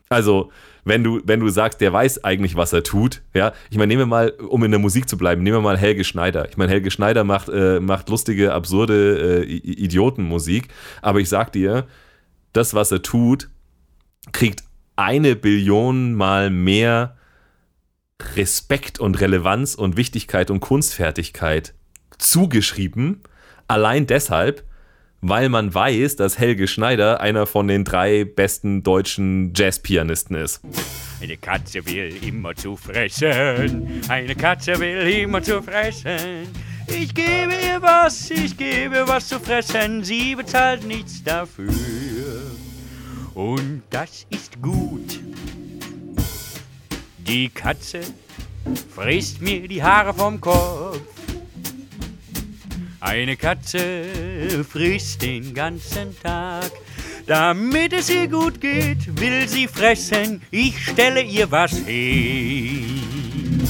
Also, 0.08 0.50
wenn 0.84 1.02
du, 1.02 1.20
wenn 1.24 1.40
du 1.40 1.48
sagst, 1.48 1.80
der 1.80 1.92
weiß 1.92 2.24
eigentlich, 2.24 2.56
was 2.56 2.72
er 2.72 2.82
tut, 2.82 3.22
ja, 3.32 3.52
ich 3.70 3.78
meine, 3.78 3.88
nehmen 3.88 4.02
wir 4.02 4.06
mal, 4.06 4.30
um 4.30 4.62
in 4.64 4.70
der 4.70 4.80
Musik 4.80 5.08
zu 5.08 5.16
bleiben, 5.16 5.42
nehmen 5.42 5.56
wir 5.56 5.62
mal 5.62 5.78
Helge 5.78 6.04
Schneider. 6.04 6.48
Ich 6.48 6.56
meine, 6.56 6.70
Helge 6.70 6.90
Schneider 6.90 7.24
macht, 7.24 7.48
äh, 7.48 7.80
macht 7.80 8.08
lustige, 8.10 8.52
absurde 8.52 9.44
äh, 9.44 9.52
Idiotenmusik, 9.52 10.68
aber 11.02 11.20
ich 11.20 11.28
sag 11.28 11.52
dir, 11.52 11.86
das, 12.52 12.74
was 12.74 12.92
er 12.92 13.02
tut, 13.02 13.48
kriegt 14.32 14.62
eine 14.96 15.36
Billion 15.36 16.14
mal 16.14 16.50
mehr 16.50 17.16
Respekt 18.36 19.00
und 19.00 19.20
Relevanz 19.20 19.74
und 19.74 19.96
Wichtigkeit 19.96 20.50
und 20.50 20.60
Kunstfertigkeit 20.60 21.74
zugeschrieben, 22.18 23.22
allein 23.68 24.06
deshalb, 24.06 24.64
weil 25.20 25.48
man 25.48 25.74
weiß, 25.74 26.16
dass 26.16 26.38
Helge 26.38 26.68
Schneider 26.68 27.20
einer 27.20 27.46
von 27.46 27.66
den 27.66 27.84
drei 27.84 28.24
besten 28.24 28.82
deutschen 28.82 29.52
Jazzpianisten 29.54 30.36
ist. 30.36 30.60
Eine 31.22 31.36
Katze 31.38 31.86
will 31.86 32.14
immer 32.22 32.54
zu 32.54 32.76
fressen, 32.76 34.02
eine 34.08 34.34
Katze 34.34 34.78
will 34.78 35.08
immer 35.22 35.42
zu 35.42 35.62
fressen. 35.62 36.48
Ich 36.86 37.14
gebe 37.14 37.54
ihr 37.54 37.80
was, 37.80 38.30
ich 38.30 38.56
gebe 38.56 39.08
was 39.08 39.28
zu 39.28 39.40
fressen, 39.40 40.04
sie 40.04 40.34
bezahlt 40.34 40.84
nichts 40.86 41.24
dafür. 41.24 41.72
Und 43.32 43.82
das 43.88 44.26
ist 44.28 44.60
gut. 44.60 45.20
Die 47.26 47.48
Katze 47.48 48.00
frisst 48.94 49.40
mir 49.40 49.66
die 49.66 49.82
Haare 49.82 50.12
vom 50.12 50.38
Kopf. 50.40 51.00
Eine 53.04 53.36
Katze 53.36 54.64
frisst 54.64 55.20
den 55.20 55.52
ganzen 55.52 56.18
Tag. 56.22 56.70
Damit 57.26 57.92
es 57.92 58.08
ihr 58.08 58.28
gut 58.28 58.62
geht, 58.62 59.20
will 59.20 59.46
sie 59.46 59.68
fressen. 59.68 60.40
Ich 60.50 60.86
stelle 60.86 61.20
ihr 61.20 61.50
was 61.50 61.72
hin. 61.72 63.68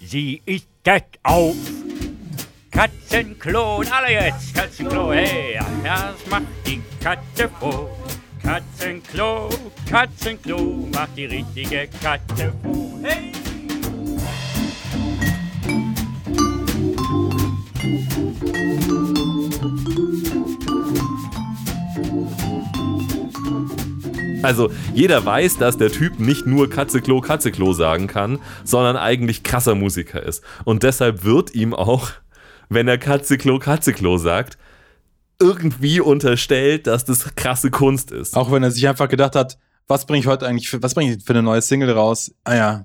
Sie 0.00 0.40
isst 0.46 0.68
das 0.84 1.02
auf. 1.24 1.56
Katzenklo, 2.70 3.78
und 3.78 3.92
alle 3.92 4.12
jetzt, 4.12 4.54
Katzenklo, 4.54 5.12
hey, 5.12 5.58
das 5.82 6.24
macht 6.30 6.46
die 6.64 6.80
Katze 7.02 7.50
vor. 7.58 7.90
Katzenklo, 8.44 9.50
Katzenklo, 9.90 10.88
macht 10.94 11.16
die 11.16 11.24
richtige 11.24 11.88
Katze 12.00 12.52
vor. 12.62 13.00
Hey! 13.02 13.41
Also 24.42 24.70
jeder 24.94 25.24
weiß, 25.24 25.58
dass 25.58 25.78
der 25.78 25.90
Typ 25.90 26.18
nicht 26.18 26.46
nur 26.46 26.68
Katzeklo, 26.68 27.20
Katzeklo 27.20 27.72
sagen 27.72 28.06
kann, 28.06 28.38
sondern 28.64 28.96
eigentlich 28.96 29.42
krasser 29.42 29.74
Musiker 29.74 30.22
ist. 30.22 30.42
Und 30.64 30.82
deshalb 30.82 31.24
wird 31.24 31.54
ihm 31.54 31.74
auch, 31.74 32.10
wenn 32.68 32.88
er 32.88 32.98
Katzeklo, 32.98 33.58
Katzeklo 33.58 34.18
sagt, 34.18 34.58
irgendwie 35.40 36.00
unterstellt, 36.00 36.86
dass 36.86 37.04
das 37.04 37.34
krasse 37.34 37.70
Kunst 37.70 38.12
ist. 38.12 38.36
Auch 38.36 38.52
wenn 38.52 38.62
er 38.62 38.70
sich 38.70 38.86
einfach 38.88 39.08
gedacht 39.08 39.34
hat, 39.34 39.58
was 39.88 40.06
bringe 40.06 40.20
ich 40.20 40.26
heute 40.26 40.46
eigentlich 40.46 40.68
für, 40.68 40.82
was 40.82 40.94
bringe 40.94 41.14
ich 41.14 41.24
für 41.24 41.32
eine 41.32 41.42
neue 41.42 41.62
Single 41.62 41.90
raus? 41.90 42.32
Ah 42.44 42.54
ja, 42.54 42.84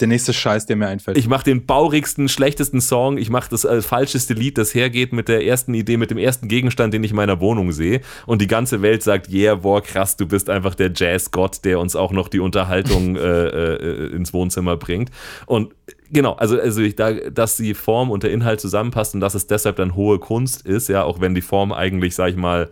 der 0.00 0.08
nächste 0.08 0.34
Scheiß, 0.34 0.66
der 0.66 0.76
mir 0.76 0.88
einfällt. 0.88 1.16
Ich 1.16 1.26
mache 1.26 1.44
den 1.44 1.64
baurigsten, 1.64 2.28
schlechtesten 2.28 2.82
Song. 2.82 3.16
Ich 3.16 3.30
mache 3.30 3.48
das 3.48 3.64
äh, 3.64 3.80
falscheste 3.80 4.34
Lied, 4.34 4.58
das 4.58 4.74
hergeht 4.74 5.14
mit 5.14 5.28
der 5.28 5.46
ersten 5.46 5.72
Idee, 5.72 5.96
mit 5.96 6.10
dem 6.10 6.18
ersten 6.18 6.48
Gegenstand, 6.48 6.92
den 6.92 7.02
ich 7.02 7.12
in 7.12 7.16
meiner 7.16 7.40
Wohnung 7.40 7.72
sehe. 7.72 8.02
Und 8.26 8.42
die 8.42 8.46
ganze 8.46 8.82
Welt 8.82 9.02
sagt, 9.02 9.32
yeah, 9.32 9.54
boah, 9.54 9.82
krass, 9.82 10.16
du 10.16 10.26
bist 10.26 10.50
einfach 10.50 10.74
der 10.74 10.92
Jazzgott, 10.94 11.64
der 11.64 11.80
uns 11.80 11.96
auch 11.96 12.12
noch 12.12 12.28
die 12.28 12.40
Unterhaltung 12.40 13.16
äh, 13.16 13.46
äh, 13.46 14.14
ins 14.14 14.34
Wohnzimmer 14.34 14.76
bringt. 14.76 15.10
Und 15.46 15.74
genau, 16.12 16.34
also, 16.34 16.60
also 16.60 16.82
ich, 16.82 16.94
da, 16.94 17.12
dass 17.12 17.56
die 17.56 17.72
Form 17.72 18.10
und 18.10 18.22
der 18.22 18.32
Inhalt 18.32 18.60
zusammenpasst 18.60 19.14
und 19.14 19.20
dass 19.20 19.34
es 19.34 19.46
deshalb 19.46 19.76
dann 19.76 19.94
hohe 19.94 20.18
Kunst 20.18 20.66
ist, 20.66 20.88
ja, 20.88 21.04
auch 21.04 21.20
wenn 21.22 21.34
die 21.34 21.42
Form 21.42 21.72
eigentlich, 21.72 22.14
sag 22.14 22.30
ich 22.30 22.36
mal, 22.36 22.70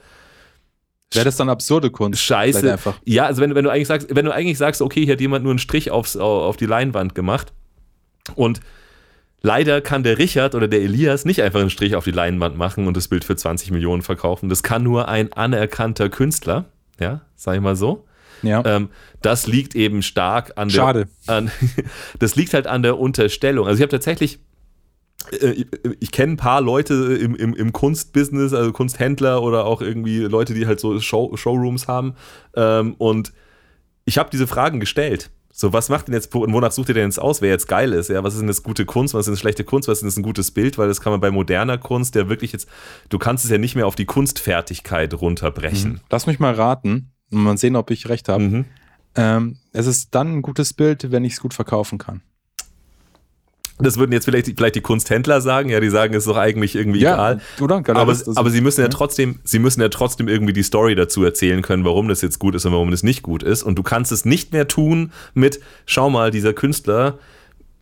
Wäre 1.12 1.24
das 1.24 1.36
dann 1.36 1.48
absurde 1.48 1.90
Kunst? 1.90 2.20
Scheiße. 2.22 2.72
Einfach. 2.72 2.98
Ja, 3.04 3.26
also 3.26 3.40
wenn, 3.40 3.54
wenn 3.54 3.64
du 3.64 3.70
eigentlich 3.70 3.88
sagst, 3.88 4.14
wenn 4.14 4.24
du 4.24 4.32
eigentlich 4.32 4.58
sagst, 4.58 4.82
okay, 4.82 5.04
hier 5.04 5.14
hat 5.14 5.20
jemand 5.20 5.44
nur 5.44 5.52
einen 5.52 5.58
Strich 5.58 5.90
aufs, 5.90 6.16
auf 6.16 6.56
die 6.56 6.66
Leinwand 6.66 7.14
gemacht 7.14 7.52
und 8.34 8.60
leider 9.42 9.80
kann 9.80 10.02
der 10.02 10.18
Richard 10.18 10.54
oder 10.54 10.66
der 10.66 10.80
Elias 10.80 11.24
nicht 11.24 11.42
einfach 11.42 11.60
einen 11.60 11.70
Strich 11.70 11.94
auf 11.94 12.04
die 12.04 12.10
Leinwand 12.10 12.56
machen 12.56 12.86
und 12.88 12.96
das 12.96 13.08
Bild 13.08 13.24
für 13.24 13.36
20 13.36 13.70
Millionen 13.70 14.02
verkaufen. 14.02 14.48
Das 14.48 14.62
kann 14.62 14.82
nur 14.82 15.08
ein 15.08 15.32
anerkannter 15.32 16.08
Künstler, 16.08 16.64
ja, 16.98 17.20
sag 17.36 17.56
ich 17.56 17.60
mal 17.60 17.76
so. 17.76 18.06
Ja. 18.42 18.62
Ähm, 18.64 18.88
das 19.22 19.46
liegt 19.46 19.74
eben 19.74 20.02
stark 20.02 20.52
an 20.56 20.68
der. 20.68 20.74
Schade. 20.74 21.08
An, 21.26 21.50
das 22.18 22.36
liegt 22.36 22.54
halt 22.54 22.66
an 22.66 22.82
der 22.82 22.98
Unterstellung. 22.98 23.66
Also 23.66 23.78
ich 23.78 23.82
habe 23.82 23.90
tatsächlich 23.90 24.38
ich, 25.32 25.66
ich 26.00 26.10
kenne 26.12 26.34
ein 26.34 26.36
paar 26.36 26.60
Leute 26.60 26.94
im, 26.94 27.34
im, 27.34 27.54
im 27.54 27.72
Kunstbusiness, 27.72 28.52
also 28.52 28.72
Kunsthändler 28.72 29.42
oder 29.42 29.64
auch 29.64 29.80
irgendwie 29.80 30.18
Leute, 30.20 30.54
die 30.54 30.66
halt 30.66 30.80
so 30.80 30.98
Show, 31.00 31.36
Showrooms 31.36 31.88
haben. 31.88 32.14
Ähm, 32.54 32.94
und 32.98 33.32
ich 34.04 34.18
habe 34.18 34.30
diese 34.30 34.46
Fragen 34.46 34.80
gestellt. 34.80 35.30
So, 35.56 35.72
was 35.72 35.88
macht 35.88 36.08
denn 36.08 36.14
jetzt, 36.14 36.34
wonach 36.34 36.72
sucht 36.72 36.88
ihr 36.88 36.96
denn 36.96 37.04
jetzt 37.04 37.20
aus, 37.20 37.40
wer 37.40 37.50
jetzt 37.50 37.68
geil 37.68 37.92
ist? 37.92 38.10
Ja, 38.10 38.24
was 38.24 38.34
ist 38.34 38.40
denn 38.40 38.48
jetzt 38.48 38.64
gute 38.64 38.84
Kunst, 38.84 39.14
was 39.14 39.20
ist 39.20 39.26
denn 39.26 39.36
schlechte 39.36 39.62
Kunst, 39.62 39.86
was 39.86 39.98
ist 39.98 40.00
denn 40.00 40.08
jetzt 40.08 40.18
ein 40.18 40.24
gutes 40.24 40.50
Bild? 40.50 40.78
Weil 40.78 40.88
das 40.88 41.00
kann 41.00 41.12
man 41.12 41.20
bei 41.20 41.30
moderner 41.30 41.78
Kunst, 41.78 42.16
der 42.16 42.28
wirklich 42.28 42.52
jetzt, 42.52 42.68
du 43.08 43.18
kannst 43.18 43.44
es 43.44 43.52
ja 43.52 43.58
nicht 43.58 43.76
mehr 43.76 43.86
auf 43.86 43.94
die 43.94 44.04
Kunstfertigkeit 44.04 45.14
runterbrechen. 45.14 45.92
Mhm. 45.92 46.00
Lass 46.10 46.26
mich 46.26 46.40
mal 46.40 46.54
raten 46.54 47.12
und 47.30 47.44
mal 47.44 47.56
sehen, 47.56 47.76
ob 47.76 47.92
ich 47.92 48.08
recht 48.08 48.28
habe. 48.28 48.42
Mhm. 48.42 48.64
Ähm, 49.14 49.58
es 49.72 49.86
ist 49.86 50.12
dann 50.16 50.38
ein 50.38 50.42
gutes 50.42 50.72
Bild, 50.72 51.12
wenn 51.12 51.24
ich 51.24 51.34
es 51.34 51.40
gut 51.40 51.54
verkaufen 51.54 51.98
kann. 51.98 52.22
Das 53.78 53.98
würden 53.98 54.12
jetzt 54.12 54.24
vielleicht, 54.24 54.46
vielleicht 54.46 54.76
die 54.76 54.80
Kunsthändler 54.80 55.40
sagen, 55.40 55.68
ja, 55.68 55.80
die 55.80 55.90
sagen, 55.90 56.14
es 56.14 56.24
ist 56.24 56.28
doch 56.28 56.36
eigentlich 56.36 56.76
irgendwie 56.76 57.00
ja, 57.00 57.14
egal. 57.14 57.40
Oder? 57.60 57.82
Aber, 57.88 58.16
aber 58.36 58.50
sie 58.50 58.60
müssen 58.60 58.82
ja 58.82 58.88
trotzdem, 58.88 59.40
sie 59.42 59.58
müssen 59.58 59.80
ja 59.80 59.88
trotzdem 59.88 60.28
irgendwie 60.28 60.52
die 60.52 60.62
Story 60.62 60.94
dazu 60.94 61.24
erzählen 61.24 61.60
können, 61.60 61.84
warum 61.84 62.06
das 62.08 62.22
jetzt 62.22 62.38
gut 62.38 62.54
ist 62.54 62.64
und 62.66 62.72
warum 62.72 62.92
das 62.92 63.02
nicht 63.02 63.22
gut 63.22 63.42
ist. 63.42 63.64
Und 63.64 63.76
du 63.76 63.82
kannst 63.82 64.12
es 64.12 64.24
nicht 64.24 64.52
mehr 64.52 64.68
tun 64.68 65.10
mit, 65.34 65.60
schau 65.86 66.08
mal, 66.08 66.30
dieser 66.30 66.52
Künstler, 66.52 67.18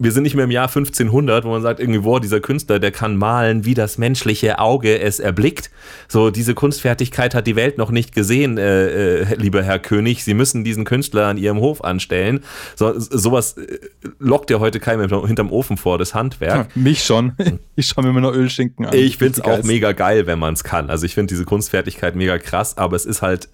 wir 0.03 0.11
sind 0.13 0.25
nicht 0.25 0.35
mehr 0.35 0.45
im 0.45 0.51
Jahr 0.51 0.67
1500, 0.67 1.45
wo 1.45 1.51
man 1.51 1.63
sagt 1.63 1.79
irgendwie, 1.79 2.01
boah, 2.01 2.21
dieser 2.21 2.41
Künstler, 2.41 2.81
der 2.81 2.91
kann 2.91 3.17
malen, 3.17 3.65
wie 3.65 3.75
das 3.75 3.99
menschliche 3.99 4.59
Auge 4.59 4.99
es 4.99 5.21
erblickt. 5.21 5.71
So, 6.09 6.31
diese 6.31 6.55
Kunstfertigkeit 6.55 7.35
hat 7.35 7.47
die 7.47 7.55
Welt 7.55 7.79
noch 7.79 7.91
nicht 7.91 8.15
gesehen, 8.15 8.59
äh, 8.59 9.21
äh, 9.21 9.35
lieber 9.37 9.63
Herr 9.63 9.79
König. 9.79 10.25
Sie 10.25 10.35
müssen 10.35 10.65
diesen 10.65 10.85
Künstler 10.85 11.27
an 11.27 11.39
Ihrem 11.39 11.59
Hof 11.59 11.85
anstellen. 11.85 12.41
So, 12.75 12.99
sowas 12.99 13.57
äh, 13.57 13.79
lockt 14.19 14.51
ja 14.51 14.59
heute 14.59 14.81
keinem 14.81 15.09
hinterm 15.27 15.53
Ofen 15.53 15.77
vor, 15.77 15.99
das 15.99 16.15
Handwerk. 16.15 16.69
Ja, 16.75 16.81
mich 16.81 17.05
schon. 17.05 17.33
Ich 17.75 17.87
schaue 17.87 18.05
mir 18.05 18.11
immer 18.11 18.21
nur 18.21 18.35
Ölschinken 18.35 18.87
an. 18.87 18.95
Ich 18.95 19.17
finde 19.17 19.41
es 19.41 19.41
auch 19.41 19.63
mega 19.63 19.93
geil, 19.93 20.27
wenn 20.27 20.39
man 20.39 20.53
es 20.53 20.63
kann. 20.63 20.91
Also 20.91 21.07
ich 21.07 21.15
finde 21.15 21.33
diese 21.33 21.47
Kunstfertigkeit 21.47 22.15
mega 22.15 22.39
krass, 22.39 22.77
aber 22.77 22.97
es 22.97 23.07
ist 23.07 23.23
halt 23.23 23.49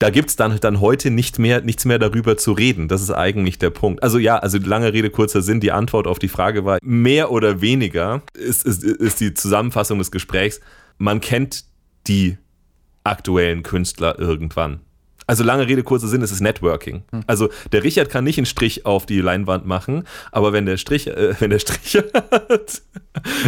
da 0.00 0.08
gibt's 0.08 0.34
dann, 0.34 0.58
dann 0.60 0.80
heute 0.80 1.10
nicht 1.10 1.38
mehr, 1.38 1.60
nichts 1.60 1.84
mehr 1.84 1.98
darüber 1.98 2.38
zu 2.38 2.52
reden. 2.52 2.88
Das 2.88 3.02
ist 3.02 3.10
eigentlich 3.10 3.58
der 3.58 3.68
Punkt. 3.68 4.02
Also 4.02 4.16
ja, 4.18 4.38
also 4.38 4.56
lange 4.58 4.94
Rede, 4.94 5.10
kurzer 5.10 5.42
Sinn. 5.42 5.60
Die 5.60 5.72
Antwort 5.72 6.06
auf 6.06 6.18
die 6.18 6.28
Frage 6.28 6.64
war, 6.64 6.78
mehr 6.82 7.30
oder 7.30 7.60
weniger 7.60 8.22
ist, 8.32 8.64
ist, 8.64 8.82
ist 8.82 9.20
die 9.20 9.34
Zusammenfassung 9.34 9.98
des 9.98 10.10
Gesprächs. 10.10 10.60
Man 10.96 11.20
kennt 11.20 11.64
die 12.06 12.38
aktuellen 13.04 13.62
Künstler 13.62 14.18
irgendwann. 14.18 14.80
Also 15.30 15.44
lange 15.44 15.68
Rede, 15.68 15.84
kurzer 15.84 16.08
Sinn, 16.08 16.22
es 16.22 16.32
ist 16.32 16.40
Networking. 16.40 17.04
Hm. 17.12 17.22
Also 17.28 17.50
der 17.70 17.84
Richard 17.84 18.10
kann 18.10 18.24
nicht 18.24 18.36
einen 18.36 18.46
Strich 18.46 18.84
auf 18.84 19.06
die 19.06 19.20
Leinwand 19.20 19.64
machen, 19.64 20.02
aber 20.32 20.52
wenn 20.52 20.66
der 20.66 20.76
Strich, 20.76 21.06
äh, 21.06 21.34
wenn 21.40 21.50
der 21.50 21.60
Strich 21.60 21.94
hat, 21.94 22.82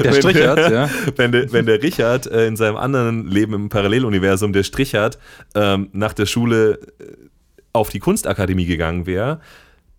der 0.05 0.13
Strich 0.13 0.47
hat, 0.47 0.71
ja. 0.71 0.89
Wenn 1.17 1.33
der, 1.33 1.53
wenn 1.53 1.67
der 1.67 1.83
Richard 1.83 2.27
äh, 2.27 2.47
in 2.47 2.57
seinem 2.57 2.77
anderen 2.77 3.27
Leben 3.27 3.55
im 3.55 3.69
Paralleluniversum 3.69 4.53
der 4.53 4.63
Strich 4.63 4.95
hat, 4.95 5.19
ähm, 5.57 5.89
nach 5.93 6.13
der 6.13 6.27
Schule 6.27 6.79
äh, 7.01 7.05
auf 7.73 7.91
die 7.91 7.99
Kunstakademie 7.99 8.67
gegangen 8.67 9.07
wäre, 9.07 9.41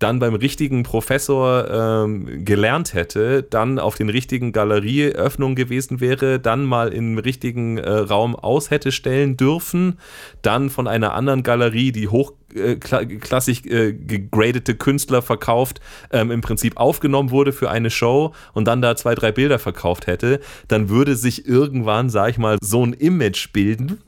dann 0.03 0.19
beim 0.19 0.35
richtigen 0.35 0.83
Professor 0.83 2.03
ähm, 2.03 2.43
gelernt 2.43 2.93
hätte, 2.93 3.41
dann 3.41 3.79
auf 3.79 3.95
den 3.95 4.09
richtigen 4.09 4.51
Galerieöffnungen 4.51 5.55
gewesen 5.55 6.01
wäre, 6.01 6.41
dann 6.41 6.65
mal 6.65 6.91
im 6.91 7.17
richtigen 7.17 7.77
äh, 7.77 7.89
Raum 7.89 8.35
aus 8.35 8.69
hätte 8.69 8.91
stellen 8.91 9.37
dürfen, 9.37 9.97
dann 10.41 10.69
von 10.69 10.89
einer 10.89 11.13
anderen 11.13 11.41
Galerie, 11.41 11.93
die 11.93 12.09
hochklassig 12.09 13.65
äh, 13.65 13.87
äh, 13.87 13.93
gegradete 13.93 14.75
Künstler 14.75 15.21
verkauft, 15.21 15.79
ähm, 16.11 16.31
im 16.31 16.41
Prinzip 16.41 16.75
aufgenommen 16.75 17.31
wurde 17.31 17.53
für 17.53 17.71
eine 17.71 17.89
Show 17.89 18.33
und 18.51 18.67
dann 18.67 18.81
da 18.81 18.97
zwei, 18.97 19.15
drei 19.15 19.31
Bilder 19.31 19.57
verkauft 19.57 20.07
hätte, 20.07 20.41
dann 20.67 20.89
würde 20.89 21.15
sich 21.15 21.47
irgendwann, 21.47 22.09
sag 22.09 22.31
ich 22.31 22.37
mal, 22.37 22.57
so 22.61 22.85
ein 22.85 22.91
Image 22.91 23.53
bilden, 23.53 24.01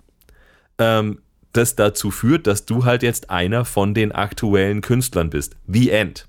ähm, 0.77 1.19
das 1.57 1.75
dazu 1.75 2.11
führt, 2.11 2.47
dass 2.47 2.65
du 2.65 2.85
halt 2.85 3.03
jetzt 3.03 3.29
einer 3.29 3.65
von 3.65 3.93
den 3.93 4.11
aktuellen 4.11 4.81
Künstlern 4.81 5.29
bist. 5.29 5.55
The 5.67 5.89
End. 5.89 6.27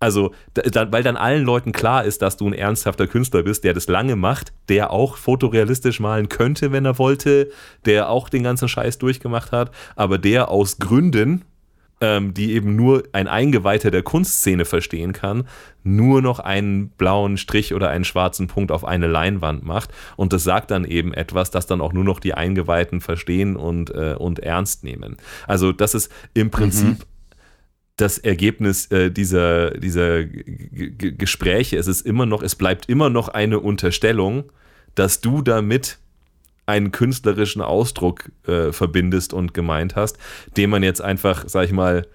Also, 0.00 0.32
da, 0.54 0.92
weil 0.92 1.02
dann 1.02 1.16
allen 1.16 1.44
Leuten 1.44 1.72
klar 1.72 2.04
ist, 2.04 2.22
dass 2.22 2.36
du 2.36 2.46
ein 2.46 2.52
ernsthafter 2.52 3.08
Künstler 3.08 3.42
bist, 3.42 3.64
der 3.64 3.74
das 3.74 3.88
lange 3.88 4.14
macht, 4.14 4.52
der 4.68 4.92
auch 4.92 5.16
fotorealistisch 5.16 5.98
malen 5.98 6.28
könnte, 6.28 6.70
wenn 6.70 6.84
er 6.84 6.98
wollte, 6.98 7.50
der 7.84 8.08
auch 8.08 8.28
den 8.28 8.44
ganzen 8.44 8.68
Scheiß 8.68 8.98
durchgemacht 8.98 9.50
hat, 9.50 9.72
aber 9.96 10.18
der 10.18 10.50
aus 10.50 10.78
Gründen, 10.78 11.44
ähm, 12.00 12.34
die 12.34 12.52
eben 12.52 12.76
nur 12.76 13.04
ein 13.12 13.28
Eingeweihter 13.28 13.90
der 13.90 14.02
Kunstszene 14.02 14.64
verstehen 14.64 15.12
kann, 15.12 15.48
nur 15.82 16.22
noch 16.22 16.38
einen 16.38 16.90
blauen 16.90 17.36
Strich 17.36 17.74
oder 17.74 17.90
einen 17.90 18.04
schwarzen 18.04 18.46
Punkt 18.46 18.70
auf 18.70 18.84
eine 18.84 19.06
Leinwand 19.06 19.64
macht. 19.64 19.90
Und 20.16 20.32
das 20.32 20.44
sagt 20.44 20.70
dann 20.70 20.84
eben 20.84 21.12
etwas, 21.12 21.50
das 21.50 21.66
dann 21.66 21.80
auch 21.80 21.92
nur 21.92 22.04
noch 22.04 22.20
die 22.20 22.34
Eingeweihten 22.34 23.00
verstehen 23.00 23.56
und, 23.56 23.90
äh, 23.90 24.14
und 24.18 24.38
ernst 24.38 24.84
nehmen. 24.84 25.16
Also 25.46 25.72
das 25.72 25.94
ist 25.94 26.12
im 26.34 26.50
Prinzip 26.50 26.98
mhm. 26.98 27.04
das 27.96 28.18
Ergebnis 28.18 28.86
äh, 28.90 29.10
dieser, 29.10 29.72
dieser 29.72 30.24
Gespräche. 30.24 31.78
Es 31.78 31.86
ist 31.86 32.02
immer 32.02 32.26
noch, 32.26 32.42
es 32.42 32.54
bleibt 32.54 32.88
immer 32.88 33.10
noch 33.10 33.28
eine 33.28 33.60
Unterstellung, 33.60 34.44
dass 34.94 35.20
du 35.20 35.42
damit 35.42 35.98
einen 36.68 36.92
künstlerischen 36.92 37.62
Ausdruck 37.62 38.30
äh, 38.46 38.72
verbindest 38.72 39.32
und 39.32 39.54
gemeint 39.54 39.96
hast, 39.96 40.18
den 40.56 40.68
man 40.68 40.82
jetzt 40.82 41.00
einfach, 41.00 41.44
sag 41.48 41.64
ich 41.64 41.72
mal, 41.72 42.06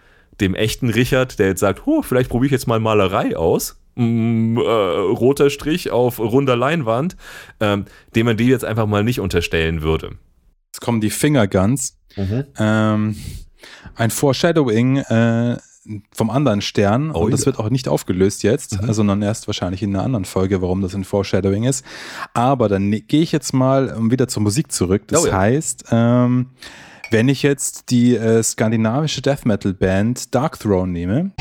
dem 0.41 0.53
echten 0.53 0.89
Richard, 0.89 1.39
der 1.39 1.47
jetzt 1.47 1.59
sagt, 1.59 1.88
oh, 1.88 2.03
vielleicht 2.03 2.30
probiere 2.30 2.47
ich 2.47 2.51
jetzt 2.51 2.67
mal 2.67 2.80
Malerei 2.80 3.35
aus, 3.35 3.80
mm, 3.95 4.57
äh, 4.57 4.61
roter 4.61 5.49
Strich 5.49 5.89
auf 5.89 6.19
runder 6.19 6.55
Leinwand, 6.55 7.17
ähm, 7.59 7.85
dem 8.15 8.27
man 8.27 8.38
die 8.38 8.45
jetzt 8.45 8.63
einfach 8.63 8.85
mal 8.85 9.03
nicht 9.03 9.19
unterstellen 9.19 9.81
würde. 9.81 10.17
Jetzt 10.67 10.81
kommen 10.81 11.01
die 11.01 11.09
Fingerguns. 11.09 11.97
Mhm. 12.15 12.45
Ähm, 12.59 13.15
ein 13.95 14.11
Foreshadowing 14.11 14.97
äh, 14.97 15.57
vom 16.14 16.30
anderen 16.30 16.61
Stern 16.61 17.11
oh, 17.11 17.26
und 17.26 17.31
das 17.31 17.41
ja. 17.41 17.47
wird 17.47 17.60
auch 17.60 17.69
nicht 17.69 17.88
aufgelöst 17.88 18.43
jetzt, 18.43 18.81
mhm. 18.81 18.93
sondern 18.93 19.22
erst 19.22 19.47
wahrscheinlich 19.47 19.84
in 19.84 19.95
einer 19.95 20.03
anderen 20.03 20.26
Folge, 20.26 20.61
warum 20.61 20.81
das 20.81 20.95
ein 20.95 21.03
Foreshadowing 21.03 21.65
ist. 21.65 21.85
Aber 22.34 22.69
dann 22.69 22.89
ne, 22.89 23.01
gehe 23.01 23.22
ich 23.22 23.31
jetzt 23.31 23.53
mal 23.53 23.95
wieder 24.10 24.27
zur 24.27 24.41
Musik 24.43 24.72
zurück. 24.72 25.03
Das 25.07 25.23
oh, 25.23 25.27
ja. 25.27 25.38
heißt, 25.38 25.85
ähm, 25.91 26.47
wenn 27.11 27.30
ich 27.30 27.43
jetzt 27.43 27.89
die 27.89 28.15
äh, 28.15 28.41
skandinavische 28.41 29.22
Death 29.22 29.45
Metal 29.45 29.73
Band 29.73 30.34
Dark 30.34 30.60
Throne 30.60 30.91
nehme. 30.91 31.31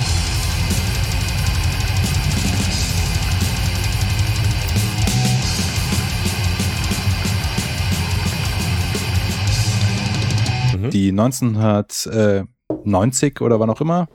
Mhm. 10.76 10.90
Die 10.90 11.10
1990 11.10 13.40
oder 13.40 13.60
wann 13.60 13.70
auch 13.70 13.80
immer 13.80 14.08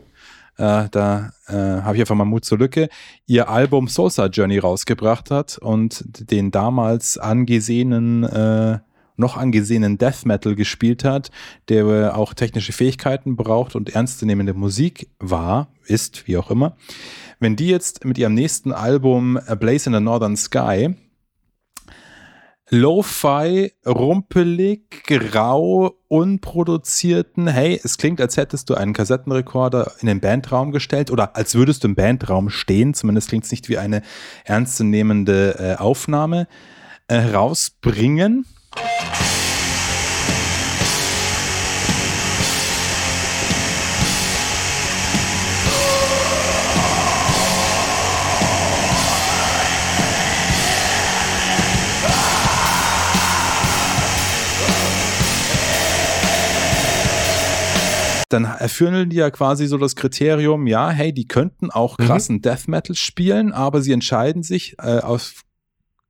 äh, 0.57 0.89
da 0.89 1.31
äh, 1.47 1.53
habe 1.53 1.95
ich 1.95 2.01
einfach 2.01 2.15
mal 2.15 2.25
Mut 2.25 2.45
zur 2.45 2.57
Lücke, 2.57 2.89
ihr 3.25 3.49
Album 3.49 3.87
Sosa 3.87 4.27
Journey 4.27 4.57
rausgebracht 4.57 5.31
hat 5.31 5.57
und 5.57 6.03
den 6.31 6.51
damals 6.51 7.17
angesehenen, 7.17 8.23
äh, 8.23 8.79
noch 9.15 9.37
angesehenen 9.37 9.97
Death 9.97 10.25
Metal 10.25 10.55
gespielt 10.55 11.03
hat, 11.03 11.31
der 11.69 12.17
auch 12.17 12.33
technische 12.33 12.73
Fähigkeiten 12.73 13.35
braucht 13.35 13.75
und 13.75 13.93
ernstzunehmende 13.93 14.53
Musik 14.53 15.09
war, 15.19 15.69
ist, 15.85 16.27
wie 16.27 16.37
auch 16.37 16.51
immer. 16.51 16.75
Wenn 17.39 17.55
die 17.55 17.67
jetzt 17.67 18.03
mit 18.05 18.17
ihrem 18.17 18.33
nächsten 18.33 18.71
Album 18.71 19.37
A 19.37 19.55
Blaze 19.55 19.89
in 19.89 19.95
the 19.95 20.01
Northern 20.01 20.35
Sky 20.35 20.95
Lo-Fi, 22.69 23.71
rumpelig, 23.85 25.05
grau, 25.05 25.95
unproduzierten, 26.09 27.47
hey, 27.47 27.79
es 27.81 27.97
klingt, 27.97 28.19
als 28.19 28.35
hättest 28.35 28.69
du 28.69 28.75
einen 28.75 28.91
Kassettenrekorder 28.91 29.93
in 30.01 30.07
den 30.07 30.19
Bandraum 30.19 30.73
gestellt 30.73 31.09
oder 31.09 31.37
als 31.37 31.55
würdest 31.55 31.85
du 31.85 31.87
im 31.87 31.95
Bandraum 31.95 32.49
stehen, 32.49 32.93
zumindest 32.93 33.29
klingt 33.29 33.45
es 33.45 33.51
nicht 33.51 33.69
wie 33.69 33.77
eine 33.77 34.01
ernstzunehmende 34.43 35.55
äh, 35.57 35.81
Aufnahme, 35.81 36.47
äh, 37.07 37.15
rausbringen. 37.15 38.45
Dann 58.29 58.43
erfüllen 58.43 59.09
die 59.09 59.17
ja 59.17 59.29
quasi 59.31 59.67
so 59.67 59.77
das 59.77 59.95
Kriterium, 59.95 60.67
ja, 60.67 60.89
hey, 60.89 61.13
die 61.13 61.27
könnten 61.27 61.71
auch 61.71 61.97
mhm. 61.97 62.05
krassen 62.05 62.35
mhm. 62.37 62.41
Death 62.41 62.67
Metal 62.67 62.95
spielen, 62.95 63.53
aber 63.53 63.81
sie 63.81 63.93
entscheiden 63.93 64.43
sich 64.43 64.75
äh, 64.79 64.99
aus 64.99 65.35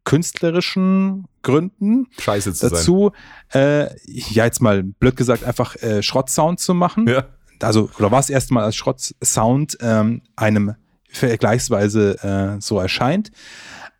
künstlerischen 0.03 1.25
Gründen 1.41 2.07
Scheiße 2.17 2.53
zu 2.53 2.69
dazu, 2.69 3.11
äh, 3.53 3.87
ja, 4.05 4.45
jetzt 4.45 4.61
mal 4.61 4.83
blöd 4.83 5.17
gesagt, 5.17 5.43
einfach 5.43 5.75
äh, 5.77 6.01
Schrottsound 6.01 6.59
zu 6.59 6.73
machen. 6.73 7.07
Ja. 7.07 7.25
Also, 7.61 7.89
oder 7.97 8.11
was 8.11 8.29
erstmal 8.29 8.63
als 8.63 8.75
Schrottsound 8.75 9.77
ähm, 9.81 10.21
einem 10.35 10.75
vergleichsweise 11.09 12.57
äh, 12.57 12.61
so 12.61 12.79
erscheint, 12.79 13.31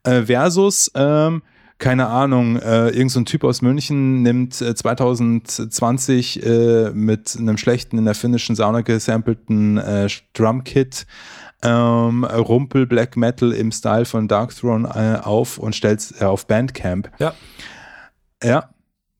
äh, 0.03 0.23
versus 0.23 0.91
ähm, 0.95 1.41
keine 1.79 2.07
Ahnung, 2.07 2.57
äh, 2.57 2.87
irgendein 2.87 3.09
so 3.09 3.21
Typ 3.21 3.43
aus 3.43 3.61
München 3.61 4.23
nimmt 4.23 4.61
äh, 4.61 4.73
2020 4.73 6.43
äh, 6.43 6.91
mit 6.91 7.35
einem 7.37 7.57
schlechten 7.57 7.97
in 7.97 8.05
der 8.05 8.15
finnischen 8.15 8.55
Sauna 8.55 8.81
gesampelten 8.81 9.77
äh, 9.77 10.07
Drumkit 10.33 11.05
ähm, 11.63 12.23
Rumpel 12.23 12.85
Black 12.85 13.17
Metal 13.17 13.51
im 13.51 13.71
Style 13.71 14.05
von 14.05 14.27
Darkthrone 14.27 14.87
äh, 14.87 15.25
auf 15.25 15.57
und 15.57 15.75
stellt 15.75 15.99
es 15.99 16.21
äh, 16.21 16.25
auf 16.25 16.47
Bandcamp. 16.47 17.11
Ja. 17.19 17.33
Ja, 18.43 18.69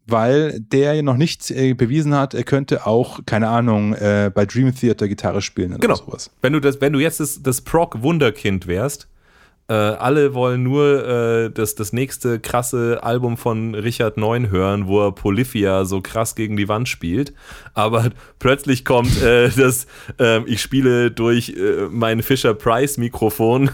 weil 0.06 0.60
der 0.60 1.02
noch 1.02 1.18
nicht 1.18 1.50
äh, 1.52 1.74
bewiesen 1.74 2.16
hat, 2.16 2.34
er 2.34 2.44
könnte 2.44 2.86
auch, 2.86 3.20
keine 3.26 3.50
Ahnung, 3.50 3.94
äh, 3.94 4.32
bei 4.34 4.46
Dream 4.46 4.74
Theater 4.74 5.08
Gitarre 5.08 5.42
spielen 5.42 5.72
oder 5.72 5.80
genau. 5.80 5.96
sowas. 5.96 6.30
Wenn 6.42 6.54
du, 6.54 6.62
das, 6.62 6.80
wenn 6.80 6.94
du 6.94 7.00
jetzt 7.00 7.20
das, 7.20 7.42
das 7.42 7.62
Proc-Wunderkind 7.62 8.68
wärst, 8.68 9.08
äh, 9.70 9.74
alle 9.74 10.34
wollen 10.34 10.64
nur 10.64 11.06
äh, 11.06 11.52
das, 11.52 11.76
das 11.76 11.92
nächste 11.92 12.40
krasse 12.40 13.04
Album 13.04 13.36
von 13.36 13.76
Richard 13.76 14.16
Neun 14.16 14.50
hören, 14.50 14.88
wo 14.88 15.06
er 15.06 15.12
Polyphia 15.12 15.84
so 15.84 16.00
krass 16.00 16.36
gegen 16.36 16.56
die 16.56 16.70
Wand 16.70 16.88
spielt. 16.88 17.34
Aber 17.74 18.12
plötzlich 18.40 18.86
kommt 18.86 19.22
äh, 19.22 19.50
das, 19.50 19.86
ähm, 20.20 20.46
ich 20.48 20.62
spiele 20.62 21.12
durch 21.12 21.50
äh, 21.50 21.88
mein 21.90 22.24
Fisher 22.24 22.54
Price 22.54 22.98
Mikrofon 22.98 23.70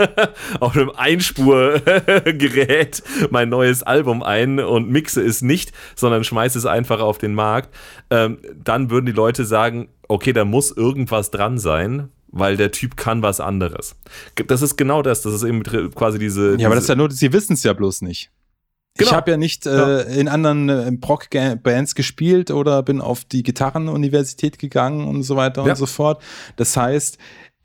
auf 0.60 0.76
einem 0.76 0.90
Einspurgerät 0.90 3.02
mein 3.30 3.48
neues 3.48 3.82
Album 3.82 4.22
ein 4.22 4.60
und 4.60 4.90
mixe 4.90 5.22
es 5.22 5.40
nicht, 5.40 5.72
sondern 5.96 6.22
schmeiße 6.22 6.58
es 6.58 6.66
einfach 6.66 7.00
auf 7.00 7.16
den 7.16 7.32
Markt. 7.32 7.74
Ähm, 8.10 8.40
dann 8.62 8.90
würden 8.90 9.06
die 9.06 9.12
Leute 9.12 9.46
sagen, 9.46 9.88
okay, 10.06 10.34
da 10.34 10.44
muss 10.44 10.70
irgendwas 10.70 11.30
dran 11.30 11.56
sein, 11.56 12.10
weil 12.32 12.56
der 12.56 12.70
Typ 12.70 12.96
kann 12.96 13.22
was 13.22 13.40
anderes. 13.40 13.96
Das 14.46 14.62
ist 14.62 14.76
genau 14.76 15.02
das, 15.02 15.22
das 15.22 15.34
ist 15.34 15.42
eben 15.42 15.62
quasi 15.62 16.18
diese. 16.18 16.52
Ja, 16.52 16.56
diese 16.56 16.66
aber 16.66 16.74
das 16.74 16.84
ist 16.84 16.88
ja 16.88 16.96
nur, 16.96 17.10
sie 17.10 17.32
wissen 17.32 17.54
es 17.54 17.62
ja 17.62 17.72
bloß 17.72 18.02
nicht. 18.02 18.30
Genau. 18.96 19.10
Ich 19.10 19.16
habe 19.16 19.30
ja 19.30 19.36
nicht 19.36 19.66
äh, 19.66 19.70
ja. 19.70 20.00
in 20.00 20.28
anderen 20.28 20.68
äh, 20.68 20.92
Proc-Bands 20.92 21.94
gespielt 21.94 22.50
oder 22.50 22.82
bin 22.82 23.00
auf 23.00 23.24
die 23.24 23.42
Gitarrenuniversität 23.42 24.58
gegangen 24.58 25.06
und 25.06 25.22
so 25.22 25.36
weiter 25.36 25.64
ja. 25.64 25.70
und 25.70 25.76
so 25.76 25.86
fort. 25.86 26.22
Das 26.56 26.76
heißt, 26.76 27.16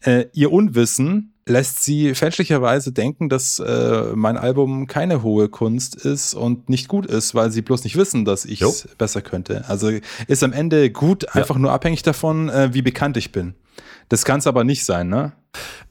äh, 0.02 0.26
ihr 0.34 0.52
Unwissen 0.52 1.34
lässt 1.48 1.84
sie 1.84 2.16
fälschlicherweise 2.16 2.92
denken, 2.92 3.30
dass 3.30 3.60
äh, 3.60 4.14
mein 4.16 4.38
Album 4.38 4.88
keine 4.88 5.22
hohe 5.24 5.48
Kunst 5.50 5.96
ist 5.96 6.34
und 6.34 6.70
nicht 6.70 6.88
gut 6.88 7.06
ist, 7.06 7.36
weil 7.36 7.52
sie 7.52 7.62
bloß 7.62 7.84
nicht 7.84 7.98
wissen, 7.98 8.26
dass 8.26 8.46
ich 8.46 8.62
es 8.62 8.88
besser 8.98 9.22
könnte. 9.22 9.66
Also 9.68 9.92
ist 10.28 10.44
am 10.44 10.54
Ende 10.54 10.90
gut 10.90 11.36
einfach 11.36 11.56
ja. 11.56 11.62
nur 11.62 11.72
abhängig 11.72 12.02
davon, 12.02 12.50
äh, 12.50 12.74
wie 12.74 12.82
bekannt 12.82 13.18
ich 13.18 13.32
bin. 13.32 13.56
Das 14.10 14.26
kann 14.26 14.40
es 14.40 14.48
aber 14.48 14.64
nicht 14.64 14.86
sein, 14.86 15.10
ne? 15.10 15.34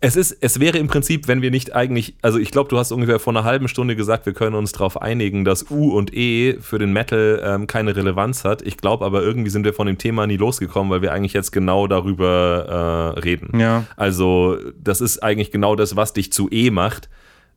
Es 0.00 0.16
ist, 0.16 0.36
es 0.40 0.60
wäre 0.60 0.76
im 0.76 0.88
Prinzip, 0.88 1.28
wenn 1.28 1.40
wir 1.40 1.50
nicht 1.50 1.74
eigentlich, 1.74 2.16
also 2.20 2.38
ich 2.38 2.50
glaube, 2.50 2.68
du 2.68 2.78
hast 2.78 2.92
ungefähr 2.92 3.18
vor 3.18 3.32
einer 3.32 3.44
halben 3.44 3.68
Stunde 3.68 3.96
gesagt, 3.96 4.26
wir 4.26 4.34
können 4.34 4.54
uns 4.54 4.72
darauf 4.72 5.00
einigen, 5.00 5.44
dass 5.44 5.70
U 5.70 5.92
und 5.96 6.14
E 6.14 6.58
für 6.60 6.78
den 6.78 6.92
Metal 6.92 7.40
ähm, 7.42 7.66
keine 7.66 7.96
Relevanz 7.96 8.44
hat. 8.44 8.60
Ich 8.62 8.76
glaube 8.76 9.04
aber 9.04 9.22
irgendwie 9.22 9.50
sind 9.50 9.64
wir 9.64 9.72
von 9.72 9.86
dem 9.86 9.96
Thema 9.96 10.26
nie 10.26 10.36
losgekommen, 10.36 10.90
weil 10.90 11.00
wir 11.00 11.12
eigentlich 11.12 11.32
jetzt 11.32 11.52
genau 11.52 11.86
darüber 11.86 13.14
äh, 13.16 13.20
reden. 13.20 13.58
Ja. 13.58 13.84
Also 13.96 14.58
das 14.78 15.00
ist 15.00 15.22
eigentlich 15.22 15.50
genau 15.50 15.74
das, 15.74 15.96
was 15.96 16.12
dich 16.12 16.32
zu 16.32 16.48
E 16.50 16.70
macht 16.70 17.08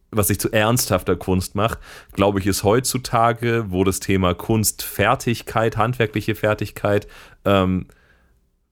was 0.09 0.27
dich 0.27 0.39
zu 0.39 0.51
ernsthafter 0.51 1.17
Kunst 1.17 1.55
macht, 1.55 1.79
glaube 2.13 2.39
ich, 2.39 2.47
ist 2.47 2.63
heutzutage, 2.63 3.65
wo 3.69 3.83
das 3.83 3.99
Thema 3.99 4.33
Kunstfertigkeit, 4.33 5.75
handwerkliche 5.75 6.33
Fertigkeit 6.33 7.07
ähm, 7.43 7.87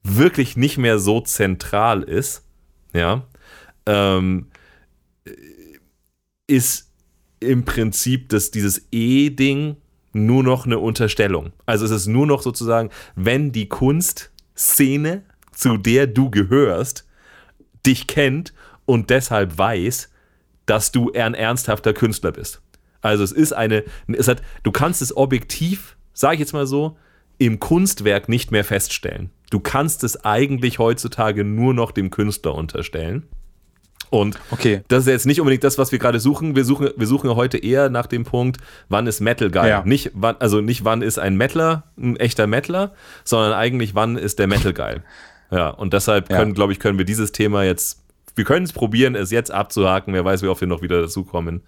wirklich 0.06 0.56
nicht 0.56 0.78
mehr 0.78 0.98
so 0.98 1.20
zentral 1.20 2.02
ist, 2.02 2.44
ja, 2.92 3.26
ähm, 3.86 4.48
ist 6.46 6.92
im 7.40 7.64
Prinzip 7.64 8.28
dass 8.28 8.50
dieses 8.50 8.86
E-Ding 8.92 9.76
nur 10.12 10.42
noch 10.42 10.64
eine 10.64 10.78
Unterstellung. 10.78 11.52
Also 11.66 11.84
es 11.84 11.90
ist 11.90 12.06
nur 12.06 12.26
noch 12.26 12.42
sozusagen, 12.42 12.90
wenn 13.14 13.52
die 13.52 13.68
Kunstszene, 13.68 15.22
zu 15.52 15.76
der 15.76 16.06
du 16.06 16.30
gehörst, 16.30 17.06
dich 17.84 18.06
kennt 18.06 18.54
und 18.86 19.10
deshalb 19.10 19.58
weiß, 19.58 20.10
dass 20.64 20.90
du 20.90 21.12
ein 21.12 21.34
ernsthafter 21.34 21.92
Künstler 21.92 22.32
bist. 22.32 22.62
Also 23.00 23.22
es 23.22 23.32
ist 23.32 23.52
eine, 23.52 23.84
es 24.08 24.26
hat, 24.26 24.42
du 24.62 24.72
kannst 24.72 25.02
es 25.02 25.16
objektiv, 25.16 25.96
sage 26.12 26.34
ich 26.34 26.40
jetzt 26.40 26.54
mal 26.54 26.66
so, 26.66 26.96
im 27.38 27.60
Kunstwerk 27.60 28.28
nicht 28.28 28.50
mehr 28.50 28.64
feststellen. 28.64 29.30
Du 29.50 29.60
kannst 29.60 30.04
es 30.04 30.24
eigentlich 30.24 30.78
heutzutage 30.78 31.44
nur 31.44 31.74
noch 31.74 31.92
dem 31.92 32.10
Künstler 32.10 32.54
unterstellen. 32.54 33.28
Und 34.10 34.38
okay. 34.50 34.82
das 34.88 35.00
ist 35.00 35.08
jetzt 35.08 35.26
nicht 35.26 35.40
unbedingt 35.40 35.64
das, 35.64 35.78
was 35.78 35.92
wir 35.92 35.98
gerade 35.98 36.20
suchen. 36.20 36.54
Wir 36.54 36.64
suchen, 36.64 36.90
wir 36.96 37.06
suchen 37.06 37.34
heute 37.34 37.58
eher 37.58 37.90
nach 37.90 38.06
dem 38.06 38.24
Punkt, 38.24 38.58
wann 38.88 39.06
ist 39.06 39.20
Metal 39.20 39.50
geil? 39.50 39.68
Ja. 39.68 39.82
Nicht, 39.84 40.12
wann, 40.14 40.36
also 40.38 40.60
nicht 40.60 40.84
wann 40.84 41.02
ist 41.02 41.18
ein 41.18 41.36
Metaler 41.36 41.84
ein 41.98 42.16
echter 42.16 42.46
Metaler, 42.46 42.92
sondern 43.24 43.52
eigentlich 43.52 43.94
wann 43.94 44.16
ist 44.16 44.38
der 44.38 44.46
Metal 44.46 44.72
geil? 44.72 45.02
Ja, 45.50 45.70
und 45.70 45.92
deshalb 45.92 46.28
können, 46.28 46.50
ja. 46.50 46.54
glaube 46.54 46.72
ich, 46.72 46.80
können 46.80 46.98
wir 46.98 47.04
dieses 47.04 47.32
Thema 47.32 47.64
jetzt, 47.64 48.02
wir 48.34 48.44
können 48.44 48.64
es 48.64 48.72
probieren, 48.72 49.14
es 49.14 49.30
jetzt 49.30 49.50
abzuhaken. 49.50 50.12
Wer 50.12 50.24
weiß, 50.24 50.42
wie 50.42 50.48
oft 50.48 50.60
wir 50.60 50.68
noch 50.68 50.82
wieder 50.82 51.00
dazu 51.00 51.24
kommen. 51.24 51.62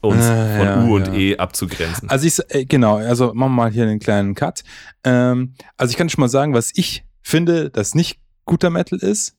uns 0.00 0.24
Ah, 0.24 0.56
von 0.56 0.66
ja, 0.66 0.84
U 0.84 0.96
und. 0.96 1.14
E 1.14 1.36
abzugrenzen. 1.36 2.10
Also 2.10 2.26
ich, 2.26 2.38
äh, 2.48 2.64
genau, 2.64 2.96
also 2.96 3.32
machen 3.34 3.52
wir 3.52 3.62
mal 3.64 3.70
hier 3.70 3.84
einen 3.84 4.00
kleinen 4.00 4.34
Cut. 4.34 4.64
Ähm, 5.04 5.54
also 5.76 5.90
ich 5.90 5.96
kann 5.96 6.08
schon 6.08 6.20
mal 6.20 6.28
sagen, 6.28 6.54
was 6.54 6.72
ich 6.74 7.04
finde, 7.22 7.70
das 7.70 7.94
nicht 7.94 8.20
guter 8.44 8.70
Metal 8.70 8.98
ist. 8.98 9.36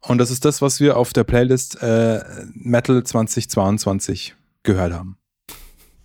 Und 0.00 0.18
das 0.18 0.30
ist 0.30 0.44
das, 0.44 0.62
was 0.62 0.80
wir 0.80 0.96
auf 0.96 1.12
der 1.12 1.24
Playlist 1.24 1.82
äh, 1.82 2.22
Metal 2.52 3.02
2022 3.02 4.34
gehört 4.62 4.92
haben. 4.92 5.18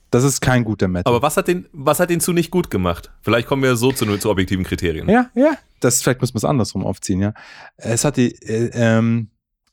Das 0.09 0.23
ist 0.25 0.41
kein 0.41 0.65
guter 0.65 0.88
Metal. 0.88 1.11
Aber 1.11 1.21
was 1.21 1.38
hat 1.38 1.47
den, 1.47 1.67
was 1.71 1.99
hat 1.99 2.09
den 2.09 2.19
zu 2.19 2.33
nicht 2.33 2.51
gut 2.51 2.69
gemacht? 2.69 3.11
Vielleicht 3.21 3.47
kommen 3.47 3.63
wir 3.63 3.75
so 3.77 3.91
zu, 3.91 4.05
zu 4.17 4.29
objektiven 4.29 4.65
Kriterien. 4.65 5.09
Ja, 5.09 5.29
ja. 5.35 5.53
Das 5.79 6.01
vielleicht 6.01 6.21
muss 6.21 6.33
man 6.33 6.39
es 6.39 6.45
andersrum 6.45 6.85
aufziehen, 6.85 7.21
ja. 7.21 7.33
Es 7.77 8.03
hat 8.03 8.17
die, 8.17 8.33
äh, 8.43 8.71
ähm, 8.73 9.29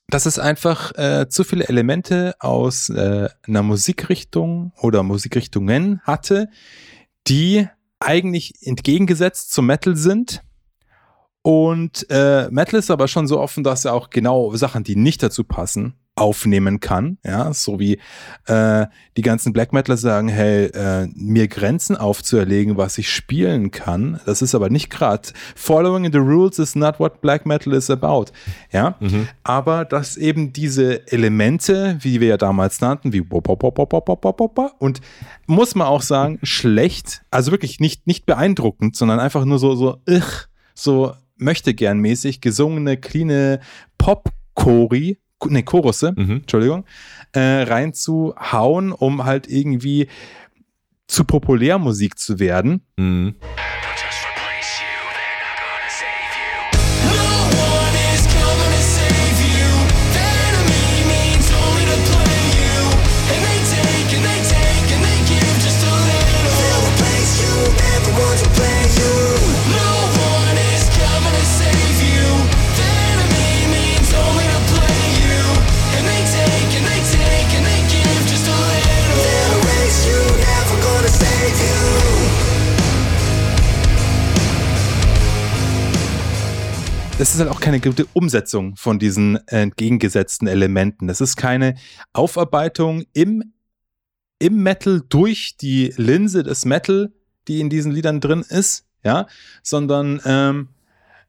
das 0.09 0.27
ist 0.27 0.39
einfach 0.39 0.97
äh, 0.97 1.29
zu 1.29 1.45
viele 1.45 1.69
Elemente 1.69 2.35
aus 2.39 2.89
äh, 2.89 3.29
einer 3.47 3.63
Musikrichtung 3.63 4.73
oder 4.81 5.03
Musikrichtungen 5.03 6.01
hatte, 6.03 6.49
die 7.27 7.67
eigentlich 8.01 8.55
entgegengesetzt 8.63 9.53
zum 9.53 9.67
Metal 9.67 9.97
sind. 9.97 10.43
Und 11.43 12.07
äh, 12.11 12.49
Metal 12.51 12.79
ist 12.79 12.91
aber 12.91 13.09
schon 13.09 13.27
so 13.27 13.41
offen, 13.41 13.65
dass 13.65 13.85
er 13.85 13.95
auch 13.95 14.11
genau 14.11 14.55
Sachen, 14.55 14.85
die 14.85 14.97
nicht 14.97 15.23
dazu 15.23 15.45
passen, 15.45 15.95
aufnehmen 16.19 16.81
kann. 16.81 17.19
Ja, 17.25 17.53
so 17.53 17.79
wie 17.79 17.99
äh, 18.47 18.87
die 19.17 19.23
ganzen 19.23 19.53
Black 19.53 19.73
Metaler 19.73 19.97
sagen, 19.97 20.29
hey, 20.29 20.67
äh, 20.67 21.09
mir 21.15 21.49
Grenzen 21.49 21.97
aufzuerlegen, 21.97 22.77
was 22.77 22.99
ich 22.99 23.11
spielen 23.11 23.71
kann. 23.71 24.21
Das 24.27 24.43
ist 24.43 24.55
aber 24.55 24.69
nicht 24.69 24.91
gerade. 24.91 25.29
Following 25.55 26.11
the 26.13 26.19
rules 26.19 26.59
is 26.59 26.75
not 26.75 26.99
what 26.99 27.21
Black 27.21 27.47
Metal 27.47 27.73
is 27.73 27.89
about. 27.89 28.27
Ja, 28.73 28.97
mhm. 29.01 29.29
aber 29.45 29.85
dass 29.85 30.17
eben 30.17 30.53
diese 30.53 31.07
Elemente, 31.11 31.99
wie 32.01 32.21
wir 32.21 32.29
ja 32.29 32.37
damals 32.37 32.81
nannten, 32.81 33.13
wie 33.13 33.25
und 34.79 35.01
muss 35.47 35.75
man 35.75 35.87
auch 35.87 36.03
sagen, 36.03 36.39
schlecht, 36.43 37.23
also 37.31 37.53
wirklich 37.53 37.81
nicht, 37.81 38.07
nicht 38.07 38.27
beeindruckend, 38.27 38.97
sondern 38.97 39.21
einfach 39.21 39.45
nur 39.45 39.59
so, 39.59 39.75
so, 39.75 39.99
ich, 40.07 40.25
so 40.75 41.13
möchte 41.39 41.75
gern 41.75 41.99
mäßig 41.99 42.41
gesungene, 42.41 42.97
cleane 42.97 43.61
Pop-Chori, 43.97 45.19
ne, 45.47 45.63
Chorusse, 45.63 46.13
Mhm. 46.17 46.39
Entschuldigung, 46.39 46.85
äh, 47.33 47.63
reinzuhauen, 47.63 48.93
um 48.93 49.25
halt 49.25 49.49
irgendwie 49.49 50.09
zu 51.07 51.25
Populärmusik 51.25 52.19
zu 52.19 52.39
werden. 52.39 52.83
Mhm. 52.97 53.37
Das 87.19 87.35
ist 87.35 87.41
halt 87.41 87.51
auch 87.51 87.61
keine 87.61 87.81
gute 87.81 88.07
Umsetzung 88.13 88.77
von 88.77 89.01
diesen 89.01 89.45
entgegengesetzten 89.49 90.47
Elementen. 90.47 91.09
Das 91.09 91.21
ist 91.21 91.37
keine 91.37 91.75
Aufarbeitung 92.13 93.05
im, 93.13 93.53
im 94.39 94.63
Metal 94.63 95.03
durch 95.09 95.57
die 95.61 95.93
Linse 95.97 96.45
des 96.45 96.65
Metal, 96.65 97.13
die 97.49 97.61
in 97.61 97.71
diesen 97.71 97.91
Liedern 97.91 98.21
drin 98.21 98.45
ist, 98.49 98.87
ja, 99.03 99.27
sondern 99.65 100.21
ähm, 100.25 100.69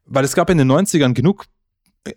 weil 0.06 0.24
es 0.26 0.36
gab 0.36 0.52
in 0.52 0.60
den 0.60 0.72
90ern 0.72 1.14
genug 1.14 1.46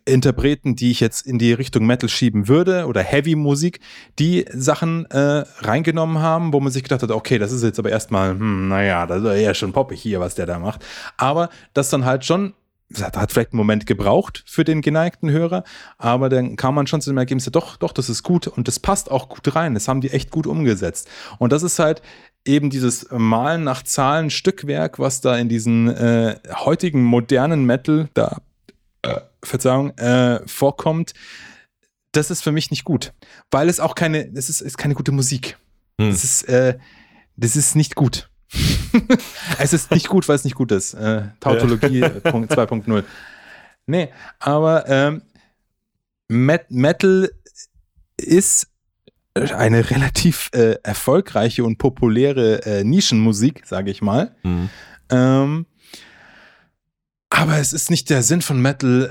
Interpreten, 0.05 0.77
die 0.77 0.91
ich 0.91 1.01
jetzt 1.01 1.27
in 1.27 1.39
die 1.39 1.55
Richtung 1.55 1.87
Metal 1.87 2.11
schieben 2.11 2.49
würde 2.49 2.87
oder 2.87 3.03
Heavy-Musik, 3.03 3.81
die 4.19 4.45
Sachen 4.53 5.07
äh, 5.07 5.45
reingenommen 5.61 6.19
haben, 6.19 6.53
wo 6.53 6.61
man 6.61 6.73
sich 6.73 6.83
gedacht 6.83 7.03
hat, 7.03 7.11
okay, 7.11 7.39
das 7.39 7.53
ist 7.53 7.63
jetzt 7.63 7.79
aber 7.79 7.91
erstmal, 7.91 8.33
hm, 8.33 8.69
naja, 8.69 9.07
das 9.07 9.23
ist 9.23 9.43
ja 9.43 9.55
schon 9.55 9.73
poppig 9.73 10.01
hier, 10.01 10.21
was 10.21 10.35
der 10.35 10.45
da 10.45 10.59
macht. 10.59 10.85
Aber 11.17 11.49
das 11.73 11.89
dann 11.89 12.05
halt 12.05 12.27
schon 12.27 12.53
hat 13.01 13.33
vielleicht 13.33 13.53
einen 13.53 13.59
Moment 13.59 13.87
gebraucht 13.87 14.43
für 14.47 14.65
den 14.65 14.83
geneigten 14.83 15.31
Hörer, 15.31 15.65
aber 15.99 16.29
dann 16.29 16.57
kam 16.57 16.75
man 16.75 16.87
schon 16.87 17.01
zu 17.01 17.11
dem 17.11 17.19
Ergebnis, 17.19 17.47
ja, 17.47 17.51
doch, 17.51 17.77
doch, 17.77 17.93
das 17.93 18.09
ist 18.09 18.23
gut 18.23 18.47
und 18.47 18.69
das 18.69 18.79
passt 18.79 19.11
auch 19.11 19.29
gut 19.29 19.55
rein. 19.55 19.75
Das 19.75 19.89
haben 19.89 20.01
die 20.01 20.11
echt 20.11 20.31
gut 20.31 20.47
umgesetzt. 20.47 21.09
Und 21.39 21.53
das 21.53 21.63
ist 21.63 21.79
halt 21.79 22.03
eben 22.45 22.71
dieses 22.71 23.07
Malen 23.11 23.65
nach 23.65 23.83
Zahlen 23.83 24.31
Stückwerk, 24.31 24.99
was 24.99 25.21
da 25.21 25.37
in 25.37 25.49
diesen 25.49 25.89
äh, 25.89 26.39
heutigen 26.55 27.03
modernen 27.03 27.65
Metal 27.65 28.09
da, 28.15 28.41
äh, 29.03 29.21
Verzeihung, 29.43 29.97
äh, 29.99 30.41
vorkommt. 30.47 31.15
Das 32.13 32.31
ist 32.31 32.43
für 32.43 32.53
mich 32.53 32.71
nicht 32.71 32.85
gut, 32.85 33.13
weil 33.51 33.69
es 33.69 33.81
auch 33.81 33.95
keine, 33.95 34.31
das 34.31 34.49
ist, 34.49 34.61
ist 34.61 34.77
keine 34.77 34.95
gute 34.95 35.13
Musik. 35.13 35.57
Hm. 36.01 36.11
Das 36.11 36.25
ist, 36.25 36.43
äh, 36.49 36.79
das 37.37 37.57
ist 37.57 37.75
nicht 37.75 37.95
gut. 37.95 38.29
Es 39.59 39.73
ist 39.73 39.91
nicht 39.91 40.09
gut, 40.09 40.29
weil 40.29 40.37
es 40.37 40.45
nicht 40.45 40.55
gut 40.57 40.73
ist. 40.73 40.95
Äh, 40.95 41.23
Tautologie 41.41 42.01
äh, 42.01 42.21
Punkt 42.21 42.53
2.0. 42.53 43.05
Nee, 43.87 44.09
aber 44.39 44.89
ähm, 44.89 45.23
Met 46.29 46.71
Metal 46.71 47.31
ist 48.17 48.69
eine 49.35 49.91
relativ 49.91 50.51
äh, 50.53 50.77
erfolgreiche 50.83 51.65
und 51.65 51.79
populäre 51.79 52.65
äh, 52.67 52.85
Nischenmusik, 52.85 53.63
sage 53.67 53.91
ich 53.91 54.03
mal. 54.03 54.35
Mhm. 54.43 54.69
Ähm, 55.11 55.67
aber 57.31 57.57
es 57.59 57.73
ist 57.73 57.91
nicht 57.91 58.11
der 58.11 58.23
Sinn 58.23 58.43
von 58.43 58.61
Metal, 58.61 59.05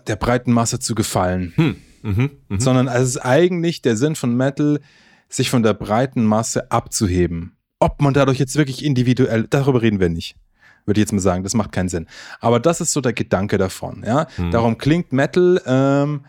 äh, 0.00 0.04
der 0.04 0.16
breiten 0.16 0.52
Masse 0.52 0.80
zu 0.80 0.94
gefallen, 0.96 1.52
Hm. 1.56 1.76
Mhm. 2.02 2.30
Mhm. 2.48 2.60
sondern 2.60 2.88
es 2.88 3.08
ist 3.10 3.18
eigentlich 3.18 3.82
der 3.82 3.96
Sinn 3.96 4.16
von 4.16 4.36
Metal, 4.36 4.80
sich 5.28 5.48
von 5.48 5.62
der 5.62 5.72
breiten 5.74 6.24
Masse 6.24 6.70
abzuheben. 6.72 7.56
Ob 7.82 8.00
man 8.00 8.14
dadurch 8.14 8.38
jetzt 8.38 8.56
wirklich 8.56 8.84
individuell, 8.84 9.46
darüber 9.50 9.82
reden 9.82 9.98
wir 9.98 10.08
nicht. 10.08 10.36
Würde 10.86 11.00
ich 11.00 11.02
jetzt 11.02 11.12
mal 11.12 11.18
sagen, 11.18 11.42
das 11.42 11.54
macht 11.54 11.72
keinen 11.72 11.88
Sinn. 11.88 12.06
Aber 12.40 12.60
das 12.60 12.80
ist 12.80 12.92
so 12.92 13.00
der 13.00 13.12
Gedanke 13.12 13.58
davon. 13.58 14.04
Ja? 14.06 14.28
Hm. 14.36 14.52
Darum 14.52 14.78
klingt 14.78 15.12
Metal 15.12 15.60
ähm, 15.66 16.24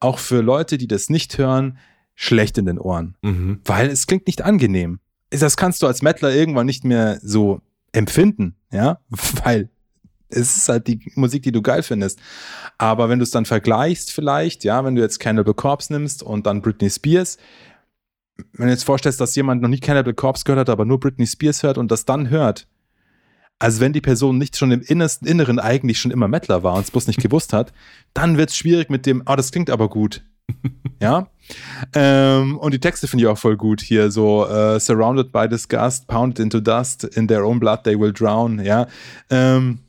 auch 0.00 0.18
für 0.18 0.42
Leute, 0.42 0.76
die 0.76 0.86
das 0.86 1.08
nicht 1.08 1.38
hören, 1.38 1.78
schlecht 2.14 2.58
in 2.58 2.66
den 2.66 2.78
Ohren. 2.78 3.14
Mhm. 3.22 3.60
Weil 3.64 3.88
es 3.88 4.06
klingt 4.06 4.26
nicht 4.26 4.42
angenehm. 4.42 5.00
Das 5.30 5.56
kannst 5.56 5.82
du 5.82 5.86
als 5.86 6.02
Mettler 6.02 6.34
irgendwann 6.34 6.66
nicht 6.66 6.84
mehr 6.84 7.18
so 7.22 7.62
empfinden, 7.92 8.54
ja, 8.70 8.98
weil 9.44 9.70
es 10.30 10.56
ist 10.56 10.68
halt 10.68 10.86
die 10.88 11.00
Musik, 11.14 11.42
die 11.42 11.52
du 11.52 11.62
geil 11.62 11.82
findest. 11.82 12.18
Aber 12.76 13.08
wenn 13.08 13.18
du 13.18 13.22
es 13.22 13.30
dann 13.30 13.46
vergleichst 13.46 14.12
vielleicht, 14.12 14.62
ja, 14.64 14.84
wenn 14.84 14.94
du 14.94 15.00
jetzt 15.00 15.20
Cannibal 15.20 15.54
Corpse 15.54 15.92
nimmst 15.92 16.22
und 16.22 16.46
dann 16.46 16.60
Britney 16.60 16.90
Spears, 16.90 17.38
wenn 18.52 18.66
du 18.66 18.72
jetzt 18.72 18.84
vorstellst, 18.84 19.20
dass 19.20 19.34
jemand 19.34 19.62
noch 19.62 19.68
nie 19.68 19.80
Cannibal 19.80 20.14
Corpse 20.14 20.44
gehört 20.44 20.60
hat, 20.60 20.70
aber 20.70 20.84
nur 20.84 21.00
Britney 21.00 21.26
Spears 21.26 21.62
hört 21.62 21.78
und 21.78 21.90
das 21.90 22.04
dann 22.04 22.30
hört, 22.30 22.66
also 23.58 23.80
wenn 23.80 23.92
die 23.92 24.00
Person 24.00 24.38
nicht 24.38 24.56
schon 24.56 24.70
im 24.70 24.82
innersten 24.82 25.26
Inneren 25.26 25.58
eigentlich 25.58 26.00
schon 26.00 26.12
immer 26.12 26.28
Mettler 26.28 26.62
war 26.62 26.74
und 26.74 26.82
es 26.82 26.90
bloß 26.90 27.06
nicht 27.08 27.20
gewusst 27.22 27.52
hat, 27.52 27.72
dann 28.14 28.36
wird 28.36 28.50
es 28.50 28.56
schwierig 28.56 28.90
mit 28.90 29.06
dem, 29.06 29.22
ah, 29.26 29.36
das 29.36 29.50
klingt 29.50 29.70
aber 29.70 29.88
gut. 29.88 30.22
ja. 31.00 31.28
Ähm, 31.94 32.56
und 32.58 32.72
die 32.72 32.80
Texte 32.80 33.06
finde 33.06 33.24
ich 33.24 33.28
auch 33.28 33.38
voll 33.38 33.56
gut 33.56 33.80
hier, 33.80 34.10
so 34.10 34.46
äh, 34.46 34.80
Surrounded 34.80 35.32
by 35.32 35.48
disgust, 35.48 36.06
pounded 36.06 36.38
into 36.38 36.60
dust, 36.60 37.04
in 37.04 37.28
their 37.28 37.44
own 37.44 37.60
blood 37.60 37.84
they 37.84 37.98
will 37.98 38.12
drown, 38.12 38.60
ja. 38.64 38.86
Ähm, 39.30 39.80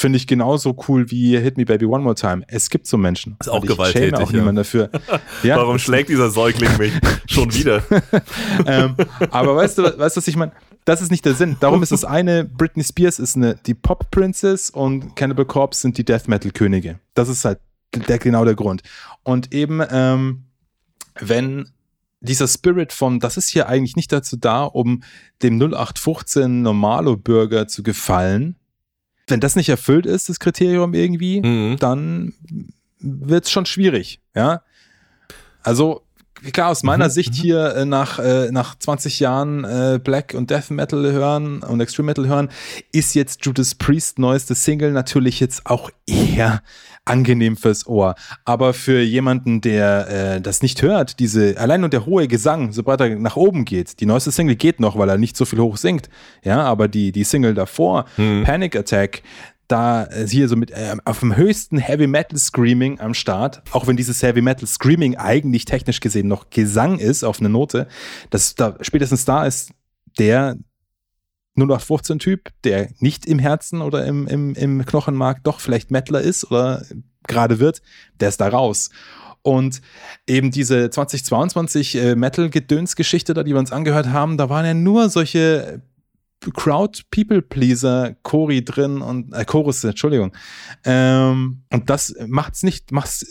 finde 0.00 0.16
ich 0.16 0.26
genauso 0.26 0.76
cool 0.88 1.10
wie 1.10 1.38
Hit 1.38 1.56
Me 1.56 1.64
Baby 1.64 1.84
One 1.84 2.02
More 2.02 2.14
Time. 2.14 2.42
Es 2.48 2.70
gibt 2.70 2.86
so 2.86 2.96
Menschen. 2.96 3.36
Ist 3.38 3.48
auch 3.48 3.62
ich 3.62 3.70
gewalttätig, 3.70 4.10
schäme 4.10 4.22
auch 4.22 4.32
ja. 4.32 4.38
niemand 4.38 4.58
dafür. 4.58 4.90
Ja, 5.42 5.56
Warum 5.56 5.78
schlägt 5.78 6.08
dieser 6.08 6.30
Säugling 6.30 6.76
mich 6.78 6.92
schon 7.26 7.52
wieder? 7.54 7.82
ähm, 8.66 8.94
aber 9.30 9.56
weißt 9.56 9.78
du, 9.78 9.82
weißt 9.82 10.16
du, 10.16 10.20
was 10.20 10.28
ich 10.28 10.36
meine? 10.36 10.52
Das 10.84 11.02
ist 11.02 11.10
nicht 11.10 11.24
der 11.24 11.34
Sinn. 11.34 11.56
Darum 11.60 11.82
ist 11.82 11.92
das 11.92 12.04
eine, 12.04 12.44
Britney 12.44 12.82
Spears 12.82 13.18
ist 13.18 13.36
eine, 13.36 13.56
die 13.66 13.74
Pop 13.74 14.10
Princess 14.10 14.70
und 14.70 15.14
Cannibal 15.16 15.44
Corpse 15.44 15.82
sind 15.82 15.98
die 15.98 16.04
Death 16.04 16.28
Metal 16.28 16.50
Könige. 16.50 16.98
Das 17.14 17.28
ist 17.28 17.44
halt 17.44 17.60
der, 17.94 18.18
genau 18.18 18.44
der 18.44 18.54
Grund. 18.54 18.82
Und 19.22 19.52
eben, 19.54 19.82
ähm, 19.90 20.44
wenn 21.18 21.70
dieser 22.20 22.48
Spirit 22.48 22.92
von, 22.92 23.18
das 23.18 23.36
ist 23.36 23.48
hier 23.48 23.68
eigentlich 23.68 23.96
nicht 23.96 24.12
dazu 24.12 24.36
da, 24.36 24.64
um 24.64 25.02
dem 25.42 25.60
0815 25.60 26.62
Normalo-Bürger 26.62 27.68
zu 27.68 27.82
gefallen. 27.82 28.56
Wenn 29.30 29.40
das 29.40 29.56
nicht 29.56 29.68
erfüllt 29.68 30.06
ist, 30.06 30.28
das 30.28 30.40
Kriterium 30.40 30.94
irgendwie, 30.94 31.40
Mhm. 31.40 31.76
dann 31.78 32.34
wird 32.98 33.44
es 33.44 33.50
schon 33.50 33.66
schwierig, 33.66 34.20
ja. 34.34 34.62
Also 35.62 36.02
klar, 36.52 36.70
aus 36.70 36.82
meiner 36.82 37.10
Sicht 37.10 37.34
hier 37.34 37.74
äh, 37.76 37.84
nach, 37.84 38.18
äh, 38.18 38.50
nach 38.50 38.78
20 38.78 39.20
Jahren 39.20 39.64
äh, 39.64 40.00
Black 40.02 40.34
und 40.34 40.50
Death 40.50 40.70
Metal 40.70 41.12
hören 41.12 41.62
und 41.62 41.80
Extreme 41.80 42.06
Metal 42.06 42.26
hören, 42.26 42.48
ist 42.92 43.14
jetzt 43.14 43.44
Judas 43.44 43.74
Priest 43.74 44.18
neueste 44.18 44.54
Single 44.54 44.92
natürlich 44.92 45.40
jetzt 45.40 45.66
auch 45.66 45.90
eher 46.06 46.62
angenehm 47.04 47.56
fürs 47.56 47.86
Ohr. 47.86 48.14
Aber 48.44 48.72
für 48.72 49.00
jemanden, 49.00 49.60
der 49.60 50.08
äh, 50.36 50.40
das 50.40 50.62
nicht 50.62 50.82
hört, 50.82 51.18
diese, 51.18 51.58
allein 51.58 51.80
nur 51.80 51.90
der 51.90 52.06
hohe 52.06 52.28
Gesang, 52.28 52.72
sobald 52.72 53.00
er 53.00 53.16
nach 53.16 53.36
oben 53.36 53.64
geht, 53.64 54.00
die 54.00 54.06
neueste 54.06 54.30
Single 54.30 54.56
geht 54.56 54.80
noch, 54.80 54.96
weil 54.96 55.08
er 55.08 55.18
nicht 55.18 55.36
so 55.36 55.44
viel 55.44 55.60
hoch 55.60 55.76
singt, 55.76 56.08
ja, 56.44 56.62
aber 56.62 56.88
die, 56.88 57.12
die 57.12 57.24
Single 57.24 57.54
davor, 57.54 58.04
Panic 58.16 58.76
Attack, 58.76 59.22
da 59.70 60.04
äh, 60.04 60.26
hier 60.26 60.48
so 60.48 60.56
mit 60.56 60.70
äh, 60.70 60.96
auf 61.04 61.20
dem 61.20 61.36
höchsten 61.36 61.78
Heavy 61.78 62.06
Metal 62.06 62.38
Screaming 62.38 63.00
am 63.00 63.14
Start, 63.14 63.62
auch 63.72 63.86
wenn 63.86 63.96
dieses 63.96 64.22
Heavy 64.22 64.42
Metal 64.42 64.66
Screaming 64.66 65.16
eigentlich 65.16 65.64
technisch 65.64 66.00
gesehen 66.00 66.28
noch 66.28 66.50
Gesang 66.50 66.98
ist 66.98 67.24
auf 67.24 67.40
eine 67.40 67.48
Note, 67.48 67.86
das 68.30 68.54
da 68.54 68.76
spätestens 68.80 69.24
da 69.24 69.44
ist 69.44 69.72
der 70.18 70.56
0815 71.56 72.18
Typ, 72.18 72.50
der 72.64 72.90
nicht 72.98 73.26
im 73.26 73.38
Herzen 73.38 73.82
oder 73.82 74.06
im, 74.06 74.26
im, 74.26 74.54
im 74.54 74.84
Knochenmark 74.84 75.42
doch 75.44 75.60
vielleicht 75.60 75.90
Metaler 75.90 76.20
ist 76.20 76.50
oder 76.50 76.84
gerade 77.26 77.58
wird, 77.58 77.82
der 78.18 78.28
ist 78.28 78.40
da 78.40 78.48
raus. 78.48 78.90
Und 79.42 79.80
eben 80.26 80.50
diese 80.50 80.90
2022 80.90 81.96
äh, 81.96 82.14
Metal-Gedöns-Geschichte 82.14 83.32
da, 83.32 83.42
die 83.42 83.52
wir 83.52 83.58
uns 83.58 83.72
angehört 83.72 84.08
haben, 84.08 84.36
da 84.36 84.50
waren 84.50 84.66
ja 84.66 84.74
nur 84.74 85.08
solche 85.08 85.80
Crowd 86.54 87.02
People 87.10 87.42
Pleaser 87.42 88.16
Chori 88.22 88.64
drin 88.64 89.02
und 89.02 89.32
äh, 89.32 89.44
Chorus, 89.44 89.84
Entschuldigung. 89.84 90.32
Ähm, 90.84 91.62
und 91.70 91.90
das 91.90 92.14
macht's 92.26 92.62
nicht, 92.62 92.92
macht's, 92.92 93.26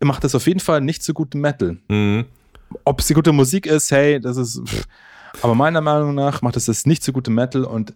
macht 0.00 0.24
es 0.24 0.34
auf 0.34 0.46
jeden 0.46 0.60
Fall 0.60 0.80
nicht 0.80 1.02
zu 1.02 1.12
gutem 1.12 1.42
Metal. 1.42 1.78
Mhm. 1.88 2.24
Ob 2.84 3.00
es 3.00 3.08
die 3.08 3.14
gute 3.14 3.32
Musik 3.32 3.66
ist, 3.66 3.90
hey, 3.90 4.20
das 4.20 4.36
ist. 4.36 4.62
Pff. 4.66 4.86
Aber 5.42 5.54
meiner 5.54 5.80
Meinung 5.80 6.14
nach 6.14 6.42
macht 6.42 6.56
es 6.56 6.64
das 6.64 6.86
nicht 6.86 7.02
zu 7.02 7.12
gutem 7.12 7.34
Metal 7.34 7.64
und 7.64 7.94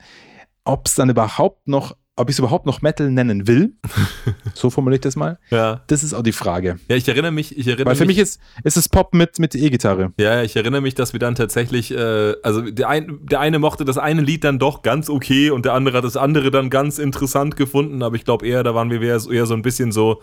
ob 0.65 0.87
es 0.87 0.95
dann 0.95 1.11
überhaupt 1.11 1.67
noch, 1.69 1.97
ob 2.17 2.29
ich 2.31 2.35
es 2.35 2.39
überhaupt 2.39 2.65
noch 2.67 2.81
Metal 2.81 3.11
nennen 3.11 3.49
will, 3.49 3.73
so 4.55 4.71
formuliere 4.71 4.97
ich 4.97 5.01
das 5.01 5.17
mal, 5.17 5.39
Ja. 5.51 5.83
das 5.89 6.05
ist 6.05 6.15
auch 6.15 6.23
die 6.23 6.33
Frage. 6.33 6.79
Ja, 6.89 6.95
ich 6.97 7.09
erinnere 7.09 7.33
mich, 7.33 7.59
ich 7.59 7.67
erinnere 7.67 7.87
Weil 7.87 7.97
für 7.97 8.05
mich, 8.07 8.17
mich 8.19 8.23
ist, 8.23 8.41
ist 8.63 8.77
es 8.77 8.89
Pop 8.89 9.15
mit, 9.15 9.39
mit 9.41 9.55
E-Gitarre. 9.57 10.13
Ja, 10.19 10.43
ich 10.43 10.55
erinnere 10.55 10.81
mich, 10.81 10.95
dass 10.95 11.13
wir 11.13 11.21
dann 11.21 11.35
tatsächlich, 11.35 11.91
äh, 11.91 12.35
also 12.43 12.61
der, 12.61 12.89
ein, 12.89 13.19
der 13.23 13.41
eine 13.41 13.59
mochte 13.59 13.85
das 13.85 13.99
eine 13.99 14.23
Lied 14.23 14.45
dann 14.45 14.59
doch 14.61 14.83
ganz 14.83 15.11
okay 15.11 15.51
und 15.51 15.65
der 15.65 15.73
andere 15.73 15.97
hat 15.99 16.05
das 16.05 16.17
andere 16.17 16.51
dann 16.53 16.71
ganz 16.71 16.99
interessant 16.99 17.57
gefunden, 17.57 18.03
aber 18.03 18.15
ich 18.17 18.25
glaube 18.25 18.47
eher, 18.47 18.63
da 18.63 18.75
waren 18.75 18.91
wir 18.91 19.03
eher, 19.03 19.19
so- 19.19 19.33
eher 19.33 19.47
so 19.47 19.55
ein 19.55 19.63
bisschen 19.63 19.91
so, 19.91 20.23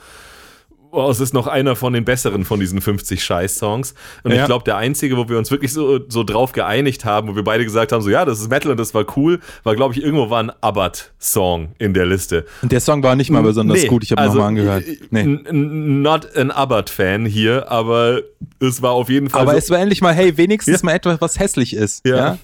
oh, 0.92 1.10
es 1.10 1.20
ist 1.20 1.34
noch 1.34 1.48
einer 1.48 1.76
von 1.76 1.94
den 1.94 2.04
besseren 2.06 2.44
von 2.46 2.60
diesen 2.60 2.82
50 2.82 3.24
Scheiß-Songs. 3.24 3.94
Und 4.24 4.32
ich 4.32 4.38
Ja. 4.38 4.46
glaube, 4.46 4.64
der 4.66 4.78
einzige, 4.78 5.18
wo 5.18 5.28
wir 5.30 5.38
uns 5.38 5.50
wirklich 5.52 5.72
so, 5.74 6.00
so 6.10 6.24
drauf 6.24 6.52
geeinigt 6.52 7.06
haben, 7.06 7.28
wo 7.30 7.36
wir 7.36 7.44
beide 7.44 7.64
gesagt 7.64 7.92
haben, 7.92 8.02
so 8.02 8.10
ja, 8.10 8.26
das 8.26 8.40
ist 8.42 8.50
Metal 8.50 8.72
und 8.72 8.78
das 8.80 8.94
war 8.94 9.06
cool, 9.16 9.40
war, 9.64 9.76
glaube 9.76 9.94
ich, 9.94 10.04
irgendwo 10.04 10.30
war 10.30 10.44
ein 10.44 10.52
Abbott-Song 10.62 11.70
in 11.80 11.94
der 11.94 12.06
Liste. 12.06 12.46
Und 12.62 12.72
der 12.72 12.82
Song 12.82 13.04
war 13.04 13.16
nicht 13.16 13.30
mal 13.32 13.42
besonders 13.42 13.82
Nee, 13.82 13.88
gut, 13.88 14.04
ich 14.04 14.12
habe 14.12 14.22
also, 14.22 14.34
nochmal 14.36 14.50
angehört. 14.50 14.84
äh, 14.88 14.98
Nee. 15.10 15.24
Not 15.52 16.36
an 16.36 16.52
Abbott-Fan 16.52 17.26
hier, 17.26 17.72
aber 17.72 18.22
es 18.60 18.82
war 18.82 18.92
auf 18.92 19.10
jeden 19.10 19.30
Fall. 19.30 19.42
Aber 19.42 19.52
so, 19.54 19.58
es 19.58 19.70
war 19.70 19.80
endlich 19.80 20.02
mal, 20.02 20.14
hey, 20.14 20.36
wenigstens 20.38 20.82
Ja. 20.82 20.86
mal 20.86 20.94
etwas, 20.94 21.22
was 21.22 21.40
hässlich 21.40 21.76
ist. 21.76 22.06
Ja. 22.06 22.16
ja? 22.16 22.38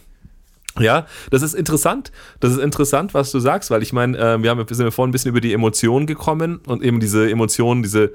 Ja, 0.80 1.08
das 1.32 1.42
ist 1.42 1.56
interessant. 1.56 2.12
Das 2.40 2.52
ist 2.52 2.60
interessant, 2.60 3.16
was 3.16 3.32
du 3.32 3.40
sagst, 3.40 3.72
weil 3.72 3.82
ich 3.82 3.94
meine, 3.94 4.16
äh, 4.16 4.44
wir, 4.44 4.52
haben, 4.52 4.60
wir 4.70 4.76
sind 4.76 4.86
ja 4.86 4.92
vorhin 4.92 5.10
ein 5.10 5.12
bisschen 5.12 5.30
über 5.30 5.42
die 5.42 5.52
Emotionen 5.52 6.06
gekommen 6.06 6.60
und 6.68 6.84
eben 6.84 7.00
diese 7.00 7.30
Emotionen, 7.32 7.82
diese 7.82 8.12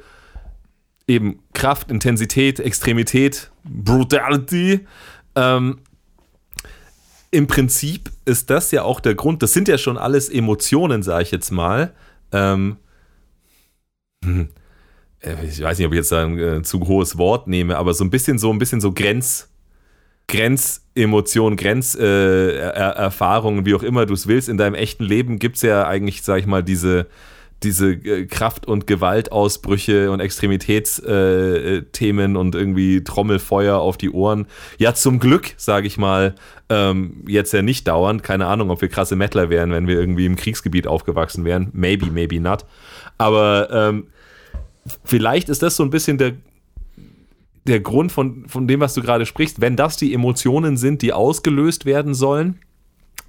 eben 1.13 1.41
Kraft, 1.53 1.91
Intensität, 1.91 2.61
Extremität, 2.61 3.51
Brutality. 3.65 4.81
Ähm, 5.35 5.79
Im 7.31 7.47
Prinzip 7.47 8.11
ist 8.25 8.51
das 8.51 8.71
ja 8.73 8.83
auch 8.83 9.01
der 9.01 9.15
Grund, 9.15 9.43
das 9.43 9.53
sind 9.53 9.69
ja 9.69 9.79
schon 9.79 9.99
alles 9.99 10.29
Emotionen, 10.29 11.03
sage 11.03 11.25
ich 11.25 11.31
jetzt 11.31 11.51
mal. 11.51 11.93
Ähm, 12.33 12.77
hm, 14.25 14.49
äh, 15.21 15.45
ich 15.45 15.63
weiß 15.63 15.79
nicht, 15.79 15.87
ob 15.87 15.93
ich 15.93 15.99
jetzt 15.99 16.13
ein 16.13 16.39
äh, 16.39 16.63
zu 16.63 16.81
hohes 16.87 17.19
Wort 17.19 17.49
nehme, 17.49 17.77
aber 17.77 17.95
so 17.95 18.05
ein 18.05 18.11
bisschen 18.11 18.39
so 18.39 18.53
ein 18.53 18.59
bisschen 18.59 18.81
so 18.81 18.93
Grenz, 18.93 19.49
Grenzemotionen, 20.29 21.57
Grenzerfahrungen, 21.57 23.59
äh, 23.59 23.63
Er- 23.63 23.67
wie 23.67 23.75
auch 23.75 23.83
immer 23.83 24.07
du 24.07 24.15
es 24.15 24.27
willst. 24.27 24.49
In 24.49 24.57
deinem 24.57 24.75
echten 24.75 25.05
Leben 25.05 25.39
gibt 25.39 25.57
es 25.57 25.63
ja 25.63 25.87
eigentlich, 25.87 26.23
sag 26.23 26.39
ich 26.39 26.47
mal, 26.47 26.63
diese, 26.63 27.07
diese 27.65 27.93
äh, 27.93 28.27
Kraft- 28.27 28.67
und 28.67 28.87
Gewaltausbrüche 28.87 30.11
und 30.11 30.21
Extremitätsthemen 30.21 31.79
äh, 31.79 31.83
Themen 31.93 32.37
und 32.37 32.55
irgendwie 32.55 33.05
Trommelfeuer 33.05 33.79
auf 33.79 33.97
die 33.97 34.11
Ohren. 34.11 34.47
Ja, 34.79 34.95
zum 34.95 35.19
Glück, 35.19 35.55
sage 35.57 35.87
ich 35.87 35.99
mal, 35.99 36.35
ähm, 36.69 37.25
jetzt 37.27 37.53
ja 37.53 37.63
nicht 37.63 37.89
dauernd. 37.89 38.23
Keine 38.23 38.47
Ahnung, 38.47 38.71
ob 38.71 38.81
wir 38.81 38.89
krasse 38.89 39.17
Mettler 39.17 39.51
wären, 39.51 39.71
wenn 39.71 39.87
wir 39.87 39.99
irgendwie 39.99 40.27
im 40.27 40.37
Kriegsgebiet 40.37 40.87
aufgewachsen 40.87 41.45
wären. 41.45 41.69
Maybe, 41.73 42.07
maybe 42.07 42.41
not. 42.41 42.65
Aber 43.19 43.69
ähm, 43.71 44.07
vielleicht 45.05 45.49
ist 45.49 45.63
das 45.63 45.77
so 45.77 45.83
ein 45.83 45.91
bisschen 45.91 46.19
der, 46.19 46.33
der 47.67 47.81
Grund 47.81 48.13
von, 48.13 48.49
von 48.49 48.67
dem, 48.67 48.81
was 48.81 48.95
du 48.95 49.03
gerade 49.03 49.27
sprichst. 49.27 49.61
Wenn 49.61 49.77
das 49.77 49.97
die 49.97 50.15
Emotionen 50.15 50.77
sind, 50.77 51.03
die 51.03 51.13
ausgelöst 51.13 51.85
werden 51.85 52.15
sollen, 52.15 52.59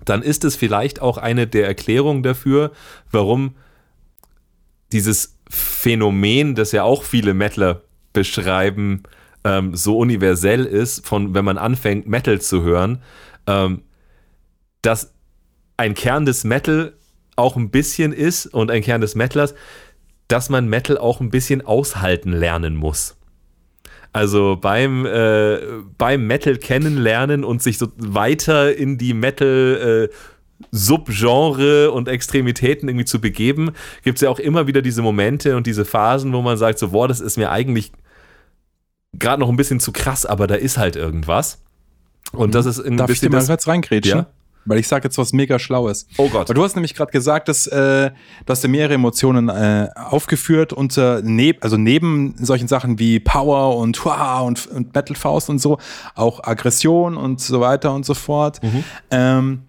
dann 0.05 0.21
ist 0.21 0.43
es 0.43 0.55
vielleicht 0.55 1.01
auch 1.01 1.17
eine 1.17 1.47
der 1.47 1.67
Erklärungen 1.67 2.23
dafür, 2.23 2.71
warum 3.11 3.55
dieses 4.93 5.37
Phänomen, 5.49 6.55
das 6.55 6.71
ja 6.71 6.83
auch 6.83 7.03
viele 7.03 7.33
Metaler 7.33 7.81
beschreiben, 8.13 9.03
ähm, 9.43 9.75
so 9.75 9.97
universell 9.97 10.65
ist, 10.65 11.05
von 11.05 11.33
wenn 11.33 11.43
man 11.43 11.57
anfängt, 11.57 12.07
Metal 12.07 12.39
zu 12.39 12.63
hören, 12.63 13.01
ähm, 13.47 13.81
dass 14.81 15.13
ein 15.77 15.95
Kern 15.95 16.25
des 16.25 16.43
Metal 16.43 16.93
auch 17.35 17.57
ein 17.57 17.71
bisschen 17.71 18.13
ist 18.13 18.45
und 18.45 18.71
ein 18.71 18.83
Kern 18.83 19.01
des 19.01 19.15
Metalers, 19.15 19.55
dass 20.27 20.49
man 20.49 20.67
Metal 20.67 20.97
auch 20.97 21.19
ein 21.19 21.29
bisschen 21.29 21.65
aushalten 21.65 22.31
lernen 22.31 22.75
muss. 22.75 23.17
Also 24.13 24.57
beim, 24.61 25.07
äh, 25.07 25.59
beim 25.97 26.27
Metal 26.27 26.57
kennenlernen 26.57 27.43
und 27.43 27.63
sich 27.63 27.79
so 27.79 27.87
weiter 27.97 28.75
in 28.75 28.99
die 28.99 29.15
Metal 29.15 30.09
äh, 30.11 30.15
Subgenre 30.71 31.91
und 31.91 32.07
Extremitäten 32.07 32.89
irgendwie 32.89 33.05
zu 33.05 33.21
begeben, 33.21 33.71
gibt 34.03 34.17
es 34.17 34.21
ja 34.21 34.29
auch 34.29 34.39
immer 34.39 34.67
wieder 34.67 34.81
diese 34.81 35.01
Momente 35.01 35.55
und 35.55 35.67
diese 35.67 35.85
Phasen, 35.85 36.33
wo 36.33 36.41
man 36.41 36.57
sagt, 36.57 36.79
so, 36.79 36.89
boah, 36.89 37.07
das 37.07 37.19
ist 37.19 37.37
mir 37.37 37.51
eigentlich 37.51 37.91
gerade 39.13 39.39
noch 39.39 39.49
ein 39.49 39.55
bisschen 39.55 39.79
zu 39.79 39.91
krass, 39.91 40.25
aber 40.25 40.47
da 40.47 40.55
ist 40.55 40.77
halt 40.77 40.95
irgendwas. 40.95 41.61
Und 42.31 42.55
das 42.55 42.65
ist 42.65 42.79
ein 42.79 42.97
Darf 42.97 43.09
ich 43.09 43.19
dir 43.19 43.27
bisschen 43.27 43.31
mal 43.31 43.39
das, 43.39 43.47
kurz 43.47 43.67
reingrätschen? 43.67 44.19
Ja. 44.19 44.27
Weil 44.65 44.79
ich 44.79 44.87
sage 44.87 45.03
jetzt 45.03 45.17
was 45.17 45.33
mega 45.33 45.59
Schlaues. 45.59 46.07
Oh 46.17 46.29
Gott. 46.29 46.47
Weil 46.47 46.55
du 46.55 46.63
hast 46.63 46.75
nämlich 46.75 46.95
gerade 46.95 47.11
gesagt, 47.11 47.49
dass 47.49 47.67
äh, 47.67 48.11
du 48.45 48.49
hast 48.49 48.63
ja 48.63 48.69
mehrere 48.69 48.93
Emotionen 48.93 49.49
äh, 49.49 49.89
aufgeführt 49.95 50.71
unter 50.71 51.21
neb, 51.21 51.63
also 51.63 51.75
neben 51.75 52.35
solchen 52.37 52.69
Sachen 52.69 52.97
wie 52.97 53.19
Power 53.19 53.77
und 53.77 54.03
Hua 54.05 54.39
und, 54.39 54.67
und 54.67 54.95
Metal 54.95 55.15
Faust 55.15 55.49
und 55.49 55.59
so, 55.59 55.79
auch 56.15 56.43
Aggression 56.45 57.17
und 57.17 57.41
so 57.41 57.59
weiter 57.59 57.93
und 57.93 58.05
so 58.05 58.13
fort. 58.13 58.63
Mhm. 58.63 58.83
Ähm, 59.11 59.63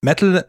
Metal 0.00 0.46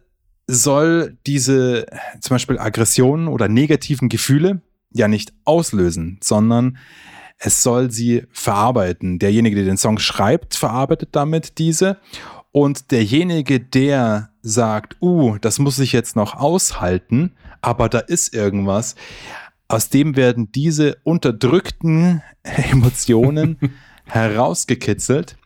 soll 0.48 1.18
diese 1.28 1.86
zum 2.22 2.36
Beispiel 2.36 2.60
Aggressionen 2.60 3.28
oder 3.28 3.48
negativen 3.48 4.10
Gefühle 4.10 4.62
ja 4.92 5.08
nicht 5.08 5.34
auslösen, 5.46 6.20
sondern 6.24 6.78
es 7.38 7.64
soll 7.64 7.92
sie 7.92 8.24
verarbeiten. 8.32 9.20
Derjenige, 9.20 9.56
der 9.56 9.66
den 9.66 9.78
Song 9.78 10.00
schreibt, 10.00 10.56
verarbeitet 10.56 11.10
damit 11.14 11.58
diese. 11.58 11.98
Und 12.52 12.92
derjenige, 12.92 13.60
der 13.60 14.32
sagt, 14.42 14.98
uh, 15.02 15.38
das 15.40 15.60
muss 15.60 15.80
ich 15.80 15.94
jetzt 15.94 16.16
noch 16.16 16.36
aushalten, 16.36 17.34
aber 17.62 17.90
da 17.90 18.00
ist 18.00 18.34
irgendwas, 18.34 18.96
aus 19.68 19.90
dem 19.90 20.16
werden 20.16 20.52
diese 20.52 20.98
unterdrückten 21.04 22.24
Emotionen 22.44 23.58
herausgekitzelt, 24.06 25.38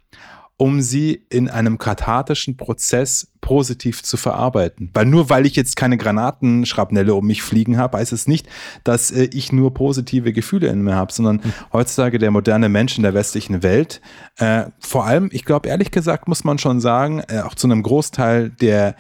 um 0.63 0.79
sie 0.79 1.25
in 1.29 1.49
einem 1.49 1.77
kathartischen 1.77 2.55
Prozess 2.55 3.33
positiv 3.41 4.01
zu 4.01 4.15
verarbeiten. 4.15 4.91
Weil 4.93 5.05
nur 5.05 5.29
weil 5.29 5.45
ich 5.45 5.57
jetzt 5.57 5.75
keine 5.75 5.97
Granatenschrapnelle 5.97 7.13
um 7.13 7.27
mich 7.27 7.43
fliegen 7.43 7.77
habe, 7.77 7.97
heißt 7.97 8.13
es 8.13 8.29
nicht, 8.29 8.47
dass 8.85 9.11
äh, 9.11 9.27
ich 9.33 9.51
nur 9.51 9.73
positive 9.73 10.31
Gefühle 10.31 10.67
in 10.67 10.81
mir 10.81 10.95
habe, 10.95 11.11
sondern 11.11 11.41
heutzutage 11.73 12.17
der 12.17 12.31
moderne 12.31 12.69
Mensch 12.69 12.95
in 12.95 13.03
der 13.03 13.13
westlichen 13.13 13.61
Welt, 13.61 13.99
äh, 14.37 14.67
vor 14.79 15.05
allem, 15.05 15.27
ich 15.33 15.43
glaube 15.43 15.67
ehrlich 15.67 15.91
gesagt, 15.91 16.29
muss 16.29 16.45
man 16.45 16.57
schon 16.57 16.79
sagen, 16.79 17.21
äh, 17.27 17.41
auch 17.41 17.55
zu 17.55 17.67
einem 17.67 17.83
Großteil 17.83 18.49
der 18.49 18.95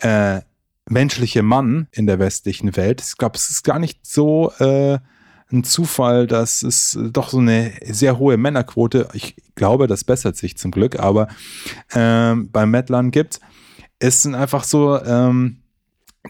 äh, 0.00 0.40
menschliche 0.88 1.44
Mann 1.44 1.86
in 1.92 2.08
der 2.08 2.18
westlichen 2.18 2.74
Welt, 2.74 3.00
ich 3.00 3.16
glaube, 3.16 3.36
es 3.36 3.48
ist 3.48 3.62
gar 3.62 3.78
nicht 3.78 4.04
so 4.04 4.50
äh, 4.58 4.98
ein 5.52 5.64
Zufall, 5.64 6.26
dass 6.26 6.62
es 6.62 6.98
doch 7.12 7.28
so 7.28 7.38
eine 7.38 7.72
sehr 7.88 8.18
hohe 8.18 8.36
Männerquote, 8.36 9.08
ich 9.12 9.36
glaube, 9.54 9.86
das 9.86 10.04
bessert 10.04 10.36
sich 10.36 10.56
zum 10.56 10.70
Glück, 10.70 10.98
aber 10.98 11.28
ähm, 11.94 12.50
beim 12.50 12.70
Metlern 12.70 13.10
gibt. 13.10 13.40
Es 13.98 14.22
sind 14.22 14.34
einfach 14.34 14.64
so 14.64 15.00
ähm, 15.02 15.58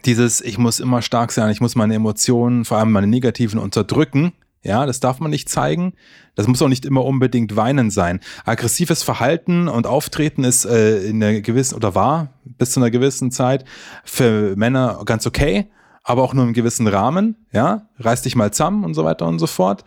dieses, 0.04 0.40
ich 0.40 0.58
muss 0.58 0.80
immer 0.80 1.00
stark 1.02 1.32
sein, 1.32 1.50
ich 1.50 1.60
muss 1.60 1.74
meine 1.74 1.94
Emotionen, 1.94 2.64
vor 2.64 2.78
allem 2.78 2.92
meine 2.92 3.06
negativen, 3.06 3.58
unterdrücken, 3.58 4.32
Ja, 4.62 4.84
das 4.84 5.00
darf 5.00 5.20
man 5.20 5.30
nicht 5.30 5.48
zeigen. 5.48 5.94
Das 6.34 6.48
muss 6.48 6.60
auch 6.60 6.68
nicht 6.68 6.84
immer 6.84 7.04
unbedingt 7.04 7.56
weinen 7.56 7.90
sein. 7.90 8.20
Aggressives 8.44 9.02
Verhalten 9.02 9.68
und 9.68 9.86
Auftreten 9.86 10.44
ist 10.44 10.64
äh, 10.64 11.04
in 11.06 11.22
einer 11.22 11.40
gewissen 11.40 11.76
oder 11.76 11.94
war 11.94 12.34
bis 12.44 12.72
zu 12.72 12.80
einer 12.80 12.90
gewissen 12.90 13.30
Zeit 13.30 13.64
für 14.04 14.56
Männer 14.56 15.02
ganz 15.06 15.26
okay, 15.26 15.70
aber 16.06 16.22
auch 16.22 16.34
nur 16.34 16.44
im 16.44 16.52
gewissen 16.52 16.86
Rahmen. 16.86 17.46
Ja, 17.52 17.88
reiß 17.98 18.22
dich 18.22 18.36
mal 18.36 18.52
zusammen 18.52 18.84
und 18.84 18.94
so 18.94 19.04
weiter 19.04 19.26
und 19.26 19.40
so 19.40 19.48
fort. 19.48 19.84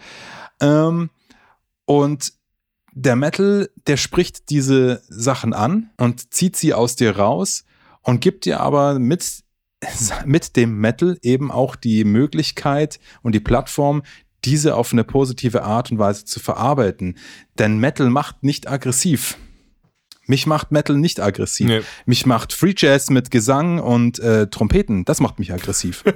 Ähm, 0.59 1.09
und 1.85 2.33
der 2.93 3.15
Metal, 3.15 3.69
der 3.87 3.97
spricht 3.97 4.49
diese 4.49 5.01
Sachen 5.07 5.53
an 5.53 5.91
und 5.97 6.33
zieht 6.33 6.57
sie 6.57 6.73
aus 6.73 6.97
dir 6.97 7.15
raus 7.17 7.63
und 8.01 8.19
gibt 8.19 8.45
dir 8.45 8.59
aber 8.59 8.99
mit 8.99 9.43
mit 10.25 10.57
dem 10.57 10.77
Metal 10.79 11.17
eben 11.21 11.51
auch 11.51 11.77
die 11.77 12.03
Möglichkeit 12.03 12.99
und 13.21 13.33
die 13.33 13.39
Plattform, 13.39 14.03
diese 14.43 14.75
auf 14.75 14.91
eine 14.91 15.05
positive 15.05 15.63
Art 15.63 15.89
und 15.89 15.99
Weise 15.99 16.25
zu 16.25 16.41
verarbeiten. 16.41 17.17
Denn 17.57 17.77
Metal 17.79 18.09
macht 18.09 18.43
nicht 18.43 18.69
aggressiv. 18.69 19.37
Mich 20.29 20.45
macht 20.45 20.71
Metal 20.71 20.95
nicht 20.95 21.19
aggressiv. 21.19 21.67
Nee. 21.67 21.81
Mich 22.05 22.27
macht 22.27 22.53
Free 22.53 22.75
Jazz 22.77 23.09
mit 23.09 23.31
Gesang 23.31 23.79
und 23.79 24.19
äh, 24.19 24.45
Trompeten. 24.45 25.03
Das 25.03 25.19
macht 25.19 25.39
mich 25.39 25.51
aggressiv. 25.51 26.03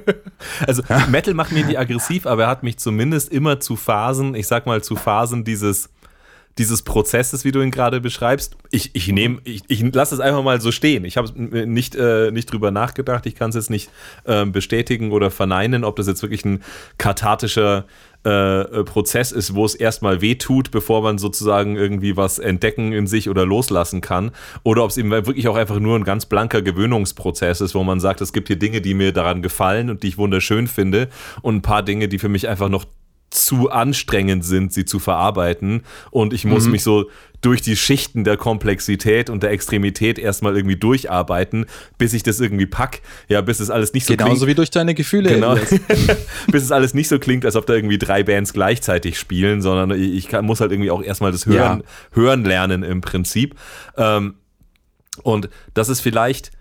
Also 0.68 0.84
Metal 1.10 1.34
macht 1.34 1.53
mich 1.53 1.65
nicht 1.65 1.80
aggressiv, 1.80 2.26
aber 2.26 2.44
er 2.44 2.49
hat 2.49 2.64
mich 2.64 2.77
zumindest 2.77 3.30
immer 3.30 3.61
zu 3.61 3.77
Phasen, 3.77 4.35
ich 4.35 4.45
sag 4.45 4.65
mal 4.65 4.84
zu 4.84 4.95
Phasen 4.98 5.45
dieses 5.45 5.90
dieses 6.57 6.84
Prozesses, 6.84 7.45
wie 7.45 7.51
du 7.51 7.61
ihn 7.61 7.71
gerade 7.71 7.99
beschreibst. 7.99 8.55
Ich, 8.69 8.91
ich 8.93 9.07
nehme, 9.07 9.39
ich, 9.43 9.63
ich 9.67 9.81
lasse 9.93 10.13
es 10.13 10.21
einfach 10.21 10.43
mal 10.43 10.61
so 10.61 10.71
stehen. 10.71 11.03
Ich 11.05 11.17
habe 11.17 11.31
nicht, 11.35 11.95
äh, 11.95 12.31
nicht 12.31 12.51
drüber 12.51 12.69
nachgedacht. 12.69 13.25
Ich 13.25 13.35
kann 13.35 13.49
es 13.49 13.55
jetzt 13.55 13.69
nicht 13.69 13.89
ähm, 14.25 14.51
bestätigen 14.51 15.11
oder 15.11 15.31
verneinen, 15.31 15.84
ob 15.84 15.95
das 15.95 16.07
jetzt 16.07 16.21
wirklich 16.21 16.45
ein 16.45 16.61
kathartischer 16.97 17.85
äh, 18.23 18.84
Prozess 18.84 19.31
ist, 19.31 19.55
wo 19.55 19.65
es 19.65 19.75
erstmal 19.75 20.21
weh 20.21 20.35
tut, 20.35 20.71
bevor 20.71 21.01
man 21.01 21.17
sozusagen 21.17 21.75
irgendwie 21.75 22.15
was 22.15 22.39
entdecken 22.39 22.93
in 22.93 23.07
sich 23.07 23.30
oder 23.30 23.45
loslassen 23.45 24.01
kann. 24.01 24.31
Oder 24.63 24.84
ob 24.84 24.91
es 24.91 24.97
eben 24.97 25.11
wirklich 25.11 25.47
auch 25.47 25.55
einfach 25.55 25.80
nur 25.80 25.97
ein 25.97 26.03
ganz 26.03 26.25
blanker 26.25 26.61
Gewöhnungsprozess 26.61 27.61
ist, 27.61 27.75
wo 27.75 27.84
man 27.84 27.99
sagt, 27.99 28.21
es 28.21 28.31
gibt 28.31 28.47
hier 28.47 28.57
Dinge, 28.57 28.80
die 28.80 28.93
mir 28.93 29.11
daran 29.11 29.41
gefallen 29.41 29.89
und 29.89 30.03
die 30.03 30.09
ich 30.09 30.17
wunderschön 30.17 30.67
finde 30.67 31.09
und 31.41 31.55
ein 31.55 31.61
paar 31.61 31.84
Dinge, 31.84 32.07
die 32.07 32.19
für 32.19 32.30
mich 32.30 32.47
einfach 32.47 32.69
noch 32.69 32.85
zu 33.34 33.69
anstrengend 33.69 34.45
sind, 34.45 34.72
sie 34.73 34.85
zu 34.85 34.99
verarbeiten. 34.99 35.81
Und 36.11 36.34
ich 36.34 36.45
muss 36.45 36.68
mich 36.68 36.84
so 36.84 37.10
durch 37.41 37.61
die 37.61 37.76
Schichten 37.76 38.23
der 38.23 38.38
Komplexität 38.38 39.30
und 39.30 39.43
der 39.43 39.51
Extremität 39.51 40.18
erstmal 40.18 40.55
irgendwie 40.55 40.77
durcharbeiten, 40.77 41.65
bis 41.97 42.14
ich 42.14 42.23
das 42.23 42.39
irgendwie 42.39 42.65
pack. 42.65 43.01
Ja, 43.27 43.41
bis 43.41 43.60
es 43.60 43.69
alles 43.69 43.93
nicht 43.93 44.05
so 44.05 44.14
Genauso 44.15 44.31
klingt. 44.35 44.47
wie 44.49 44.55
durch 44.55 44.69
deine 44.72 44.93
Gefühle. 44.93 45.30
Genau. 45.30 45.55
Bis 46.51 46.64
es 46.64 46.72
alles 46.72 46.93
nicht 46.93 47.10
so 47.10 47.19
klingt, 47.19 47.43
als 47.43 47.55
ob 47.55 47.65
da 47.65 47.73
irgendwie 47.73 47.97
drei 47.97 48.23
Bands 48.23 48.53
gleichzeitig 48.53 49.19
spielen, 49.19 49.61
sondern 49.61 49.91
ich 49.91 50.14
ich 50.14 50.27
kann, 50.30 50.45
muss 50.45 50.61
halt 50.61 50.72
irgendwie 50.72 50.91
auch 50.91 51.03
erstmal 51.03 51.31
das 51.31 51.45
Hören, 51.45 51.80
Ja. 51.80 51.85
Hören 52.11 52.45
lernen 52.45 52.84
im 52.84 53.01
Prinzip. 53.01 53.55
Ähm, 53.97 54.35
und 55.23 55.49
das 55.73 55.89
ist 55.89 55.99
vielleicht 56.01 56.51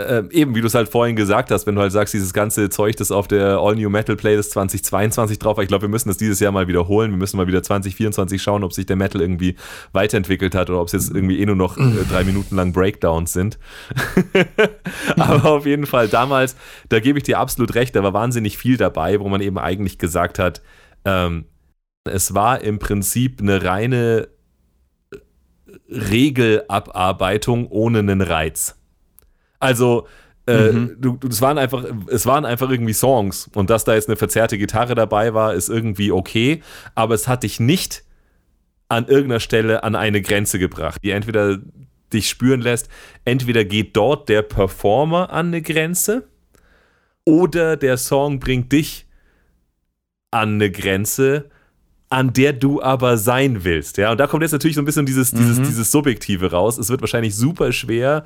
äh, 0.00 0.24
eben, 0.30 0.54
wie 0.54 0.60
du 0.60 0.66
es 0.66 0.74
halt 0.74 0.88
vorhin 0.88 1.16
gesagt 1.16 1.50
hast, 1.50 1.66
wenn 1.66 1.74
du 1.74 1.80
halt 1.80 1.92
sagst, 1.92 2.14
dieses 2.14 2.32
ganze 2.32 2.68
Zeug, 2.70 2.96
das 2.96 3.10
auf 3.10 3.28
der 3.28 3.58
All 3.58 3.76
New 3.76 3.90
Metal 3.90 4.16
Playlist 4.16 4.52
2022 4.52 5.38
drauf 5.38 5.56
war, 5.56 5.62
ich 5.62 5.68
glaube, 5.68 5.82
wir 5.82 5.88
müssen 5.88 6.08
das 6.08 6.16
dieses 6.16 6.40
Jahr 6.40 6.52
mal 6.52 6.68
wiederholen. 6.68 7.10
Wir 7.10 7.18
müssen 7.18 7.36
mal 7.36 7.46
wieder 7.46 7.62
2024 7.62 8.42
schauen, 8.42 8.64
ob 8.64 8.72
sich 8.72 8.86
der 8.86 8.96
Metal 8.96 9.20
irgendwie 9.20 9.56
weiterentwickelt 9.92 10.54
hat 10.54 10.70
oder 10.70 10.80
ob 10.80 10.86
es 10.86 10.92
jetzt 10.92 11.14
irgendwie 11.14 11.40
eh 11.40 11.46
nur 11.46 11.56
noch 11.56 11.76
äh, 11.76 12.04
drei 12.08 12.24
Minuten 12.24 12.56
lang 12.56 12.72
Breakdowns 12.72 13.32
sind. 13.32 13.58
Aber 15.16 15.44
auf 15.50 15.66
jeden 15.66 15.86
Fall 15.86 16.08
damals, 16.08 16.56
da 16.88 17.00
gebe 17.00 17.18
ich 17.18 17.24
dir 17.24 17.38
absolut 17.38 17.74
recht, 17.74 17.94
da 17.94 18.02
war 18.02 18.12
wahnsinnig 18.12 18.58
viel 18.58 18.76
dabei, 18.76 19.20
wo 19.20 19.28
man 19.28 19.40
eben 19.40 19.58
eigentlich 19.58 19.98
gesagt 19.98 20.38
hat, 20.38 20.62
ähm, 21.04 21.44
es 22.04 22.34
war 22.34 22.60
im 22.62 22.78
Prinzip 22.78 23.40
eine 23.40 23.62
reine 23.62 24.28
Regelabarbeitung 25.88 27.68
ohne 27.68 27.98
einen 27.98 28.20
Reiz. 28.20 28.79
Also, 29.60 30.06
äh, 30.46 30.72
du, 30.72 31.16
du, 31.16 31.28
es, 31.28 31.40
waren 31.40 31.58
einfach, 31.58 31.84
es 32.08 32.26
waren 32.26 32.44
einfach 32.44 32.70
irgendwie 32.70 32.94
Songs 32.94 33.48
und 33.54 33.70
dass 33.70 33.84
da 33.84 33.94
jetzt 33.94 34.08
eine 34.08 34.16
verzerrte 34.16 34.58
Gitarre 34.58 34.94
dabei 34.94 35.34
war, 35.34 35.54
ist 35.54 35.68
irgendwie 35.68 36.10
okay, 36.10 36.62
aber 36.94 37.14
es 37.14 37.28
hat 37.28 37.44
dich 37.44 37.60
nicht 37.60 38.02
an 38.88 39.06
irgendeiner 39.06 39.40
Stelle 39.40 39.84
an 39.84 39.94
eine 39.94 40.20
Grenze 40.22 40.58
gebracht, 40.58 41.02
die 41.04 41.10
entweder 41.10 41.58
dich 42.12 42.28
spüren 42.28 42.60
lässt, 42.60 42.88
entweder 43.24 43.64
geht 43.64 43.96
dort 43.96 44.28
der 44.28 44.42
Performer 44.42 45.30
an 45.30 45.48
eine 45.48 45.62
Grenze 45.62 46.28
oder 47.24 47.76
der 47.76 47.96
Song 47.96 48.40
bringt 48.40 48.72
dich 48.72 49.06
an 50.32 50.54
eine 50.54 50.70
Grenze, 50.70 51.50
an 52.08 52.32
der 52.32 52.52
du 52.52 52.82
aber 52.82 53.16
sein 53.16 53.62
willst. 53.62 53.96
Ja, 53.96 54.10
und 54.10 54.18
da 54.18 54.26
kommt 54.26 54.42
jetzt 54.42 54.52
natürlich 54.52 54.74
so 54.74 54.82
ein 54.82 54.84
bisschen 54.84 55.06
dieses, 55.06 55.30
dieses, 55.30 55.58
dieses 55.62 55.92
Subjektive 55.92 56.50
raus. 56.50 56.76
Es 56.76 56.88
wird 56.88 57.00
wahrscheinlich 57.00 57.36
super 57.36 57.72
schwer, 57.72 58.24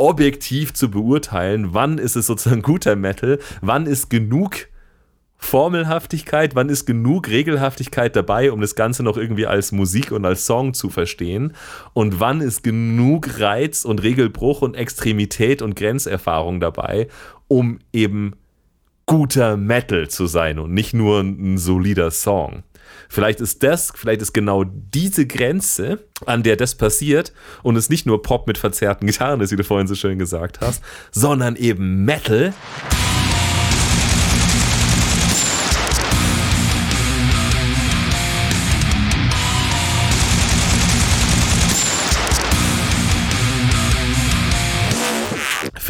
objektiv 0.00 0.72
zu 0.72 0.90
beurteilen, 0.90 1.74
wann 1.74 1.98
ist 1.98 2.16
es 2.16 2.26
sozusagen 2.26 2.62
guter 2.62 2.96
Metal, 2.96 3.38
wann 3.60 3.86
ist 3.86 4.08
genug 4.08 4.68
Formelhaftigkeit, 5.36 6.54
wann 6.54 6.68
ist 6.68 6.86
genug 6.86 7.28
Regelhaftigkeit 7.28 8.14
dabei, 8.14 8.52
um 8.52 8.60
das 8.60 8.74
Ganze 8.74 9.02
noch 9.02 9.16
irgendwie 9.16 9.46
als 9.46 9.72
Musik 9.72 10.12
und 10.12 10.24
als 10.24 10.46
Song 10.46 10.74
zu 10.74 10.90
verstehen 10.90 11.54
und 11.92 12.20
wann 12.20 12.40
ist 12.40 12.62
genug 12.62 13.40
Reiz 13.40 13.84
und 13.84 14.02
Regelbruch 14.02 14.62
und 14.62 14.74
Extremität 14.74 15.62
und 15.62 15.76
Grenzerfahrung 15.76 16.60
dabei, 16.60 17.08
um 17.48 17.78
eben 17.92 18.34
guter 19.06 19.56
Metal 19.56 20.08
zu 20.08 20.26
sein 20.26 20.58
und 20.58 20.72
nicht 20.72 20.94
nur 20.94 21.20
ein 21.20 21.58
solider 21.58 22.10
Song. 22.10 22.62
Vielleicht 23.12 23.40
ist 23.40 23.64
das, 23.64 23.92
vielleicht 23.92 24.22
ist 24.22 24.32
genau 24.32 24.62
diese 24.62 25.26
Grenze, 25.26 25.98
an 26.26 26.44
der 26.44 26.54
das 26.54 26.76
passiert 26.76 27.32
und 27.64 27.74
es 27.74 27.90
nicht 27.90 28.06
nur 28.06 28.22
Pop 28.22 28.46
mit 28.46 28.56
verzerrten 28.56 29.08
Gitarren 29.08 29.40
ist, 29.40 29.50
wie 29.50 29.56
du 29.56 29.64
vorhin 29.64 29.88
so 29.88 29.96
schön 29.96 30.16
gesagt 30.16 30.60
hast, 30.60 30.80
sondern 31.10 31.56
eben 31.56 32.04
Metal. 32.04 32.54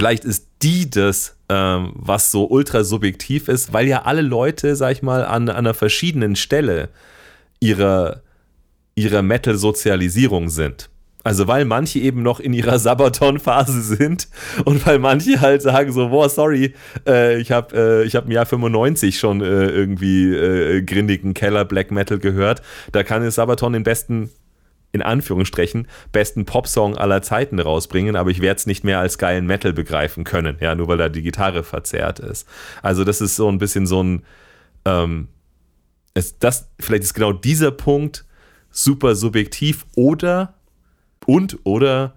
Vielleicht 0.00 0.24
ist 0.24 0.48
die 0.62 0.88
das, 0.88 1.36
ähm, 1.50 1.92
was 1.94 2.30
so 2.30 2.48
ultra 2.48 2.84
subjektiv 2.84 3.48
ist, 3.48 3.74
weil 3.74 3.86
ja 3.86 4.04
alle 4.04 4.22
Leute, 4.22 4.74
sag 4.74 4.92
ich 4.92 5.02
mal, 5.02 5.26
an, 5.26 5.50
an 5.50 5.56
einer 5.56 5.74
verschiedenen 5.74 6.36
Stelle 6.36 6.88
ihrer, 7.60 8.22
ihrer 8.94 9.20
Metal-Sozialisierung 9.20 10.48
sind. 10.48 10.88
Also 11.22 11.48
weil 11.48 11.66
manche 11.66 11.98
eben 11.98 12.22
noch 12.22 12.40
in 12.40 12.54
ihrer 12.54 12.78
Sabaton-Phase 12.78 13.82
sind 13.82 14.28
und 14.64 14.86
weil 14.86 14.98
manche 14.98 15.42
halt 15.42 15.60
sagen 15.60 15.92
so, 15.92 16.08
boah, 16.08 16.30
sorry, 16.30 16.72
äh, 17.06 17.38
ich 17.38 17.52
habe 17.52 18.06
äh, 18.06 18.08
hab 18.08 18.24
im 18.24 18.30
Jahr 18.30 18.46
95 18.46 19.18
schon 19.18 19.42
äh, 19.42 19.66
irgendwie 19.66 20.34
äh, 20.34 20.80
grindigen 20.80 21.34
Keller 21.34 21.66
Black 21.66 21.90
Metal 21.90 22.18
gehört. 22.18 22.62
Da 22.92 23.02
kann 23.02 23.22
es 23.22 23.34
Sabaton 23.34 23.74
den 23.74 23.82
besten 23.82 24.30
in 24.92 25.02
Anführungsstrichen, 25.02 25.86
besten 26.12 26.44
Popsong 26.44 26.96
aller 26.96 27.22
Zeiten 27.22 27.60
rausbringen, 27.60 28.16
aber 28.16 28.30
ich 28.30 28.40
werde 28.40 28.58
es 28.58 28.66
nicht 28.66 28.82
mehr 28.84 28.98
als 28.98 29.18
geilen 29.18 29.46
Metal 29.46 29.72
begreifen 29.72 30.24
können, 30.24 30.56
ja, 30.60 30.74
nur 30.74 30.88
weil 30.88 30.98
da 30.98 31.08
die 31.08 31.22
Gitarre 31.22 31.62
verzerrt 31.62 32.18
ist. 32.18 32.48
Also 32.82 33.04
das 33.04 33.20
ist 33.20 33.36
so 33.36 33.48
ein 33.48 33.58
bisschen 33.58 33.86
so 33.86 34.02
ein, 34.02 34.24
ähm, 34.84 35.28
es, 36.14 36.38
das, 36.38 36.68
vielleicht 36.80 37.04
ist 37.04 37.14
genau 37.14 37.32
dieser 37.32 37.70
Punkt 37.70 38.24
super 38.70 39.14
subjektiv 39.14 39.86
oder 39.94 40.54
und 41.26 41.58
oder 41.64 42.14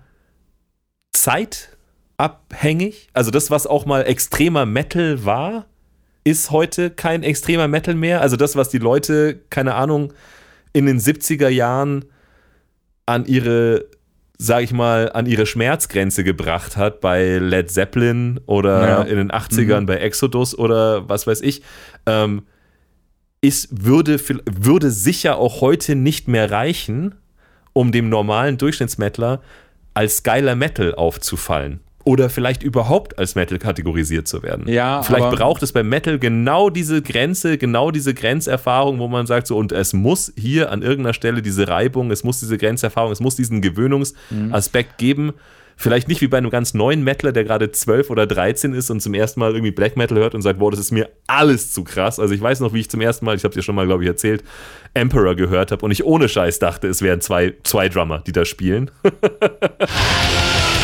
zeitabhängig. 1.11 3.09
Also 3.13 3.31
das, 3.31 3.51
was 3.51 3.67
auch 3.67 3.85
mal 3.85 4.01
extremer 4.01 4.65
Metal 4.65 5.25
war, 5.25 5.67
ist 6.23 6.51
heute 6.51 6.89
kein 6.89 7.21
extremer 7.23 7.67
Metal 7.67 7.95
mehr. 7.95 8.21
Also 8.21 8.37
das, 8.37 8.55
was 8.55 8.69
die 8.69 8.77
Leute, 8.77 9.41
keine 9.49 9.75
Ahnung, 9.75 10.13
in 10.71 10.85
den 10.85 10.99
70er 10.99 11.49
Jahren 11.49 12.05
an 13.05 13.25
ihre, 13.25 13.85
sag 14.37 14.63
ich 14.63 14.73
mal, 14.73 15.11
an 15.11 15.25
ihre 15.25 15.45
Schmerzgrenze 15.45 16.23
gebracht 16.23 16.77
hat 16.77 17.01
bei 17.01 17.37
Led 17.37 17.69
Zeppelin 17.71 18.39
oder 18.45 18.87
Ja. 18.87 19.01
in 19.03 19.17
den 19.17 19.31
80ern 19.31 19.85
bei 19.85 19.97
Exodus 19.97 20.57
oder 20.57 21.07
was 21.09 21.27
weiß 21.27 21.41
ich, 21.41 21.61
ähm, 22.05 22.43
ist, 23.41 23.85
würde, 23.85 24.19
würde 24.45 24.89
sicher 24.89 25.37
auch 25.37 25.59
heute 25.61 25.95
nicht 25.95 26.27
mehr 26.27 26.49
reichen, 26.49 27.15
um 27.73 27.91
dem 27.91 28.07
normalen 28.09 28.57
Durchschnittsmettler 28.57 29.41
als 29.93 30.23
geiler 30.23 30.55
Metal 30.55 30.95
aufzufallen. 30.95 31.81
Oder 32.03 32.29
vielleicht 32.29 32.63
überhaupt 32.63 33.17
als 33.17 33.35
Metal 33.35 33.57
kategorisiert 33.59 34.27
zu 34.27 34.43
werden. 34.43 34.67
Ja, 34.67 35.03
vielleicht 35.03 35.31
braucht 35.31 35.63
es 35.63 35.71
beim 35.71 35.87
Metal 35.87 36.19
genau 36.19 36.69
diese 36.69 37.01
Grenze, 37.01 37.57
genau 37.57 37.91
diese 37.91 38.13
Grenzerfahrung, 38.13 38.99
wo 38.99 39.07
man 39.07 39.25
sagt, 39.25 39.47
so, 39.47 39.57
und 39.57 39.71
es 39.71 39.93
muss 39.93 40.33
hier 40.35 40.71
an 40.71 40.81
irgendeiner 40.81 41.13
Stelle 41.13 41.41
diese 41.41 41.67
Reibung, 41.67 42.11
es 42.11 42.23
muss 42.23 42.39
diese 42.39 42.57
Grenzerfahrung, 42.57 43.11
es 43.11 43.21
muss 43.21 43.35
diesen 43.35 43.61
Gewöhnungsaspekt 43.61 44.97
geben, 44.97 45.33
Vielleicht 45.75 46.07
nicht 46.07 46.21
wie 46.21 46.27
bei 46.27 46.37
einem 46.37 46.49
ganz 46.49 46.73
neuen 46.73 47.03
Metaler, 47.03 47.31
der 47.31 47.43
gerade 47.43 47.71
12 47.71 48.09
oder 48.09 48.27
13 48.27 48.73
ist 48.73 48.89
und 48.89 49.01
zum 49.01 49.13
ersten 49.13 49.39
Mal 49.39 49.51
irgendwie 49.53 49.71
Black 49.71 49.97
Metal 49.97 50.17
hört 50.17 50.35
und 50.35 50.41
sagt, 50.41 50.59
boah, 50.59 50.71
das 50.71 50.79
ist 50.79 50.91
mir 50.91 51.09
alles 51.27 51.71
zu 51.73 51.83
krass. 51.83 52.19
Also 52.19 52.33
ich 52.33 52.41
weiß 52.41 52.59
noch, 52.59 52.73
wie 52.73 52.79
ich 52.79 52.89
zum 52.89 53.01
ersten 53.01 53.25
Mal, 53.25 53.35
ich 53.35 53.43
habe 53.43 53.53
dir 53.53 53.63
schon 53.63 53.75
mal, 53.75 53.85
glaube 53.85 54.03
ich, 54.03 54.09
erzählt, 54.09 54.43
Emperor 54.93 55.35
gehört 55.35 55.71
habe 55.71 55.83
und 55.83 55.91
ich 55.91 56.03
ohne 56.03 56.29
Scheiß 56.29 56.59
dachte, 56.59 56.87
es 56.87 57.01
wären 57.01 57.21
zwei, 57.21 57.55
zwei 57.63 57.89
Drummer, 57.89 58.19
die 58.19 58.31
da 58.31 58.45
spielen. 58.45 58.91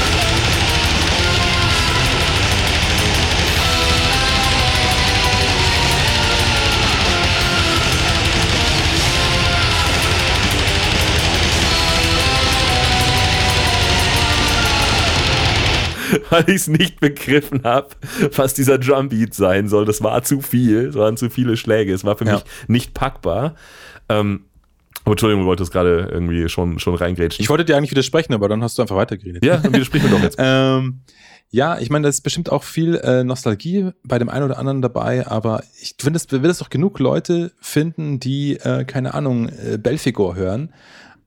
weil 16.29 16.43
ich 16.49 16.55
es 16.55 16.67
nicht 16.67 16.99
begriffen 16.99 17.63
habe, 17.63 17.89
was 18.35 18.53
dieser 18.53 18.77
Drumbeat 18.77 19.33
sein 19.33 19.67
soll. 19.67 19.85
Das 19.85 20.01
war 20.03 20.23
zu 20.23 20.41
viel, 20.41 20.87
es 20.87 20.95
waren 20.95 21.17
zu 21.17 21.29
viele 21.29 21.57
Schläge. 21.57 21.93
Es 21.93 22.03
war 22.03 22.17
für 22.17 22.25
Ja. 22.25 22.33
mich 22.35 22.43
nicht 22.67 22.93
packbar. 22.93 23.55
Ähm, 24.09 24.45
aber 25.05 25.13
Entschuldigung, 25.13 25.43
du 25.43 25.47
wolltest 25.47 25.71
gerade 25.71 26.09
irgendwie 26.11 26.49
schon, 26.49 26.77
schon 26.79 26.95
reingrätschen. 26.95 27.41
Ich 27.41 27.49
wollte 27.49 27.65
dir 27.65 27.77
eigentlich 27.77 27.91
widersprechen, 27.91 28.33
aber 28.33 28.47
dann 28.49 28.61
hast 28.63 28.77
du 28.77 28.81
einfach 28.81 28.95
weitergeredet. 28.97 29.43
ja, 29.43 29.57
dann 29.57 29.73
widersprich 29.73 30.03
mir 30.03 30.09
doch 30.09 30.21
jetzt. 30.21 30.37
Ähm, 30.39 31.01
ja, 31.51 31.79
ich 31.79 31.89
meine, 31.89 32.03
da 32.03 32.09
ist 32.09 32.21
bestimmt 32.21 32.51
auch 32.51 32.61
viel 32.63 32.95
äh, 32.97 33.23
Nostalgie 33.23 33.89
bei 34.03 34.19
dem 34.19 34.29
einen 34.29 34.45
oder 34.45 34.59
anderen 34.59 34.83
dabei, 34.83 35.25
aber 35.25 35.63
ich 35.81 35.95
finde, 35.99 36.17
es 36.17 36.29
wird 36.31 36.45
es 36.45 36.59
doch 36.59 36.69
genug 36.69 36.99
Leute 36.99 37.51
finden, 37.59 38.19
die, 38.19 38.57
äh, 38.57 38.83
keine 38.85 39.15
Ahnung, 39.15 39.49
äh, 39.49 39.79
Belfigor 39.79 40.35
hören 40.35 40.71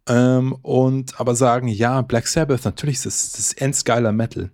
ähm, 0.09 0.52
und 0.62 1.18
aber 1.18 1.34
sagen, 1.34 1.66
ja, 1.66 2.02
Black 2.02 2.28
Sabbath, 2.28 2.64
natürlich 2.64 2.96
ist 2.98 3.06
das, 3.06 3.32
das 3.32 3.52
endgeiler 3.54 4.12
Metal. 4.12 4.50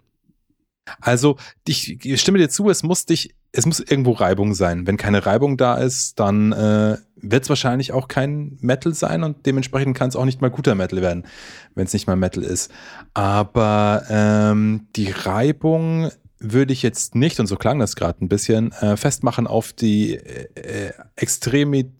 Also, 1.00 1.36
ich, 1.66 1.98
stimme 2.20 2.38
dir 2.38 2.48
zu, 2.48 2.68
es 2.70 2.82
muss 2.82 3.06
dich, 3.06 3.34
es 3.52 3.66
muss 3.66 3.80
irgendwo 3.80 4.12
Reibung 4.12 4.54
sein. 4.54 4.86
Wenn 4.86 4.96
keine 4.96 5.24
Reibung 5.26 5.56
da 5.56 5.76
ist, 5.76 6.20
dann 6.20 6.52
äh, 6.52 6.98
wird 7.16 7.42
es 7.42 7.48
wahrscheinlich 7.48 7.92
auch 7.92 8.08
kein 8.08 8.58
Metal 8.60 8.94
sein 8.94 9.22
und 9.24 9.46
dementsprechend 9.46 9.96
kann 9.96 10.08
es 10.08 10.16
auch 10.16 10.24
nicht 10.24 10.40
mal 10.40 10.50
guter 10.50 10.74
Metal 10.74 11.00
werden, 11.00 11.26
wenn 11.74 11.86
es 11.86 11.92
nicht 11.92 12.06
mal 12.06 12.16
Metal 12.16 12.42
ist. 12.42 12.70
Aber 13.14 14.04
ähm, 14.08 14.88
die 14.96 15.10
Reibung 15.10 16.10
würde 16.40 16.72
ich 16.72 16.82
jetzt 16.82 17.14
nicht, 17.14 17.40
und 17.40 17.46
so 17.46 17.56
klang 17.56 17.78
das 17.78 17.96
gerade 17.96 18.24
ein 18.24 18.28
bisschen, 18.28 18.72
äh, 18.72 18.96
festmachen 18.96 19.46
auf 19.46 19.72
die 19.72 20.14
äh, 20.14 20.48
äh, 20.54 20.92
extreme, 21.16 21.78
äh, 21.78 21.90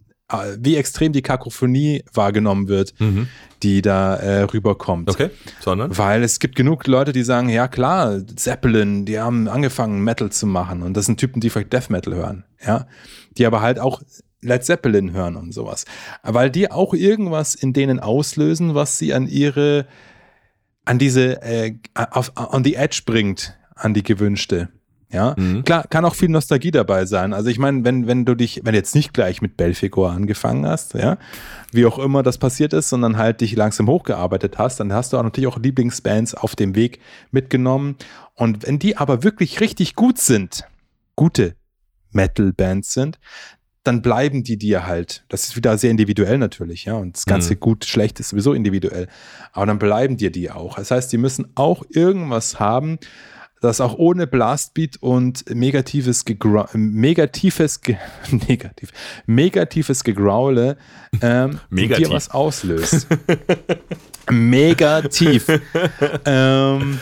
wie 0.59 0.77
extrem 0.77 1.13
die 1.13 1.23
Kakophonie 1.23 2.05
wahrgenommen 2.13 2.69
wird, 2.69 2.93
Mhm. 3.01 3.29
die 3.63 3.81
da 3.83 4.17
äh, 4.17 4.43
rüberkommt. 4.43 5.09
Okay, 5.11 5.31
sondern? 5.61 5.97
Weil 5.97 6.23
es 6.23 6.39
gibt 6.39 6.55
genug 6.55 6.87
Leute, 6.87 7.13
die 7.13 7.23
sagen, 7.23 7.49
ja 7.49 7.67
klar, 7.67 8.21
Zeppelin, 8.37 9.07
die 9.07 9.19
haben 9.19 9.49
angefangen 9.49 10.05
Metal 10.05 10.31
zu 10.31 10.47
machen 10.47 10.83
und 10.83 10.97
das 10.97 11.07
sind 11.07 11.19
Typen, 11.19 11.41
die 11.41 11.49
vielleicht 11.51 11.73
Death 11.73 11.89
Metal 11.91 12.15
hören, 12.15 12.45
ja, 12.65 12.87
die 13.39 13.47
aber 13.47 13.63
halt 13.63 13.79
auch 13.81 14.03
Led 14.41 14.65
Zeppelin 14.65 15.13
hören 15.13 15.35
und 15.37 15.53
sowas, 15.53 15.85
weil 16.23 16.51
die 16.51 16.71
auch 16.71 16.95
irgendwas 16.95 17.55
in 17.55 17.73
denen 17.73 17.99
auslösen, 17.99 18.75
was 18.75 18.99
sie 18.99 19.13
an 19.15 19.27
ihre, 19.27 19.87
an 20.85 20.99
diese, 20.99 21.43
äh, 21.43 21.75
auf, 21.95 22.33
on 22.37 22.63
the 22.65 22.75
edge 22.77 23.03
bringt, 23.05 23.55
an 23.75 23.95
die 23.95 24.03
gewünschte. 24.03 24.69
Ja, 25.11 25.35
Mhm. 25.39 25.65
klar, 25.65 25.87
kann 25.89 26.05
auch 26.05 26.15
viel 26.15 26.29
Nostalgie 26.29 26.71
dabei 26.71 27.07
sein. 27.07 27.33
Also 27.33 27.49
ich 27.49 27.59
meine, 27.59 27.83
wenn, 27.85 28.07
wenn 28.07 28.27
du 28.27 28.35
dich, 28.35 28.61
wenn 28.65 28.73
du 28.73 28.79
jetzt 28.79 28.95
nicht 28.95 29.15
gleich 29.15 29.41
mit 29.41 29.57
Belfigor 29.57 30.11
angefangen 30.13 30.67
hast, 30.67 30.93
ja, 30.95 31.17
wie 31.73 31.87
auch 31.87 31.99
immer 31.99 32.23
das 32.23 32.37
passiert 32.37 32.75
ist, 32.75 32.91
sondern 32.91 33.17
halt 33.17 33.41
dich 33.41 33.57
langsam 33.57 33.89
hochgearbeitet 33.89 34.59
hast, 34.59 34.81
dann 34.81 34.93
hast 34.93 35.13
du 35.13 35.17
auch 35.17 35.23
natürlich 35.23 35.47
auch 35.47 35.59
Lieblingsbands 35.59 36.35
auf 36.35 36.57
dem 36.57 36.75
Weg 36.75 37.01
mitgenommen. 37.31 37.97
Und 38.35 38.67
wenn 38.67 38.79
die 38.79 38.99
aber 38.99 39.25
wirklich 39.25 39.61
richtig 39.61 39.95
gut 39.95 40.19
sind, 40.19 40.65
gute 41.17 41.55
Metal-Bands 42.13 42.93
sind, 42.93 43.19
dann 43.85 44.03
bleiben 44.03 44.45
die 44.45 44.59
dir 44.59 44.87
halt. 44.87 45.25
Das 45.31 45.45
ist 45.45 45.57
wieder 45.57 45.79
sehr 45.79 45.91
individuell 45.91 46.37
natürlich, 46.37 46.85
ja. 46.85 46.95
Und 46.95 47.17
das 47.17 47.25
ganze 47.25 47.55
Mhm. 47.55 47.61
gut, 47.61 47.85
schlecht 47.87 48.21
ist 48.21 48.31
sowieso 48.31 48.53
individuell. 48.53 49.09
Aber 49.53 49.65
dann 49.67 49.79
bleiben 49.79 50.17
dir 50.19 50.31
die 50.31 50.51
auch. 50.51 50.77
Das 50.77 50.91
heißt, 50.91 51.11
die 51.13 51.17
müssen 51.19 51.51
auch 51.55 51.83
irgendwas 51.89 52.61
haben, 52.61 52.99
das 53.61 53.81
auch 53.81 53.95
ohne 53.99 54.27
Blastbeat 54.27 54.97
und 55.01 55.45
negatives 55.53 56.25
Gegra 56.25 56.69
negatives 56.75 57.81
Ge 57.81 57.97
negativ 58.49 58.93
negatives 59.27 60.05
Gegraule 60.05 60.77
ähm, 61.21 61.61
dir 61.71 62.11
was 62.11 62.31
auslöst. 62.31 63.07
Megativ. 64.31 65.47
ähm, 66.25 67.01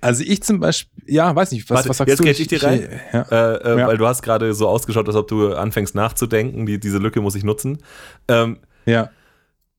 also 0.00 0.22
ich 0.24 0.42
zum 0.42 0.60
Beispiel, 0.60 1.02
ja, 1.06 1.34
weiß 1.34 1.50
nicht, 1.52 1.68
was, 1.68 1.78
Warte, 1.78 1.88
was 1.88 1.96
sagst 1.96 2.08
jetzt 2.10 2.20
du? 2.20 2.24
grätsch 2.24 2.40
ich 2.40 2.48
dir 2.48 2.62
rein. 2.62 3.00
ja. 3.12 3.22
Äh, 3.22 3.54
äh, 3.56 3.78
Ja. 3.80 3.86
Weil 3.88 3.98
du 3.98 4.06
hast 4.06 4.22
gerade 4.22 4.54
so 4.54 4.68
ausgeschaut, 4.68 5.06
als 5.08 5.16
ob 5.16 5.26
du 5.28 5.54
anfängst 5.54 5.94
nachzudenken. 5.94 6.66
Die, 6.66 6.78
diese 6.78 6.98
Lücke 6.98 7.20
muss 7.20 7.34
ich 7.34 7.44
nutzen. 7.44 7.78
Ähm, 8.28 8.58
ja. 8.84 9.10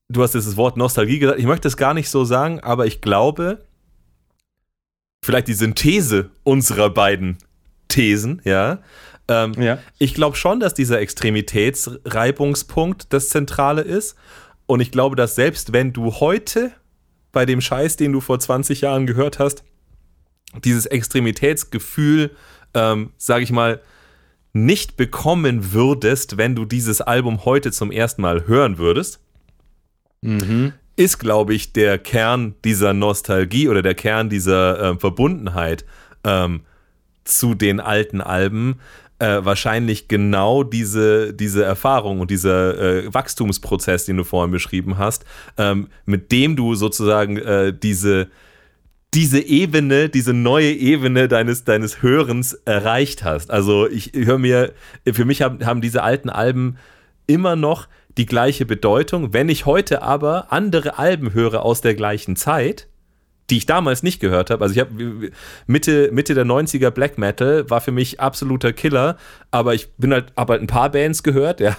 du 0.08 0.22
hast 0.22 0.34
jetzt 0.34 0.46
das 0.46 0.56
Wort 0.56 0.76
Nostalgie 0.76 1.18
gesagt. 1.18 1.38
Ich 1.38 1.46
möchte 1.46 1.66
es 1.66 1.76
gar 1.76 1.94
nicht 1.94 2.10
so 2.10 2.24
sagen, 2.24 2.60
aber 2.60 2.86
ich 2.86 3.00
glaube, 3.00 3.66
vielleicht 5.24 5.48
die 5.48 5.54
Synthese 5.54 6.30
unserer 6.44 6.90
beiden 6.90 7.38
Thesen, 7.88 8.40
ja. 8.44 8.80
Ähm, 9.28 9.52
Ja. 9.58 9.78
ich 9.98 10.14
glaube 10.14 10.36
schon, 10.36 10.60
dass 10.60 10.74
dieser 10.74 11.00
Extremitätsreibungspunkt 11.00 13.12
das 13.12 13.28
Zentrale 13.28 13.82
ist. 13.82 14.16
Und 14.66 14.80
ich 14.80 14.90
glaube, 14.90 15.16
dass 15.16 15.34
selbst 15.34 15.72
wenn 15.72 15.92
du 15.92 16.14
heute 16.14 16.72
bei 17.32 17.44
dem 17.46 17.60
Scheiß, 17.60 17.96
den 17.96 18.12
du 18.12 18.20
vor 18.20 18.38
20 18.40 18.80
Jahren 18.82 19.06
gehört 19.06 19.38
hast, 19.38 19.64
dieses 20.64 20.86
Extremitätsgefühl, 20.86 22.30
ähm, 22.74 23.12
sage 23.18 23.44
ich 23.44 23.50
mal, 23.52 23.80
nicht 24.54 24.96
bekommen 24.96 25.72
würdest, 25.72 26.38
wenn 26.38 26.54
du 26.54 26.64
dieses 26.64 27.00
Album 27.02 27.44
heute 27.44 27.70
zum 27.70 27.90
ersten 27.90 28.22
Mal 28.22 28.46
hören 28.46 28.78
würdest, 28.78 29.20
Mhm. 30.20 30.72
Ist, 30.98 31.18
glaube 31.18 31.54
ich, 31.54 31.72
der 31.72 31.98
Kern 31.98 32.54
dieser 32.64 32.92
Nostalgie 32.92 33.68
oder 33.68 33.82
der 33.82 33.94
Kern 33.94 34.28
dieser 34.28 34.80
äh, 34.80 34.98
Verbundenheit 34.98 35.84
ähm, 36.24 36.62
zu 37.24 37.54
den 37.54 37.78
alten 37.78 38.20
Alben 38.20 38.80
äh, 39.20 39.38
wahrscheinlich 39.44 40.08
genau 40.08 40.64
diese, 40.64 41.32
diese 41.34 41.64
Erfahrung 41.64 42.20
und 42.20 42.30
dieser 42.30 42.78
äh, 42.78 43.14
Wachstumsprozess, 43.14 44.06
den 44.06 44.16
du 44.16 44.24
vorhin 44.24 44.50
beschrieben 44.50 44.98
hast, 44.98 45.24
ähm, 45.56 45.88
mit 46.04 46.32
dem 46.32 46.56
du 46.56 46.74
sozusagen 46.74 47.36
äh, 47.36 47.72
diese, 47.72 48.28
diese 49.14 49.40
Ebene, 49.40 50.08
diese 50.08 50.32
neue 50.32 50.72
Ebene 50.72 51.28
deines, 51.28 51.64
deines 51.64 52.02
Hörens 52.02 52.54
erreicht 52.64 53.24
hast. 53.24 53.50
Also 53.50 53.88
ich 53.88 54.12
höre 54.14 54.38
mir, 54.38 54.72
für 55.12 55.24
mich 55.24 55.42
haben, 55.42 55.64
haben 55.64 55.80
diese 55.80 56.02
alten 56.02 56.28
Alben 56.28 56.76
immer 57.28 57.54
noch 57.54 57.86
die 58.16 58.26
gleiche 58.26 58.66
Bedeutung. 58.66 59.32
Wenn 59.32 59.48
ich 59.48 59.64
heute 59.64 60.02
aber 60.02 60.52
andere 60.52 60.98
Alben 60.98 61.32
höre 61.32 61.62
aus 61.62 61.80
der 61.80 61.94
gleichen 61.94 62.34
Zeit, 62.34 62.88
die 63.50 63.56
ich 63.56 63.66
damals 63.66 64.02
nicht 64.02 64.20
gehört 64.20 64.50
habe. 64.50 64.62
Also 64.62 64.74
ich 64.74 64.80
habe 64.80 65.30
Mitte, 65.66 66.10
Mitte 66.12 66.34
der 66.34 66.44
90er 66.44 66.90
Black 66.90 67.16
Metal 67.16 67.68
war 67.70 67.80
für 67.80 67.92
mich 67.92 68.20
absoluter 68.20 68.72
Killer, 68.72 69.16
aber 69.50 69.74
ich 69.74 69.90
bin 69.96 70.12
halt, 70.12 70.32
habe 70.36 70.54
halt 70.54 70.62
ein 70.62 70.66
paar 70.66 70.90
Bands 70.90 71.22
gehört, 71.22 71.60
ja, 71.60 71.76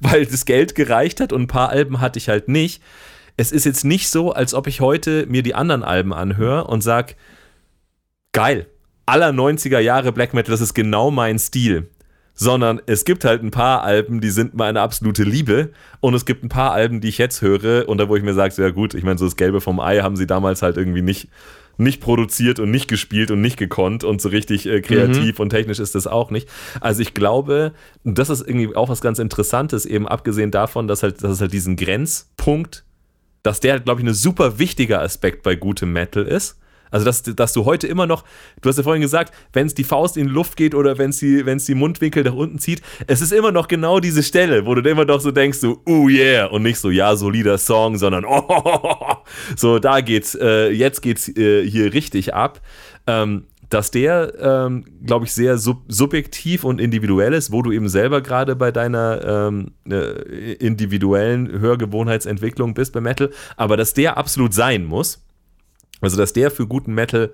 weil 0.00 0.26
das 0.26 0.44
Geld 0.44 0.74
gereicht 0.74 1.20
hat 1.20 1.32
und 1.32 1.42
ein 1.42 1.46
paar 1.46 1.70
Alben 1.70 2.00
hatte 2.00 2.18
ich 2.18 2.28
halt 2.28 2.48
nicht. 2.48 2.82
Es 3.36 3.52
ist 3.52 3.64
jetzt 3.64 3.84
nicht 3.84 4.10
so, 4.10 4.32
als 4.32 4.52
ob 4.52 4.66
ich 4.66 4.82
heute 4.82 5.24
mir 5.26 5.42
die 5.42 5.54
anderen 5.54 5.82
Alben 5.82 6.12
anhöre 6.12 6.64
und 6.64 6.82
sag, 6.82 7.16
geil, 8.32 8.66
aller 9.06 9.30
90er 9.30 9.78
Jahre 9.78 10.12
Black 10.12 10.34
Metal, 10.34 10.50
das 10.50 10.60
ist 10.60 10.74
genau 10.74 11.10
mein 11.10 11.38
Stil 11.38 11.88
sondern 12.40 12.80
es 12.86 13.04
gibt 13.04 13.26
halt 13.26 13.42
ein 13.42 13.50
paar 13.50 13.82
Alben, 13.82 14.22
die 14.22 14.30
sind 14.30 14.54
meine 14.54 14.80
absolute 14.80 15.24
Liebe 15.24 15.72
und 16.00 16.14
es 16.14 16.24
gibt 16.24 16.42
ein 16.42 16.48
paar 16.48 16.72
Alben, 16.72 17.02
die 17.02 17.08
ich 17.08 17.18
jetzt 17.18 17.42
höre 17.42 17.86
und 17.86 17.98
da 17.98 18.08
wo 18.08 18.16
ich 18.16 18.22
mir 18.22 18.32
sage, 18.32 18.54
so, 18.54 18.62
ja 18.62 18.70
gut, 18.70 18.94
ich 18.94 19.04
meine, 19.04 19.18
so 19.18 19.26
das 19.26 19.36
Gelbe 19.36 19.60
vom 19.60 19.78
Ei 19.78 20.00
haben 20.00 20.16
sie 20.16 20.26
damals 20.26 20.62
halt 20.62 20.78
irgendwie 20.78 21.02
nicht, 21.02 21.28
nicht 21.76 22.00
produziert 22.00 22.58
und 22.58 22.70
nicht 22.70 22.88
gespielt 22.88 23.30
und 23.30 23.42
nicht 23.42 23.58
gekonnt 23.58 24.04
und 24.04 24.22
so 24.22 24.30
richtig 24.30 24.64
äh, 24.64 24.80
kreativ 24.80 25.38
und 25.38 25.50
technisch 25.50 25.80
ist 25.80 25.94
das 25.94 26.06
auch 26.06 26.30
nicht. 26.30 26.48
Also 26.80 27.02
ich 27.02 27.12
glaube, 27.12 27.72
das 28.04 28.30
ist 28.30 28.40
irgendwie 28.40 28.74
auch 28.74 28.88
was 28.88 29.02
ganz 29.02 29.18
Interessantes, 29.18 29.84
eben 29.84 30.08
abgesehen 30.08 30.50
davon, 30.50 30.88
dass 30.88 31.02
halt, 31.02 31.22
dass 31.22 31.32
es 31.32 31.40
halt 31.42 31.52
diesen 31.52 31.76
Grenzpunkt, 31.76 32.84
dass 33.42 33.60
der, 33.60 33.80
glaube 33.80 34.00
ich, 34.00 34.06
ein 34.06 34.14
super 34.14 34.58
wichtiger 34.58 35.02
Aspekt 35.02 35.42
bei 35.42 35.56
gutem 35.56 35.92
Metal 35.92 36.24
ist. 36.24 36.58
Also, 36.90 37.04
dass, 37.04 37.22
dass 37.22 37.52
du 37.52 37.64
heute 37.64 37.86
immer 37.86 38.06
noch, 38.06 38.24
du 38.60 38.68
hast 38.68 38.76
ja 38.76 38.82
vorhin 38.82 39.02
gesagt, 39.02 39.34
wenn 39.52 39.66
es 39.66 39.74
die 39.74 39.84
Faust 39.84 40.16
in 40.16 40.28
die 40.28 40.32
Luft 40.32 40.56
geht 40.56 40.74
oder 40.74 40.98
wenn 40.98 41.10
es 41.10 41.18
die, 41.18 41.44
die 41.44 41.74
Mundwinkel 41.74 42.24
nach 42.24 42.34
unten 42.34 42.58
zieht, 42.58 42.82
es 43.06 43.20
ist 43.20 43.32
immer 43.32 43.52
noch 43.52 43.68
genau 43.68 44.00
diese 44.00 44.22
Stelle, 44.22 44.66
wo 44.66 44.74
du 44.74 44.88
immer 44.88 45.04
noch 45.04 45.20
so 45.20 45.30
denkst, 45.30 45.58
so, 45.58 45.80
oh 45.86 46.08
yeah, 46.08 46.46
und 46.46 46.62
nicht 46.62 46.78
so, 46.78 46.90
ja, 46.90 47.16
solider 47.16 47.58
Song, 47.58 47.98
sondern, 47.98 48.24
oh, 48.28 49.16
so, 49.56 49.78
da 49.78 50.00
geht's, 50.00 50.34
äh, 50.34 50.70
jetzt 50.70 51.00
geht's 51.02 51.28
äh, 51.28 51.68
hier 51.68 51.92
richtig 51.92 52.34
ab. 52.34 52.60
Ähm, 53.06 53.44
dass 53.70 53.92
der, 53.92 54.34
ähm, 54.40 54.84
glaube 55.06 55.24
ich, 55.24 55.32
sehr 55.32 55.56
sub 55.56 55.84
subjektiv 55.88 56.64
und 56.64 56.80
individuell 56.80 57.32
ist, 57.32 57.52
wo 57.52 57.62
du 57.62 57.70
eben 57.70 57.88
selber 57.88 58.20
gerade 58.20 58.56
bei 58.56 58.72
deiner 58.72 59.48
ähm, 59.48 59.70
äh, 59.88 60.54
individuellen 60.54 61.60
Hörgewohnheitsentwicklung 61.60 62.74
bist 62.74 62.92
bei 62.92 63.00
Metal, 63.00 63.30
aber 63.56 63.76
dass 63.76 63.94
der 63.94 64.18
absolut 64.18 64.52
sein 64.52 64.84
muss. 64.84 65.24
Also, 66.00 66.16
dass 66.16 66.32
der 66.32 66.50
für 66.50 66.66
guten 66.66 66.94
Metal 66.94 67.32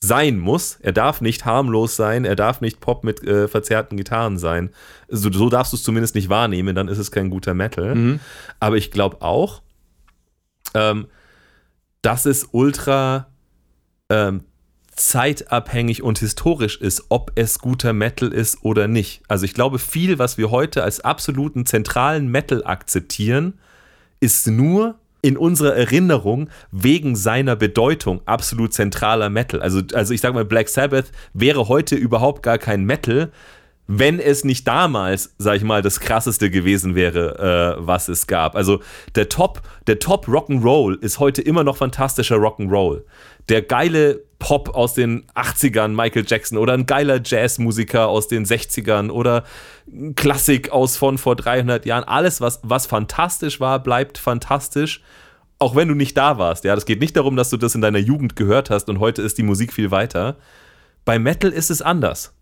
sein 0.00 0.38
muss. 0.38 0.78
Er 0.80 0.92
darf 0.92 1.20
nicht 1.20 1.44
harmlos 1.44 1.96
sein, 1.96 2.24
er 2.24 2.36
darf 2.36 2.60
nicht 2.60 2.80
Pop 2.80 3.02
mit 3.02 3.22
äh, 3.24 3.48
verzerrten 3.48 3.96
Gitarren 3.96 4.38
sein. 4.38 4.70
So, 5.08 5.30
so 5.32 5.48
darfst 5.50 5.72
du 5.72 5.76
es 5.76 5.82
zumindest 5.82 6.14
nicht 6.14 6.28
wahrnehmen, 6.28 6.74
dann 6.74 6.88
ist 6.88 6.98
es 6.98 7.10
kein 7.10 7.30
guter 7.30 7.54
Metal. 7.54 7.94
Mhm. 7.94 8.20
Aber 8.60 8.76
ich 8.76 8.90
glaube 8.90 9.22
auch, 9.22 9.62
ähm, 10.74 11.08
dass 12.02 12.26
es 12.26 12.48
ultra 12.52 13.26
ähm, 14.08 14.44
zeitabhängig 14.94 16.02
und 16.02 16.18
historisch 16.18 16.80
ist, 16.80 17.06
ob 17.08 17.32
es 17.34 17.58
guter 17.58 17.92
Metal 17.92 18.32
ist 18.32 18.62
oder 18.62 18.88
nicht. 18.88 19.22
Also 19.28 19.44
ich 19.44 19.54
glaube, 19.54 19.78
viel, 19.78 20.18
was 20.18 20.38
wir 20.38 20.50
heute 20.50 20.82
als 20.82 21.00
absoluten 21.00 21.66
zentralen 21.66 22.28
Metal 22.28 22.64
akzeptieren, 22.64 23.58
ist 24.20 24.46
nur 24.46 24.98
in 25.22 25.36
unserer 25.36 25.74
Erinnerung 25.74 26.48
wegen 26.70 27.16
seiner 27.16 27.56
Bedeutung 27.56 28.20
absolut 28.24 28.72
zentraler 28.72 29.30
Metal. 29.30 29.60
Also, 29.60 29.82
also 29.94 30.14
ich 30.14 30.20
sag 30.20 30.34
mal, 30.34 30.44
Black 30.44 30.68
Sabbath 30.68 31.10
wäre 31.32 31.68
heute 31.68 31.96
überhaupt 31.96 32.42
gar 32.42 32.58
kein 32.58 32.84
Metal, 32.84 33.32
wenn 33.88 34.20
es 34.20 34.44
nicht 34.44 34.68
damals, 34.68 35.34
sag 35.38 35.56
ich 35.56 35.64
mal, 35.64 35.80
das 35.80 35.98
krasseste 35.98 36.50
gewesen 36.50 36.94
wäre, 36.94 37.78
äh, 37.78 37.86
was 37.86 38.08
es 38.08 38.26
gab. 38.26 38.54
Also 38.54 38.80
der 39.14 39.30
Top, 39.30 39.62
der 39.86 39.98
Top 39.98 40.28
Rock'n'Roll 40.28 41.00
ist 41.00 41.18
heute 41.18 41.40
immer 41.40 41.64
noch 41.64 41.78
fantastischer 41.78 42.36
Rock'n'Roll. 42.36 43.02
Der 43.48 43.62
geile 43.62 44.22
Pop 44.38 44.74
aus 44.74 44.94
den 44.94 45.26
80ern, 45.34 45.88
Michael 45.88 46.24
Jackson, 46.26 46.58
oder 46.58 46.74
ein 46.74 46.86
geiler 46.86 47.20
Jazzmusiker 47.24 48.08
aus 48.08 48.28
den 48.28 48.44
60ern 48.44 49.10
oder 49.10 49.44
ein 49.86 50.14
Klassik 50.14 50.70
aus 50.70 50.96
von 50.96 51.18
vor 51.18 51.34
300 51.34 51.84
Jahren. 51.86 52.04
Alles, 52.04 52.40
was, 52.40 52.60
was 52.62 52.86
fantastisch 52.86 53.58
war, 53.58 53.82
bleibt 53.82 54.18
fantastisch. 54.18 55.02
Auch 55.58 55.74
wenn 55.74 55.88
du 55.88 55.94
nicht 55.94 56.16
da 56.16 56.38
warst, 56.38 56.64
ja. 56.64 56.74
Das 56.74 56.86
geht 56.86 57.00
nicht 57.00 57.16
darum, 57.16 57.34
dass 57.34 57.50
du 57.50 57.56
das 57.56 57.74
in 57.74 57.80
deiner 57.80 57.98
Jugend 57.98 58.36
gehört 58.36 58.70
hast 58.70 58.88
und 58.88 59.00
heute 59.00 59.22
ist 59.22 59.38
die 59.38 59.42
Musik 59.42 59.72
viel 59.72 59.90
weiter. 59.90 60.36
Bei 61.04 61.18
Metal 61.18 61.50
ist 61.50 61.70
es 61.70 61.82
anders 61.82 62.32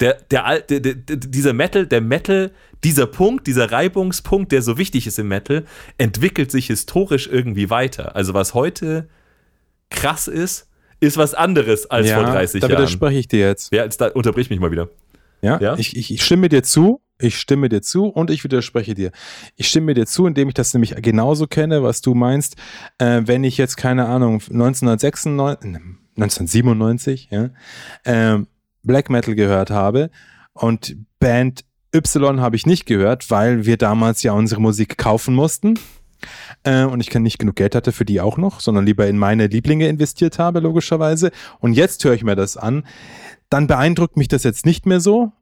der, 0.00 0.14
der, 0.30 0.60
der, 0.60 0.80
der, 0.80 0.94
dieser 0.94 1.52
Metal, 1.52 1.86
der 1.86 2.00
Metal, 2.00 2.52
dieser 2.84 3.06
Punkt, 3.06 3.46
dieser 3.46 3.72
Reibungspunkt, 3.72 4.52
der 4.52 4.62
so 4.62 4.78
wichtig 4.78 5.06
ist 5.06 5.18
im 5.18 5.28
Metal, 5.28 5.64
entwickelt 5.98 6.50
sich 6.50 6.68
historisch 6.68 7.28
irgendwie 7.30 7.70
weiter. 7.70 8.14
Also 8.14 8.34
was 8.34 8.54
heute 8.54 9.08
krass 9.90 10.28
ist, 10.28 10.68
ist 11.00 11.16
was 11.16 11.34
anderes 11.34 11.90
als 11.90 12.10
vor 12.10 12.24
30 12.24 12.60
da 12.60 12.68
Jahren. 12.68 12.78
widerspreche 12.78 13.18
ich 13.18 13.28
dir 13.28 13.40
jetzt. 13.40 13.72
Ja, 13.72 13.84
jetzt 13.84 14.00
da, 14.00 14.08
unterbrich 14.08 14.50
mich 14.50 14.60
mal 14.60 14.70
wieder. 14.70 14.88
Ja, 15.42 15.60
Ja? 15.60 15.76
Ich, 15.78 15.96
ich, 15.96 16.12
ich 16.12 16.24
stimme 16.24 16.48
dir 16.48 16.62
zu, 16.62 17.00
ich 17.20 17.38
stimme 17.38 17.68
dir 17.68 17.82
zu 17.82 18.06
und 18.06 18.30
ich 18.30 18.44
widerspreche 18.44 18.94
dir. 18.94 19.10
Ich 19.56 19.68
stimme 19.68 19.94
dir 19.94 20.06
zu, 20.06 20.26
indem 20.26 20.48
ich 20.48 20.54
das 20.54 20.72
nämlich 20.74 20.94
genauso 20.96 21.46
kenne, 21.46 21.82
was 21.82 22.00
du 22.00 22.14
meinst. 22.14 22.56
Äh, 22.98 23.22
wenn 23.24 23.44
ich 23.44 23.56
jetzt, 23.58 23.76
keine 23.76 24.06
Ahnung, 24.06 24.34
1996, 24.34 25.80
1997, 26.16 27.28
ja, 27.30 27.50
ähm, 28.04 28.46
Black 28.82 29.10
Metal 29.10 29.34
gehört 29.34 29.70
habe 29.70 30.10
und 30.52 30.96
Band 31.18 31.64
Y 31.94 32.40
habe 32.40 32.56
ich 32.56 32.66
nicht 32.66 32.86
gehört, 32.86 33.30
weil 33.30 33.64
wir 33.64 33.76
damals 33.76 34.22
ja 34.22 34.32
unsere 34.32 34.60
Musik 34.60 34.98
kaufen 34.98 35.34
mussten. 35.34 35.78
Äh, 36.68 36.84
und 36.84 37.00
ich 37.00 37.08
kann 37.08 37.22
nicht 37.22 37.38
genug 37.38 37.56
Geld 37.56 37.74
hatte 37.74 37.92
für 37.92 38.04
die 38.04 38.20
auch 38.20 38.36
noch, 38.36 38.60
sondern 38.60 38.84
lieber 38.84 39.06
in 39.06 39.16
meine 39.16 39.46
Lieblinge 39.46 39.88
investiert 39.88 40.38
habe, 40.38 40.60
logischerweise. 40.60 41.30
Und 41.60 41.72
jetzt 41.72 42.04
höre 42.04 42.14
ich 42.14 42.24
mir 42.24 42.36
das 42.36 42.56
an. 42.56 42.84
Dann 43.48 43.66
beeindruckt 43.66 44.16
mich 44.16 44.28
das 44.28 44.42
jetzt 44.44 44.66
nicht 44.66 44.84
mehr 44.84 45.00
so, 45.00 45.32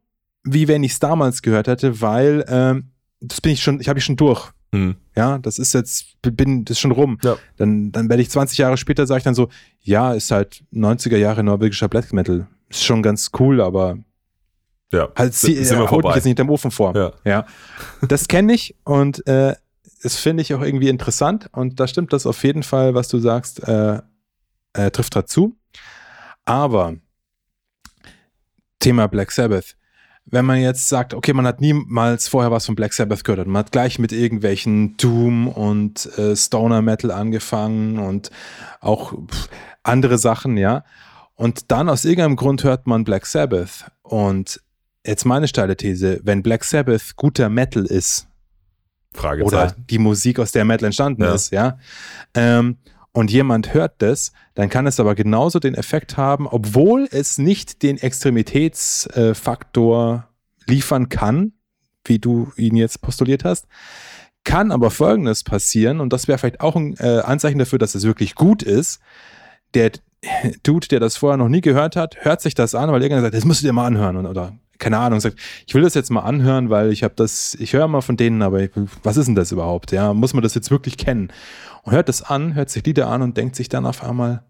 wie 0.45 0.69
wenn 0.69 0.85
ich 0.85 0.93
es 0.93 0.99
damals 1.01 1.43
gehört 1.43 1.67
hätte, 1.67 2.01
weil 2.01 2.45
ähm, 2.49 2.91
das 3.21 3.41
bin 3.41 3.53
ich 3.53 3.63
schon, 3.63 3.81
ich 3.81 3.89
habe 3.89 3.99
ich 3.99 4.05
schon 4.05 4.17
durch. 4.17 4.51
Hm. 4.73 4.97
Ja, 5.17 5.39
das 5.39 5.59
ist 5.59 5.73
jetzt, 5.75 6.21
bin, 6.23 6.65
das 6.65 6.77
ist 6.77 6.81
schon 6.81 6.93
rum. 6.93 7.19
Ja. 7.23 7.37
Dann, 7.57 7.91
dann 7.91 8.09
werde 8.09 8.23
ich 8.23 8.31
20 8.31 8.59
Jahre 8.59 8.77
später, 8.77 9.07
sage 9.07 9.19
ich 9.19 9.25
dann 9.25 9.35
so, 9.35 9.49
ja, 9.81 10.13
ist 10.13 10.31
halt 10.31 10.63
90er 10.73 11.17
Jahre 11.17 11.43
norwegischer 11.43 11.89
Black 11.89 12.13
Metal. 12.13 12.47
Ist 12.69 12.85
schon 12.85 13.03
ganz 13.03 13.31
cool, 13.41 13.61
aber 13.61 13.99
Ja, 14.93 15.09
halt, 15.17 15.35
sie, 15.35 15.55
sind 15.65 15.79
wir 15.79 15.87
äh, 15.87 15.89
holt 15.89 15.91
mich 15.91 16.03
vorbei. 16.03 16.15
jetzt 16.17 16.25
nicht 16.25 16.31
hinterm 16.31 16.51
Ofen 16.51 16.71
vor. 16.71 16.95
Ja. 16.97 17.13
Ja, 17.25 17.47
das 18.07 18.29
kenne 18.29 18.53
ich 18.55 18.77
und 18.85 19.27
äh, 19.27 19.55
das 20.07 20.15
finde 20.15 20.41
ich 20.41 20.55
auch 20.55 20.63
irgendwie 20.63 20.89
interessant 20.89 21.49
und 21.51 21.81
da 21.81 21.89
stimmt 21.89 22.13
das 22.13 22.27
auf 22.27 22.45
jeden 22.45 22.63
Fall, 22.63 22.95
was 22.95 23.09
du 23.09 23.19
sagst, 23.19 23.61
äh, 23.67 24.01
äh, 24.73 24.91
trifft 24.93 25.17
dazu. 25.17 25.57
Aber 26.45 26.95
Thema 28.79 29.09
Black 29.09 29.33
Sabbath. 29.33 29.77
Wenn 30.25 30.45
man 30.45 30.61
jetzt 30.61 30.89
sagt, 30.89 31.13
okay, 31.13 31.33
man 31.33 31.45
hat 31.45 31.61
niemals 31.61 32.29
vorher 32.29 32.53
was 32.53 32.67
von 32.67 32.77
Black 32.77 32.93
Sabbath 32.93 33.25
gehört 33.25 33.49
und 33.49 33.53
man 33.53 33.65
hat 33.65 33.73
gleich 33.73 33.99
mit 33.99 34.13
irgendwelchen 34.13 34.97
Doom 34.97 35.49
und 35.49 36.07
äh, 36.17 36.37
Stoner 36.37 36.83
Metal 36.83 37.11
angefangen 37.11 37.99
und 37.99 38.31
auch 38.81 39.13
pff, 39.13 39.49
andere 39.83 40.19
Sachen, 40.19 40.57
ja. 40.57 40.85
Und 41.35 41.73
dann 41.73 41.89
aus 41.89 42.05
irgendeinem 42.05 42.37
Grund 42.37 42.63
hört 42.63 42.87
man 42.87 43.03
Black 43.03 43.27
Sabbath 43.27 43.91
und 44.03 44.61
jetzt 45.05 45.25
meine 45.25 45.49
steile 45.49 45.77
These, 45.77 46.21
wenn 46.23 46.45
Black 46.45 46.63
Sabbath 46.63 47.17
guter 47.17 47.49
Metal 47.49 47.85
ist, 47.85 48.29
oder 49.47 49.75
die 49.91 49.99
Musik, 49.99 50.39
aus 50.39 50.53
der 50.53 50.65
Metal 50.65 50.87
entstanden 50.87 51.23
Ja. 51.23 51.35
ist, 51.35 51.53
ja. 51.53 51.79
Ähm, 52.35 52.77
und 53.13 53.31
jemand 53.31 53.73
hört 53.73 53.95
das, 54.03 54.33
dann 54.55 54.69
kann 54.69 54.87
es 54.87 55.01
aber 55.01 55.15
genauso 55.15 55.59
den 55.59 55.75
Effekt 55.75 56.19
haben, 56.19 56.47
obwohl 56.47 57.09
es 57.11 57.39
nicht 57.39 57.83
den 57.83 57.97
Extremitätsfaktor 57.97 60.29
liefern 60.67 61.09
kann, 61.09 61.53
wie 62.05 62.19
du 62.19 62.53
ihn 62.57 62.77
jetzt 62.77 63.01
postuliert 63.01 63.45
hast, 63.45 63.67
kann 64.45 64.71
aber 64.71 64.91
Folgendes 64.91 65.45
passieren, 65.45 66.01
und 66.01 66.13
das 66.13 66.29
wäre 66.29 66.39
vielleicht 66.39 66.61
auch 66.61 66.77
ein 66.77 66.95
äh, 66.99 67.21
Anzeichen 67.21 67.59
dafür, 67.59 67.79
dass 67.79 67.95
es 67.95 68.05
wirklich 68.05 68.35
gut 68.35 68.63
ist. 68.63 69.01
Der 69.75 69.91
Dude, 70.63 70.89
der 70.89 71.01
das 71.01 71.17
vorher 71.17 71.37
noch 71.37 71.49
nie 71.49 71.61
gehört 71.61 71.97
hat, 71.97 72.17
hört 72.21 72.41
sich 72.41 72.55
das 72.55 72.75
an, 72.75 72.91
weil 72.93 73.03
irgendwer 73.03 73.23
sagt, 73.23 73.35
das 73.35 73.45
musst 73.45 73.63
du 73.63 73.67
dir 73.67 73.73
mal 73.73 73.87
anhören. 73.87 74.17
Und, 74.17 74.27
oder 74.27 74.55
keine 74.79 74.99
Ahnung, 74.99 75.21
sagt, 75.21 75.39
ich 75.67 75.75
will 75.75 75.83
das 75.83 75.95
jetzt 75.95 76.11
mal 76.11 76.21
anhören, 76.21 76.71
weil 76.71 76.93
ich 76.93 77.03
habe 77.03 77.15
das, 77.17 77.57
ich 77.59 77.73
höre 77.73 77.89
mal 77.89 78.01
von 78.01 78.17
denen, 78.17 78.43
aber 78.43 78.61
ich, 78.61 78.71
was 79.03 79.17
ist 79.17 79.27
denn 79.27 79.35
das 79.35 79.53
überhaupt? 79.53 79.93
Ja, 79.93 80.15
muss 80.15 80.35
man 80.35 80.43
das 80.43 80.55
jetzt 80.55 80.71
wirklich 80.71 80.97
kennen? 80.97 81.33
Und 81.83 81.93
hört 81.93 82.09
das 82.09 82.23
an, 82.23 82.55
hört 82.55 82.71
sich 82.71 82.85
Lieder 82.85 83.09
an 83.09 83.23
und 83.23 83.37
denkt 83.37 83.57
sich 83.57 83.69
dann 83.69 83.87
auf 83.87 84.03
einmal, 84.03 84.45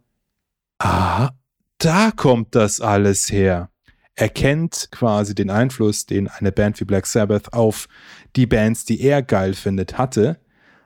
ah, 0.78 1.30
da 1.78 2.10
kommt 2.10 2.54
das 2.54 2.80
alles 2.80 3.30
her. 3.30 3.70
Erkennt 4.14 4.88
quasi 4.92 5.34
den 5.34 5.50
Einfluss, 5.50 6.06
den 6.06 6.28
eine 6.28 6.52
Band 6.52 6.80
wie 6.80 6.84
Black 6.84 7.06
Sabbath 7.06 7.52
auf 7.52 7.86
die 8.34 8.46
Bands, 8.46 8.86
die 8.86 9.00
er 9.02 9.22
geil 9.22 9.52
findet, 9.54 9.98
hatte. 9.98 10.40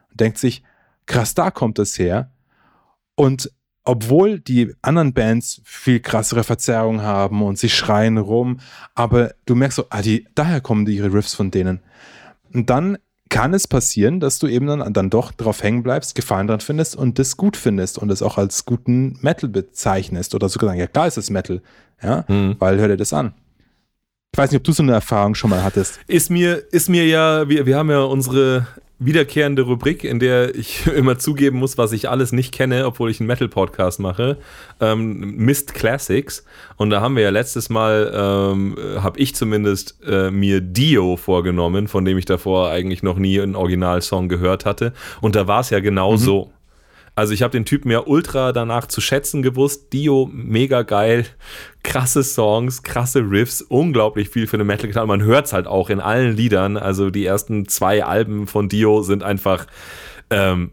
Und 0.09 0.19
denkt 0.19 0.37
sich, 0.37 0.63
krass, 1.05 1.33
da 1.33 1.49
kommt 1.51 1.79
es 1.79 1.97
her. 1.97 2.31
Und 3.15 3.51
obwohl 3.83 4.39
die 4.39 4.73
anderen 4.81 5.13
Bands 5.13 5.61
viel 5.63 5.99
krassere 5.99 6.43
Verzerrungen 6.43 7.01
haben 7.01 7.41
und 7.41 7.57
sie 7.57 7.69
schreien 7.69 8.17
rum, 8.17 8.59
aber 8.95 9.33
du 9.45 9.55
merkst 9.55 9.77
so, 9.77 9.85
ah, 9.89 10.01
die, 10.01 10.27
daher 10.35 10.61
kommen 10.61 10.85
die 10.85 10.95
ihre 10.95 11.13
Riffs 11.13 11.33
von 11.33 11.51
denen. 11.51 11.79
Und 12.53 12.69
dann 12.69 12.97
kann 13.29 13.53
es 13.53 13.67
passieren, 13.67 14.19
dass 14.19 14.39
du 14.39 14.47
eben 14.47 14.67
dann, 14.67 14.93
dann 14.93 15.09
doch 15.09 15.31
drauf 15.31 15.63
hängen 15.63 15.83
bleibst, 15.83 16.15
Gefallen 16.15 16.47
dran 16.47 16.59
findest 16.59 16.95
und 16.95 17.17
das 17.17 17.37
gut 17.37 17.55
findest 17.55 17.97
und 17.97 18.11
es 18.11 18.21
auch 18.21 18.37
als 18.37 18.65
guten 18.65 19.17
Metal 19.21 19.49
bezeichnest 19.49 20.35
oder 20.35 20.49
sogar 20.49 20.69
sagen, 20.69 20.79
ja 20.79 20.87
klar 20.87 21.07
ist 21.07 21.17
es 21.17 21.29
Metal, 21.29 21.61
ja, 22.03 22.25
Hm. 22.27 22.57
weil 22.59 22.77
hör 22.77 22.89
dir 22.89 22.97
das 22.97 23.13
an. 23.13 23.33
Ich 24.33 24.37
weiß 24.37 24.51
nicht, 24.51 24.59
ob 24.59 24.63
du 24.63 24.71
so 24.71 24.83
eine 24.83 24.93
Erfahrung 24.93 25.35
schon 25.35 25.49
mal 25.49 25.63
hattest. 25.63 25.99
Ist 26.07 26.29
mir, 26.29 26.63
ist 26.71 26.87
mir 26.87 27.05
ja, 27.05 27.49
wir, 27.49 27.65
wir 27.65 27.77
haben 27.77 27.89
ja 27.89 28.01
unsere 28.01 28.67
wiederkehrende 29.03 29.63
Rubrik, 29.63 30.03
in 30.03 30.19
der 30.19 30.55
ich 30.55 30.85
immer 30.95 31.17
zugeben 31.17 31.57
muss, 31.57 31.77
was 31.77 31.91
ich 31.91 32.09
alles 32.09 32.31
nicht 32.31 32.53
kenne, 32.53 32.85
obwohl 32.85 33.09
ich 33.09 33.19
einen 33.19 33.27
Metal-Podcast 33.27 33.99
mache. 33.99 34.37
Ähm, 34.79 35.35
Mist 35.37 35.73
Classics. 35.73 36.45
Und 36.77 36.91
da 36.91 37.01
haben 37.01 37.15
wir 37.15 37.23
ja 37.23 37.29
letztes 37.31 37.69
Mal, 37.69 38.11
ähm, 38.13 38.77
habe 38.97 39.19
ich 39.19 39.35
zumindest 39.35 39.97
äh, 40.05 40.29
mir 40.29 40.61
Dio 40.61 41.17
vorgenommen, 41.17 41.87
von 41.87 42.05
dem 42.05 42.17
ich 42.17 42.25
davor 42.25 42.69
eigentlich 42.69 43.03
noch 43.03 43.17
nie 43.17 43.41
einen 43.41 43.55
Originalsong 43.55 44.29
gehört 44.29 44.65
hatte. 44.65 44.93
Und 45.19 45.35
da 45.35 45.47
war 45.47 45.61
es 45.61 45.71
ja 45.71 45.79
genau 45.79 46.15
so. 46.15 46.51
Also 47.21 47.35
ich 47.35 47.43
habe 47.43 47.51
den 47.51 47.65
Typen 47.65 47.91
ja 47.91 48.01
ultra 48.03 48.51
danach 48.51 48.87
zu 48.87 48.99
schätzen 48.99 49.43
gewusst. 49.43 49.93
Dio, 49.93 50.27
mega 50.33 50.81
geil. 50.81 51.27
Krasse 51.83 52.23
Songs, 52.23 52.81
krasse 52.81 53.19
Riffs, 53.19 53.61
unglaublich 53.61 54.29
viel 54.29 54.47
für 54.47 54.57
eine 54.57 54.63
Metal 54.63 54.87
getan. 54.87 55.07
Man 55.07 55.21
hört 55.21 55.45
es 55.45 55.53
halt 55.53 55.67
auch 55.67 55.91
in 55.91 55.99
allen 55.99 56.35
Liedern. 56.35 56.77
Also 56.77 57.11
die 57.11 57.23
ersten 57.23 57.67
zwei 57.67 58.03
Alben 58.03 58.47
von 58.47 58.69
Dio 58.69 59.03
sind 59.03 59.21
einfach 59.21 59.67
ähm, 60.31 60.71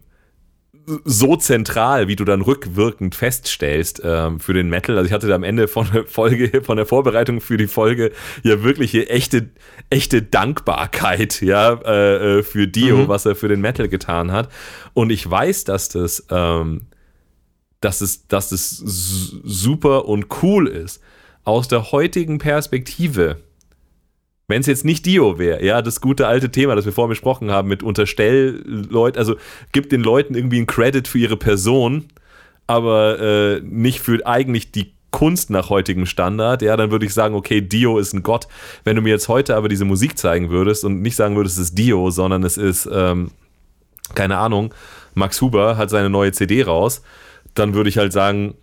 so 1.05 1.35
zentral, 1.35 2.07
wie 2.07 2.15
du 2.15 2.25
dann 2.25 2.41
rückwirkend 2.41 3.15
feststellst 3.15 4.01
ähm, 4.03 4.39
für 4.39 4.53
den 4.53 4.69
Metal. 4.69 4.97
Also 4.97 5.07
ich 5.07 5.13
hatte 5.13 5.27
da 5.27 5.35
am 5.35 5.43
Ende 5.43 5.67
von 5.67 5.87
der 5.93 6.05
Folge, 6.05 6.61
von 6.63 6.77
der 6.77 6.85
Vorbereitung 6.85 7.41
für 7.41 7.57
die 7.57 7.67
Folge 7.67 8.11
ja 8.43 8.63
wirklich 8.63 8.91
hier 8.91 9.09
echte, 9.11 9.49
echte 9.89 10.21
Dankbarkeit, 10.21 11.41
ja, 11.41 11.73
äh, 11.85 12.39
äh, 12.39 12.43
für 12.43 12.67
Dio, 12.67 12.97
Mhm. 12.97 13.07
was 13.07 13.25
er 13.25 13.35
für 13.35 13.47
den 13.47 13.61
Metal 13.61 13.87
getan 13.87 14.31
hat. 14.31 14.49
Und 14.93 15.11
ich 15.11 15.29
weiß, 15.29 15.63
dass 15.65 15.89
das, 15.89 16.25
ähm, 16.31 16.81
dass 17.81 18.01
es, 18.01 18.27
dass 18.27 18.51
es 18.51 18.69
su- 18.71 19.39
super 19.43 20.05
und 20.05 20.27
cool 20.43 20.67
ist. 20.67 21.01
Aus 21.43 21.67
der 21.67 21.91
heutigen 21.91 22.37
Perspektive, 22.37 23.37
wenn 24.49 24.59
es 24.59 24.67
jetzt 24.67 24.83
nicht 24.83 25.05
Dio 25.05 25.39
wäre, 25.39 25.63
ja, 25.63 25.81
das 25.81 26.01
gute 26.01 26.27
alte 26.27 26.51
Thema, 26.51 26.75
das 26.75 26.83
wir 26.83 26.91
vorhin 26.91 27.09
besprochen 27.09 27.49
haben, 27.49 27.69
mit 27.69 27.81
Unterstellleuten, 27.81 29.17
also 29.17 29.35
gibt 29.71 29.93
den 29.93 30.01
Leuten 30.01 30.35
irgendwie 30.35 30.57
einen 30.57 30.67
Credit 30.67 31.07
für 31.07 31.19
ihre 31.19 31.37
Person 31.37 32.09
aber 32.69 33.19
äh, 33.19 33.61
nicht 33.61 33.99
für 33.99 34.23
eigentlich 34.27 34.71
die 34.71 34.93
Kunst 35.09 35.49
nach 35.49 35.71
heutigem 35.71 36.05
Standard, 36.05 36.61
ja, 36.61 36.77
dann 36.77 36.91
würde 36.91 37.07
ich 37.07 37.15
sagen, 37.15 37.33
okay, 37.33 37.61
Dio 37.61 37.97
ist 37.97 38.13
ein 38.13 38.21
Gott. 38.21 38.47
Wenn 38.83 38.95
du 38.95 39.01
mir 39.01 39.09
jetzt 39.09 39.27
heute 39.27 39.55
aber 39.55 39.69
diese 39.69 39.85
Musik 39.85 40.19
zeigen 40.19 40.51
würdest 40.51 40.85
und 40.85 41.01
nicht 41.01 41.15
sagen 41.15 41.35
würdest, 41.35 41.57
es 41.57 41.69
ist 41.69 41.79
Dio, 41.79 42.11
sondern 42.11 42.43
es 42.43 42.57
ist, 42.57 42.87
ähm, 42.93 43.31
keine 44.13 44.37
Ahnung, 44.37 44.71
Max 45.15 45.41
Huber 45.41 45.77
hat 45.77 45.89
seine 45.89 46.11
neue 46.11 46.31
CD 46.31 46.61
raus, 46.61 47.01
dann 47.55 47.73
würde 47.73 47.89
ich 47.89 47.97
halt 47.97 48.13
sagen, 48.13 48.53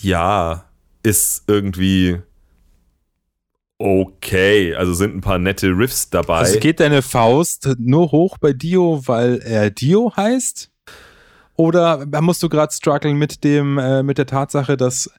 ja, 0.00 0.64
ist 1.02 1.44
irgendwie 1.46 2.22
okay. 3.80 4.74
Also 4.74 4.94
sind 4.94 5.16
ein 5.16 5.20
paar 5.20 5.38
nette 5.38 5.68
Riffs 5.68 6.10
dabei. 6.10 6.38
Also 6.38 6.60
geht 6.60 6.80
deine 6.80 7.02
Faust 7.02 7.68
nur 7.78 8.12
hoch 8.12 8.38
bei 8.38 8.52
Dio, 8.52 9.02
weil 9.06 9.38
er 9.38 9.70
Dio 9.70 10.12
heißt? 10.16 10.70
Oder 11.56 12.06
musst 12.20 12.42
du 12.42 12.48
gerade 12.48 12.72
strugglen 12.72 13.16
mit 13.16 13.42
dem, 13.42 13.78
äh, 13.78 14.02
mit 14.02 14.18
der 14.18 14.26
Tatsache, 14.26 14.76
dass 14.76 15.10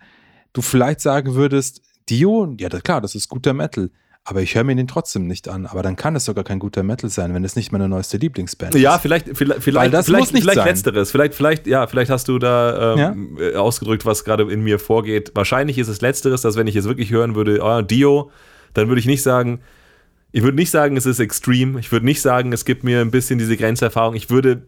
du 0.54 0.62
vielleicht 0.62 1.02
sagen 1.02 1.36
würdest, 1.36 1.82
Dio, 2.10 2.56
ja 2.60 2.70
das, 2.70 2.84
klar, 2.84 3.02
das 3.02 3.16
ist 3.16 3.30
guter 3.30 3.54
Metal. 3.54 3.90
Aber 4.24 4.42
ich 4.42 4.54
höre 4.54 4.64
mir 4.64 4.76
den 4.76 4.88
trotzdem 4.88 5.26
nicht 5.26 5.50
an. 5.50 5.66
Aber 5.66 5.82
dann 5.82 5.96
kann 5.96 6.16
es 6.16 6.26
sogar 6.26 6.44
kein 6.44 6.60
guter 6.60 6.84
Metal 6.84 7.10
sein, 7.10 7.34
wenn 7.34 7.44
es 7.44 7.56
nicht 7.56 7.72
meine 7.72 7.90
neueste 7.90 8.18
Lieblingsband 8.18 8.76
Ja, 8.76 8.96
ist. 8.96 9.02
vielleicht, 9.02 9.36
vielleicht, 9.36 9.50
Weil 9.50 9.62
vielleicht, 9.62 9.94
das 9.94 10.06
vielleicht, 10.06 10.20
muss 10.20 10.34
nicht 10.34 10.44
vielleicht 10.44 10.58
sein. 10.60 10.68
letzteres. 10.68 11.12
Vielleicht, 11.12 11.34
vielleicht, 11.34 11.66
ja, 11.66 11.88
vielleicht 11.88 12.12
hast 12.12 12.28
du 12.28 12.38
da 12.38 12.94
ähm, 12.96 13.38
äh, 13.40 13.56
ausgedrückt, 13.56 14.06
was 14.06 14.24
gerade 14.24 14.44
in 14.52 14.62
mir 14.62 14.78
vorgeht. 14.78 15.32
Wahrscheinlich 15.34 15.80
ist 15.80 15.88
es 15.88 16.02
letzteres, 16.02 16.42
dass 16.42 16.56
wenn 16.56 16.68
ich 16.68 16.76
jetzt 16.76 16.88
wirklich 16.88 17.10
hören 17.10 17.34
würde, 17.34 17.62
oh, 17.64 17.82
Dio, 17.82 18.30
dann 18.74 18.88
würde 18.88 19.00
ich 19.00 19.06
nicht 19.06 19.24
sagen, 19.24 19.62
ich 20.32 20.44
würde 20.44 20.56
nicht 20.56 20.72
sagen, 20.72 20.98
es 20.98 21.06
ist 21.06 21.20
extrem. 21.20 21.78
Ich 21.78 21.92
würde 21.92 22.06
nicht 22.06 22.22
sagen, 22.22 22.54
es 22.54 22.66
gibt 22.66 22.84
mir 22.84 23.02
ein 23.02 23.12
bisschen 23.12 23.38
diese 23.38 23.58
Grenzerfahrung. 23.58 24.16
Ich 24.16 24.30
würde 24.30 24.64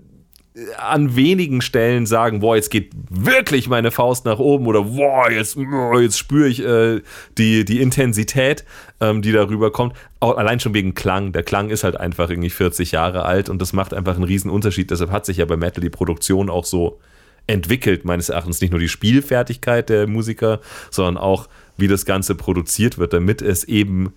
äh, 0.55 0.73
an 0.77 1.15
wenigen 1.15 1.61
Stellen 1.61 2.05
sagen, 2.05 2.41
boah, 2.41 2.55
jetzt 2.55 2.69
geht 2.69 2.91
wirklich 3.09 3.69
meine 3.69 3.91
Faust 3.91 4.25
nach 4.25 4.39
oben 4.39 4.67
oder 4.67 4.84
boah, 4.84 5.31
jetzt, 5.31 5.55
oh, 5.57 5.99
jetzt 5.99 6.17
spüre 6.17 6.47
ich 6.49 6.63
äh, 6.63 7.01
die, 7.38 7.63
die 7.63 7.81
Intensität, 7.81 8.65
ähm, 8.99 9.21
die 9.21 9.31
darüber 9.31 9.71
kommt. 9.71 9.95
Auch 10.19 10.38
allein 10.38 10.59
schon 10.59 10.73
wegen 10.73 10.95
Klang. 10.95 11.31
Der 11.31 11.43
Klang 11.43 11.69
ist 11.69 11.85
halt 11.85 11.95
einfach 11.97 12.30
irgendwie 12.30 12.49
40 12.49 12.91
Jahre 12.91 13.23
alt 13.23 13.49
und 13.49 13.61
das 13.61 13.71
macht 13.71 13.93
einfach 13.93 14.15
einen 14.15 14.25
riesen 14.25 14.51
Unterschied. 14.51 14.91
Deshalb 14.91 15.11
hat 15.11 15.25
sich 15.25 15.38
ja 15.38 15.45
bei 15.45 15.55
Metal 15.55 15.81
die 15.81 15.89
Produktion 15.89 16.49
auch 16.49 16.65
so 16.65 16.99
entwickelt, 17.47 18.05
meines 18.05 18.29
Erachtens. 18.29 18.61
Nicht 18.61 18.71
nur 18.71 18.79
die 18.79 18.89
Spielfertigkeit 18.89 19.89
der 19.89 20.07
Musiker, 20.07 20.59
sondern 20.91 21.17
auch, 21.17 21.47
wie 21.77 21.87
das 21.87 22.05
Ganze 22.05 22.35
produziert 22.35 22.97
wird, 22.97 23.13
damit 23.13 23.41
es 23.41 23.63
eben 23.63 24.13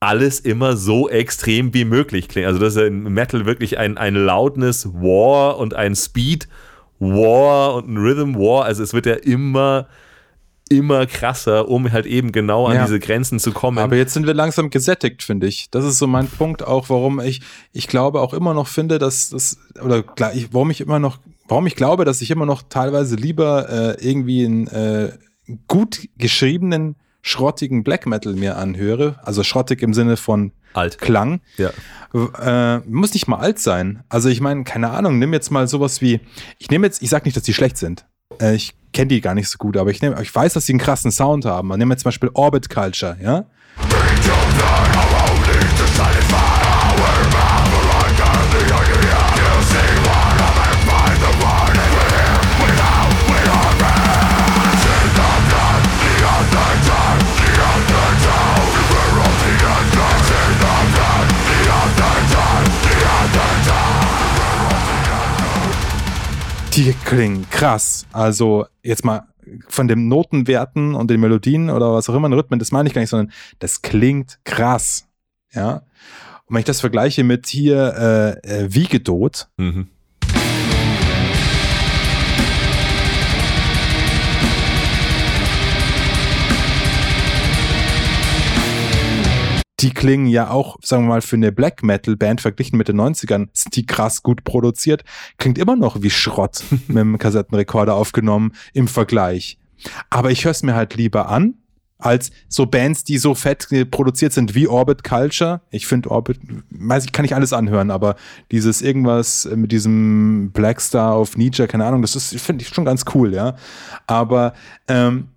alles 0.00 0.40
immer 0.40 0.76
so 0.76 1.08
extrem 1.08 1.74
wie 1.74 1.84
möglich 1.84 2.28
klingt. 2.28 2.48
Also 2.48 2.58
das 2.58 2.74
ist 2.74 2.82
in 2.82 3.04
Metal 3.04 3.46
wirklich 3.46 3.78
ein, 3.78 3.98
ein 3.98 4.14
Loudness 4.16 4.86
War 4.94 5.58
und 5.58 5.74
ein 5.74 5.94
Speed 5.94 6.48
War 6.98 7.74
und 7.74 7.88
ein 7.88 7.96
Rhythm 7.98 8.34
War. 8.34 8.64
Also 8.64 8.82
es 8.82 8.92
wird 8.94 9.06
ja 9.06 9.14
immer, 9.14 9.86
immer 10.68 11.06
krasser, 11.06 11.68
um 11.68 11.92
halt 11.92 12.06
eben 12.06 12.32
genau 12.32 12.66
an 12.66 12.74
Ja. 12.76 12.84
diese 12.84 12.98
Grenzen 12.98 13.38
zu 13.38 13.52
kommen. 13.52 13.78
Aber 13.78 13.94
jetzt 13.94 14.14
sind 14.14 14.26
wir 14.26 14.34
langsam 14.34 14.70
gesättigt, 14.70 15.22
finde 15.22 15.46
ich. 15.46 15.70
Das 15.70 15.84
ist 15.84 15.98
so 15.98 16.08
mein 16.08 16.26
Punkt 16.26 16.66
auch, 16.66 16.88
warum 16.88 17.20
ich, 17.20 17.42
ich 17.72 17.86
glaube 17.86 18.22
auch 18.22 18.34
immer 18.34 18.54
noch 18.54 18.66
finde, 18.66 18.98
dass 18.98 19.30
das, 19.30 19.58
oder 19.84 20.02
klar, 20.02 20.32
ich, 20.34 20.52
warum 20.52 20.70
ich 20.70 20.80
immer 20.80 20.98
noch, 20.98 21.18
warum 21.52 21.66
ich 21.66 21.76
glaube, 21.76 22.06
dass 22.06 22.22
ich 22.22 22.30
immer 22.30 22.46
noch 22.46 22.62
teilweise 22.62 23.14
lieber 23.14 23.68
äh, 23.68 24.08
irgendwie 24.08 24.46
einen 24.46 24.68
äh, 24.68 25.12
gut 25.68 26.08
geschriebenen, 26.16 26.96
schrottigen 27.20 27.84
Black 27.84 28.06
Metal 28.06 28.32
mir 28.32 28.56
anhöre. 28.56 29.20
Also 29.22 29.44
schrottig 29.44 29.82
im 29.82 29.92
Sinne 29.92 30.16
von 30.16 30.52
Alt. 30.72 30.96
Klang. 30.96 31.42
Ja. 31.58 31.68
Äh, 32.14 32.80
muss 32.88 33.12
nicht 33.12 33.28
mal 33.28 33.36
alt 33.36 33.58
sein. 33.58 34.02
Also 34.08 34.30
ich 34.30 34.40
meine, 34.40 34.64
keine 34.64 34.92
Ahnung, 34.92 35.18
nimm 35.18 35.34
jetzt 35.34 35.50
mal 35.50 35.68
sowas 35.68 36.00
wie, 36.00 36.20
ich 36.56 36.70
nehme 36.70 36.86
jetzt, 36.86 37.02
ich 37.02 37.10
sag 37.10 37.26
nicht, 37.26 37.36
dass 37.36 37.44
die 37.44 37.52
schlecht 37.52 37.76
sind. 37.76 38.06
Äh, 38.40 38.54
ich 38.54 38.72
kenne 38.94 39.08
die 39.08 39.20
gar 39.20 39.34
nicht 39.34 39.50
so 39.50 39.58
gut, 39.58 39.76
aber 39.76 39.90
ich, 39.90 40.00
nehm, 40.00 40.14
ich 40.22 40.34
weiß, 40.34 40.54
dass 40.54 40.64
sie 40.64 40.72
einen 40.72 40.80
krassen 40.80 41.12
Sound 41.12 41.44
haben. 41.44 41.68
Man 41.68 41.78
nimmt 41.78 41.92
jetzt 41.92 42.04
zum 42.04 42.08
Beispiel 42.08 42.30
Orbit 42.32 42.70
Culture, 42.70 43.18
ja? 43.22 43.44
Die 66.74 66.94
klingen 67.04 67.46
krass. 67.50 68.06
Also 68.12 68.66
jetzt 68.82 69.04
mal 69.04 69.28
von 69.68 69.88
den 69.88 70.08
Notenwerten 70.08 70.94
und 70.94 71.10
den 71.10 71.20
Melodien 71.20 71.68
oder 71.68 71.92
was 71.92 72.08
auch 72.08 72.14
immer, 72.14 72.28
den 72.28 72.38
Rhythmen, 72.38 72.58
das 72.58 72.72
meine 72.72 72.88
ich 72.88 72.94
gar 72.94 73.00
nicht, 73.00 73.10
sondern 73.10 73.32
das 73.58 73.82
klingt 73.82 74.38
krass. 74.44 75.06
Ja. 75.52 75.82
Und 76.46 76.54
wenn 76.54 76.60
ich 76.60 76.64
das 76.64 76.80
vergleiche 76.80 77.24
mit 77.24 77.46
hier 77.46 78.40
äh, 78.44 78.64
äh, 78.64 78.74
Wiegedot, 78.74 79.48
Mhm. 79.58 79.88
Die 89.82 89.90
klingen 89.90 90.26
ja 90.26 90.50
auch, 90.50 90.78
sagen 90.82 91.04
wir 91.04 91.08
mal, 91.08 91.20
für 91.20 91.36
eine 91.36 91.52
Black 91.52 91.82
Metal 91.82 92.16
Band 92.16 92.40
verglichen 92.40 92.78
mit 92.78 92.88
den 92.88 93.00
90ern, 93.00 93.48
sind 93.52 93.76
die 93.76 93.84
krass 93.84 94.22
gut 94.22 94.44
produziert. 94.44 95.04
Klingt 95.38 95.58
immer 95.58 95.76
noch 95.76 96.02
wie 96.02 96.10
Schrott 96.10 96.62
mit 96.86 96.98
dem 96.98 97.18
Kassettenrekorder 97.18 97.94
aufgenommen 97.94 98.52
im 98.72 98.88
Vergleich. 98.88 99.58
Aber 100.10 100.30
ich 100.30 100.44
höre 100.44 100.52
es 100.52 100.62
mir 100.62 100.74
halt 100.74 100.94
lieber 100.94 101.28
an, 101.28 101.54
als 101.98 102.30
so 102.48 102.66
Bands, 102.66 103.04
die 103.04 103.18
so 103.18 103.34
fett 103.34 103.68
produziert 103.90 104.32
sind 104.32 104.54
wie 104.54 104.68
Orbit 104.68 105.04
Culture. 105.04 105.60
Ich 105.70 105.86
finde 105.86 106.10
Orbit, 106.10 106.38
weiß 106.70 107.04
ich, 107.04 107.12
kann 107.12 107.24
ich 107.24 107.34
alles 107.34 107.52
anhören, 107.52 107.90
aber 107.90 108.16
dieses 108.50 108.82
irgendwas 108.82 109.48
mit 109.54 109.72
diesem 109.72 110.50
Black 110.52 110.80
Star 110.80 111.14
auf 111.14 111.36
Nietzsche, 111.36 111.66
keine 111.66 111.84
Ahnung, 111.84 112.02
das 112.02 112.16
ist, 112.16 112.40
finde 112.40 112.62
ich 112.62 112.68
schon 112.68 112.84
ganz 112.84 113.04
cool, 113.14 113.34
ja. 113.34 113.56
Aber 114.06 114.52
ähm, 114.88 115.28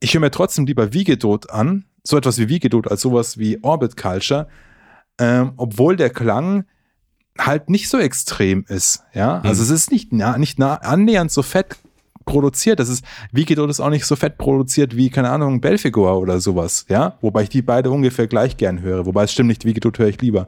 ich 0.00 0.14
höre 0.14 0.20
mir 0.20 0.30
trotzdem 0.30 0.66
lieber 0.66 0.92
Wiegedot 0.92 1.50
an, 1.50 1.84
so 2.06 2.16
etwas 2.16 2.38
wie 2.38 2.48
Wiegedot, 2.48 2.88
als 2.88 3.00
sowas 3.00 3.38
wie 3.38 3.62
Orbit 3.62 3.96
Culture, 3.96 4.48
ähm, 5.18 5.52
obwohl 5.56 5.96
der 5.96 6.10
Klang 6.10 6.64
halt 7.38 7.68
nicht 7.68 7.88
so 7.88 7.98
extrem 7.98 8.64
ist, 8.68 9.02
ja. 9.12 9.40
Also 9.40 9.62
es 9.62 9.70
ist 9.70 9.90
nicht, 9.90 10.12
nah, 10.12 10.38
nicht 10.38 10.58
nah, 10.58 10.74
annähernd 10.76 11.30
so 11.30 11.42
fett 11.42 11.76
produziert. 12.24 12.80
Das 12.80 12.88
ist, 12.88 13.04
Wiegedot 13.32 13.70
ist 13.70 13.80
auch 13.80 13.90
nicht 13.90 14.06
so 14.06 14.16
fett 14.16 14.38
produziert 14.38 14.96
wie, 14.96 15.10
keine 15.10 15.30
Ahnung, 15.30 15.60
Belfigur 15.60 16.18
oder 16.18 16.40
sowas, 16.40 16.86
ja. 16.88 17.18
Wobei 17.20 17.42
ich 17.42 17.48
die 17.48 17.62
beide 17.62 17.90
ungefähr 17.90 18.26
gleich 18.26 18.56
gern 18.56 18.80
höre. 18.80 19.06
Wobei 19.06 19.24
es 19.24 19.32
stimmt 19.32 19.48
nicht, 19.48 19.64
Wiegedot 19.64 19.98
höre 19.98 20.08
ich 20.08 20.20
lieber. 20.20 20.46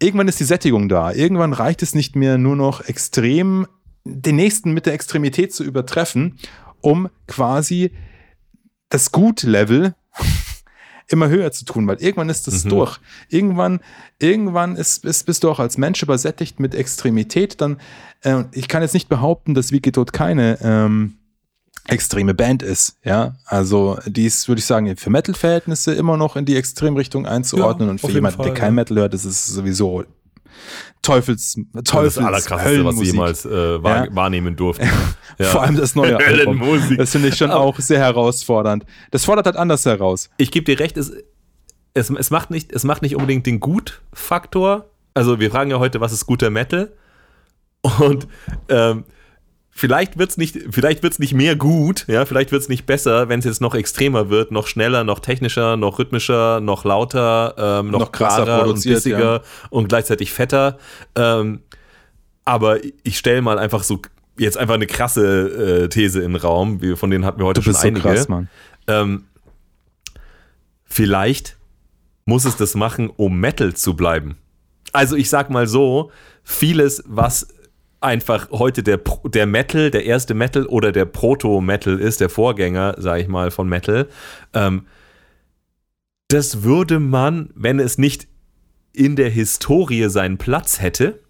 Irgendwann 0.00 0.28
ist 0.28 0.40
die 0.40 0.44
Sättigung 0.44 0.88
da. 0.88 1.12
Irgendwann 1.12 1.52
reicht 1.52 1.82
es 1.82 1.94
nicht 1.94 2.16
mehr 2.16 2.38
nur 2.38 2.56
noch 2.56 2.80
extrem, 2.82 3.66
den 4.04 4.36
nächsten 4.36 4.72
mit 4.72 4.86
der 4.86 4.94
Extremität 4.94 5.52
zu 5.52 5.64
übertreffen, 5.64 6.38
um 6.80 7.08
quasi 7.26 7.92
das 8.90 9.12
Gut-Level 9.12 9.94
immer 11.08 11.28
höher 11.28 11.50
zu 11.52 11.64
tun, 11.64 11.86
weil 11.86 11.96
irgendwann 12.02 12.28
ist 12.28 12.46
das 12.46 12.64
Mhm. 12.64 12.68
durch. 12.68 12.98
Irgendwann, 13.28 13.80
irgendwann 14.18 14.76
ist, 14.76 15.04
ist, 15.04 15.24
bist 15.24 15.42
du 15.42 15.50
auch 15.50 15.58
als 15.58 15.78
Mensch 15.78 16.02
übersättigt 16.02 16.60
mit 16.60 16.74
Extremität. 16.74 17.60
Dann, 17.60 17.78
äh, 18.22 18.44
ich 18.52 18.68
kann 18.68 18.82
jetzt 18.82 18.94
nicht 18.94 19.08
behaupten, 19.08 19.54
dass 19.54 19.72
Wikidot 19.72 20.12
keine 20.12 20.58
ähm, 20.62 21.14
extreme 21.86 22.34
Band 22.34 22.62
ist. 22.62 22.98
Ja, 23.02 23.36
also 23.46 23.98
die 24.06 24.26
ist, 24.26 24.46
würde 24.48 24.58
ich 24.58 24.66
sagen, 24.66 24.94
für 24.96 25.10
Metal-Verhältnisse 25.10 25.94
immer 25.94 26.16
noch 26.18 26.36
in 26.36 26.44
die 26.44 26.56
Extremrichtung 26.56 27.26
einzuordnen. 27.26 27.88
Ja, 27.88 27.92
und 27.92 28.00
für 28.00 28.10
jemanden, 28.10 28.42
der 28.42 28.46
Fall, 28.48 28.54
kein 28.54 28.68
ja. 28.68 28.72
Metal 28.72 28.98
hört, 28.98 29.14
ist 29.14 29.24
es 29.24 29.46
sowieso 29.46 30.04
Teufels, 31.02 31.58
Das 31.72 31.84
Teufels, 31.84 32.08
ist 32.08 32.16
das 32.18 32.24
Allerkrasseste, 32.24 32.84
was 32.84 32.96
sie 32.96 33.04
jemals 33.06 33.44
äh, 33.46 33.82
wahr, 33.82 34.06
Ja. 34.06 34.14
wahrnehmen 34.14 34.56
durften. 34.56 34.88
Ja. 35.40 35.46
Vor 35.50 35.62
allem 35.62 35.76
das 35.76 35.94
neue 35.94 36.16
Album. 36.26 36.60
Das 36.96 37.12
finde 37.12 37.28
ich 37.28 37.36
schon 37.36 37.52
auch 37.52 37.78
sehr 37.78 38.00
herausfordernd. 38.00 38.84
Das 39.12 39.24
fordert 39.24 39.46
halt 39.46 39.54
anders 39.54 39.84
heraus. 39.86 40.30
ich 40.36 40.50
gebe 40.50 40.64
dir 40.64 40.80
recht, 40.80 40.96
es, 40.96 41.12
es, 41.94 42.10
es, 42.10 42.30
macht 42.30 42.50
nicht, 42.50 42.72
es 42.72 42.82
macht 42.82 43.02
nicht 43.02 43.14
unbedingt 43.14 43.46
den 43.46 43.60
Gut-Faktor. 43.60 44.90
Also 45.14 45.38
wir 45.38 45.52
fragen 45.52 45.70
ja 45.70 45.78
heute, 45.78 46.00
was 46.00 46.10
ist 46.12 46.26
guter 46.26 46.50
Metal? 46.50 46.92
Und 48.00 48.26
ähm, 48.68 49.04
vielleicht 49.78 50.18
wird 50.18 50.30
es 50.30 50.36
nicht, 50.36 50.58
vielleicht 50.70 51.04
wird's 51.04 51.20
nicht 51.20 51.34
mehr 51.34 51.54
gut, 51.54 52.04
ja, 52.08 52.24
vielleicht 52.24 52.50
wird 52.50 52.62
es 52.62 52.68
nicht 52.68 52.84
besser, 52.84 53.28
wenn 53.28 53.38
es 53.38 53.44
jetzt 53.44 53.60
noch 53.60 53.76
extremer 53.76 54.28
wird, 54.28 54.50
noch 54.50 54.66
schneller, 54.66 55.04
noch 55.04 55.20
technischer, 55.20 55.76
noch 55.76 56.00
rhythmischer, 56.00 56.58
noch 56.60 56.84
lauter, 56.84 57.54
ähm, 57.56 57.92
noch, 57.92 58.00
Noch 58.00 58.12
krasser 58.12 58.44
klarer 58.44 58.66
und 58.66 58.82
bissiger 58.82 59.34
ja. 59.34 59.42
und 59.70 59.88
gleichzeitig 59.88 60.32
fetter. 60.32 60.78
Ähm, 61.14 61.60
aber 62.44 62.78
ich 63.04 63.18
stelle 63.18 63.40
mal 63.40 63.60
einfach 63.60 63.84
so 63.84 64.02
jetzt 64.36 64.58
einfach 64.58 64.74
eine 64.74 64.88
krasse 64.88 65.84
äh, 65.84 65.88
These 65.88 66.22
in 66.22 66.32
den 66.32 66.42
Raum, 66.42 66.82
wir, 66.82 66.96
von 66.96 67.10
denen 67.10 67.24
hatten 67.24 67.38
wir 67.38 67.46
heute 67.46 67.60
Du 67.60 67.64
schon 67.64 67.72
bist 67.72 67.82
so 67.82 67.86
einige. 67.88 68.02
krass, 68.02 68.28
Mann. 68.28 68.48
Ähm, 68.88 69.26
vielleicht 70.86 71.56
muss 72.24 72.44
es 72.44 72.56
das 72.56 72.74
machen, 72.74 73.10
um 73.16 73.38
Metal 73.38 73.74
zu 73.74 73.94
bleiben. 73.94 74.38
Also 74.92 75.14
ich 75.14 75.30
sag 75.30 75.50
mal 75.50 75.68
so, 75.68 76.10
vieles, 76.42 77.04
was 77.06 77.46
einfach 78.00 78.50
heute 78.50 78.82
der, 78.82 79.00
der 79.24 79.46
Metal, 79.46 79.90
der 79.90 80.04
erste 80.04 80.34
Metal 80.34 80.66
oder 80.66 80.92
der 80.92 81.04
Proto-Metal 81.04 81.98
ist, 81.98 82.20
der 82.20 82.28
Vorgänger, 82.30 82.94
sag 82.98 83.20
ich 83.20 83.28
mal, 83.28 83.50
von 83.50 83.68
Metal. 83.68 84.08
Ähm, 84.54 84.86
das 86.28 86.62
würde 86.62 87.00
man, 87.00 87.50
wenn 87.54 87.80
es 87.80 87.98
nicht 87.98 88.28
in 88.92 89.16
der 89.16 89.30
Historie 89.30 90.08
seinen 90.08 90.38
Platz 90.38 90.80
hätte, 90.80 91.20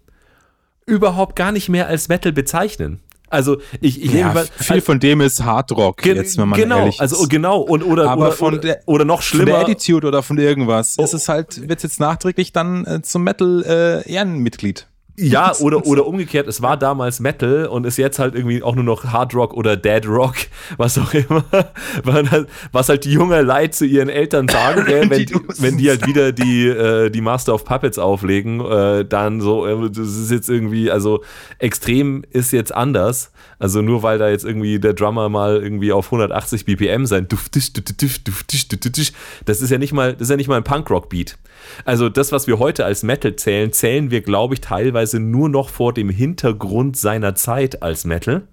überhaupt 0.85 1.35
gar 1.35 1.51
nicht 1.51 1.69
mehr 1.69 1.87
als 1.87 2.07
Metal 2.09 2.31
bezeichnen. 2.33 2.99
Also 3.31 3.61
ich, 3.79 4.03
ich 4.03 4.11
Ja, 4.11 4.33
nehme 4.33 4.47
viel 4.57 4.81
von 4.81 4.99
dem 4.99 5.21
ist 5.21 5.43
Hard 5.43 5.71
Rock, 5.73 5.97
Gen- 6.01 6.15
jetzt, 6.17 6.37
wenn 6.39 6.49
man 6.49 6.59
genau, 6.59 6.79
ehrlich 6.79 6.99
also 6.99 7.21
ist. 7.21 7.29
genau 7.29 7.59
und 7.61 7.83
oder 7.83 8.09
Aber 8.09 8.23
oder, 8.27 8.31
von 8.31 8.53
oder, 8.55 8.61
der- 8.61 8.81
oder 8.87 9.05
noch 9.05 9.21
Von 9.21 9.39
der 9.39 9.45
schlimmer. 9.45 9.59
Attitude 9.59 10.07
oder 10.07 10.23
von 10.23 10.39
irgendwas. 10.39 10.95
Oh. 10.97 11.03
ist 11.03 11.13
es 11.13 11.29
halt, 11.29 11.69
wird 11.69 11.83
jetzt 11.83 11.99
nachträglich 11.99 12.53
dann 12.53 12.85
äh, 12.85 13.01
zum 13.03 13.23
Metal-Ehrenmitglied. 13.23 14.87
Ja, 15.19 15.53
oder, 15.59 15.85
oder 15.85 16.05
umgekehrt, 16.07 16.47
es 16.47 16.61
war 16.61 16.77
damals 16.77 17.19
Metal 17.19 17.65
und 17.67 17.85
ist 17.85 17.97
jetzt 17.97 18.19
halt 18.19 18.35
irgendwie 18.35 18.63
auch 18.63 18.75
nur 18.75 18.83
noch 18.83 19.05
Hard 19.05 19.33
Rock 19.35 19.53
oder 19.53 19.75
Dead 19.77 20.05
Rock, 20.07 20.35
was 20.77 20.97
auch 20.97 21.13
immer, 21.13 21.43
was 22.03 22.31
halt- 22.31 22.47
was 22.71 22.89
halt 22.89 23.05
die 23.05 23.11
junge 23.11 23.41
Leid 23.41 23.73
zu 23.75 23.85
ihren 23.85 24.09
Eltern 24.09 24.47
sagen, 24.47 24.83
wenn, 24.87 25.09
Die 25.09 25.35
wenn 25.59 25.77
die 25.77 25.89
halt 25.89 26.05
wieder 26.07 26.31
die, 26.31 26.67
äh, 26.67 27.09
die 27.09 27.21
Master 27.21 27.53
of 27.53 27.65
Puppets 27.65 27.99
auflegen, 27.99 28.59
äh, 28.61 29.05
dann 29.05 29.41
so, 29.41 29.65
äh, 29.65 29.89
das 29.89 30.07
ist 30.15 30.31
jetzt 30.31 30.49
irgendwie, 30.49 30.89
also 30.91 31.21
extrem 31.57 32.23
ist 32.31 32.51
jetzt 32.51 32.73
anders, 32.73 33.31
also 33.59 33.81
nur 33.81 34.01
weil 34.03 34.17
da 34.17 34.29
jetzt 34.29 34.45
irgendwie 34.45 34.79
der 34.79 34.93
Drummer 34.93 35.29
mal 35.29 35.61
irgendwie 35.61 35.91
auf 35.91 36.07
180 36.07 36.65
BPM 36.65 37.05
sein, 37.05 37.27
duftisch, 37.27 37.73
duftisch, 37.73 38.23
duftisch, 38.23 38.67
duftisch, 38.69 39.11
das 39.45 39.61
ist 39.61 39.69
ja 39.69 39.77
nicht 39.77 39.93
mal, 39.93 40.13
das 40.13 40.23
ist 40.23 40.29
ja 40.29 40.37
nicht 40.37 40.47
mal 40.47 40.57
ein 40.57 40.63
Punkrock-Beat. 40.63 41.37
Also 41.83 42.09
das, 42.09 42.31
was 42.31 42.47
wir 42.47 42.57
heute 42.57 42.85
als 42.85 43.03
Metal 43.03 43.35
zählen, 43.35 43.71
zählen 43.73 44.11
wir, 44.11 44.21
glaube 44.21 44.53
ich, 44.53 44.61
teilweise 44.61 45.19
nur 45.19 45.49
noch 45.49 45.69
vor 45.69 45.93
dem 45.93 46.09
Hintergrund 46.09 46.97
seiner 46.97 47.35
Zeit 47.35 47.83
als 47.83 48.05
Metal. 48.05 48.47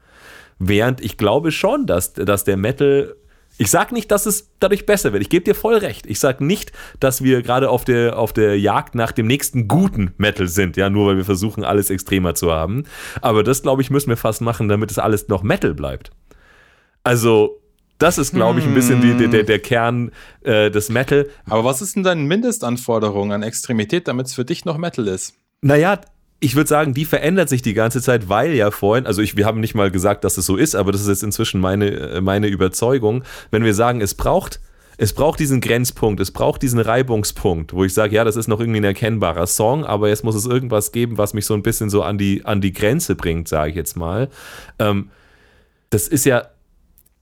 Während 0.58 1.00
ich 1.00 1.16
glaube 1.16 1.52
schon, 1.52 1.86
dass, 1.86 2.12
dass 2.12 2.44
der 2.44 2.56
Metal. 2.56 3.14
Ich 3.58 3.70
sag 3.70 3.90
nicht, 3.92 4.10
dass 4.10 4.26
es 4.26 4.50
dadurch 4.60 4.84
besser 4.84 5.12
wird. 5.12 5.22
Ich 5.22 5.30
gebe 5.30 5.44
dir 5.44 5.54
voll 5.54 5.76
recht. 5.76 6.06
Ich 6.06 6.20
sag 6.20 6.40
nicht, 6.40 6.72
dass 7.00 7.22
wir 7.22 7.42
gerade 7.42 7.70
auf 7.70 7.84
der, 7.84 8.18
auf 8.18 8.32
der 8.32 8.58
Jagd 8.58 8.94
nach 8.94 9.12
dem 9.12 9.26
nächsten 9.26 9.66
guten 9.66 10.12
Metal 10.18 10.46
sind, 10.46 10.76
ja, 10.76 10.90
nur 10.90 11.06
weil 11.06 11.16
wir 11.16 11.24
versuchen, 11.24 11.64
alles 11.64 11.88
extremer 11.88 12.34
zu 12.34 12.52
haben. 12.52 12.84
Aber 13.22 13.42
das, 13.42 13.62
glaube 13.62 13.80
ich, 13.80 13.90
müssen 13.90 14.10
wir 14.10 14.18
fast 14.18 14.42
machen, 14.42 14.68
damit 14.68 14.90
es 14.90 14.98
alles 14.98 15.28
noch 15.28 15.42
Metal 15.42 15.74
bleibt. 15.74 16.10
Also, 17.02 17.62
das 17.98 18.18
ist, 18.18 18.34
glaube 18.34 18.58
ich, 18.58 18.66
ein 18.66 18.74
bisschen 18.74 19.00
die, 19.00 19.14
der, 19.14 19.28
der, 19.28 19.42
der 19.44 19.58
Kern 19.58 20.10
äh, 20.42 20.70
des 20.70 20.90
Metal. 20.90 21.26
Aber 21.48 21.64
was 21.64 21.80
ist 21.80 21.96
denn 21.96 22.02
deine 22.02 22.22
Mindestanforderung 22.22 23.32
an 23.32 23.42
Extremität, 23.42 24.06
damit 24.06 24.26
es 24.26 24.34
für 24.34 24.44
dich 24.44 24.66
noch 24.66 24.76
Metal 24.76 25.08
ist? 25.08 25.34
Naja, 25.62 26.00
ich 26.38 26.54
würde 26.54 26.68
sagen, 26.68 26.92
die 26.92 27.04
verändert 27.04 27.48
sich 27.48 27.62
die 27.62 27.74
ganze 27.74 28.02
Zeit, 28.02 28.28
weil 28.28 28.52
ja 28.52 28.70
vorhin, 28.70 29.06
also 29.06 29.22
ich, 29.22 29.36
wir 29.36 29.46
haben 29.46 29.60
nicht 29.60 29.74
mal 29.74 29.90
gesagt, 29.90 30.24
dass 30.24 30.36
es 30.36 30.46
so 30.46 30.56
ist, 30.56 30.74
aber 30.74 30.92
das 30.92 31.00
ist 31.00 31.08
jetzt 31.08 31.22
inzwischen 31.22 31.60
meine, 31.60 31.90
äh, 31.90 32.20
meine 32.20 32.48
Überzeugung, 32.48 33.24
wenn 33.50 33.64
wir 33.64 33.74
sagen, 33.74 34.00
es 34.02 34.14
braucht, 34.14 34.60
es 34.98 35.14
braucht 35.14 35.40
diesen 35.40 35.60
Grenzpunkt, 35.60 36.20
es 36.20 36.30
braucht 36.30 36.62
diesen 36.62 36.78
Reibungspunkt, 36.78 37.72
wo 37.72 37.84
ich 37.84 37.94
sage, 37.94 38.14
ja, 38.14 38.24
das 38.24 38.36
ist 38.36 38.48
noch 38.48 38.60
irgendwie 38.60 38.80
ein 38.80 38.84
erkennbarer 38.84 39.46
Song, 39.46 39.84
aber 39.84 40.08
jetzt 40.08 40.24
muss 40.24 40.34
es 40.34 40.46
irgendwas 40.46 40.92
geben, 40.92 41.16
was 41.16 41.32
mich 41.32 41.46
so 41.46 41.54
ein 41.54 41.62
bisschen 41.62 41.88
so 41.88 42.02
an 42.02 42.18
die, 42.18 42.44
an 42.44 42.60
die 42.60 42.72
Grenze 42.72 43.14
bringt, 43.14 43.48
sage 43.48 43.70
ich 43.70 43.76
jetzt 43.76 43.96
mal. 43.96 44.28
Ähm, 44.78 45.10
das 45.90 46.08
ist 46.08 46.26
ja 46.26 46.48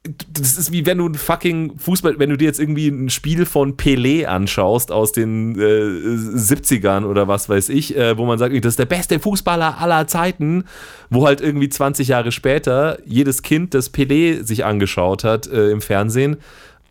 das 0.06 0.59
ist 0.59 0.70
wie 0.70 0.85
wenn 0.85 0.98
du 0.98 1.06
ein 1.06 1.14
fucking 1.14 1.78
Fußball, 1.78 2.18
wenn 2.18 2.28
du 2.28 2.36
dir 2.36 2.44
jetzt 2.44 2.60
irgendwie 2.60 2.89
ein 2.89 3.09
Spiel 3.09 3.47
von 3.47 3.78
Pelé 3.78 4.26
anschaust 4.26 4.93
aus 4.93 5.12
den 5.12 5.59
äh, 5.59 5.62
70ern 5.62 7.05
oder 7.06 7.26
was 7.26 7.48
weiß 7.48 7.70
ich, 7.70 7.97
äh, 7.97 8.18
wo 8.18 8.26
man 8.26 8.39
sagt, 8.39 8.55
das 8.55 8.72
ist 8.74 8.78
der 8.78 8.85
beste 8.85 9.18
Fußballer 9.18 9.78
aller 9.78 10.06
Zeiten, 10.06 10.64
wo 11.09 11.26
halt 11.26 11.40
irgendwie 11.40 11.70
20 11.70 12.09
Jahre 12.09 12.32
später 12.32 12.98
jedes 13.06 13.40
Kind, 13.40 13.72
das 13.72 13.94
Pelé 13.94 14.44
sich 14.44 14.66
angeschaut 14.66 15.24
hat 15.24 15.47
äh, 15.47 15.70
im 15.70 15.81
Fernsehen, 15.81 16.36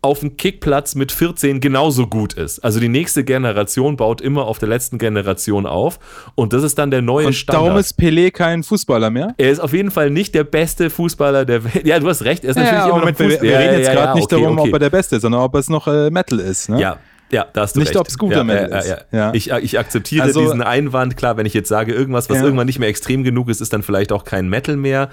auf 0.04 0.20
dem 0.20 0.36
Kickplatz 0.36 0.94
mit 0.94 1.10
14 1.10 1.60
genauso 1.60 2.06
gut 2.06 2.34
ist. 2.34 2.60
Also 2.60 2.78
die 2.78 2.88
nächste 2.88 3.24
Generation 3.24 3.96
baut 3.96 4.20
immer 4.20 4.44
auf 4.46 4.58
der 4.58 4.68
letzten 4.68 4.98
Generation 4.98 5.66
auf 5.66 5.98
und 6.34 6.52
das 6.52 6.62
ist 6.62 6.78
dann 6.78 6.90
der 6.90 7.02
neue 7.02 7.26
Und 7.28 7.32
Standard. 7.32 7.66
darum 7.66 7.78
ist 7.80 7.98
Pelé 7.98 8.30
kein 8.30 8.62
Fußballer 8.62 9.10
mehr? 9.10 9.34
Er 9.38 9.50
ist 9.50 9.60
auf 9.60 9.72
jeden 9.72 9.90
Fall 9.90 10.10
nicht 10.10 10.34
der 10.34 10.44
beste 10.44 10.90
Fußballer 10.90 11.44
der 11.44 11.64
Welt. 11.64 11.86
Ja, 11.86 11.98
du 11.98 12.08
hast 12.08 12.22
recht, 12.22 12.44
er 12.44 12.50
ist 12.50 12.56
natürlich 12.56 12.72
ja, 12.78 12.84
immer 12.84 12.94
noch 12.94 13.00
Moment, 13.00 13.18
wir, 13.18 13.26
Fußballer. 13.30 13.42
wir 13.42 13.50
Ja, 13.52 13.58
reden 13.58 13.72
ja, 13.72 13.78
jetzt 13.78 13.86
ja, 13.88 13.94
gerade 13.94 14.08
ja, 14.08 14.14
nicht 14.14 14.32
okay, 14.32 14.42
darum, 14.42 14.58
okay. 14.58 14.68
ob 14.68 14.74
er 14.74 14.78
der 14.78 14.90
Beste 14.90 15.16
ist, 15.16 15.22
sondern 15.22 15.40
ob 15.40 15.54
es 15.56 15.68
noch 15.70 15.86
äh, 15.88 16.10
Metal 16.10 16.38
ist. 16.38 16.68
Ne? 16.68 16.80
Ja, 16.80 16.98
ja, 17.32 17.46
da 17.52 17.62
hast 17.62 17.74
du 17.74 17.80
Nicht, 17.80 17.88
recht. 17.88 17.98
ob 17.98 18.06
es 18.06 18.18
guter 18.18 18.36
ja, 18.36 18.44
Metal 18.44 18.70
ja, 18.70 18.78
ist. 18.78 18.88
Ja, 18.88 18.98
Ja. 19.10 19.32
Ich, 19.34 19.50
ich 19.50 19.78
akzeptiere 19.78 20.22
Also- 20.24 20.40
diesen 20.42 20.60
Einwand. 20.62 21.16
Klar, 21.16 21.36
wenn 21.38 21.46
ich 21.46 21.54
jetzt 21.54 21.68
sage, 21.70 21.92
irgendwas, 21.94 22.28
was 22.28 22.36
Ja. 22.38 22.44
irgendwann 22.44 22.66
nicht 22.66 22.78
mehr 22.78 22.90
extrem 22.90 23.24
genug 23.24 23.48
ist, 23.48 23.60
ist 23.62 23.72
dann 23.72 23.82
vielleicht 23.82 24.12
auch 24.12 24.24
kein 24.24 24.48
Metal 24.50 24.76
mehr. 24.76 25.08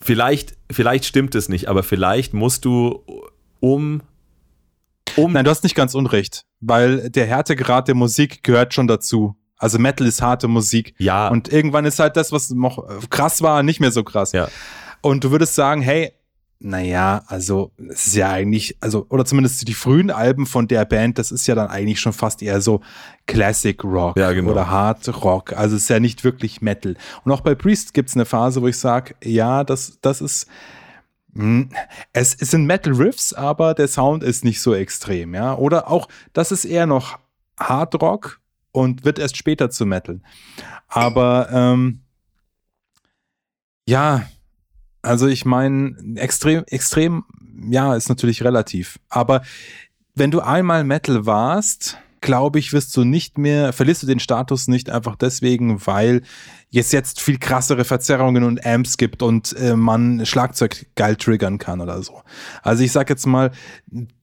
Vielleicht, 0.00 0.54
vielleicht 0.70 1.04
stimmt 1.04 1.34
es 1.34 1.48
nicht, 1.48 1.68
aber 1.68 1.82
vielleicht 1.82 2.34
musst 2.34 2.64
du 2.64 3.04
um. 3.60 4.02
um 5.16 5.32
Nein, 5.32 5.44
du 5.44 5.50
hast 5.50 5.64
nicht 5.64 5.74
ganz 5.74 5.94
unrecht, 5.94 6.44
weil 6.60 7.10
der 7.10 7.26
Härtegrad 7.26 7.88
der 7.88 7.94
Musik 7.94 8.42
gehört 8.42 8.74
schon 8.74 8.86
dazu. 8.86 9.36
Also 9.58 9.78
Metal 9.78 10.06
ist 10.06 10.22
harte 10.22 10.48
Musik. 10.48 10.94
ja, 10.98 11.28
Und 11.28 11.52
irgendwann 11.52 11.84
ist 11.84 11.98
halt 11.98 12.16
das, 12.16 12.30
was 12.30 12.50
noch 12.50 12.88
äh, 12.88 13.06
krass 13.10 13.42
war, 13.42 13.62
nicht 13.62 13.80
mehr 13.80 13.90
so 13.90 14.04
krass. 14.04 14.32
Ja. 14.32 14.48
Und 15.00 15.24
du 15.24 15.30
würdest 15.30 15.54
sagen, 15.54 15.82
hey, 15.82 16.12
naja, 16.60 17.22
also 17.26 17.70
es 17.88 18.08
ist 18.08 18.16
ja 18.16 18.30
eigentlich, 18.30 18.76
also, 18.80 19.06
oder 19.10 19.24
zumindest 19.24 19.66
die 19.68 19.74
frühen 19.74 20.10
Alben 20.10 20.44
von 20.44 20.66
der 20.66 20.84
Band, 20.84 21.18
das 21.18 21.30
ist 21.30 21.46
ja 21.46 21.54
dann 21.54 21.68
eigentlich 21.68 22.00
schon 22.00 22.12
fast 22.12 22.42
eher 22.42 22.60
so 22.60 22.80
Classic 23.26 23.82
Rock 23.84 24.16
Ja, 24.16 24.32
genau. 24.32 24.50
oder 24.50 24.68
Hard 24.68 25.08
Rock. 25.22 25.52
Also 25.52 25.76
es 25.76 25.82
ist 25.82 25.88
ja 25.88 26.00
nicht 26.00 26.24
wirklich 26.24 26.60
Metal. 26.60 26.96
Und 27.24 27.30
auch 27.30 27.42
bei 27.42 27.54
Priest 27.54 27.94
gibt 27.94 28.08
es 28.08 28.16
eine 28.16 28.24
Phase, 28.24 28.60
wo 28.60 28.66
ich 28.66 28.76
sage, 28.76 29.14
ja, 29.22 29.62
das, 29.62 29.98
das 30.02 30.20
ist. 30.20 30.46
Hm, 31.34 31.70
Es, 32.12 32.32
sind 32.32 32.66
Metal 32.66 32.92
Riffs, 32.92 33.32
aber 33.32 33.74
der 33.74 33.88
Sound 33.88 34.22
ist 34.22 34.44
nicht 34.44 34.60
so 34.60 34.74
extrem, 34.74 35.34
ja. 35.34 35.54
Oder 35.56 35.90
auch, 35.90 36.08
das 36.32 36.52
ist 36.52 36.64
eher 36.64 36.86
noch 36.86 37.18
Hard 37.58 38.00
Rock 38.00 38.40
und 38.72 39.04
wird 39.04 39.18
erst 39.18 39.36
später 39.36 39.70
zu 39.70 39.86
Metal. 39.86 40.20
Aber 40.88 41.48
ähm, 41.50 42.00
ja, 43.86 44.28
also 45.02 45.26
ich 45.26 45.44
meine, 45.44 45.96
extrem, 46.16 46.64
extrem, 46.66 47.24
ja, 47.70 47.94
ist 47.94 48.08
natürlich 48.08 48.42
relativ. 48.42 48.98
Aber 49.08 49.42
wenn 50.14 50.30
du 50.30 50.40
einmal 50.40 50.84
Metal 50.84 51.26
warst, 51.26 51.98
glaube 52.20 52.58
ich, 52.58 52.72
wirst 52.72 52.96
du 52.96 53.04
nicht 53.04 53.38
mehr, 53.38 53.72
verlierst 53.72 54.02
du 54.02 54.06
den 54.06 54.20
Status 54.20 54.68
nicht 54.68 54.90
einfach 54.90 55.16
deswegen, 55.16 55.86
weil 55.86 56.22
es 56.72 56.92
jetzt 56.92 57.20
viel 57.20 57.38
krassere 57.38 57.84
Verzerrungen 57.84 58.44
und 58.44 58.64
Amps 58.66 58.98
gibt 58.98 59.22
und 59.22 59.56
äh, 59.56 59.74
man 59.74 60.26
Schlagzeug 60.26 60.86
geil 60.96 61.16
triggern 61.16 61.58
kann 61.58 61.80
oder 61.80 62.02
so. 62.02 62.22
Also 62.62 62.84
ich 62.84 62.92
sag 62.92 63.08
jetzt 63.08 63.26
mal, 63.26 63.52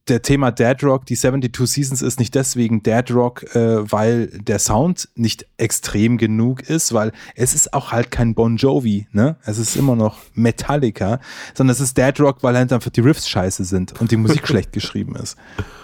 der 0.07 0.21
Thema 0.21 0.51
Dead 0.51 0.83
Rock, 0.83 1.05
die 1.07 1.15
72 1.15 1.67
Seasons 1.67 2.01
ist 2.03 2.19
nicht 2.19 2.35
deswegen 2.35 2.83
Dead 2.83 3.09
Rock, 3.11 3.43
äh, 3.55 3.91
weil 3.91 4.27
der 4.27 4.59
Sound 4.59 5.09
nicht 5.15 5.47
extrem 5.57 6.17
genug 6.17 6.61
ist, 6.69 6.93
weil 6.93 7.11
es 7.35 7.55
ist 7.55 7.73
auch 7.73 7.91
halt 7.91 8.11
kein 8.11 8.35
Bon 8.35 8.57
Jovi, 8.57 9.07
ne? 9.11 9.37
Es 9.43 9.57
ist 9.57 9.75
immer 9.75 9.95
noch 9.95 10.19
Metallica, 10.33 11.19
sondern 11.55 11.73
es 11.73 11.79
ist 11.79 11.97
Dead 11.97 12.19
Rock, 12.19 12.43
weil 12.43 12.55
halt 12.55 12.71
einfach 12.71 12.91
die 12.91 13.01
Riffs 13.01 13.27
scheiße 13.27 13.63
sind 13.63 13.99
und 13.99 14.11
die 14.11 14.17
Musik 14.17 14.47
schlecht 14.47 14.71
geschrieben 14.71 15.15
ist. 15.15 15.37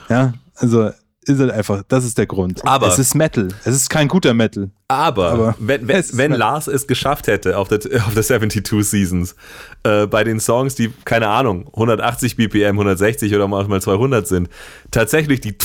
Ja, 0.10 0.34
also 0.56 0.92
ist 1.24 1.40
halt 1.40 1.52
einfach, 1.52 1.84
das 1.88 2.04
ist 2.04 2.18
der 2.18 2.26
Grund. 2.26 2.66
Aber- 2.66 2.88
es 2.88 2.98
ist 2.98 3.14
Metal. 3.14 3.50
Es 3.64 3.76
ist 3.76 3.90
kein 3.90 4.08
guter 4.08 4.34
Metal. 4.34 4.72
Aber, 4.88 5.32
Aber 5.32 5.56
wenn, 5.60 5.88
wenn, 5.88 5.96
es 6.00 6.18
wenn. 6.18 6.32
Lars 6.32 6.68
es 6.68 6.88
geschafft 6.88 7.28
hätte 7.28 7.58
auf 7.58 7.68
der, 7.68 7.80
auf 8.06 8.14
der 8.14 8.24
72 8.24 8.84
Seasons, 8.84 9.36
äh, 9.84 10.08
bei 10.08 10.24
den 10.24 10.40
Songs, 10.40 10.76
die, 10.76 10.92
keine 11.06 11.28
Ahnung, 11.28 11.68
180 11.68 12.36
BPM, 12.38 12.74
160 12.80 13.34
oder 13.36 13.48
manchmal 13.48 13.82
200 13.82 14.28
sind, 14.28 14.50
tatsächlich 14.90 15.42
die 15.42 15.56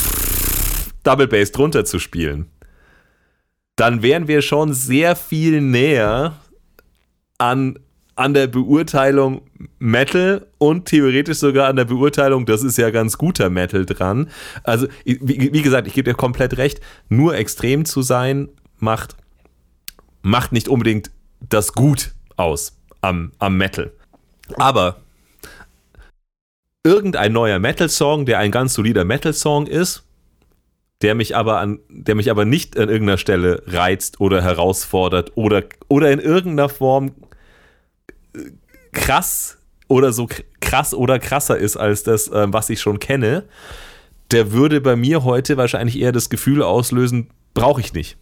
Double 1.02 1.26
Bass 1.28 1.52
drunter 1.52 1.84
zu 1.84 1.98
spielen, 1.98 2.50
dann 3.76 4.02
wären 4.02 4.28
wir 4.28 4.42
schon 4.42 4.72
sehr 4.74 5.16
viel 5.16 5.60
näher 5.60 6.36
an, 7.38 7.78
an 8.16 8.34
der 8.34 8.46
Beurteilung 8.46 9.42
Metal 9.78 10.46
und 10.58 10.86
theoretisch 10.86 11.38
sogar 11.38 11.68
an 11.68 11.76
der 11.76 11.84
Beurteilung, 11.84 12.46
das 12.46 12.62
ist 12.62 12.78
ja 12.78 12.90
ganz 12.90 13.18
guter 13.18 13.50
Metal 13.50 13.84
dran. 13.84 14.28
Also, 14.64 14.88
wie, 15.04 15.52
wie 15.52 15.62
gesagt, 15.62 15.86
ich 15.86 15.92
gebe 15.92 16.10
dir 16.10 16.16
komplett 16.16 16.56
recht, 16.56 16.80
nur 17.08 17.36
extrem 17.36 17.84
zu 17.84 18.02
sein 18.02 18.48
macht, 18.78 19.16
macht 20.22 20.52
nicht 20.52 20.68
unbedingt 20.68 21.10
das 21.48 21.74
Gut 21.74 22.12
aus 22.36 22.78
am, 23.02 23.32
am 23.38 23.56
Metal. 23.58 23.92
Aber 24.56 24.96
irgendein 26.82 27.32
neuer 27.32 27.58
Metal-Song, 27.58 28.26
der 28.26 28.38
ein 28.38 28.50
ganz 28.50 28.74
solider 28.74 29.04
Metal-Song 29.04 29.66
ist, 29.66 30.04
der 31.02 31.14
mich 31.14 31.36
aber 31.36 31.58
an, 31.58 31.80
der 31.90 32.14
mich 32.14 32.30
aber 32.30 32.46
nicht 32.46 32.78
an 32.78 32.88
irgendeiner 32.88 33.18
Stelle 33.18 33.62
reizt 33.66 34.20
oder 34.20 34.42
herausfordert 34.42 35.32
oder, 35.34 35.64
oder 35.88 36.10
in 36.10 36.20
irgendeiner 36.20 36.70
Form 36.70 37.12
krass 38.92 39.58
oder 39.88 40.12
so 40.12 40.28
krass 40.60 40.94
oder 40.94 41.18
krasser 41.18 41.56
ist 41.58 41.76
als 41.76 42.02
das, 42.02 42.30
ähm, 42.32 42.52
was 42.52 42.70
ich 42.70 42.80
schon 42.80 42.98
kenne, 42.98 43.44
der 44.30 44.52
würde 44.52 44.80
bei 44.80 44.96
mir 44.96 45.24
heute 45.24 45.56
wahrscheinlich 45.56 45.98
eher 45.98 46.12
das 46.12 46.28
Gefühl 46.28 46.62
auslösen, 46.62 47.30
brauche 47.54 47.80
ich 47.80 47.92
nicht. 47.92 48.16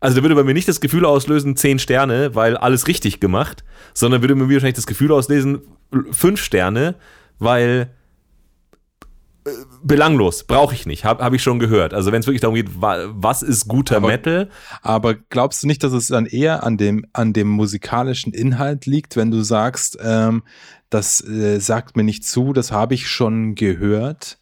Also 0.00 0.14
der 0.14 0.22
würde 0.22 0.34
bei 0.34 0.44
mir 0.44 0.54
nicht 0.54 0.68
das 0.68 0.80
Gefühl 0.80 1.04
auslösen, 1.04 1.56
10 1.56 1.78
Sterne, 1.78 2.34
weil 2.34 2.56
alles 2.56 2.86
richtig 2.86 3.18
gemacht, 3.18 3.64
sondern 3.94 4.20
würde 4.20 4.36
bei 4.36 4.44
mir 4.44 4.54
wahrscheinlich 4.54 4.76
das 4.76 4.86
Gefühl 4.86 5.10
auslösen, 5.10 5.62
5 6.10 6.40
Sterne, 6.40 6.94
weil 7.38 7.90
belanglos, 9.82 10.44
brauche 10.44 10.74
ich 10.74 10.86
nicht, 10.86 11.04
habe 11.04 11.22
hab 11.24 11.32
ich 11.32 11.42
schon 11.42 11.58
gehört. 11.58 11.94
Also 11.94 12.12
wenn 12.12 12.20
es 12.20 12.26
wirklich 12.26 12.40
darum 12.40 12.54
geht, 12.56 12.80
wa 12.80 13.06
was 13.10 13.42
ist 13.42 13.68
guter 13.68 13.96
Aber- 13.98 14.08
Metal, 14.08 14.50
Aber 14.82 15.14
glaubst 15.14 15.62
du 15.62 15.66
nicht, 15.66 15.82
dass 15.82 15.92
es 15.92 16.08
dann 16.08 16.26
eher 16.26 16.62
an 16.64 16.76
dem, 16.76 17.06
an 17.12 17.32
dem 17.32 17.48
musikalischen 17.48 18.32
Inhalt 18.32 18.86
liegt, 18.86 19.16
wenn 19.16 19.30
du 19.30 19.42
sagst, 19.42 19.98
ähm, 20.02 20.42
das 20.90 21.20
äh, 21.26 21.58
sagt 21.60 21.96
mir 21.96 22.04
nicht 22.04 22.24
zu, 22.24 22.52
das 22.52 22.72
habe 22.72 22.94
ich 22.94 23.08
schon 23.08 23.54
gehört? 23.54 24.38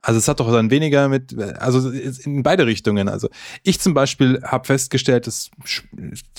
Also 0.00 0.18
es 0.18 0.28
hat 0.28 0.38
doch 0.40 0.50
dann 0.52 0.70
weniger 0.70 1.08
mit, 1.08 1.36
also 1.58 1.90
in 1.90 2.42
beide 2.44 2.66
Richtungen. 2.66 3.08
Also 3.08 3.28
ich 3.64 3.80
zum 3.80 3.94
Beispiel 3.94 4.40
habe 4.44 4.64
festgestellt, 4.64 5.26
das 5.26 5.50
sch- 5.64 5.82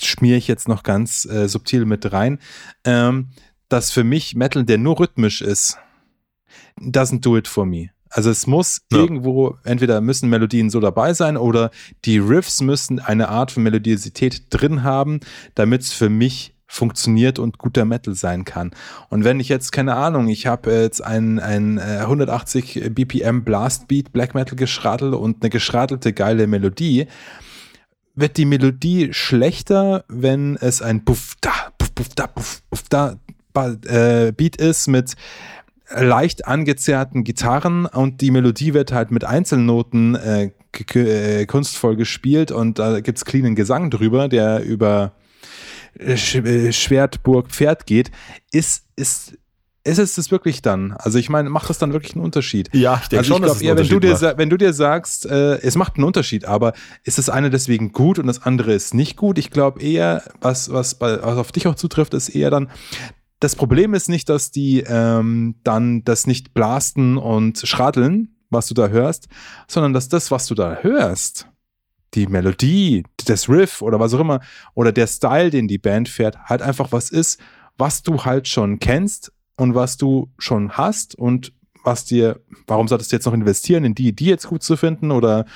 schmiere 0.00 0.38
ich 0.38 0.48
jetzt 0.48 0.66
noch 0.66 0.82
ganz 0.82 1.26
äh, 1.26 1.46
subtil 1.46 1.84
mit 1.84 2.10
rein, 2.10 2.38
ähm, 2.84 3.28
dass 3.68 3.92
für 3.92 4.02
mich 4.02 4.34
Metal, 4.34 4.64
der 4.64 4.78
nur 4.78 4.98
rhythmisch 4.98 5.42
ist, 5.42 5.76
doesn't 6.78 7.20
do 7.20 7.36
it 7.36 7.48
for 7.48 7.66
me. 7.66 7.90
Also 8.08 8.30
es 8.30 8.46
muss 8.46 8.82
Ja. 8.90 8.98
irgendwo, 8.98 9.56
entweder 9.62 10.00
müssen 10.00 10.28
Melodien 10.28 10.68
so 10.68 10.80
dabei 10.80 11.14
sein 11.14 11.36
oder 11.36 11.70
die 12.04 12.18
Riffs 12.18 12.60
müssen 12.60 12.98
eine 12.98 13.28
Art 13.28 13.52
von 13.52 13.62
Melodiosität 13.62 14.44
drin 14.50 14.82
haben, 14.82 15.20
damit 15.54 15.82
es 15.82 15.92
für 15.92 16.08
mich 16.08 16.54
funktioniert 16.66 17.38
und 17.40 17.58
guter 17.58 17.84
Metal 17.84 18.14
sein 18.14 18.44
kann. 18.44 18.70
Und 19.08 19.24
wenn 19.24 19.40
ich 19.40 19.48
jetzt, 19.48 19.72
keine 19.72 19.96
Ahnung, 19.96 20.28
ich 20.28 20.46
habe 20.46 20.72
jetzt 20.72 21.04
ein, 21.04 21.40
ein 21.40 21.78
äh, 21.78 21.98
180 22.02 22.90
BPM 22.94 23.42
Blastbeat 23.42 24.12
Black 24.12 24.34
Metal 24.34 24.54
geschrattelt 24.56 25.14
und 25.14 25.42
eine 25.42 25.50
geschrattelte 25.50 26.12
geile 26.12 26.46
Melodie, 26.46 27.06
wird 28.14 28.36
die 28.36 28.44
Melodie 28.44 29.08
schlechter, 29.12 30.04
wenn 30.08 30.56
es 30.56 30.82
ein 30.82 31.04
Puff 31.04 31.34
da, 31.40 31.50
Puff, 31.78 31.94
Puff 31.94 32.08
da, 32.10 32.26
Puff, 32.28 32.62
Puff 32.70 32.82
da 32.88 33.16
äh, 33.86 34.32
Beat 34.32 34.56
ist 34.56 34.86
mit 34.86 35.14
leicht 35.90 36.46
angezerrten 36.46 37.24
Gitarren 37.24 37.86
und 37.86 38.20
die 38.20 38.30
Melodie 38.30 38.74
wird 38.74 38.92
halt 38.92 39.10
mit 39.10 39.24
Einzelnoten 39.24 40.14
äh, 40.14 40.50
äh, 40.94 41.46
kunstvoll 41.46 41.96
gespielt 41.96 42.52
und 42.52 42.78
da 42.78 43.00
gibt's 43.00 43.24
cleanen 43.24 43.54
Gesang 43.54 43.90
drüber, 43.90 44.28
der 44.28 44.62
über 44.62 45.12
äh, 45.98 46.16
Sch 46.16 46.36
äh, 46.36 46.72
Schwert, 46.72 47.22
Burg, 47.22 47.48
Pferd 47.48 47.86
geht, 47.86 48.10
ist, 48.52 48.84
ist, 48.94 49.36
ist 49.82 49.98
es 49.98 50.14
das 50.14 50.30
wirklich 50.30 50.62
dann? 50.62 50.92
Also 50.92 51.18
ich 51.18 51.28
meine, 51.28 51.50
macht 51.50 51.68
das 51.68 51.78
dann 51.78 51.92
wirklich 51.92 52.14
einen 52.14 52.24
Unterschied? 52.24 52.68
Ja, 52.72 53.00
ich 53.02 53.08
denke 53.08 53.18
also 53.18 53.34
schon, 53.34 53.44
ich 53.44 53.50
es 53.50 53.62
eher, 53.62 53.76
wenn 53.76 53.88
du, 53.88 53.98
dir, 53.98 54.34
wenn 54.36 54.50
du 54.50 54.56
dir 54.56 54.72
sagst, 54.72 55.26
äh, 55.26 55.58
es 55.60 55.74
macht 55.74 55.96
einen 55.96 56.04
Unterschied, 56.04 56.44
aber 56.44 56.74
ist 57.02 57.18
das 57.18 57.28
eine 57.28 57.50
deswegen 57.50 57.92
gut 57.92 58.18
und 58.18 58.26
das 58.26 58.42
andere 58.42 58.72
ist 58.72 58.94
nicht 58.94 59.16
gut? 59.16 59.38
Ich 59.38 59.50
glaube 59.50 59.80
eher, 59.80 60.22
was, 60.40 60.70
was, 60.72 60.94
bei, 60.94 61.20
was 61.22 61.36
auf 61.36 61.50
dich 61.50 61.66
auch 61.66 61.74
zutrifft, 61.74 62.14
ist 62.14 62.28
eher 62.28 62.50
dann, 62.50 62.70
das 63.40 63.56
Problem 63.56 63.94
ist 63.94 64.08
nicht, 64.08 64.28
dass 64.28 64.50
die 64.50 64.84
ähm, 64.86 65.56
dann 65.64 66.04
das 66.04 66.26
nicht 66.26 66.54
blasten 66.54 67.16
und 67.16 67.58
schraddeln, 67.58 68.36
was 68.50 68.66
du 68.66 68.74
da 68.74 68.88
hörst, 68.88 69.28
sondern 69.66 69.92
dass 69.92 70.08
das, 70.08 70.30
was 70.30 70.46
du 70.46 70.54
da 70.54 70.78
hörst, 70.82 71.48
die 72.14 72.26
Melodie, 72.26 73.04
das 73.26 73.48
Riff 73.48 73.82
oder 73.82 73.98
was 73.98 74.12
auch 74.14 74.20
immer, 74.20 74.40
oder 74.74 74.92
der 74.92 75.06
Style, 75.06 75.50
den 75.50 75.68
die 75.68 75.78
Band 75.78 76.08
fährt, 76.08 76.38
halt 76.44 76.60
einfach 76.60 76.92
was 76.92 77.10
ist, 77.10 77.40
was 77.78 78.02
du 78.02 78.24
halt 78.24 78.46
schon 78.46 78.78
kennst 78.78 79.32
und 79.56 79.74
was 79.74 79.96
du 79.96 80.30
schon 80.38 80.72
hast 80.72 81.14
und 81.14 81.52
was 81.82 82.04
dir, 82.04 82.40
warum 82.66 82.88
solltest 82.88 83.10
du 83.10 83.16
jetzt 83.16 83.24
noch 83.24 83.32
investieren, 83.32 83.84
in 83.84 83.94
die, 83.94 84.14
die 84.14 84.26
jetzt 84.26 84.48
gut 84.48 84.62
zu 84.62 84.76
finden 84.76 85.10
oder 85.10 85.46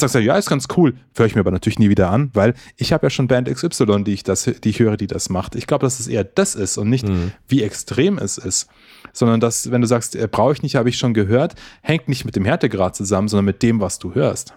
kannst 0.00 0.02
du 0.02 0.08
sagen, 0.08 0.24
ja, 0.24 0.38
ist 0.38 0.48
ganz 0.48 0.68
cool, 0.76 0.94
höre 1.16 1.26
ich 1.26 1.34
mir 1.34 1.40
aber 1.40 1.50
natürlich 1.50 1.78
nie 1.78 1.90
wieder 1.90 2.10
an, 2.10 2.30
weil 2.32 2.54
ich 2.76 2.94
habe 2.94 3.04
ja 3.04 3.10
schon 3.10 3.28
Band 3.28 3.46
XY, 3.52 4.04
die 4.04 4.14
ich, 4.14 4.22
das, 4.22 4.44
die 4.44 4.68
ich 4.70 4.78
höre, 4.78 4.96
die 4.96 5.06
das 5.06 5.28
macht. 5.28 5.54
Ich 5.54 5.66
glaube, 5.66 5.84
dass 5.84 6.00
es 6.00 6.08
eher 6.08 6.24
das 6.24 6.54
ist 6.54 6.78
und 6.78 6.88
nicht, 6.88 7.06
Mhm. 7.06 7.32
wie 7.46 7.62
extrem 7.62 8.16
es 8.16 8.38
ist, 8.38 8.68
sondern 9.12 9.38
dass, 9.40 9.70
wenn 9.70 9.82
du 9.82 9.86
sagst, 9.86 10.16
äh, 10.16 10.26
brauche 10.30 10.54
ich 10.54 10.62
nicht, 10.62 10.76
habe 10.76 10.88
ich 10.88 10.96
schon 10.96 11.12
gehört, 11.12 11.56
hängt 11.82 12.08
nicht 12.08 12.24
mit 12.24 12.36
dem 12.36 12.46
Härtegrad 12.46 12.96
zusammen, 12.96 13.28
sondern 13.28 13.44
mit 13.44 13.62
dem, 13.62 13.80
was 13.80 13.98
du 13.98 14.14
hörst. 14.14 14.54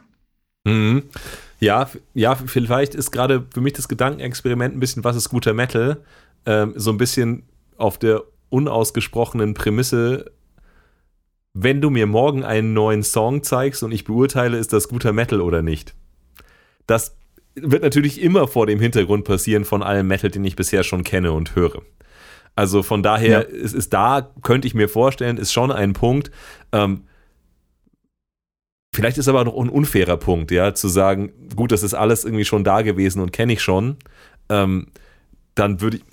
Mhm. 0.63 1.03
Ja, 1.59 1.89
ja, 2.13 2.35
vielleicht 2.35 2.95
ist 2.95 3.11
gerade 3.11 3.45
für 3.53 3.59
mich 3.61 3.73
das 3.73 3.87
Gedankenexperiment 3.89 4.75
ein 4.75 4.79
bisschen, 4.79 5.03
was 5.03 5.17
ist 5.17 5.29
guter 5.29 5.53
Metal, 5.53 5.97
ähm, 6.45 6.73
so 6.77 6.91
ein 6.91 6.97
bisschen 6.97 7.43
auf 7.77 7.97
der 7.97 8.23
unausgesprochenen 8.49 9.53
Prämisse, 9.53 10.31
wenn 11.57 11.80
du 11.80 11.90
mir 11.90 12.06
morgen 12.06 12.44
einen 12.44 12.73
neuen 12.73 13.02
Song 13.02 13.41
zeigst 13.41 13.82
und 13.82 13.94
ich 13.94 14.03
beurteile, 14.03 14.57
ist 14.57 14.73
das 14.73 14.90
guter 14.90 15.14
Metal 15.14 15.40
oder 15.40 15.61
nicht. 15.61 15.95
Das 16.86 17.15
wird 17.56 17.82
natürlich 17.82 18.22
immer 18.22 18.49
vor 18.49 18.68
dem 18.68 18.82
Hintergrund 18.82 19.23
passieren 19.23 19.64
von 19.64 19.82
allem 19.82 20.06
Metal, 20.06 20.30
den 20.30 20.44
ich 20.44 20.57
bisher 20.57 20.84
schon 20.84 21.06
kenne 21.06 21.32
und 21.32 21.56
höre. 21.56 21.82
Also 22.57 22.84
von 22.84 23.02
daher, 23.03 23.49
Ja. 23.49 23.56
es 23.57 23.73
ist 23.73 23.94
da, 23.94 24.34
könnte 24.44 24.68
ich 24.68 24.76
mir 24.76 24.90
vorstellen, 24.90 25.38
ist 25.38 25.53
schon 25.53 25.72
ein 25.72 25.94
Punkt, 25.94 26.30
ähm, 26.72 27.03
Vielleicht 28.94 29.18
ist 29.18 29.27
aber 29.27 29.44
noch 29.44 29.57
ein 29.60 29.68
unfairer 29.68 30.15
Punkt, 30.15 30.52
ja, 30.52 30.73
zu 30.73 30.88
sagen, 30.88 31.34
gut, 31.53 31.73
das 31.73 31.84
ist 31.84 31.94
alles 31.94 32.23
irgendwie 32.23 32.45
schon 32.45 32.64
da 32.64 32.82
gewesen 32.82 33.22
und 33.22 33.34
kenne 33.34 33.52
ich 33.52 33.61
schon. 33.61 33.98
Ähm, 34.48 34.88
dann 35.53 35.82
würde 35.82 35.98
ich. 35.98 36.03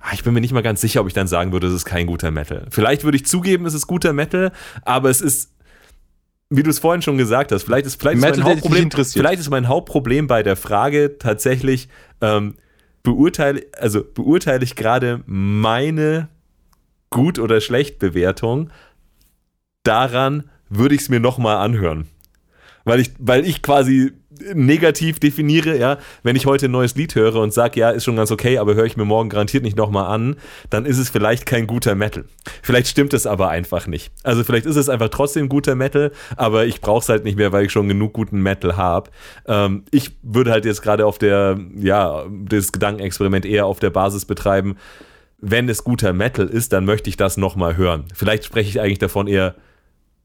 Ah, 0.00 0.10
Ich 0.12 0.22
bin 0.24 0.34
mir 0.34 0.40
nicht 0.40 0.52
mal 0.52 0.62
ganz 0.62 0.80
sicher, 0.80 1.00
ob 1.00 1.08
ich 1.08 1.14
dann 1.14 1.26
sagen 1.26 1.52
würde, 1.52 1.66
es 1.66 1.74
ist 1.74 1.84
kein 1.84 2.06
guter 2.06 2.30
Metal. 2.30 2.66
Vielleicht 2.70 3.04
würde 3.04 3.16
ich 3.16 3.26
zugeben, 3.26 3.66
es 3.66 3.74
ist 3.74 3.86
guter 3.86 4.12
Metal, 4.12 4.52
aber 4.82 5.10
es 5.10 5.20
ist, 5.20 5.52
wie 6.50 6.62
du 6.62 6.70
es 6.70 6.78
vorhin 6.78 7.02
schon 7.02 7.18
gesagt 7.18 7.52
hast, 7.52 7.64
vielleicht 7.64 7.86
ist, 7.86 8.00
vielleicht 8.00 8.18
ist 8.18 8.22
Metal, 8.22 8.38
mein 8.38 8.46
der 8.46 8.54
dich 8.56 8.64
Hauptproblem, 8.64 9.04
vielleicht 9.04 9.40
ist 9.40 9.50
mein 9.50 9.68
Hauptproblem 9.68 10.26
bei 10.26 10.42
der 10.42 10.56
Frage 10.56 11.18
tatsächlich, 11.18 11.88
ähm, 12.20 12.54
beurteile, 13.02 13.66
also 13.78 14.02
beurteile 14.04 14.64
ich 14.64 14.76
gerade 14.76 15.22
meine 15.26 16.28
gut 17.10 17.38
oder 17.38 17.60
schlecht 17.60 17.98
Bewertung 17.98 18.70
daran, 19.82 20.44
würde 20.68 20.94
ich 20.94 21.02
es 21.02 21.08
mir 21.08 21.20
nochmal 21.20 21.56
anhören. 21.56 22.06
Weil 22.84 23.00
ich, 23.00 23.12
weil 23.18 23.46
ich 23.46 23.62
quasi 23.62 24.12
negativ 24.54 25.20
definiere, 25.20 25.76
ja, 25.78 25.98
wenn 26.22 26.36
ich 26.36 26.46
heute 26.46 26.66
ein 26.66 26.70
neues 26.70 26.94
Lied 26.94 27.14
höre 27.14 27.36
und 27.36 27.52
sage, 27.52 27.80
ja, 27.80 27.90
ist 27.90 28.04
schon 28.04 28.16
ganz 28.16 28.30
okay, 28.30 28.58
aber 28.58 28.74
höre 28.74 28.84
ich 28.84 28.96
mir 28.96 29.04
morgen 29.04 29.28
garantiert 29.28 29.62
nicht 29.62 29.76
nochmal 29.76 30.06
an, 30.06 30.36
dann 30.70 30.84
ist 30.84 30.98
es 30.98 31.10
vielleicht 31.10 31.46
kein 31.46 31.66
guter 31.66 31.94
Metal. 31.94 32.24
Vielleicht 32.62 32.88
stimmt 32.88 33.12
es 33.14 33.26
aber 33.26 33.48
einfach 33.48 33.86
nicht. 33.86 34.12
Also 34.22 34.44
vielleicht 34.44 34.66
ist 34.66 34.76
es 34.76 34.88
einfach 34.88 35.08
trotzdem 35.08 35.48
guter 35.48 35.74
Metal, 35.74 36.12
aber 36.36 36.66
ich 36.66 36.80
brauche 36.80 37.00
es 37.00 37.08
halt 37.08 37.24
nicht 37.24 37.36
mehr, 37.36 37.52
weil 37.52 37.66
ich 37.66 37.72
schon 37.72 37.88
genug 37.88 38.12
guten 38.12 38.40
Metal 38.42 38.76
habe. 38.76 39.10
Ähm, 39.46 39.84
ich 39.90 40.16
würde 40.22 40.50
halt 40.50 40.64
jetzt 40.64 40.82
gerade 40.82 41.06
auf 41.06 41.18
der, 41.18 41.58
ja, 41.76 42.24
das 42.44 42.72
Gedankenexperiment 42.72 43.46
eher 43.46 43.66
auf 43.66 43.80
der 43.80 43.90
Basis 43.90 44.24
betreiben, 44.24 44.76
wenn 45.40 45.68
es 45.68 45.84
guter 45.84 46.12
Metal 46.12 46.46
ist, 46.46 46.72
dann 46.72 46.84
möchte 46.84 47.08
ich 47.08 47.16
das 47.16 47.36
nochmal 47.36 47.76
hören. 47.76 48.04
Vielleicht 48.12 48.44
spreche 48.44 48.68
ich 48.68 48.80
eigentlich 48.80 48.98
davon 48.98 49.28
eher, 49.28 49.54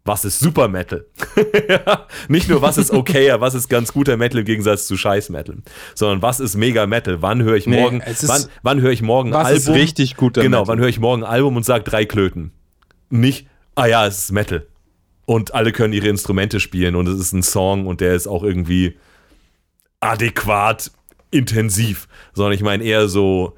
was 0.06 0.26
ist 0.26 0.40
Super 0.40 0.68
Metal? 0.68 1.06
Ja, 1.70 2.08
Nicht 2.28 2.50
nur, 2.50 2.62
was 2.62 2.78
ist 2.78 2.92
okayer, 2.92 3.40
was 3.40 3.54
ist 3.54 3.70
ganz 3.70 3.94
guter 3.94 4.18
Metal 4.18 4.40
im 4.40 4.46
Gegensatz 4.46 4.86
zu 4.88 4.98
Scheiß 4.98 5.30
Metal, 5.30 5.56
sondern 5.96 6.22
was 6.22 6.40
ist 6.42 6.56
Mega 6.56 6.86
Metal? 6.88 7.22
Wann 7.22 7.42
höre 7.44 7.56
ich 7.56 7.68
Nee, 7.68 7.80
morgen, 7.80 8.02
es 8.02 8.22
ist- 8.24 8.30
wann, 8.30 8.44
wann 8.64 8.82
höre 8.82 8.92
ich 8.92 9.02
morgen 9.02 9.30
ein 9.34 9.40
Was 9.40 9.48
Album? 9.48 9.60
ist 9.62 9.70
richtig 9.82 10.16
guter 10.18 10.42
Genau, 10.42 10.60
Metal? 10.62 10.68
wann 10.74 10.80
höre 10.82 10.90
ich 10.90 11.00
morgen 11.00 11.24
ein 11.24 11.30
Album 11.30 11.56
und 11.56 11.64
sage 11.64 11.84
drei 11.86 12.04
Klöten? 12.06 12.52
Nicht, 13.10 13.48
ah 13.76 13.86
ja, 13.86 14.06
es 14.06 14.20
ist 14.20 14.32
Metal. 14.34 14.68
Und 15.26 15.54
alle 15.54 15.72
können 15.72 15.94
ihre 15.94 16.10
Instrumente 16.10 16.60
spielen 16.60 16.96
und 16.98 17.08
es 17.08 17.18
ist 17.18 17.32
ein 17.32 17.44
Song 17.44 17.88
und 17.88 18.02
der 18.02 18.14
ist 18.14 18.28
auch 18.28 18.44
irgendwie 18.44 18.98
adäquat 20.02 20.92
intensiv, 21.32 22.08
sondern 22.34 22.54
ich 22.54 22.62
meine 22.62 22.84
eher 22.84 23.08
so, 23.08 23.56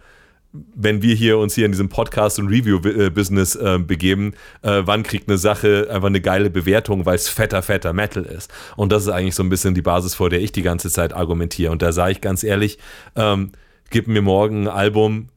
wenn 0.76 1.02
wir 1.02 1.16
hier 1.16 1.38
uns 1.38 1.56
hier 1.56 1.66
in 1.66 1.72
diesem 1.72 1.90
Podcast 1.90 2.40
und 2.40 2.48
Review-Business 2.48 3.56
äh, 3.56 3.80
begeben, 3.80 4.34
äh, 4.62 4.82
wann 4.86 5.04
kriegt 5.04 5.28
eine 5.30 5.38
Sache 5.38 5.88
einfach 5.90 6.08
eine 6.08 6.22
geile 6.22 6.50
Bewertung, 6.50 7.06
weil 7.06 7.16
es 7.16 7.30
fetter, 7.30 7.62
fetter 7.62 7.94
Metal 7.94 8.24
ist. 8.24 8.52
Und 8.76 8.92
das 8.92 9.04
ist 9.04 9.10
eigentlich 9.10 9.36
so 9.36 9.44
ein 9.44 9.50
bisschen 9.50 9.74
die 9.74 9.82
Basis, 9.82 10.16
vor 10.16 10.30
der 10.30 10.42
ich 10.42 10.52
die 10.52 10.62
ganze 10.62 10.90
Zeit 10.90 11.14
argumentiere. 11.14 11.72
Und 11.72 11.82
da 11.82 11.92
sage 11.92 12.14
ich 12.14 12.22
ganz 12.22 12.44
ehrlich, 12.44 12.78
ähm, 13.16 13.52
gib 13.90 14.08
mir 14.08 14.22
morgen 14.22 14.64
ein 14.64 14.68
Album, 14.68 15.30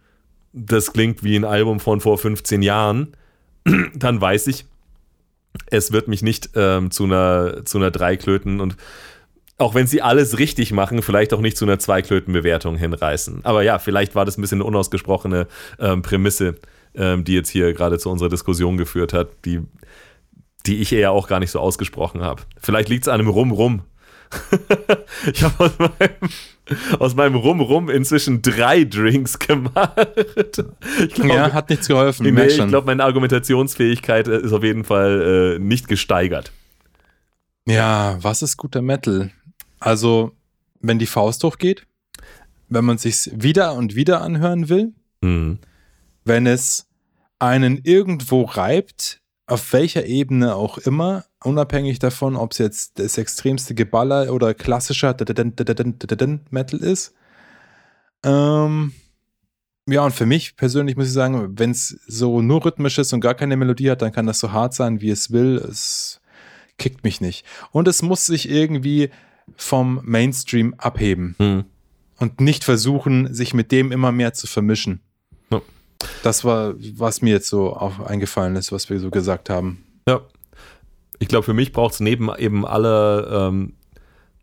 das 0.52 0.92
klingt 0.92 1.22
wie 1.22 1.36
ein 1.36 1.44
Album 1.44 1.80
von 1.80 2.00
vor 2.00 2.18
15 2.18 2.62
Jahren, 2.62 3.14
dann 3.94 4.20
weiß 4.20 4.46
ich, 4.48 4.66
es 5.66 5.92
wird 5.92 6.08
mich 6.08 6.22
nicht 6.22 6.50
ähm, 6.54 6.90
zu 6.90 7.04
einer, 7.04 7.64
zu 7.64 7.78
einer 7.78 7.90
Dreiklöten 7.90 8.60
und 8.60 8.76
auch 9.59 9.74
wenn 9.74 9.89
sie 9.89 10.01
alles 10.02 10.39
richtig 10.39 10.72
machen, 10.72 11.02
vielleicht 11.02 11.35
auch 11.35 11.40
nicht 11.40 11.56
zu 11.56 11.64
einer 11.64 11.80
Zweiklötenbewertung 11.80 12.76
hinreißen. 12.76 13.44
Aber 13.44 13.62
ja, 13.62 13.80
vielleicht 13.80 14.14
war 14.14 14.24
das 14.24 14.39
ein 14.39 14.40
bisschen 14.40 14.59
eine 14.59 14.64
unausgesprochene 14.64 15.48
ähm, 15.80 16.02
Prämisse, 16.02 16.55
ähm, 16.94 17.24
die 17.24 17.35
jetzt 17.35 17.51
hier 17.51 17.74
gerade 17.74 17.98
zu 17.98 18.09
unserer 18.09 18.28
Diskussion 18.28 18.76
geführt 18.76 19.12
hat, 19.12 19.28
die, 19.44 19.60
die 20.66 20.80
ich 20.80 20.93
eher 20.93 21.10
auch 21.10 21.26
gar 21.26 21.40
nicht 21.40 21.51
so 21.51 21.59
ausgesprochen 21.59 22.22
habe. 22.22 22.43
Vielleicht 22.60 22.89
liegt 22.89 23.05
es 23.05 23.09
an 23.09 23.20
einem 23.20 23.30
Rum-Rum. 23.30 23.82
ich 25.32 25.43
habe 25.43 25.64
aus 25.64 25.78
meinem, 25.78 26.98
aus 27.01 27.14
meinem 27.16 27.35
Rum-Rum 27.35 27.90
inzwischen 27.90 28.43
drei 28.43 28.85
Drinks 28.85 29.39
gemacht. 29.39 29.97
Ich 30.36 31.14
glaube, 31.14 31.35
Ja, 31.35 31.52
hat 31.52 31.70
nichts 31.70 31.89
geholfen. 31.89 32.32
nee, 32.32 32.44
ich 32.47 32.56
glaube, 32.56 32.86
meine 32.86 33.02
Argumentationsfähigkeit 33.02 34.28
äh, 34.28 34.39
ist 34.40 34.52
auf 34.52 34.62
jeden 34.62 34.85
Fall 34.85 35.56
äh, 35.56 35.59
nicht 35.59 35.89
gesteigert. 35.89 36.52
Ja, 37.66 38.18
was 38.20 38.43
ist 38.43 38.56
guter 38.56 38.82
Metal? 38.82 39.30
Also, 39.80 40.32
wenn 40.80 40.98
die 40.98 41.06
Faust 41.06 41.42
hochgeht, 41.44 41.86
wenn 42.68 42.84
man 42.84 42.98
sich 42.98 43.30
wieder 43.34 43.74
und 43.74 43.94
wieder 43.94 44.20
anhören 44.22 44.68
will, 44.68 44.92
Mhm. 45.20 45.59
wenn 46.24 46.46
es 46.46 46.86
einen 47.38 47.80
irgendwo 47.84 48.42
reibt, 48.42 49.20
auf 49.46 49.72
welcher 49.72 50.05
Ebene 50.06 50.55
auch 50.55 50.78
immer, 50.78 51.24
unabhängig 51.42 51.98
davon, 51.98 52.36
ob 52.36 52.52
es 52.52 52.59
jetzt 52.59 52.98
das 52.98 53.16
extremste 53.16 53.74
Geballer 53.74 54.32
oder 54.32 54.52
klassischer 54.55 55.16
Metal 56.50 56.80
ist. 56.80 57.14
Ähm, 58.24 58.92
ja, 59.88 60.05
und 60.05 60.12
für 60.12 60.26
mich 60.26 60.56
persönlich 60.56 60.96
muss 60.96 61.06
ich 61.06 61.12
sagen, 61.12 61.59
wenn 61.59 61.70
es 61.70 61.98
so 62.06 62.42
nur 62.42 62.64
rhythmisch 62.64 62.98
ist 62.98 63.12
und 63.12 63.20
gar 63.20 63.34
keine 63.34 63.56
Melodie 63.56 63.90
hat, 63.90 64.02
dann 64.02 64.12
kann 64.12 64.26
das 64.26 64.38
so 64.40 64.52
hart 64.52 64.74
sein, 64.74 65.00
wie 65.00 65.10
es 65.10 65.30
will. 65.30 65.56
Es 65.56 66.20
kickt 66.76 67.05
mich 67.05 67.20
nicht. 67.20 67.46
Und 67.70 67.88
es 67.88 68.02
muss 68.02 68.26
sich 68.26 68.50
irgendwie 68.50 69.10
vom 69.56 70.00
Mainstream 70.04 70.74
abheben 70.78 71.34
Mhm. 71.38 71.64
und 72.18 72.40
nicht 72.40 72.64
versuchen, 72.64 73.32
sich 73.32 73.54
mit 73.54 73.72
dem 73.72 73.92
immer 73.92 74.12
mehr 74.12 74.34
zu 74.34 74.46
vermischen. 74.46 75.00
Ja. 75.50 75.60
Das 76.22 76.44
war, 76.44 76.74
was 76.94 77.22
mir 77.22 77.30
jetzt 77.30 77.48
so 77.48 77.72
auf 77.72 78.04
eingefallen 78.06 78.56
ist, 78.56 78.72
was 78.72 78.88
wir 78.90 78.98
so 79.00 79.10
gesagt 79.10 79.50
haben. 79.50 79.84
Ja. 80.08 80.20
Ich 81.18 81.28
glaube, 81.28 81.44
für 81.44 81.54
mich 81.54 81.72
braucht 81.72 81.94
es 81.94 82.00
neben 82.00 82.28
eben 82.38 82.64
aller, 82.64 83.48
ähm, 83.48 83.72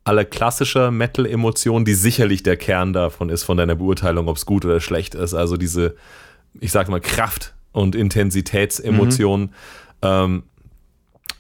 aller 0.04 0.26
klassischer 0.26 0.92
Metal-Emotionen, 0.92 1.86
die 1.86 1.94
sicherlich 1.94 2.44
der 2.44 2.58
Kern 2.58 2.92
davon 2.94 3.30
ist, 3.30 3.44
von 3.44 3.58
deiner 3.58 3.76
Beurteilung, 3.76 4.28
ob 4.28 4.36
es 4.38 4.46
gut 4.46 4.66
oder 4.66 4.80
schlecht 4.82 5.16
ist. 5.16 5.34
Also 5.34 5.56
diese, 5.58 5.96
ich 6.60 6.72
sag 6.72 6.90
mal, 6.90 7.00
Kraft- 7.02 7.54
und 7.72 7.96
Intensitätsemotionen. 7.96 9.54
Ähm, 10.02 10.44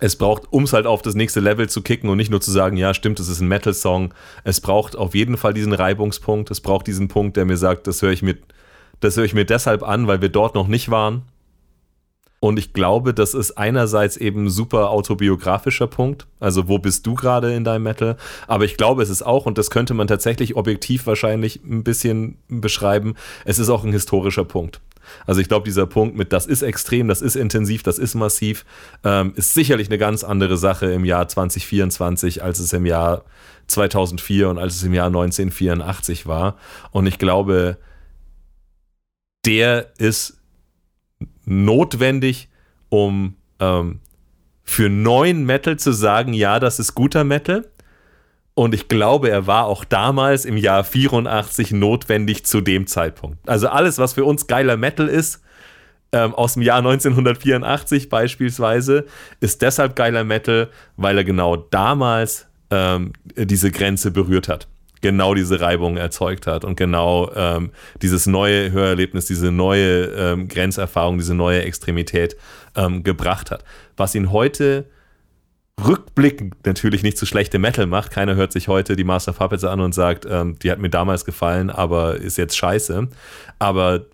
es 0.05 0.15
braucht, 0.15 0.43
um 0.51 0.65
es 0.65 0.73
halt 0.73 0.85
auf 0.85 1.01
das 1.01 1.15
nächste 1.15 1.39
Level 1.39 1.67
zu 1.67 1.81
kicken 1.81 2.09
und 2.09 2.17
nicht 2.17 2.29
nur 2.29 2.39
zu 2.39 2.51
sagen, 2.51 2.77
ja, 2.77 2.93
stimmt, 2.93 3.19
es 3.19 3.27
ist 3.27 3.41
ein 3.41 3.47
Metal-Song. 3.47 4.13
Es 4.43 4.61
braucht 4.61 4.95
auf 4.95 5.15
jeden 5.15 5.35
Fall 5.35 5.55
diesen 5.55 5.73
Reibungspunkt. 5.73 6.51
Es 6.51 6.61
braucht 6.61 6.85
diesen 6.85 7.07
Punkt, 7.07 7.37
der 7.37 7.45
mir 7.45 7.57
sagt, 7.57 7.87
das 7.87 8.03
höre 8.03 8.11
ich 8.11 8.21
mir, 8.21 8.37
das 8.99 9.17
höre 9.17 9.25
ich 9.25 9.33
mir 9.33 9.45
deshalb 9.45 9.81
an, 9.81 10.05
weil 10.05 10.21
wir 10.21 10.29
dort 10.29 10.53
noch 10.53 10.67
nicht 10.67 10.91
waren. 10.91 11.23
Und 12.45 12.59
ich 12.59 12.73
glaube, 12.73 13.15
das 13.15 13.33
ist 13.33 13.57
einerseits 13.57 14.17
eben 14.17 14.51
super 14.51 14.91
autobiografischer 14.91 15.87
Punkt. 15.87 16.27
Also, 16.39 16.67
wo 16.67 16.77
bist 16.77 17.07
du 17.07 17.15
gerade 17.15 17.51
in 17.55 17.63
deinem 17.63 17.81
Metal? 17.81 18.17
Aber 18.45 18.65
ich 18.65 18.77
glaube, 18.77 19.01
es 19.01 19.09
ist 19.09 19.23
auch, 19.23 19.47
und 19.47 19.57
das 19.57 19.71
könnte 19.71 19.95
man 19.95 20.05
tatsächlich 20.05 20.55
objektiv 20.55 21.07
wahrscheinlich 21.07 21.63
ein 21.63 21.83
bisschen 21.83 22.37
beschreiben, 22.47 23.15
es 23.45 23.57
ist 23.57 23.69
auch 23.69 23.83
ein 23.83 23.91
historischer 23.91 24.45
Punkt. 24.45 24.79
Also 25.25 25.41
ich 25.41 25.47
glaube, 25.47 25.65
dieser 25.65 25.87
Punkt 25.87 26.15
mit, 26.15 26.33
das 26.33 26.45
ist 26.45 26.61
extrem, 26.61 27.07
das 27.07 27.23
ist 27.23 27.35
intensiv, 27.35 27.81
das 27.81 27.97
ist 27.97 28.13
massiv, 28.13 28.63
ähm, 29.03 29.33
ist 29.35 29.55
sicherlich 29.55 29.87
eine 29.87 29.97
ganz 29.97 30.23
andere 30.23 30.57
Sache 30.57 30.85
im 30.91 31.03
Jahr 31.03 31.27
2024, 31.27 32.43
als 32.43 32.59
es 32.59 32.71
im 32.73 32.85
Jahr 32.85 33.25
2004 33.65 34.49
und 34.49 34.59
als 34.59 34.75
es 34.75 34.83
im 34.83 34.93
Jahr 34.93 35.07
1984 35.07 36.27
war. 36.27 36.57
Und 36.91 37.07
ich 37.07 37.17
glaube, 37.17 37.79
der 39.47 39.87
ist 39.97 40.37
notwendig, 41.45 42.49
um 42.89 43.35
ähm, 43.59 43.99
für 44.63 44.89
neuen 44.89 45.45
Metal 45.45 45.77
zu 45.77 45.91
sagen, 45.91 46.33
ja, 46.33 46.59
das 46.59 46.79
ist 46.79 46.95
guter 46.95 47.23
Metal. 47.23 47.65
Und 48.55 48.73
ich 48.73 48.87
glaube, 48.87 49.29
er 49.29 49.47
war 49.47 49.65
auch 49.65 49.83
damals 49.83 50.45
im 50.45 50.57
Jahr 50.57 50.83
84 50.83 51.71
notwendig 51.71 52.45
zu 52.45 52.61
dem 52.61 52.87
Zeitpunkt. 52.87 53.37
Also 53.47 53.67
alles, 53.67 53.97
was 53.97 54.13
für 54.13 54.23
uns 54.23 54.47
geiler 54.47 54.77
Metal 54.77 55.07
ist, 55.07 55.43
ähm, 56.13 56.33
aus 56.33 56.53
dem 56.53 56.61
Jahr 56.61 56.77
1984 56.77 58.09
beispielsweise, 58.09 59.05
ist 59.41 59.61
deshalb 59.61 59.95
geiler 59.97 60.23
Metal, 60.23 60.69
weil 60.95 61.17
er 61.17 61.25
genau 61.25 61.57
damals 61.57 62.47
ähm, 62.71 63.11
diese 63.35 63.71
Grenze 63.71 64.11
berührt 64.11 64.47
hat. 64.47 64.67
Genau 65.01 65.33
diese 65.33 65.61
Reibung 65.61 65.97
erzeugt 65.97 66.47
hat 66.47 66.65
und 66.65 66.77
genau 66.77 67.31
ähm, 67.35 67.71
dieses 68.01 68.25
neue 68.25 68.71
Hörerlebnis, 68.71 69.25
diese 69.25 69.51
neue 69.51 70.05
ähm, 70.05 70.47
Grenzerfahrung, 70.47 71.17
diese 71.17 71.35
neue 71.35 71.63
Extremität 71.63 72.35
ähm, 72.75 73.03
gebracht 73.03 73.51
hat. 73.51 73.63
Was 73.97 74.15
ihn 74.15 74.31
heute 74.31 74.85
rückblickend 75.83 76.55
natürlich 76.65 77.03
nicht 77.03 77.17
so 77.17 77.25
schlechte 77.25 77.59
Metal 77.59 77.85
macht. 77.85 78.11
Keiner 78.11 78.35
hört 78.35 78.51
sich 78.51 78.67
heute 78.67 78.95
die 78.95 79.03
Master 79.03 79.31
of 79.31 79.39
Puppets 79.39 79.63
an 79.63 79.81
und 79.81 79.93
sagt, 79.93 80.25
ähm, 80.29 80.57
die 80.59 80.71
hat 80.71 80.79
mir 80.79 80.89
damals 80.89 81.25
gefallen, 81.25 81.69
aber 81.69 82.15
ist 82.15 82.37
jetzt 82.37 82.55
scheiße. 82.55 83.09
Aber 83.59 84.05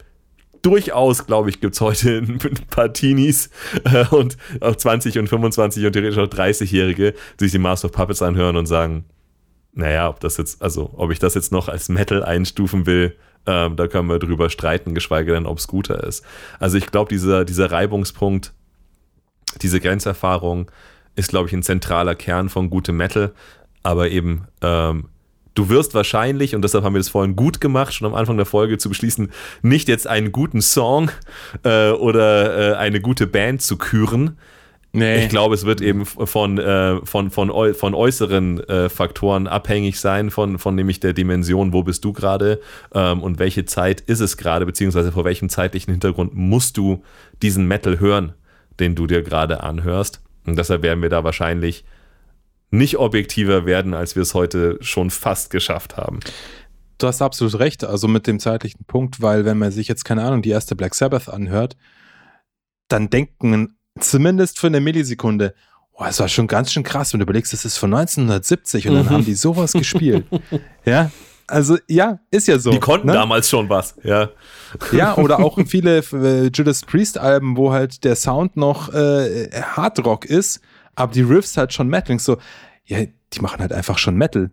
durchaus, 0.61 1.25
glaube 1.25 1.49
ich, 1.49 1.61
gibt 1.61 1.75
es 1.75 1.81
heute 1.81 2.17
ein 2.27 2.39
paar 2.69 2.93
Teenies 2.93 3.49
äh, 3.83 4.05
und 4.07 4.37
auch 4.59 4.75
20 4.75 5.19
und 5.19 5.27
25 5.27 5.85
und 5.85 5.93
theoretisch 5.93 6.17
auch 6.17 6.27
30-Jährige, 6.27 7.13
die 7.39 7.43
sich 7.43 7.51
die 7.51 7.59
Master 7.59 7.87
of 7.87 7.91
Puppets 7.91 8.21
anhören 8.21 8.57
und 8.57 8.65
sagen, 8.65 9.05
naja, 9.73 10.09
ob 10.09 10.19
das 10.19 10.37
jetzt, 10.37 10.61
also 10.61 10.91
ob 10.95 11.11
ich 11.11 11.19
das 11.19 11.33
jetzt 11.33 11.51
noch 11.51 11.67
als 11.67 11.89
Metal 11.89 12.23
einstufen 12.23 12.85
will, 12.85 13.15
ähm, 13.45 13.75
da 13.75 13.87
können 13.87 14.09
wir 14.09 14.19
drüber 14.19 14.49
streiten, 14.49 14.93
geschweige 14.93 15.33
denn, 15.33 15.45
ob 15.45 15.57
es 15.57 15.67
guter 15.67 16.03
ist. 16.03 16.23
Also 16.59 16.77
ich 16.77 16.87
glaube, 16.87 17.09
dieser, 17.09 17.45
dieser 17.45 17.71
Reibungspunkt, 17.71 18.53
diese 19.61 19.79
Grenzerfahrung 19.79 20.69
ist, 21.15 21.29
glaube 21.29 21.47
ich, 21.47 21.53
ein 21.53 21.63
zentraler 21.63 22.15
Kern 22.15 22.49
von 22.49 22.69
gutem 22.69 22.97
Metal, 22.97 23.33
aber 23.83 24.09
eben 24.09 24.47
ähm, 24.61 25.09
du 25.55 25.69
wirst 25.69 25.93
wahrscheinlich, 25.93 26.55
und 26.55 26.61
deshalb 26.61 26.83
haben 26.83 26.93
wir 26.93 26.99
das 26.99 27.09
vorhin 27.09 27.35
gut 27.35 27.61
gemacht, 27.61 27.93
schon 27.93 28.07
am 28.07 28.15
Anfang 28.15 28.37
der 28.37 28.45
Folge 28.45 28.77
zu 28.77 28.89
beschließen, 28.89 29.31
nicht 29.61 29.87
jetzt 29.87 30.07
einen 30.07 30.31
guten 30.31 30.61
Song 30.61 31.11
äh, 31.63 31.91
oder 31.91 32.73
äh, 32.73 32.75
eine 32.75 33.01
gute 33.01 33.27
Band 33.27 33.61
zu 33.61 33.77
küren. 33.77 34.37
Nee. 34.93 35.23
Ich 35.23 35.29
glaube, 35.29 35.55
es 35.55 35.65
wird 35.65 35.79
eben 35.79 36.05
von, 36.05 36.57
äh, 36.57 37.05
von, 37.05 37.31
von, 37.31 37.49
äu 37.49 37.73
von 37.73 37.93
äußeren 37.93 38.59
äh, 38.67 38.89
Faktoren 38.89 39.47
abhängig 39.47 39.99
sein, 39.99 40.29
von, 40.31 40.59
von 40.59 40.75
nämlich 40.75 40.99
der 40.99 41.13
Dimension, 41.13 41.71
wo 41.71 41.83
bist 41.83 42.03
du 42.03 42.11
gerade 42.11 42.59
ähm, 42.93 43.23
und 43.23 43.39
welche 43.39 43.63
Zeit 43.65 44.01
ist 44.01 44.19
es 44.19 44.35
gerade, 44.35 44.65
beziehungsweise 44.65 45.13
vor 45.13 45.23
welchem 45.23 45.47
zeitlichen 45.47 45.91
Hintergrund 45.91 46.35
musst 46.35 46.75
du 46.75 47.03
diesen 47.41 47.67
Metal 47.67 47.99
hören, 47.99 48.33
den 48.81 48.95
du 48.95 49.07
dir 49.07 49.21
gerade 49.21 49.63
anhörst. 49.63 50.21
Und 50.45 50.57
deshalb 50.57 50.83
werden 50.83 51.01
wir 51.01 51.09
da 51.09 51.23
wahrscheinlich 51.23 51.85
nicht 52.69 52.97
objektiver 52.97 53.65
werden, 53.65 53.93
als 53.93 54.15
wir 54.15 54.23
es 54.23 54.33
heute 54.33 54.77
schon 54.81 55.09
fast 55.09 55.51
geschafft 55.51 55.95
haben. 55.95 56.19
Du 56.97 57.07
hast 57.07 57.21
absolut 57.21 57.59
recht, 57.59 57.83
also 57.83 58.07
mit 58.07 58.27
dem 58.27 58.39
zeitlichen 58.39 58.83
Punkt, 58.85 59.21
weil 59.21 59.45
wenn 59.45 59.57
man 59.57 59.71
sich 59.71 59.87
jetzt, 59.87 60.03
keine 60.03 60.23
Ahnung, 60.23 60.41
die 60.41 60.49
erste 60.49 60.75
Black 60.75 60.95
Sabbath 60.95 61.29
anhört, 61.29 61.77
dann 62.89 63.09
denken 63.09 63.77
zumindest 63.99 64.59
für 64.59 64.67
eine 64.67 64.81
Millisekunde, 64.81 65.53
oh, 65.93 66.03
das 66.03 66.19
war 66.19 66.27
schon 66.27 66.47
ganz 66.47 66.71
schön 66.71 66.83
krass, 66.83 67.13
wenn 67.13 67.19
du 67.19 67.23
überlegst, 67.23 67.53
das 67.53 67.65
ist 67.65 67.77
von 67.77 67.93
1970 67.93 68.87
und 68.87 68.95
dann 68.95 69.09
haben 69.09 69.25
die 69.25 69.35
sowas 69.35 69.73
gespielt. 69.73 70.25
Ja, 70.85 71.11
also 71.45 71.77
ja, 71.87 72.19
ist 72.31 72.47
ja 72.47 72.57
so. 72.57 72.71
Die 72.71 72.79
konnten 72.79 73.07
ne? 73.07 73.13
damals 73.13 73.49
schon 73.49 73.69
was, 73.69 73.95
ja. 74.03 74.29
Ja, 74.91 75.17
oder 75.17 75.39
auch 75.39 75.59
viele 75.67 75.99
äh, 75.99 76.47
Judas 76.47 76.81
Priest 76.81 77.17
Alben, 77.17 77.57
wo 77.57 77.71
halt 77.71 78.03
der 78.03 78.15
Sound 78.15 78.57
noch 78.57 78.91
äh, 78.93 79.49
Hardrock 79.61 80.25
ist, 80.25 80.61
aber 80.95 81.13
die 81.13 81.21
Riffs 81.21 81.57
halt 81.57 81.73
schon 81.73 81.87
Metal. 81.87 82.17
So, 82.19 82.37
ja, 82.85 82.99
die 83.33 83.41
machen 83.41 83.59
halt 83.59 83.73
einfach 83.73 83.97
schon 83.97 84.15
Metal. 84.15 84.49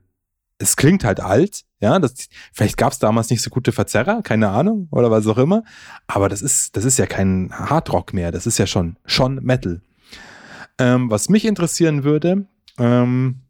Es 0.58 0.76
klingt 0.76 1.04
halt 1.04 1.20
alt, 1.20 1.64
ja, 1.80 1.98
das, 1.98 2.28
vielleicht 2.52 2.76
gab 2.76 2.92
es 2.92 2.98
damals 2.98 3.30
nicht 3.30 3.42
so 3.42 3.50
gute 3.50 3.72
Verzerrer, 3.72 4.22
keine 4.22 4.48
Ahnung, 4.50 4.88
oder 4.90 5.10
was 5.10 5.26
auch 5.26 5.38
immer, 5.38 5.62
aber 6.06 6.28
das 6.28 6.42
ist, 6.42 6.76
das 6.76 6.84
ist 6.84 6.98
ja 6.98 7.06
kein 7.06 7.50
Hardrock 7.52 8.12
mehr, 8.12 8.32
das 8.32 8.46
ist 8.46 8.58
ja 8.58 8.66
schon, 8.66 8.96
schon 9.06 9.36
Metal. 9.36 9.80
Ähm, 10.78 11.10
was 11.10 11.28
mich 11.28 11.44
interessieren 11.44 12.04
würde, 12.04 12.46
ähm, 12.78 13.40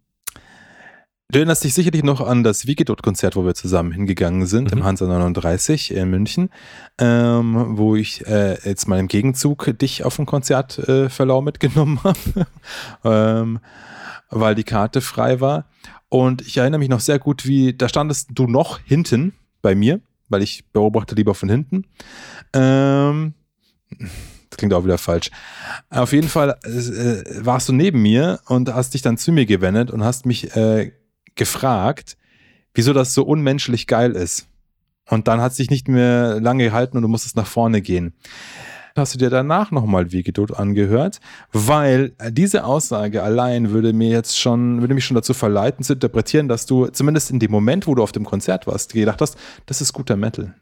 Du 1.30 1.38
erinnerst 1.38 1.62
dich 1.62 1.74
sicherlich 1.74 2.02
noch 2.02 2.22
an 2.26 2.42
das 2.42 2.66
Wikidot-Konzert, 2.66 3.36
wo 3.36 3.44
wir 3.44 3.54
zusammen 3.54 3.92
hingegangen 3.92 4.46
sind, 4.46 4.72
Mhm. 4.72 4.78
im 4.78 4.84
Hansa 4.84 5.06
39 5.06 5.94
in 5.94 6.08
München, 6.08 6.48
ähm, 6.96 7.76
wo 7.76 7.96
ich 7.96 8.26
äh, 8.26 8.56
jetzt 8.66 8.88
mal 8.88 8.98
im 8.98 9.08
Gegenzug 9.08 9.76
dich 9.78 10.04
auf 10.04 10.16
den 10.16 10.24
Konzertverlau 10.24 11.40
äh, 11.40 11.44
mitgenommen 11.44 12.00
habe, 12.02 12.46
ähm, 13.04 13.58
weil 14.30 14.54
die 14.54 14.64
Karte 14.64 15.02
frei 15.02 15.38
war. 15.42 15.66
Und 16.08 16.42
ich 16.42 16.56
erinnere 16.56 16.78
mich 16.78 16.88
noch 16.88 17.00
sehr 17.00 17.18
gut, 17.18 17.46
wie, 17.46 17.74
da 17.74 17.88
standest 17.88 18.30
du 18.32 18.46
noch 18.46 18.80
hinten 18.80 19.34
bei 19.60 19.74
mir, 19.74 20.00
weil 20.28 20.42
ich 20.42 20.64
beobachte 20.72 21.14
lieber 21.14 21.34
von 21.34 21.48
hinten. 21.48 21.84
Ähm, 22.52 23.34
das 23.90 24.56
klingt 24.56 24.72
auch 24.72 24.84
wieder 24.84 24.98
falsch. 24.98 25.30
Auf 25.90 26.12
jeden 26.12 26.28
Fall 26.28 26.58
äh, 26.64 27.44
warst 27.44 27.68
du 27.68 27.72
neben 27.72 28.00
mir 28.00 28.40
und 28.46 28.72
hast 28.72 28.94
dich 28.94 29.02
dann 29.02 29.18
zu 29.18 29.32
mir 29.32 29.46
gewendet 29.46 29.90
und 29.90 30.02
hast 30.02 30.24
mich 30.24 30.56
äh, 30.56 30.92
gefragt, 31.34 32.16
wieso 32.74 32.92
das 32.92 33.12
so 33.12 33.24
unmenschlich 33.24 33.86
geil 33.86 34.12
ist. 34.12 34.46
Und 35.08 35.28
dann 35.28 35.40
hat 35.40 35.52
es 35.52 35.56
sich 35.56 35.70
nicht 35.70 35.88
mehr 35.88 36.40
lange 36.40 36.64
gehalten 36.64 36.96
und 36.96 37.02
du 37.02 37.08
musstest 37.08 37.36
nach 37.36 37.46
vorne 37.46 37.80
gehen. 37.80 38.14
Hast 38.98 39.14
du 39.14 39.18
dir 39.18 39.30
danach 39.30 39.70
nochmal 39.70 40.12
Wegedot 40.12 40.58
angehört? 40.58 41.20
Weil 41.52 42.12
diese 42.30 42.64
Aussage 42.64 43.22
allein 43.22 43.70
würde 43.70 43.92
mir 43.92 44.10
jetzt 44.10 44.38
schon, 44.38 44.80
würde 44.80 44.94
mich 44.94 45.04
schon 45.04 45.14
dazu 45.14 45.34
verleiten 45.34 45.84
zu 45.84 45.94
interpretieren, 45.94 46.48
dass 46.48 46.66
du 46.66 46.86
zumindest 46.86 47.30
in 47.30 47.38
dem 47.38 47.50
Moment, 47.50 47.86
wo 47.86 47.94
du 47.94 48.02
auf 48.02 48.12
dem 48.12 48.24
Konzert 48.24 48.66
warst, 48.66 48.94
gedacht 48.94 49.20
hast, 49.20 49.38
das 49.66 49.80
ist 49.80 49.92
guter 49.92 50.16
Metal. 50.16 50.54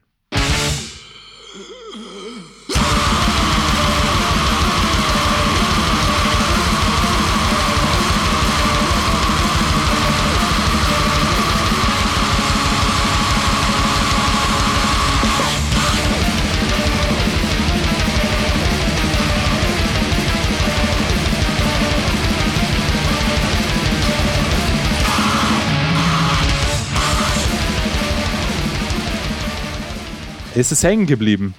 Ist 30.57 30.73
es 30.73 30.83
hängen 30.83 31.07
geblieben. 31.07 31.55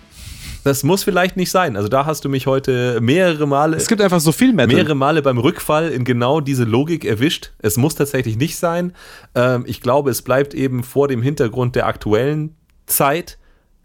Das 0.64 0.84
muss 0.84 1.04
vielleicht 1.04 1.38
nicht 1.38 1.50
sein. 1.50 1.78
Also 1.78 1.88
da 1.88 2.06
hast 2.06 2.26
du 2.26 2.30
mich 2.30 2.46
heute 2.46 3.00
mehrere 3.00 3.48
Male, 3.48 3.78
Es 3.78 3.88
gibt 3.88 4.02
einfach 4.02 4.20
so 4.20 4.34
viel 4.34 4.52
Metal. 4.52 4.76
mehrere 4.76 4.96
Male 4.96 5.22
beim 5.22 5.38
Rückfall 5.38 5.90
in 5.90 6.04
genau 6.04 6.42
diese 6.42 6.66
Logik 6.66 7.06
erwischt. 7.06 7.54
Es 7.60 7.78
muss 7.78 7.96
tatsächlich 7.96 8.36
nicht 8.36 8.58
sein. 8.58 8.94
Ähm, 9.34 9.64
ich 9.66 9.80
glaube, 9.80 10.12
es 10.12 10.22
bleibt 10.22 10.54
eben 10.54 10.84
vor 10.84 11.08
dem 11.08 11.22
Hintergrund 11.22 11.76
der 11.76 11.86
aktuellen 11.88 12.56
Zeit 12.86 13.38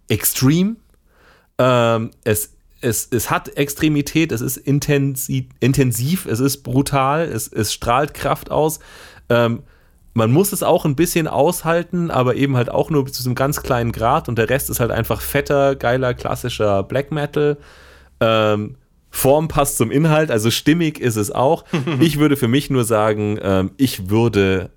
extrem. 0.08 0.76
Ähm, 1.58 2.10
es, 2.24 2.54
es, 2.80 3.06
es 3.12 3.30
hat 3.30 3.56
Extremität, 3.56 4.32
es 4.32 4.40
ist 4.40 4.56
intensiv, 4.56 5.44
intensiv 5.60 6.26
es 6.26 6.40
ist 6.40 6.64
brutal, 6.64 7.28
es, 7.28 7.46
es 7.46 7.72
strahlt 7.72 8.12
Kraft 8.12 8.50
aus. 8.50 8.80
Man 10.14 10.30
muss 10.30 10.52
es 10.52 10.62
auch 10.62 10.84
ein 10.84 10.96
bisschen 10.96 11.26
aushalten, 11.26 12.10
aber 12.10 12.36
eben 12.36 12.56
halt 12.56 12.70
auch 12.70 12.90
nur 12.90 13.04
bis 13.04 13.14
zu 13.14 13.24
einem 13.24 13.34
ganz 13.34 13.62
kleinen 13.62 13.92
Grad 13.92 14.28
und 14.28 14.36
der 14.36 14.50
Rest 14.50 14.68
ist 14.68 14.80
halt 14.80 14.90
einfach 14.90 15.20
fetter, 15.20 15.74
geiler, 15.74 16.14
klassischer 16.14 16.82
Black 16.82 17.12
Metal. 17.12 17.56
Ähm, 18.20 18.76
Form 19.10 19.48
passt 19.48 19.76
zum 19.76 19.90
Inhalt, 19.90 20.30
also 20.30 20.50
stimmig 20.50 20.98
ist 20.98 21.16
es 21.16 21.30
auch. 21.30 21.64
ich 22.00 22.18
würde 22.18 22.36
für 22.36 22.48
mich 22.48 22.70
nur 22.70 22.84
sagen, 22.84 23.38
ähm, 23.42 23.70
ich 23.76 24.10
würde 24.10 24.70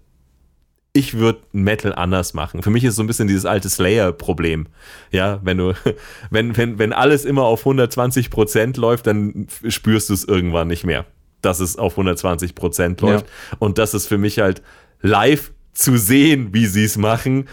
ich 0.95 1.15
würde 1.15 1.39
Metal 1.51 1.93
anders 1.93 2.33
machen. 2.33 2.63
Für 2.63 2.69
mich 2.69 2.85
ist 2.85 2.95
so 2.95 3.03
ein 3.03 3.07
bisschen 3.07 3.27
dieses 3.27 3.45
alte 3.45 3.67
Slayer-Problem. 3.67 4.67
Ja, 5.11 5.41
wenn 5.43 5.57
du, 5.57 5.73
wenn, 6.29 6.55
wenn, 6.55 6.79
wenn 6.79 6.93
alles 6.93 7.25
immer 7.25 7.43
auf 7.43 7.59
120 7.59 8.29
Prozent 8.29 8.77
läuft, 8.77 9.05
dann 9.05 9.47
spürst 9.67 10.09
du 10.09 10.13
es 10.13 10.23
irgendwann 10.23 10.69
nicht 10.69 10.85
mehr, 10.85 11.05
dass 11.41 11.59
es 11.59 11.77
auf 11.77 11.93
120 11.93 12.55
Prozent 12.55 13.01
läuft. 13.01 13.25
Und 13.59 13.77
das 13.77 13.93
ist 13.93 14.07
für 14.07 14.17
mich 14.17 14.39
halt 14.39 14.61
live 15.05 15.51
zu 15.73 15.97
sehen, 15.97 16.49
wie 16.53 16.65
sie 16.65 16.85
es 16.85 16.97
machen, 16.97 17.47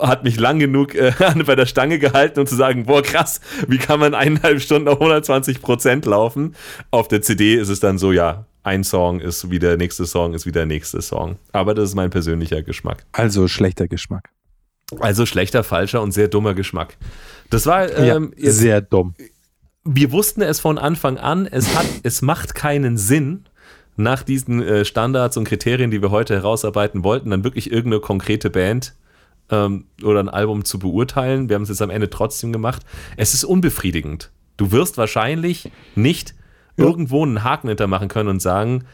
hat 0.00 0.24
mich 0.24 0.38
lang 0.38 0.58
genug 0.58 0.94
äh, 0.94 1.12
bei 1.46 1.54
der 1.54 1.66
Stange 1.66 1.98
gehalten 1.98 2.40
und 2.40 2.48
zu 2.48 2.56
sagen, 2.56 2.86
boah 2.86 3.02
krass, 3.02 3.40
wie 3.68 3.78
kann 3.78 4.00
man 4.00 4.14
eineinhalb 4.14 4.60
Stunden 4.60 4.88
auf 4.88 5.00
120 5.00 5.62
Prozent 5.62 6.06
laufen? 6.06 6.54
Auf 6.90 7.08
der 7.08 7.22
CD 7.22 7.54
ist 7.54 7.68
es 7.68 7.80
dann 7.80 7.98
so, 7.98 8.12
ja, 8.12 8.46
ein 8.64 8.84
Song 8.84 9.20
ist 9.20 9.50
wie 9.50 9.58
der 9.58 9.76
nächste 9.76 10.06
Song, 10.06 10.34
ist 10.34 10.46
wie 10.46 10.52
der 10.52 10.66
nächste 10.66 11.02
Song. 11.02 11.36
Aber 11.52 11.74
das 11.74 11.90
ist 11.90 11.94
mein 11.94 12.10
persönlicher 12.10 12.62
Geschmack. 12.62 13.04
Also 13.12 13.48
schlechter 13.48 13.88
Geschmack. 13.88 14.30
Also 15.00 15.26
schlechter, 15.26 15.64
falscher 15.64 16.02
und 16.02 16.12
sehr 16.12 16.28
dummer 16.28 16.54
Geschmack. 16.54 16.96
Das 17.50 17.66
war, 17.66 17.90
ähm, 17.96 18.32
ja, 18.36 18.50
sehr 18.50 18.80
dumm. 18.80 19.14
wir 19.84 20.12
wussten 20.12 20.42
es 20.42 20.60
von 20.60 20.78
Anfang 20.78 21.18
an, 21.18 21.46
es 21.46 21.74
hat, 21.74 21.86
es 22.02 22.22
macht 22.22 22.54
keinen 22.54 22.96
Sinn, 22.96 23.46
nach 23.96 24.22
diesen 24.22 24.62
äh, 24.62 24.84
Standards 24.84 25.36
und 25.36 25.44
Kriterien, 25.44 25.90
die 25.90 26.02
wir 26.02 26.10
heute 26.10 26.34
herausarbeiten 26.34 27.04
wollten, 27.04 27.30
dann 27.30 27.44
wirklich 27.44 27.70
irgendeine 27.70 28.00
konkrete 28.00 28.50
Band 28.50 28.94
ähm, 29.50 29.86
oder 30.02 30.20
ein 30.20 30.28
Album 30.28 30.64
zu 30.64 30.78
beurteilen. 30.78 31.48
Wir 31.48 31.56
haben 31.56 31.62
es 31.62 31.68
jetzt 31.68 31.82
am 31.82 31.90
Ende 31.90 32.10
trotzdem 32.10 32.52
gemacht. 32.52 32.82
Es 33.16 33.34
ist 33.34 33.44
unbefriedigend. 33.44 34.30
Du 34.56 34.72
wirst 34.72 34.98
wahrscheinlich 34.98 35.70
nicht 35.94 36.34
irgendwo 36.76 37.22
einen 37.22 37.44
Haken 37.44 37.68
hintermachen 37.68 38.08
können 38.08 38.28
und 38.28 38.40
sagen, 38.40 38.84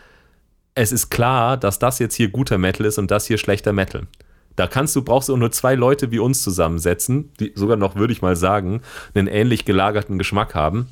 es 0.75 0.93
ist 0.93 1.11
klar, 1.11 1.57
dass 1.57 1.79
das 1.79 1.99
jetzt 1.99 2.15
hier 2.15 2.29
guter 2.29 2.59
Metal 2.59 2.87
ist 2.87 2.99
und 2.99 3.11
das 3.11 3.27
hier 3.27 3.39
schlechter 3.39 3.73
Metal. 3.73 4.07
Da 4.57 4.67
kannst 4.67 4.95
du, 4.97 5.03
brauchst 5.03 5.29
du 5.29 5.37
nur 5.37 5.53
zwei 5.53 5.75
Leute 5.77 6.11
wie 6.11 6.19
uns 6.19 6.43
zusammensetzen, 6.43 7.33
die 7.39 7.53
sogar 7.55 7.77
noch, 7.77 7.95
würde 7.95 8.13
ich 8.13 8.23
mal 8.23 8.35
sagen, 8.37 8.83
einen 9.15 9.29
ähnlich 9.29 9.65
gelagerten 9.65 10.19
Geschmack 10.19 10.55
haben. 10.55 10.89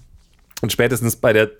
Und 0.62 0.72
spätestens 0.72 1.16
bei 1.16 1.32
der 1.32 1.50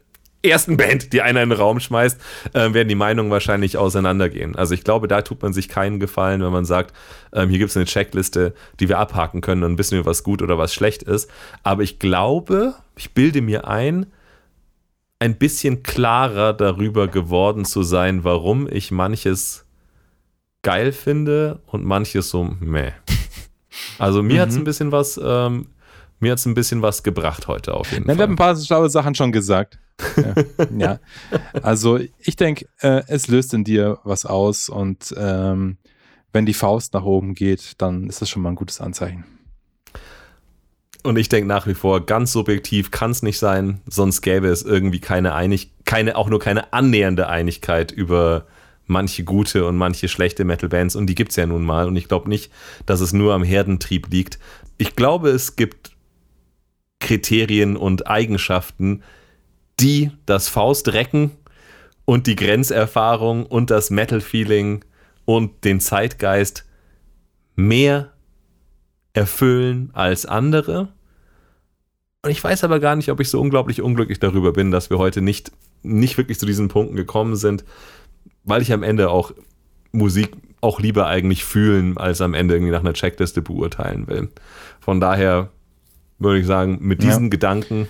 ersten 0.42 0.76
Band, 0.76 1.12
die 1.12 1.22
einer 1.22 1.42
in 1.42 1.50
den 1.50 1.58
Raum 1.58 1.80
schmeißt, 1.80 2.20
äh, 2.52 2.72
werden 2.72 2.88
die 2.88 2.94
Meinungen 2.94 3.30
wahrscheinlich 3.30 3.76
auseinandergehen. 3.78 4.54
Also 4.56 4.74
ich 4.74 4.84
glaube, 4.84 5.08
da 5.08 5.22
tut 5.22 5.42
man 5.42 5.52
sich 5.52 5.68
keinen 5.68 5.98
Gefallen, 5.98 6.42
wenn 6.42 6.52
man 6.52 6.64
sagt, 6.64 6.94
ähm, 7.32 7.48
hier 7.48 7.58
gibt 7.58 7.70
es 7.70 7.76
eine 7.76 7.86
Checkliste, 7.86 8.54
die 8.78 8.88
wir 8.88 8.98
abhaken 8.98 9.40
können 9.40 9.64
und 9.64 9.78
wissen 9.78 9.96
wir, 9.96 10.06
was 10.06 10.22
gut 10.22 10.42
oder 10.42 10.56
was 10.58 10.72
schlecht 10.72 11.02
ist. 11.02 11.30
Aber 11.62 11.82
ich 11.82 11.98
glaube, 11.98 12.74
ich 12.96 13.12
bilde 13.12 13.42
mir 13.42 13.66
ein, 13.66 14.06
ein 15.18 15.36
bisschen 15.36 15.82
klarer 15.82 16.52
darüber 16.52 17.08
geworden 17.08 17.64
zu 17.64 17.82
sein, 17.82 18.22
warum 18.22 18.68
ich 18.70 18.90
manches 18.90 19.64
geil 20.62 20.92
finde 20.92 21.60
und 21.66 21.84
manches 21.84 22.30
so 22.30 22.44
meh. 22.60 22.92
Also 23.98 24.22
mir 24.22 24.40
hat 24.42 24.50
es 24.50 24.56
ein 24.56 24.64
bisschen 24.64 24.92
was, 24.92 25.20
ähm, 25.22 25.68
mir 26.18 26.32
hat 26.32 26.44
ein 26.46 26.54
bisschen 26.54 26.82
was 26.82 27.02
gebracht 27.02 27.46
heute 27.46 27.74
auf 27.74 27.92
jeden 27.92 28.04
Na, 28.06 28.12
wir 28.12 28.16
Fall. 28.16 28.22
haben 28.24 28.32
ein 28.32 28.36
paar 28.36 28.56
schlaue 28.56 28.88
Sachen 28.90 29.14
schon 29.14 29.32
gesagt. 29.32 29.78
Ja. 30.77 30.98
Also 31.62 31.98
ich 32.18 32.36
denke, 32.36 32.66
äh, 32.81 33.02
es 33.09 33.28
löst 33.28 33.55
in 33.55 33.64
dir 33.64 33.98
was 34.05 34.27
aus 34.27 34.68
und 34.68 35.14
ähm, 35.16 35.78
wenn 36.32 36.47
die 36.47 36.55
Faust 36.55 36.93
nach 36.93 37.05
oben 37.05 37.35
geht, 37.35 37.74
dann 37.78 38.09
ist 38.09 38.20
das 38.20 38.28
schon 38.28 38.43
mal 38.43 38.51
ein 38.51 38.56
gutes 38.56 38.81
Anzeichen. 38.81 39.24
Und 41.02 41.16
ich 41.16 41.28
denke 41.28 41.47
nach 41.47 41.66
wie 41.66 41.74
vor, 41.74 42.05
ganz 42.05 42.32
subjektiv 42.32 42.90
kann 42.90 43.12
es 43.12 43.23
nicht 43.23 43.39
sein, 43.39 43.81
sonst 43.86 44.23
gäbe 44.23 44.48
es 44.48 44.62
irgendwie 44.62 45.01
keine 45.01 45.35
Einig 45.35 45.73
keine, 45.86 46.16
auch 46.16 46.28
nur 46.28 46.40
keine 46.40 46.73
annähernde 46.74 47.28
Einigkeit 47.28 47.93
über 47.93 48.47
manche 48.86 49.24
gute 49.24 49.64
und 49.64 49.77
manche 49.77 50.09
schlechte 50.09 50.44
Metal-Bands. 50.44 50.97
Und 50.97 51.06
die 51.06 51.14
gibt 51.14 51.31
es 51.31 51.36
ja 51.36 51.47
nun 51.47 51.64
mal. 51.64 51.86
Und 51.86 51.97
ich 51.97 52.09
glaube 52.09 52.28
nicht, 52.28 52.52
dass 52.85 53.01
es 53.01 53.12
nur 53.12 53.32
am 53.35 53.43
Herdentrieb 53.43 54.09
liegt. 54.09 54.39
Ich 54.78 54.94
glaube, 54.94 55.31
es 55.31 55.56
gibt 55.56 55.93
Kriterien 57.01 57.77
und 57.77 58.09
Eigenschaften, 58.09 59.02
die 59.80 60.10
das 60.26 60.48
Faust 60.48 60.92
recken 60.92 61.30
und 62.04 62.26
die 62.26 62.36
Grenzerfahrung 62.36 63.46
und 63.46 63.70
das 63.70 63.90
Metal-Feeling 63.90 64.84
und 65.24 65.64
den 65.64 65.80
Zeitgeist 65.80 66.64
mehr 67.56 68.12
erfüllen 69.12 69.90
als 69.92 70.26
andere. 70.26 70.92
Und 72.22 72.30
ich 72.30 72.42
weiß 72.42 72.64
aber 72.64 72.80
gar 72.80 72.96
nicht, 72.96 73.10
ob 73.10 73.20
ich 73.20 73.28
so 73.30 73.40
unglaublich 73.40 73.82
unglücklich 73.82 74.18
darüber 74.18 74.52
bin, 74.52 74.70
dass 74.70 74.90
wir 74.90 74.98
heute 74.98 75.20
nicht, 75.22 75.52
nicht 75.82 76.16
wirklich 76.18 76.38
zu 76.38 76.46
diesen 76.46 76.68
Punkten 76.68 76.96
gekommen 76.96 77.36
sind, 77.36 77.64
weil 78.44 78.62
ich 78.62 78.72
am 78.72 78.82
Ende 78.82 79.10
auch 79.10 79.32
Musik 79.92 80.36
auch 80.60 80.80
lieber 80.80 81.06
eigentlich 81.06 81.44
fühlen, 81.44 81.96
als 81.96 82.20
am 82.20 82.34
Ende 82.34 82.54
irgendwie 82.54 82.72
nach 82.72 82.80
einer 82.80 82.92
Checkliste 82.92 83.42
beurteilen 83.42 84.06
will. 84.08 84.28
Von 84.80 85.00
daher 85.00 85.50
würde 86.18 86.40
ich 86.40 86.46
sagen, 86.46 86.78
mit 86.80 87.02
Ja. 87.02 87.10
diesen 87.10 87.30
Gedanken 87.30 87.88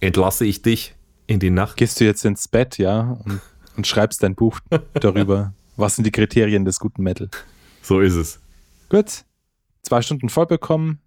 entlasse 0.00 0.44
ich 0.46 0.62
dich 0.62 0.94
in 1.26 1.40
die 1.40 1.50
Nacht. 1.50 1.76
Gehst 1.76 2.00
du 2.00 2.04
jetzt 2.04 2.24
ins 2.24 2.48
Bett, 2.48 2.78
ja, 2.78 3.16
und, 3.24 3.40
und 3.76 3.86
schreibst 3.86 4.22
dein 4.22 4.34
Buch 4.34 4.60
darüber, 4.94 5.52
was 5.76 5.96
sind 5.96 6.04
die 6.04 6.12
Kriterien 6.12 6.64
des 6.64 6.78
guten 6.78 7.02
Metal. 7.02 7.28
So 7.82 8.00
ist 8.00 8.14
es. 8.14 8.40
Gut, 8.88 9.24
zwei 9.82 10.02
Stunden 10.02 10.28
voll 10.28 10.46
bekommen, 10.46 11.00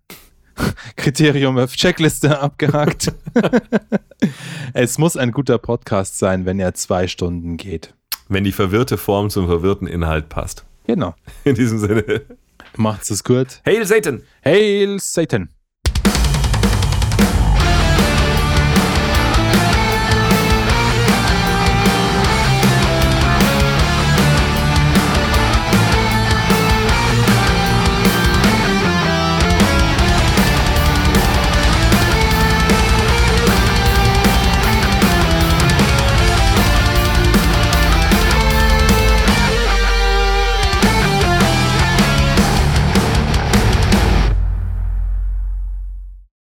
Kriterium 0.96 1.58
auf 1.58 1.74
Checkliste 1.74 2.40
abgehakt. 2.40 3.14
es 4.74 4.98
muss 4.98 5.18
ein 5.18 5.32
guter 5.32 5.58
Podcast 5.58 6.18
sein, 6.18 6.46
wenn 6.46 6.60
er 6.60 6.74
zwei 6.74 7.08
Stunden 7.08 7.58
geht. 7.58 7.94
Wenn 8.28 8.44
die 8.44 8.52
verwirrte 8.52 8.98
Form 8.98 9.30
zum 9.30 9.48
verwirrten 9.48 9.88
Inhalt 9.88 10.30
passt. 10.30 10.66
Genau. 10.86 11.16
In 11.44 11.56
diesem 11.56 11.80
Sinne. 11.80 12.22
Macht's 12.76 13.10
es 13.10 13.24
gut. 13.24 13.62
Hail 13.66 13.86
Satan! 13.86 14.24
Hail 14.44 15.00
Satan! 15.00 15.50